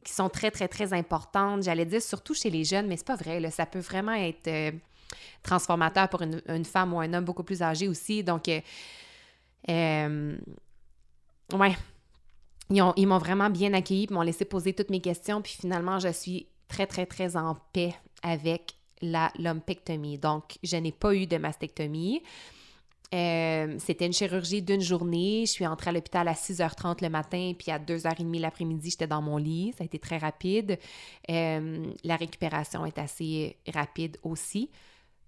qui 0.04 0.12
sont 0.12 0.28
très, 0.28 0.50
très, 0.50 0.68
très 0.68 0.92
importantes. 0.92 1.62
J'allais 1.62 1.84
dire 1.84 2.02
surtout 2.02 2.34
chez 2.34 2.50
les 2.50 2.64
jeunes, 2.64 2.86
mais 2.86 2.96
c'est 2.96 3.06
pas 3.06 3.16
vrai. 3.16 3.40
Là, 3.40 3.50
ça 3.50 3.66
peut 3.66 3.78
vraiment 3.78 4.14
être 4.14 4.48
euh, 4.48 4.72
transformateur 5.42 6.08
pour 6.08 6.22
une, 6.22 6.64
femme 6.64 6.94
ou 6.94 7.00
un 7.00 7.12
homme 7.12 7.24
beaucoup 7.24 7.44
plus 7.44 7.62
âgé 7.62 7.88
aussi. 7.88 8.24
Donc, 8.24 8.48
euh, 8.48 8.60
euh 9.70 10.36
ouais. 11.52 11.76
Ils, 12.70 13.06
m'ont 13.06 13.18
vraiment 13.18 13.48
bien 13.48 13.72
accueilli, 13.72 14.06
m'ont 14.10 14.22
laissé 14.22 14.44
poser 14.44 14.74
toutes 14.74 14.90
mes 14.90 15.00
questions, 15.00 15.40
puis 15.40 15.56
finalement, 15.58 15.98
je 15.98 16.12
suis 16.12 16.48
très, 16.68 16.86
très, 16.86 17.06
très 17.06 17.34
en 17.36 17.54
paix 17.72 17.94
avec 18.22 18.74
la 19.00 19.32
lumpectomie. 19.38 20.18
Donc, 20.18 20.58
je 20.62 20.76
n'ai 20.76 20.92
pas 20.92 21.14
eu 21.14 21.26
de 21.26 21.38
mastectomie. 21.38 22.22
Euh, 23.14 23.76
c'était 23.78 24.06
une 24.06 24.12
chirurgie 24.12 24.60
d'une 24.60 24.80
journée. 24.80 25.44
Je 25.46 25.52
suis 25.52 25.66
entrée 25.66 25.90
à 25.90 25.92
l'hôpital 25.92 26.28
à 26.28 26.34
6h30 26.34 27.02
le 27.02 27.08
matin, 27.08 27.52
puis 27.58 27.70
à 27.70 27.78
2h30 27.78 28.38
l'après-midi, 28.40 28.90
j'étais 28.90 29.06
dans 29.06 29.22
mon 29.22 29.38
lit. 29.38 29.72
Ça 29.76 29.84
a 29.84 29.86
été 29.86 29.98
très 29.98 30.18
rapide. 30.18 30.78
Euh, 31.30 31.86
la 32.04 32.16
récupération 32.16 32.84
est 32.84 32.98
assez 32.98 33.56
rapide 33.72 34.18
aussi. 34.22 34.70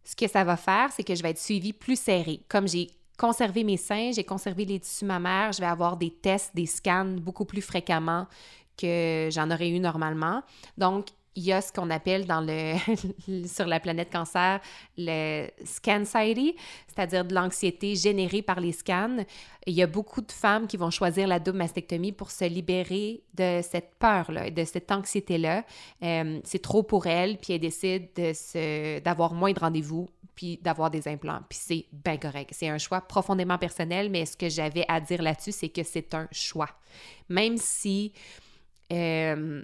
Ce 0.05 0.15
que 0.15 0.29
ça 0.29 0.45
va 0.45 0.57
faire, 0.57 0.91
c'est 0.93 1.05
que 1.05 1.15
je 1.15 1.23
vais 1.23 1.31
être 1.31 1.39
suivie 1.39 1.73
plus 1.73 1.99
serrée. 1.99 2.41
Comme 2.49 2.69
j'ai 2.69 2.89
conservé 3.19 3.65
mes 3.65 3.77
seins, 3.77 4.13
j'ai 4.13 4.25
conservé 4.25 4.65
les 4.65 4.81
tissus 4.81 5.05
mammaires, 5.05 5.53
je 5.53 5.61
vais 5.61 5.67
avoir 5.67 5.97
des 5.97 6.11
tests, 6.11 6.55
des 6.55 6.67
scans 6.67 7.17
beaucoup 7.21 7.45
plus 7.45 7.61
fréquemment 7.63 8.27
que 8.79 9.29
j'en 9.31 9.51
aurais 9.51 9.69
eu 9.69 9.79
normalement. 9.79 10.43
Donc, 10.79 11.09
il 11.37 11.45
y 11.45 11.53
a 11.53 11.61
ce 11.61 11.73
qu'on 11.73 11.91
appelle 11.91 12.27
dans 12.27 12.41
le 12.41 12.75
sur 13.47 13.67
la 13.67 13.81
planète 13.81 14.11
cancer 14.11 14.61
le 14.99 15.47
scanxiety, 15.65 16.57
c'est-à-dire 16.89 17.25
de 17.25 17.35
l'anxiété 17.35 17.95
générée 17.95 18.43
par 18.43 18.61
les 18.61 18.73
scans. 18.73 19.25
Il 19.67 19.75
y 19.75 19.83
a 19.83 19.87
beaucoup 19.87 20.21
de 20.21 20.33
femmes 20.33 20.67
qui 20.67 20.77
vont 20.77 20.91
choisir 20.91 21.29
la 21.29 21.39
double 21.39 21.59
mastectomie 21.59 22.13
pour 22.13 22.31
se 22.31 22.45
libérer 22.45 23.23
de 23.35 23.61
cette 23.63 23.95
peur-là, 23.99 24.51
de 24.51 24.65
cette 24.65 24.91
anxiété-là. 24.91 25.65
Euh, 26.03 26.41
c'est 26.45 26.63
trop 26.63 26.83
pour 26.83 27.07
elles, 27.07 27.39
puis 27.39 27.55
elles 27.55 27.61
décident 27.61 28.07
de 28.17 29.01
d'avoir 29.01 29.33
moins 29.33 29.53
de 29.53 29.61
rendez-vous, 29.61 30.09
puis 30.35 30.59
d'avoir 30.63 30.91
des 30.91 31.07
implants. 31.07 31.41
Puis 31.49 31.59
c'est 31.63 31.87
bien 31.93 32.17
correct. 32.17 32.51
C'est 32.53 32.69
un 32.69 32.79
choix 32.79 33.01
profondément 33.01 33.59
personnel, 33.59 34.11
mais 34.11 34.27
ce 34.27 34.37
que 34.37 34.49
j'avais 34.49 34.85
à 34.89 35.01
dire 35.01 35.23
là-dessus, 35.23 35.53
c'est 35.53 35.69
que 35.69 35.83
c'est 35.83 36.15
un 36.15 36.29
choix. 36.33 36.71
Même 37.29 37.57
si... 37.57 38.13
Euh, 38.93 39.63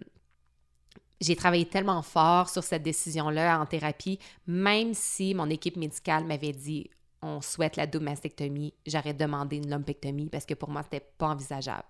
j'ai 1.21 1.37
travaillé 1.37 1.67
tellement 1.67 2.03
fort 2.03 2.49
sur 2.49 2.63
cette 2.63 2.83
décision-là 2.83 3.61
en 3.61 3.67
thérapie, 3.67 4.19
même 4.47 4.95
si 4.95 5.35
mon 5.35 5.49
équipe 5.49 5.77
médicale 5.77 6.25
m'avait 6.25 6.53
dit 6.53 6.91
on 7.23 7.41
souhaite 7.41 7.77
la 7.77 7.87
double 7.87 8.05
mastectomie, 8.05 8.75
j'aurais 8.87 9.15
demandé 9.15 9.57
une 9.57 9.69
lumpectomie 9.69 10.29
parce 10.29 10.47
que 10.47 10.55
pour 10.55 10.69
moi, 10.69 10.83
c'était 10.83 11.07
pas 11.19 11.29
envisageable 11.29 11.87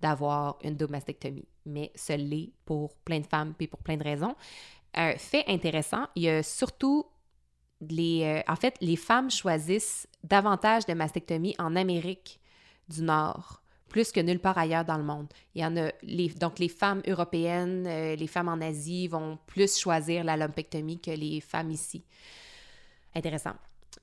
d'avoir 0.00 0.58
une 0.62 0.76
double 0.76 0.92
mastectomie. 0.92 1.48
Mais 1.64 1.90
ce 1.94 2.12
l'est 2.12 2.52
pour 2.64 2.94
plein 2.98 3.20
de 3.20 3.26
femmes 3.26 3.54
et 3.58 3.66
pour 3.66 3.80
plein 3.80 3.96
de 3.96 4.04
raisons. 4.04 4.34
Un 4.94 5.16
fait 5.16 5.44
intéressant, 5.48 6.06
il 6.14 6.22
y 6.24 6.28
a 6.28 6.42
surtout 6.42 7.06
les. 7.80 8.22
Euh, 8.24 8.52
en 8.52 8.56
fait, 8.56 8.76
les 8.80 8.96
femmes 8.96 9.30
choisissent 9.30 10.08
davantage 10.24 10.86
de 10.86 10.94
mastectomie 10.94 11.54
en 11.58 11.76
Amérique 11.76 12.40
du 12.88 13.02
Nord 13.02 13.62
plus 13.88 14.12
que 14.12 14.20
nulle 14.20 14.38
part 14.38 14.58
ailleurs 14.58 14.84
dans 14.84 14.96
le 14.96 15.02
monde. 15.02 15.26
Il 15.54 15.62
y 15.62 15.64
en 15.64 15.76
a, 15.76 15.90
donc 16.38 16.58
les 16.58 16.68
femmes 16.68 17.02
européennes, 17.06 17.86
euh, 17.86 18.16
les 18.16 18.26
femmes 18.26 18.48
en 18.48 18.60
Asie 18.60 19.08
vont 19.08 19.38
plus 19.46 19.78
choisir 19.78 20.24
la 20.24 20.36
lumpectomie 20.36 21.00
que 21.00 21.10
les 21.10 21.40
femmes 21.40 21.70
ici. 21.70 22.04
Intéressant. 23.14 23.54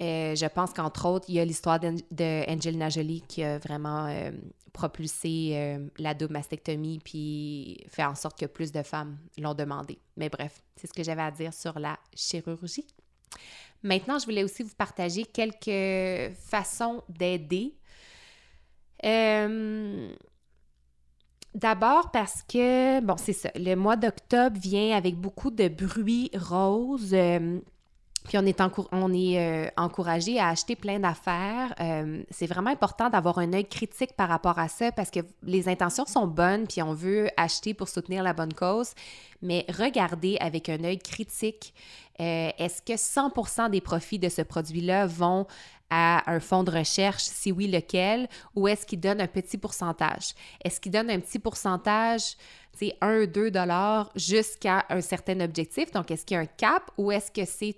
Euh, 0.01 0.35
je 0.35 0.45
pense 0.47 0.73
qu'entre 0.73 1.05
autres, 1.05 1.25
il 1.29 1.35
y 1.35 1.39
a 1.39 1.45
l'histoire 1.45 1.79
d'Angelina 1.79 2.89
Jolie 2.89 3.23
qui 3.27 3.43
a 3.43 3.59
vraiment 3.59 4.07
euh, 4.07 4.31
propulsé 4.73 5.79
la 5.97 6.13
double 6.13 6.33
mastectomie 6.33 6.99
puis 6.99 7.77
fait 7.87 8.03
en 8.03 8.15
sorte 8.15 8.37
que 8.37 8.45
plus 8.45 8.73
de 8.73 8.83
femmes 8.83 9.17
l'ont 9.37 9.53
demandé. 9.53 9.97
Mais 10.17 10.27
bref, 10.27 10.61
c'est 10.75 10.87
ce 10.87 10.93
que 10.93 11.03
j'avais 11.03 11.21
à 11.21 11.31
dire 11.31 11.53
sur 11.53 11.79
la 11.79 11.97
chirurgie. 12.13 12.85
Maintenant, 13.83 14.19
je 14.19 14.25
voulais 14.25 14.43
aussi 14.43 14.63
vous 14.63 14.75
partager 14.75 15.23
quelques 15.23 16.35
façons 16.35 17.03
d'aider 17.07 17.75
euh, 19.03 20.09
d'abord 21.53 22.11
parce 22.11 22.43
que, 22.43 23.01
bon, 23.01 23.15
c'est 23.17 23.33
ça, 23.33 23.49
le 23.55 23.75
mois 23.75 23.95
d'octobre 23.95 24.57
vient 24.59 24.95
avec 24.95 25.15
beaucoup 25.15 25.51
de 25.51 25.67
bruit 25.67 26.31
rose. 26.35 27.11
Euh, 27.13 27.59
puis 28.25 28.39
on 28.39 28.45
est, 28.45 28.59
on 28.91 29.13
est 29.13 29.39
euh, 29.39 29.69
encouragé 29.77 30.39
à 30.39 30.47
acheter 30.47 30.75
plein 30.75 30.97
d'affaires. 30.97 31.75
c'est 32.31 32.47
vraiment 32.47 32.71
important 32.71 33.11
d'avoir 33.11 33.37
un 33.37 33.53
œil 33.53 33.67
critique 33.67 34.13
par 34.13 34.29
rapport 34.29 34.57
à 34.57 34.67
ça 34.67 34.91
parce 34.91 35.11
que 35.11 35.19
les 35.43 35.69
intentions 35.69 36.07
sont 36.07 36.25
bonnes, 36.25 36.65
puis 36.65 36.81
on 36.81 36.93
veut 36.93 37.29
acheter 37.37 37.75
pour 37.75 37.87
soutenir 37.87 38.23
la 38.23 38.33
bonne 38.33 38.53
cause. 38.53 38.93
Mais 39.43 39.63
regardez 39.69 40.37
avec 40.39 40.69
un 40.69 40.83
œil 40.83 40.97
critique, 40.97 41.75
est-ce 42.17 42.81
que 42.81 42.93
100% 42.93 43.69
des 43.69 43.81
profits 43.81 44.17
de 44.17 44.29
ce 44.29 44.41
produit-là 44.41 45.05
vont 45.05 45.45
à 45.89 46.29
un 46.31 46.39
fonds 46.39 46.63
de 46.63 46.71
recherche, 46.71 47.23
si 47.23 47.51
oui, 47.51 47.67
lequel, 47.67 48.27
ou 48.55 48.67
est-ce 48.67 48.85
qu'il 48.85 48.99
donne 48.99 49.21
un 49.21 49.27
petit 49.27 49.57
pourcentage? 49.57 50.33
Est-ce 50.63 50.79
qu'il 50.79 50.91
donne 50.91 51.09
un 51.09 51.19
petit 51.19 51.39
pourcentage, 51.39 52.35
c'est 52.73 52.95
1, 53.01 53.25
2 53.27 53.51
dollars 53.51 54.11
jusqu'à 54.15 54.85
un 54.89 55.01
certain 55.01 55.39
objectif? 55.41 55.91
Donc, 55.91 56.11
est-ce 56.11 56.25
qu'il 56.25 56.35
y 56.35 56.37
a 56.39 56.41
un 56.41 56.47
cap 56.47 56.91
ou 56.97 57.11
est-ce 57.11 57.31
que 57.31 57.45
c'est 57.45 57.77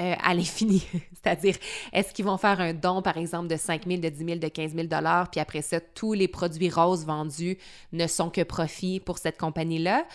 euh, 0.00 0.14
à 0.22 0.34
l'infini? 0.34 0.86
C'est-à-dire, 1.12 1.56
est-ce 1.92 2.12
qu'ils 2.14 2.24
vont 2.24 2.38
faire 2.38 2.60
un 2.60 2.72
don, 2.72 3.02
par 3.02 3.16
exemple, 3.18 3.48
de 3.48 3.56
5 3.56 3.86
000, 3.86 4.00
de 4.00 4.08
10 4.08 4.24
000, 4.24 4.38
de 4.38 4.48
15 4.48 4.74
000 4.74 4.88
puis 5.30 5.40
après 5.40 5.62
ça, 5.62 5.80
tous 5.80 6.14
les 6.14 6.28
produits 6.28 6.70
roses 6.70 7.04
vendus 7.04 7.58
ne 7.92 8.06
sont 8.06 8.30
que 8.30 8.42
profit 8.42 9.00
pour 9.00 9.18
cette 9.18 9.38
compagnie-là? 9.38 10.06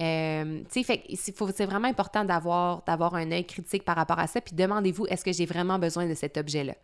Euh, 0.00 0.62
c'est 0.70 1.64
vraiment 1.66 1.88
important 1.88 2.24
d'avoir, 2.24 3.14
un 3.14 3.32
œil 3.32 3.46
critique 3.46 3.84
par 3.84 3.96
rapport 3.96 4.18
à 4.18 4.26
ça, 4.26 4.40
puis 4.40 4.54
demandez-vous, 4.54 5.06
est-ce 5.06 5.24
que 5.24 5.32
j'ai 5.32 5.46
vraiment 5.46 5.78
besoin 5.78 6.06
de 6.06 6.14
cet 6.14 6.36
objet-là? 6.36 6.74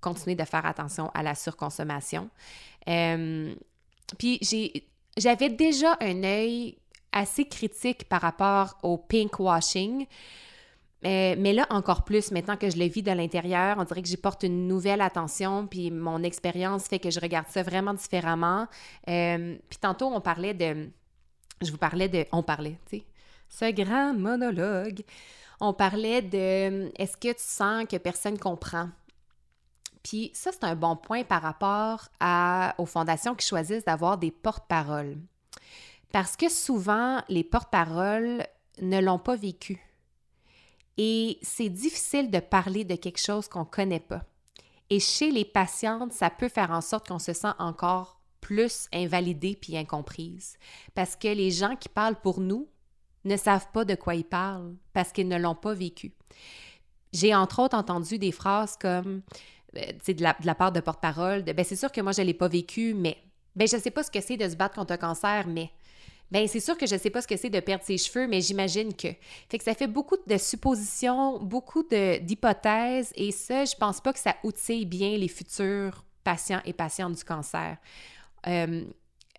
Continuez 0.00 0.36
de 0.36 0.44
faire 0.44 0.64
attention 0.64 1.10
à 1.14 1.22
la 1.22 1.34
surconsommation. 1.34 2.30
Euh, 2.88 3.54
puis 4.18 4.40
j'avais 5.16 5.50
déjà 5.50 5.96
un 6.00 6.22
œil 6.24 6.78
assez 7.12 7.46
critique 7.46 8.08
par 8.08 8.22
rapport 8.22 8.78
au 8.82 8.96
pink 8.98 9.38
washing. 9.38 10.06
Euh, 11.04 11.34
mais 11.38 11.52
là, 11.52 11.66
encore 11.70 12.04
plus, 12.04 12.30
maintenant 12.30 12.56
que 12.56 12.70
je 12.70 12.78
le 12.78 12.86
vis 12.86 13.02
de 13.02 13.12
l'intérieur, 13.12 13.76
on 13.78 13.84
dirait 13.84 14.02
que 14.02 14.08
j'y 14.08 14.16
porte 14.16 14.44
une 14.44 14.66
nouvelle 14.66 15.02
attention, 15.02 15.66
puis 15.66 15.90
mon 15.90 16.22
expérience 16.22 16.88
fait 16.88 16.98
que 16.98 17.10
je 17.10 17.20
regarde 17.20 17.48
ça 17.48 17.62
vraiment 17.62 17.92
différemment. 17.92 18.66
puis 19.04 19.78
tantôt, 19.80 20.06
on 20.06 20.20
parlait 20.20 20.54
de 20.54 20.88
je 21.62 21.70
vous 21.70 21.78
parlais 21.78 22.08
de. 22.08 22.26
On 22.32 22.42
parlait, 22.42 22.78
tu 22.88 22.98
sais, 22.98 23.04
ce 23.48 23.70
grand 23.72 24.14
monologue. 24.14 25.02
On 25.60 25.72
parlait 25.72 26.20
de 26.20 26.92
est-ce 27.00 27.16
que 27.16 27.32
tu 27.32 27.42
sens 27.42 27.86
que 27.86 27.96
personne 27.96 28.38
comprend? 28.38 28.90
Puis 30.02 30.30
ça, 30.34 30.52
c'est 30.52 30.64
un 30.64 30.76
bon 30.76 30.96
point 30.96 31.24
par 31.24 31.42
rapport 31.42 32.08
aux 32.78 32.86
fondations 32.86 33.34
qui 33.34 33.46
choisissent 33.46 33.84
d'avoir 33.84 34.18
des 34.18 34.30
porte-paroles. 34.30 35.16
Parce 36.12 36.36
que 36.36 36.48
souvent, 36.48 37.22
les 37.28 37.42
porte-paroles 37.42 38.46
ne 38.80 39.00
l'ont 39.00 39.18
pas 39.18 39.34
vécu. 39.34 39.80
Et 40.98 41.38
c'est 41.42 41.68
difficile 41.68 42.30
de 42.30 42.38
parler 42.38 42.84
de 42.84 42.94
quelque 42.94 43.20
chose 43.20 43.48
qu'on 43.48 43.60
ne 43.60 43.64
connaît 43.64 44.00
pas. 44.00 44.22
Et 44.88 45.00
chez 45.00 45.30
les 45.30 45.44
patientes, 45.44 46.12
ça 46.12 46.30
peut 46.30 46.48
faire 46.48 46.70
en 46.70 46.80
sorte 46.80 47.08
qu'on 47.08 47.18
se 47.18 47.32
sent 47.32 47.52
encore 47.58 48.15
plus 48.46 48.86
invalidée 48.92 49.58
puis 49.60 49.76
incomprise. 49.76 50.56
Parce 50.94 51.16
que 51.16 51.26
les 51.26 51.50
gens 51.50 51.74
qui 51.74 51.88
parlent 51.88 52.20
pour 52.20 52.38
nous 52.40 52.68
ne 53.24 53.36
savent 53.36 53.66
pas 53.72 53.84
de 53.84 53.96
quoi 53.96 54.14
ils 54.14 54.24
parlent 54.24 54.76
parce 54.92 55.10
qu'ils 55.10 55.26
ne 55.26 55.36
l'ont 55.36 55.56
pas 55.56 55.74
vécu. 55.74 56.12
J'ai 57.12 57.34
entre 57.34 57.60
autres 57.60 57.76
entendu 57.76 58.20
des 58.20 58.30
phrases 58.30 58.76
comme, 58.80 59.22
euh, 59.76 59.80
de 60.06 60.22
la, 60.22 60.36
de 60.40 60.46
la 60.46 60.54
part 60.54 60.70
de 60.70 60.78
porte-parole, 60.78 61.42
de, 61.42 61.52
ben 61.52 61.64
c'est 61.64 61.74
sûr 61.74 61.90
que 61.90 62.00
moi 62.00 62.12
je 62.12 62.22
l'ai 62.22 62.34
pas 62.34 62.46
vécu, 62.46 62.94
mais, 62.94 63.16
ben 63.56 63.66
je 63.66 63.76
sais 63.78 63.90
pas 63.90 64.04
ce 64.04 64.12
que 64.12 64.20
c'est 64.20 64.36
de 64.36 64.48
se 64.48 64.54
battre 64.54 64.76
contre 64.76 64.92
un 64.92 64.96
cancer, 64.96 65.48
mais, 65.48 65.70
ben 66.30 66.46
c'est 66.46 66.60
sûr 66.60 66.78
que 66.78 66.86
je 66.86 66.96
sais 66.96 67.10
pas 67.10 67.22
ce 67.22 67.26
que 67.26 67.36
c'est 67.36 67.50
de 67.50 67.58
perdre 67.58 67.82
ses 67.82 67.98
cheveux, 67.98 68.28
mais 68.28 68.40
j'imagine 68.40 68.94
que. 68.94 69.08
Fait 69.48 69.58
que 69.58 69.64
ça 69.64 69.74
fait 69.74 69.88
beaucoup 69.88 70.18
de 70.24 70.36
suppositions, 70.36 71.40
beaucoup 71.40 71.82
d'hypothèses, 71.82 73.12
et 73.16 73.32
ça, 73.32 73.64
je 73.64 73.74
pense 73.74 74.00
pas 74.00 74.12
que 74.12 74.20
ça 74.20 74.36
outille 74.44 74.86
bien 74.86 75.16
les 75.16 75.28
futurs 75.28 76.04
patients 76.22 76.60
et 76.64 76.72
patientes 76.72 77.16
du 77.16 77.24
cancer. 77.24 77.76
Euh, 78.48 78.84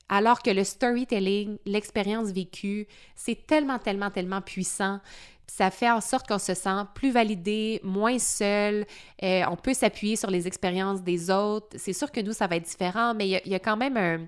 alors 0.10 0.42
que 0.42 0.50
le 0.50 0.64
storytelling, 0.64 1.58
l'expérience 1.66 2.30
vécue, 2.30 2.88
c'est 3.16 3.46
tellement, 3.46 3.78
tellement, 3.78 4.10
tellement 4.10 4.42
puissant. 4.42 5.00
Ça 5.48 5.72
fait 5.72 5.90
en 5.90 6.02
sorte 6.02 6.28
qu'on 6.28 6.40
se 6.40 6.54
sent 6.54 6.84
plus 6.94 7.12
validé, 7.12 7.80
moins 7.84 8.20
seul. 8.20 8.86
Euh, 9.24 9.44
on 9.50 9.56
peut 9.56 9.74
s'appuyer 9.74 10.16
sur 10.16 10.30
les 10.30 10.48
expériences 10.48 11.02
des 11.02 11.30
autres. 11.30 11.78
C'est 11.78 11.94
sûr 11.94 12.12
que 12.12 12.22
nous, 12.22 12.34
ça 12.34 12.48
va 12.48 12.58
être 12.58 12.66
différent, 12.66 13.14
mais 13.14 13.28
il 13.28 13.42
y, 13.52 13.56
a, 13.56 13.60
quand 13.60 13.78
même 13.78 13.98
un, 13.98 14.28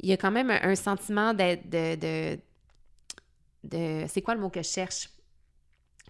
il 0.00 0.08
y 0.08 0.12
a 0.12 0.16
quand 0.16 0.30
même 0.30 0.50
un, 0.50 0.74
sentiment 0.74 1.32
de, 1.32 1.56
de, 1.64 2.38
de 3.64 4.04
c'est 4.08 4.22
quoi 4.22 4.34
le 4.34 4.40
mot 4.40 4.50
que 4.50 4.62
je 4.62 4.68
cherche? 4.68 5.08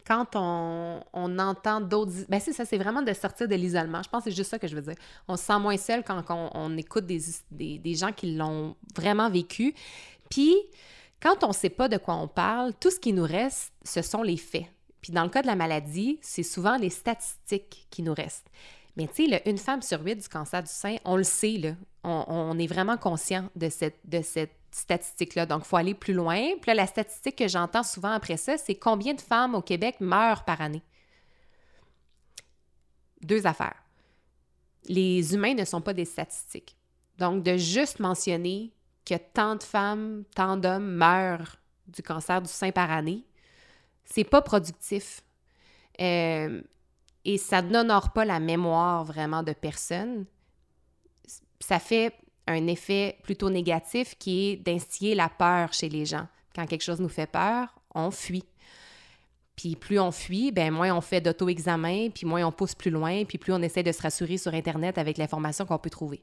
Quand 0.07 0.37
on, 0.37 1.01
entend 1.39 1.81
d'autres... 1.81 2.13
Ben 2.29 2.39
c'est 2.41 2.53
ça, 2.53 2.65
c'est 2.65 2.79
vraiment 2.79 3.03
de 3.03 3.13
sortir 3.13 3.49
de 3.49 3.55
l'isolement. 3.55 4.03
Je 4.03 4.09
pense 4.09 4.25
que 4.25 4.31
c'est 4.31 4.37
juste 4.37 4.51
ça 4.51 4.59
que 4.59 4.69
je 4.69 4.77
veux 4.77 4.83
dire. 4.83 4.95
On 5.27 5.37
se 5.37 5.45
sent 5.45 5.59
moins 5.59 5.77
seul 5.77 6.05
quand, 6.05 6.23
on, 6.29 6.77
écoute 6.77 7.07
des, 7.07 7.21
des, 7.51 7.95
gens 7.95 8.13
qui 8.13 8.37
l'ont 8.37 8.77
vraiment 8.95 9.29
vécu. 9.29 9.75
Puis, 10.31 10.55
quand 11.21 11.43
on 11.43 11.49
ne 11.49 11.53
sait 11.53 11.71
pas 11.71 11.89
de 11.89 11.97
quoi 11.97 12.15
on 12.15 12.29
parle, 12.29 12.73
tout 12.75 12.91
ce 12.91 13.01
qui 13.01 13.13
nous 13.13 13.25
reste, 13.25 13.73
ce 13.83 14.01
sont 14.03 14.23
les 14.23 14.37
faits. 14.37 14.67
Puis 15.01 15.13
dans 15.13 15.25
le 15.25 15.29
cas 15.29 15.43
de 15.43 15.47
la 15.47 15.57
maladie, 15.57 16.19
c'est 16.23 16.43
souvent 16.43 16.77
les 16.77 16.91
statistiques 16.91 17.87
qui 17.91 18.03
nous 18.03 18.15
restent. 18.15 18.49
Mais 18.97 19.09
tu 19.09 19.29
sais, 19.29 19.43
une 19.47 19.59
femme 19.59 19.83
sur 19.83 20.03
huit 20.03 20.17
du 20.17 20.29
cancer 20.29 20.63
du 20.63 20.71
sein, 20.71 20.97
on 21.05 21.17
le 21.17 21.25
sait, 21.25 21.59
là. 21.59 21.73
On, 22.03 22.25
on 22.29 22.59
est 22.59 22.67
vraiment 22.67 22.97
conscient 22.97 23.49
de 23.57 23.69
cette, 23.69 23.99
de 24.05 24.23
cette 24.23 24.56
statistique-là. 24.71 25.47
Donc, 25.47 25.63
il 25.65 25.69
faut 25.69 25.77
aller 25.77 25.95
plus 25.95 26.15
loin. 26.15 26.41
Puis 26.61 26.69
là, 26.69 26.75
la 26.75 26.87
statistique 26.87 27.37
que 27.37 27.49
j'entends 27.49 27.83
souvent 27.83 28.13
après 28.13 28.37
ça, 28.37 28.59
c'est 28.59 28.75
combien 28.75 29.15
de 29.15 29.21
femmes 29.21 29.55
au 29.55 29.63
Québec 29.63 29.97
meurent 30.01 30.45
par 30.45 30.61
année? 30.61 30.83
Deux 33.23 33.47
affaires. 33.47 33.83
Les 34.89 35.35
humains 35.35 35.55
ne 35.55 35.65
sont 35.65 35.81
pas 35.81 35.95
des 35.95 36.05
statistiques. 36.05 36.77
Donc, 37.19 37.43
de 37.43 37.57
juste 37.57 37.99
mentionner 37.99 38.73
que 39.05 39.15
tant 39.15 39.57
de 39.57 39.63
femmes, 39.63 40.25
tant 40.35 40.57
d'hommes 40.57 40.93
meurent 40.93 41.57
du 41.87 42.03
cancer 42.03 42.43
du 42.43 42.49
sein 42.49 42.73
par 42.73 42.91
année, 42.91 43.25
c'est 44.05 44.25
pas 44.25 44.43
productif. 44.43 45.23
Euh, 46.01 46.61
et 47.25 47.39
ça 47.39 47.63
n'honore 47.63 48.13
pas 48.13 48.25
la 48.25 48.39
mémoire 48.39 49.05
vraiment 49.05 49.43
de 49.43 49.53
personne. 49.53 50.27
Ça 51.61 51.79
fait 51.79 52.15
un 52.47 52.67
effet 52.67 53.19
plutôt 53.23 53.51
négatif 53.51 54.17
qui 54.19 54.51
est 54.51 54.57
d'instiller 54.57 55.15
la 55.15 55.29
peur 55.29 55.73
chez 55.73 55.89
les 55.89 56.07
gens. 56.07 56.27
Quand 56.55 56.67
quelque 56.67 56.85
chose 56.85 57.01
nous 57.01 57.09
fait 57.09 57.31
peur, 57.31 57.75
on 57.95 58.11
fuit. 58.11 58.45
Puis 59.57 59.75
plus 59.75 59.99
on 59.99 60.13
fuit, 60.13 60.53
ben 60.53 60.71
moins 60.71 60.95
on 60.95 61.01
fait 61.01 61.21
d'auto-examen, 61.21 62.11
puis 62.11 62.27
moins 62.27 62.45
on 62.47 62.53
pousse 62.53 62.75
plus 62.75 62.91
loin, 62.91 63.25
puis 63.25 63.39
plus 63.39 63.53
on 63.53 63.63
essaie 63.63 63.83
de 63.83 63.93
se 63.93 64.03
rassurer 64.03 64.37
sur 64.37 64.53
Internet 64.53 64.99
avec 64.99 65.17
l'information 65.17 65.65
qu'on 65.65 65.79
peut 65.79 65.91
trouver. 65.91 66.23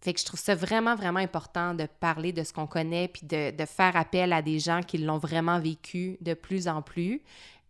Fait 0.00 0.12
que 0.12 0.20
je 0.20 0.24
trouve 0.24 0.40
ça 0.40 0.54
vraiment, 0.54 0.96
vraiment 0.96 1.20
important 1.20 1.74
de 1.74 1.86
parler 2.00 2.32
de 2.32 2.42
ce 2.42 2.52
qu'on 2.52 2.66
connaît, 2.66 3.08
puis 3.08 3.26
de, 3.26 3.64
faire 3.66 3.96
appel 3.96 4.32
à 4.32 4.42
des 4.42 4.58
gens 4.58 4.80
qui 4.82 4.98
l'ont 4.98 5.18
vraiment 5.18 5.60
vécu 5.60 6.18
de 6.20 6.34
plus 6.34 6.68
en 6.68 6.82
plus, 6.82 7.22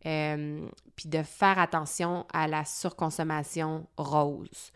euh, 0.06 0.66
puis 0.96 1.08
de 1.08 1.22
faire 1.22 1.58
attention 1.58 2.26
à 2.32 2.48
la 2.48 2.64
surconsommation 2.64 3.86
rose. 3.96 4.72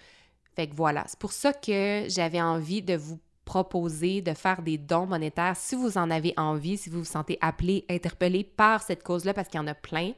Voilà, 0.74 1.04
c'est 1.06 1.18
pour 1.18 1.32
ça 1.32 1.52
que 1.52 2.04
j'avais 2.08 2.40
envie 2.40 2.82
de 2.82 2.94
vous 2.94 3.18
proposer 3.44 4.20
de 4.20 4.34
faire 4.34 4.60
des 4.60 4.76
dons 4.76 5.06
monétaires 5.06 5.56
si 5.56 5.74
vous 5.74 5.96
en 5.96 6.10
avez 6.10 6.34
envie, 6.36 6.76
si 6.76 6.90
vous 6.90 6.98
vous 6.98 7.04
sentez 7.04 7.38
appelé, 7.40 7.86
interpellé 7.88 8.44
par 8.44 8.82
cette 8.82 9.02
cause-là, 9.02 9.32
parce 9.32 9.48
qu'il 9.48 9.58
y 9.58 9.62
en 9.62 9.66
a 9.66 9.74
plein. 9.74 10.12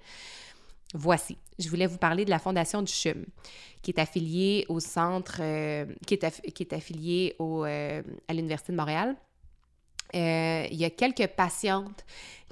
Voici, 0.95 1.37
je 1.61 1.69
voulais 1.69 1.87
vous 1.87 1.99
parler 1.99 2.25
de 2.25 2.31
la 2.31 2.41
Fondation 2.41 2.83
du 2.83 2.93
CHUM, 2.93 3.25
qui 3.83 3.93
est 3.93 4.01
affiliée 4.01 4.67
au 4.69 4.81
centre, 4.81 5.37
euh, 5.39 5.87
qui, 6.09 6.15
est 6.15 6.73
affiliée 6.73 7.37
euh, 7.41 8.03
à 8.27 8.35
l'Université 8.35 8.73
de 8.73 8.77
Montréal. 8.77 9.15
Euh, 10.17 10.67
il 10.69 10.77
y 10.77 10.85
a 10.85 10.91
quelques 10.91 11.29
patientes 11.29 12.05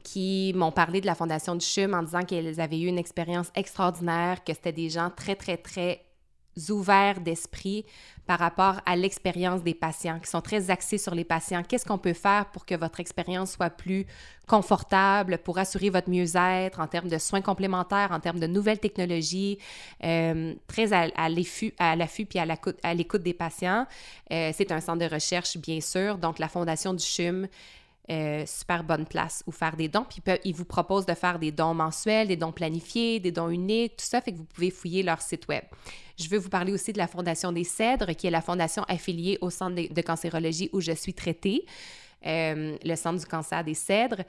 qui 0.04 0.52
m'ont 0.54 0.70
parlé 0.70 1.00
de 1.00 1.06
la 1.06 1.16
Fondation 1.16 1.56
du 1.56 1.66
CHUM 1.66 1.92
en 1.92 2.04
disant 2.04 2.22
qu'elles 2.22 2.60
avaient 2.60 2.78
eu 2.78 2.86
une 2.86 2.98
expérience 2.98 3.50
extraordinaire, 3.56 4.44
que 4.44 4.54
c'était 4.54 4.72
des 4.72 4.90
gens 4.90 5.10
très, 5.10 5.34
très, 5.34 5.56
très 5.56 6.04
ouverts 6.70 7.20
d'esprit 7.20 7.84
par 8.26 8.38
rapport 8.38 8.80
à 8.84 8.94
l'expérience 8.94 9.62
des 9.62 9.72
patients, 9.72 10.20
qui 10.20 10.28
sont 10.28 10.42
très 10.42 10.70
axés 10.70 10.98
sur 10.98 11.14
les 11.14 11.24
patients. 11.24 11.62
Qu'est-ce 11.62 11.86
qu'on 11.86 11.96
peut 11.96 12.12
faire 12.12 12.46
pour 12.52 12.66
que 12.66 12.74
votre 12.74 13.00
expérience 13.00 13.52
soit 13.52 13.70
plus 13.70 14.06
confortable, 14.46 15.38
pour 15.38 15.58
assurer 15.58 15.88
votre 15.88 16.10
mieux-être 16.10 16.80
en 16.80 16.86
termes 16.86 17.08
de 17.08 17.16
soins 17.18 17.40
complémentaires, 17.40 18.12
en 18.12 18.20
termes 18.20 18.38
de 18.38 18.46
nouvelles 18.46 18.80
technologies, 18.80 19.58
euh, 20.04 20.54
très 20.66 20.92
à, 20.92 21.28
l'affût 21.28 21.72
puis 22.26 22.38
à 22.38 22.94
l'écoute 22.94 23.22
des 23.22 23.34
patients? 23.34 23.86
Euh, 24.30 24.50
c'est 24.54 24.72
un 24.72 24.80
centre 24.80 24.98
de 24.98 25.12
recherche, 25.12 25.56
bien 25.56 25.80
sûr. 25.80 26.18
Donc, 26.18 26.38
la 26.38 26.48
Fondation 26.48 26.92
du 26.92 27.04
CHUM 27.04 27.48
euh, 28.10 28.44
super 28.46 28.84
bonne 28.84 29.04
place 29.04 29.42
où 29.46 29.52
faire 29.52 29.76
des 29.76 29.88
dons. 29.88 30.06
Puis 30.08 30.22
ils 30.44 30.54
vous 30.54 30.64
proposent 30.64 31.06
de 31.06 31.14
faire 31.14 31.38
des 31.38 31.52
dons 31.52 31.74
mensuels, 31.74 32.28
des 32.28 32.36
dons 32.36 32.52
planifiés, 32.52 33.20
des 33.20 33.32
dons 33.32 33.50
uniques, 33.50 33.96
tout 33.98 34.04
ça, 34.06 34.20
fait 34.20 34.32
que 34.32 34.38
vous 34.38 34.44
pouvez 34.44 34.70
fouiller 34.70 35.02
leur 35.02 35.20
site 35.20 35.46
web. 35.48 35.64
Je 36.18 36.28
veux 36.28 36.38
vous 36.38 36.48
parler 36.48 36.72
aussi 36.72 36.92
de 36.92 36.98
la 36.98 37.06
Fondation 37.06 37.52
des 37.52 37.64
Cèdres, 37.64 38.16
qui 38.16 38.26
est 38.26 38.30
la 38.30 38.40
fondation 38.40 38.82
affiliée 38.88 39.38
au 39.40 39.50
Centre 39.50 39.76
de, 39.92 40.00
cancérologie 40.02 40.70
où 40.72 40.80
je 40.80 40.92
suis 40.92 41.14
traitée, 41.14 41.64
euh, 42.26 42.76
le 42.82 42.96
Centre 42.96 43.20
du 43.20 43.26
cancer 43.26 43.62
des 43.62 43.74
Cèdres. 43.74 44.22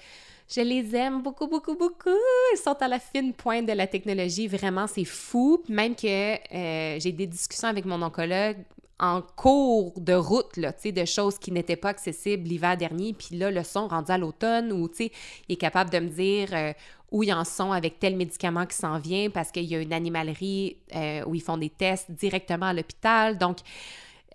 Je 0.53 0.61
les 0.61 0.95
aime 0.95 1.21
beaucoup, 1.21 1.47
beaucoup, 1.47 1.75
beaucoup. 1.75 2.09
Ils 2.53 2.57
sont 2.57 2.75
à 2.81 2.87
la 2.87 2.99
fine 2.99 3.33
pointe 3.33 3.65
de 3.65 3.73
la 3.73 3.87
technologie. 3.87 4.47
Vraiment, 4.47 4.87
c'est 4.87 5.05
fou. 5.05 5.63
Même 5.69 5.95
que 5.95 6.07
euh, 6.53 6.99
j'ai 6.99 7.11
des 7.11 7.27
discussions 7.27 7.67
avec 7.67 7.85
mon 7.85 8.01
oncologue 8.01 8.57
en 8.99 9.21
cours 9.21 9.93
de 9.99 10.13
route, 10.13 10.57
là, 10.57 10.73
de 10.83 11.05
choses 11.05 11.39
qui 11.39 11.51
n'étaient 11.51 11.77
pas 11.77 11.89
accessibles 11.89 12.47
l'hiver 12.47 12.75
dernier, 12.75 13.13
puis 13.13 13.37
là, 13.37 13.49
le 13.49 13.63
son 13.63 13.87
rendu 13.87 14.11
à 14.11 14.17
l'automne, 14.17 14.71
où, 14.73 14.89
il 14.99 15.11
est 15.47 15.55
capable 15.55 15.89
de 15.89 15.99
me 15.99 16.09
dire 16.09 16.49
euh, 16.53 16.73
où 17.11 17.23
ils 17.23 17.33
en 17.33 17.45
sont 17.45 17.71
avec 17.71 17.99
tel 17.99 18.17
médicament 18.17 18.65
qui 18.65 18.75
s'en 18.75 18.99
vient, 18.99 19.29
parce 19.29 19.51
qu'il 19.51 19.65
y 19.65 19.75
a 19.75 19.79
une 19.79 19.93
animalerie 19.93 20.77
euh, 20.95 21.23
où 21.25 21.35
ils 21.35 21.41
font 21.41 21.57
des 21.57 21.69
tests 21.69 22.11
directement 22.11 22.67
à 22.67 22.73
l'hôpital. 22.73 23.37
Donc, 23.37 23.59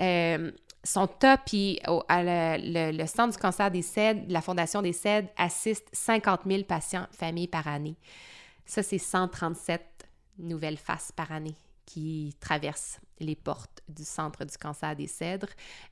euh, 0.01 0.51
son 0.83 1.07
top, 1.07 1.41
puis 1.47 1.79
le, 1.87 3.07
Centre 3.07 3.35
du 3.35 3.39
cancer 3.39 3.71
des 3.71 3.83
CED, 3.83 4.31
la 4.31 4.41
Fondation 4.41 4.81
des 4.81 4.93
CED, 4.93 5.29
assiste 5.37 5.87
50 5.93 6.41
000 6.47 6.63
patients, 6.65 7.07
familles 7.13 7.49
par 7.49 7.69
année. 7.69 7.97
Ça, 8.67 8.83
c'est 8.83 8.99
137 8.99 9.83
nouvelles 10.39 10.79
faces 10.79 11.13
par 11.13 11.33
année 11.33 11.55
qui 11.87 12.35
traversent 12.41 13.01
les 13.21 13.37
portes 13.37 13.83
du 13.89 14.05
Centre 14.05 14.45
du 14.45 14.57
cancer 14.57 14.97
des 14.97 15.07
Cèdres. 15.07 15.49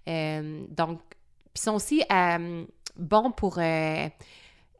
Euh, 0.09 0.65
donc, 0.69 1.01
ils 1.55 1.61
sont 1.61 1.75
aussi 1.75 2.03
euh, 2.11 2.65
bons 2.97 3.31
pour 3.31 3.59
euh, 3.59 4.09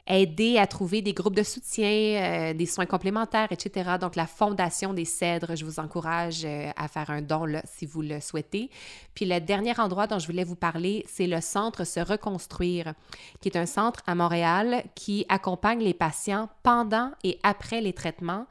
aider 0.07 0.59
à 0.59 0.67
trouver 0.67 1.01
des 1.01 1.13
groupes 1.13 1.37
de 1.37 1.45
soutien, 1.45 1.87
euh, 1.87 2.55
des 2.55 2.67
soins 2.67 2.87
complémentaires, 2.87 3.49
etc. 3.51 3.93
Donc, 4.01 4.17
la 4.17 4.27
Fondation 4.27 4.95
des 4.95 5.05
Cèdres, 5.05 5.55
je 5.55 5.65
vous 5.65 5.79
encourage 5.79 6.45
euh, 6.45 6.71
à 6.77 6.89
faire 6.89 7.11
un 7.11 7.23
don 7.23 7.45
là, 7.45 7.63
si 7.65 7.87
vous 7.87 8.03
le 8.03 8.21
souhaitez. 8.21 8.69
Puis, 9.15 9.27
le 9.27 9.41
dernier 9.41 9.79
endroit 9.79 10.09
dont 10.09 10.19
je 10.19 10.27
voulais 10.27 10.43
vous 10.43 10.57
parler, 10.57 11.05
c'est 11.09 11.29
le 11.29 11.41
Centre 11.41 11.85
Se 11.85 12.01
Reconstruire, 12.01 12.95
qui 13.41 13.49
est 13.49 13.57
un 13.57 13.67
centre 13.67 14.03
à 14.07 14.17
Montréal 14.17 14.83
qui 14.97 15.25
accompagne 15.29 15.81
les 15.81 15.95
patients 15.95 16.49
pendant 16.65 17.13
et 17.23 17.39
après 17.45 17.81
les 17.81 17.93
traitements 17.93 18.47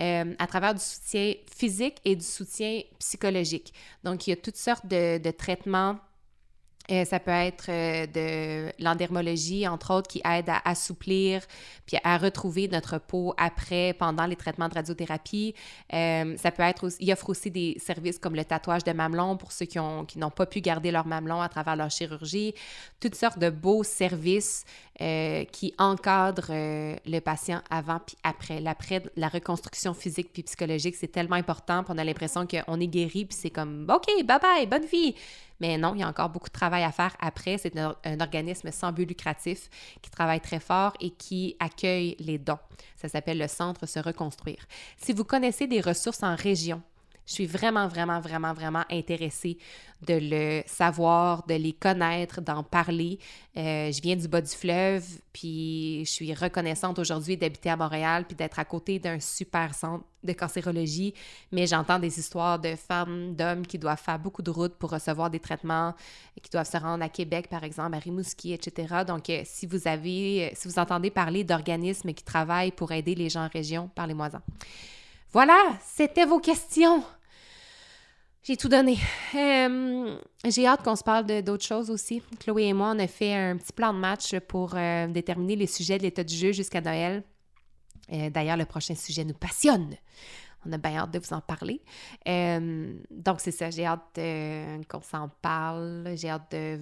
euh, 0.00 0.34
à 0.38 0.46
travers 0.48 0.74
du 0.74 0.80
soutien 0.80 1.34
physique 1.46 1.98
et 2.04 2.16
du 2.16 2.24
soutien 2.24 2.80
psychologique. 2.98 3.72
Donc, 4.02 4.26
il 4.26 4.30
y 4.30 4.32
a 4.32 4.36
toutes 4.36 4.56
sortes 4.56 4.86
de, 4.86 5.18
de 5.18 5.30
traitements 5.30 5.98
euh, 6.90 7.04
ça 7.04 7.18
peut 7.18 7.30
être 7.30 7.66
euh, 7.68 8.06
de 8.06 8.72
l'endermologie, 8.82 9.66
entre 9.66 9.92
autres, 9.92 10.08
qui 10.08 10.20
aide 10.24 10.48
à 10.48 10.60
assouplir 10.64 11.42
puis 11.84 11.96
à 12.04 12.16
retrouver 12.18 12.68
notre 12.68 12.98
peau 12.98 13.34
après, 13.36 13.94
pendant 13.98 14.26
les 14.26 14.36
traitements 14.36 14.68
de 14.68 14.74
radiothérapie. 14.74 15.54
Euh, 15.92 16.36
ça 16.36 16.50
peut 16.50 16.62
être 16.62 16.84
aussi, 16.84 16.96
il 17.00 17.12
offre 17.12 17.30
aussi 17.30 17.50
des 17.50 17.76
services 17.78 18.18
comme 18.18 18.34
le 18.34 18.44
tatouage 18.44 18.84
de 18.84 18.92
mamelon 18.92 19.36
pour 19.36 19.52
ceux 19.52 19.66
qui, 19.66 19.78
ont, 19.78 20.04
qui 20.04 20.18
n'ont 20.18 20.30
pas 20.30 20.46
pu 20.46 20.60
garder 20.60 20.90
leur 20.90 21.06
mamelon 21.06 21.40
à 21.40 21.48
travers 21.48 21.76
leur 21.76 21.90
chirurgie. 21.90 22.54
Toutes 23.00 23.14
sortes 23.14 23.38
de 23.38 23.50
beaux 23.50 23.82
services 23.82 24.64
qui 25.52 25.74
encadrent 25.76 26.50
le 26.50 27.18
patient 27.20 27.60
avant 27.68 27.98
puis 27.98 28.16
après. 28.22 28.60
L'après, 28.60 29.02
la 29.14 29.28
reconstruction 29.28 29.92
physique 29.92 30.30
puis 30.32 30.42
psychologique, 30.42 30.96
c'est 30.96 31.12
tellement 31.12 31.36
important. 31.36 31.84
Puis 31.84 31.92
on 31.94 31.98
a 31.98 32.04
l'impression 32.04 32.46
qu'on 32.46 32.80
est 32.80 32.86
guéri 32.86 33.26
puis 33.26 33.36
c'est 33.38 33.50
comme 33.50 33.86
OK, 33.94 34.06
bye 34.24 34.38
bye, 34.40 34.66
bonne 34.66 34.86
vie. 34.86 35.14
Mais 35.60 35.78
non, 35.78 35.94
il 35.94 36.00
y 36.00 36.02
a 36.02 36.08
encore 36.08 36.28
beaucoup 36.28 36.48
de 36.48 36.52
travail 36.52 36.84
à 36.84 36.92
faire 36.92 37.16
après. 37.20 37.58
C'est 37.58 37.76
un, 37.78 37.94
organisme 38.20 38.70
sans 38.70 38.92
but 38.92 39.06
lucratif 39.06 39.68
qui 40.02 40.10
travaille 40.10 40.40
très 40.40 40.60
fort 40.60 40.92
et 41.00 41.10
qui 41.10 41.56
accueille 41.60 42.16
les 42.18 42.38
dons. 42.38 42.58
Ça 42.96 43.08
s'appelle 43.08 43.38
le 43.38 43.48
Centre 43.48 43.86
Se 43.86 43.98
Reconstruire. 43.98 44.66
Si 44.96 45.12
vous 45.12 45.24
connaissez 45.24 45.66
des 45.66 45.80
ressources 45.80 46.22
en 46.22 46.34
région, 46.34 46.82
Je 47.26 47.32
suis 47.32 47.46
vraiment, 47.46 47.88
vraiment, 47.88 48.20
vraiment, 48.20 48.52
vraiment 48.52 48.84
intéressée 48.90 49.58
de 50.02 50.18
le 50.20 50.62
savoir, 50.66 51.44
de 51.46 51.54
les 51.54 51.72
connaître, 51.72 52.40
d'en 52.40 52.62
parler. 52.62 53.18
Euh, 53.56 53.90
je 53.90 54.00
viens 54.00 54.14
du 54.14 54.28
bas 54.28 54.40
du 54.40 54.50
fleuve, 54.50 55.04
puis 55.32 56.04
je 56.04 56.10
suis 56.10 56.34
reconnaissante 56.34 56.98
aujourd'hui 56.98 57.36
d'habiter 57.36 57.70
à 57.70 57.76
Montréal, 57.76 58.24
puis 58.26 58.36
d'être 58.36 58.58
à 58.58 58.64
côté 58.64 58.98
d'un 58.98 59.18
super 59.18 59.74
centre 59.74 60.04
de 60.22 60.32
cancérologie, 60.32 61.14
mais 61.50 61.66
j'entends 61.66 61.98
des 61.98 62.18
histoires 62.18 62.58
de 62.58 62.74
femmes, 62.76 63.34
d'hommes 63.34 63.66
qui 63.66 63.78
doivent 63.78 64.00
faire 64.00 64.18
beaucoup 64.18 64.42
de 64.42 64.50
routes 64.50 64.74
pour 64.74 64.90
recevoir 64.90 65.30
des 65.30 65.40
traitements, 65.40 65.94
qui 66.42 66.50
doivent 66.50 66.70
se 66.70 66.76
rendre 66.76 67.02
à 67.02 67.08
Québec, 67.08 67.48
par 67.48 67.64
exemple, 67.64 67.94
à 67.96 67.98
Rimouski, 67.98 68.52
etc. 68.52 69.02
Donc, 69.06 69.30
euh, 69.30 69.42
si 69.44 69.66
vous 69.66 69.88
avez, 69.88 70.52
si 70.54 70.68
vous 70.68 70.78
entendez 70.78 71.10
parler 71.10 71.42
d'organismes 71.42 72.12
qui 72.12 72.24
travaillent 72.24 72.72
pour 72.72 72.92
aider 72.92 73.14
les 73.14 73.30
gens 73.30 73.44
en 73.44 73.48
région, 73.48 73.90
parlez-moi-en. 73.94 74.40
Voilà, 75.32 75.58
c'était 75.84 76.24
vos 76.24 76.38
questions. 76.38 77.02
J'ai 78.46 78.56
tout 78.56 78.68
donné. 78.68 78.96
J'ai 79.32 80.66
hâte 80.66 80.84
qu'on 80.84 80.94
se 80.94 81.02
parle 81.02 81.26
d'autres 81.42 81.64
choses 81.64 81.90
aussi. 81.90 82.22
Chloé 82.38 82.66
et 82.66 82.72
moi, 82.72 82.92
on 82.94 82.98
a 83.00 83.08
fait 83.08 83.34
un 83.34 83.56
petit 83.56 83.72
plan 83.72 83.92
de 83.92 83.98
match 83.98 84.38
pour 84.46 84.74
euh, 84.76 85.08
déterminer 85.08 85.56
les 85.56 85.66
sujets 85.66 85.98
de 85.98 86.04
l'état 86.04 86.22
du 86.22 86.36
jeu 86.36 86.52
jusqu'à 86.52 86.80
Noël. 86.80 87.24
Euh, 88.12 88.30
d'ailleurs, 88.30 88.56
le 88.56 88.64
prochain 88.64 88.94
sujet 88.94 89.24
nous 89.24 89.34
passionne. 89.34 89.96
On 90.66 90.72
a 90.72 90.78
bien 90.78 90.96
hâte 90.96 91.10
de 91.10 91.18
vous 91.18 91.32
en 91.32 91.40
parler. 91.40 91.80
Euh, 92.28 92.92
donc, 93.10 93.40
c'est 93.40 93.50
ça, 93.50 93.70
j'ai 93.70 93.86
hâte 93.86 94.18
qu'on 94.88 95.02
s'en 95.02 95.28
parle. 95.40 96.12
J'ai 96.16 96.30
hâte 96.30 96.50
de, 96.52 96.78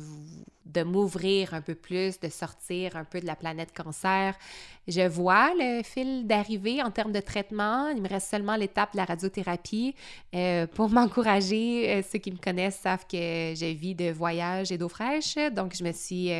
de 0.66 0.82
m'ouvrir 0.82 1.54
un 1.54 1.60
peu 1.60 1.74
plus, 1.74 2.18
de 2.20 2.28
sortir 2.28 2.96
un 2.96 3.04
peu 3.04 3.20
de 3.20 3.26
la 3.26 3.36
planète 3.36 3.72
cancer. 3.76 4.36
Je 4.88 5.06
vois 5.06 5.52
le 5.58 5.82
fil 5.82 6.26
d'arrivée 6.26 6.82
en 6.82 6.90
termes 6.90 7.12
de 7.12 7.20
traitement. 7.20 7.88
Il 7.88 8.02
me 8.02 8.08
reste 8.08 8.30
seulement 8.30 8.56
l'étape 8.56 8.92
de 8.92 8.98
la 8.98 9.04
radiothérapie. 9.04 9.94
Euh, 10.34 10.66
pour 10.66 10.88
m'encourager, 10.90 11.90
euh, 11.90 12.02
ceux 12.02 12.18
qui 12.18 12.30
me 12.30 12.38
connaissent 12.38 12.80
savent 12.80 13.06
que 13.06 13.16
je 13.54 13.72
vis 13.74 13.94
de 13.94 14.10
voyage 14.10 14.72
et 14.72 14.78
d'eau 14.78 14.88
fraîche. 14.88 15.36
Donc, 15.52 15.74
je 15.76 15.84
me 15.84 15.92
suis 15.92 16.30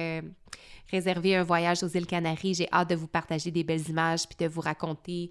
réservé 0.90 1.36
un 1.36 1.42
voyage 1.42 1.82
aux 1.82 1.88
îles 1.88 2.06
Canaries. 2.06 2.54
J'ai 2.54 2.68
hâte 2.72 2.90
de 2.90 2.94
vous 2.94 3.08
partager 3.08 3.50
des 3.50 3.64
belles 3.64 3.88
images 3.88 4.26
puis 4.26 4.36
de 4.38 4.46
vous 4.50 4.60
raconter 4.60 5.30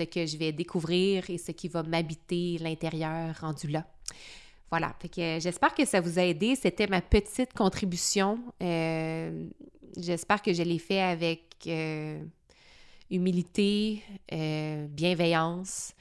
ce 0.00 0.04
que 0.04 0.26
je 0.26 0.36
vais 0.36 0.52
découvrir 0.52 1.28
et 1.28 1.38
ce 1.38 1.52
qui 1.52 1.68
va 1.68 1.82
m'habiter 1.82 2.58
l'intérieur 2.58 3.38
rendu 3.40 3.68
là. 3.68 3.84
Voilà, 4.70 4.94
que 5.00 5.38
j'espère 5.40 5.74
que 5.74 5.84
ça 5.84 6.00
vous 6.00 6.18
a 6.18 6.22
aidé. 6.22 6.54
C'était 6.54 6.86
ma 6.86 7.00
petite 7.00 7.52
contribution. 7.52 8.38
Euh, 8.62 9.48
j'espère 9.96 10.40
que 10.42 10.52
je 10.52 10.62
l'ai 10.62 10.78
fait 10.78 11.00
avec 11.00 11.42
euh, 11.66 12.22
humilité, 13.10 14.02
euh, 14.32 14.86
bienveillance. 14.88 15.92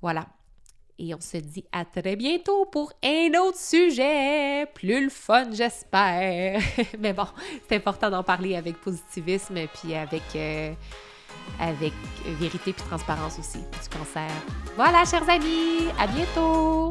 Voilà. 0.00 0.26
Et 0.98 1.14
on 1.14 1.20
se 1.20 1.36
dit 1.36 1.64
à 1.72 1.84
très 1.84 2.16
bientôt 2.16 2.64
pour 2.66 2.92
un 3.04 3.30
autre 3.40 3.58
sujet, 3.58 4.66
plus 4.72 5.04
le 5.04 5.10
fun, 5.10 5.50
j'espère. 5.52 6.62
Mais 7.00 7.12
bon, 7.12 7.26
c'est 7.68 7.76
important 7.76 8.08
d'en 8.08 8.22
parler 8.22 8.54
avec 8.54 8.80
positivisme 8.80 9.58
puis 9.74 9.94
avec 9.94 10.22
avec 11.60 11.92
vérité 12.26 12.72
puis 12.72 12.84
transparence 12.84 13.38
aussi 13.38 13.58
du 13.58 13.98
cancer. 13.98 14.30
Voilà, 14.76 15.04
chers 15.04 15.28
amis, 15.28 15.88
à 15.98 16.06
bientôt! 16.06 16.90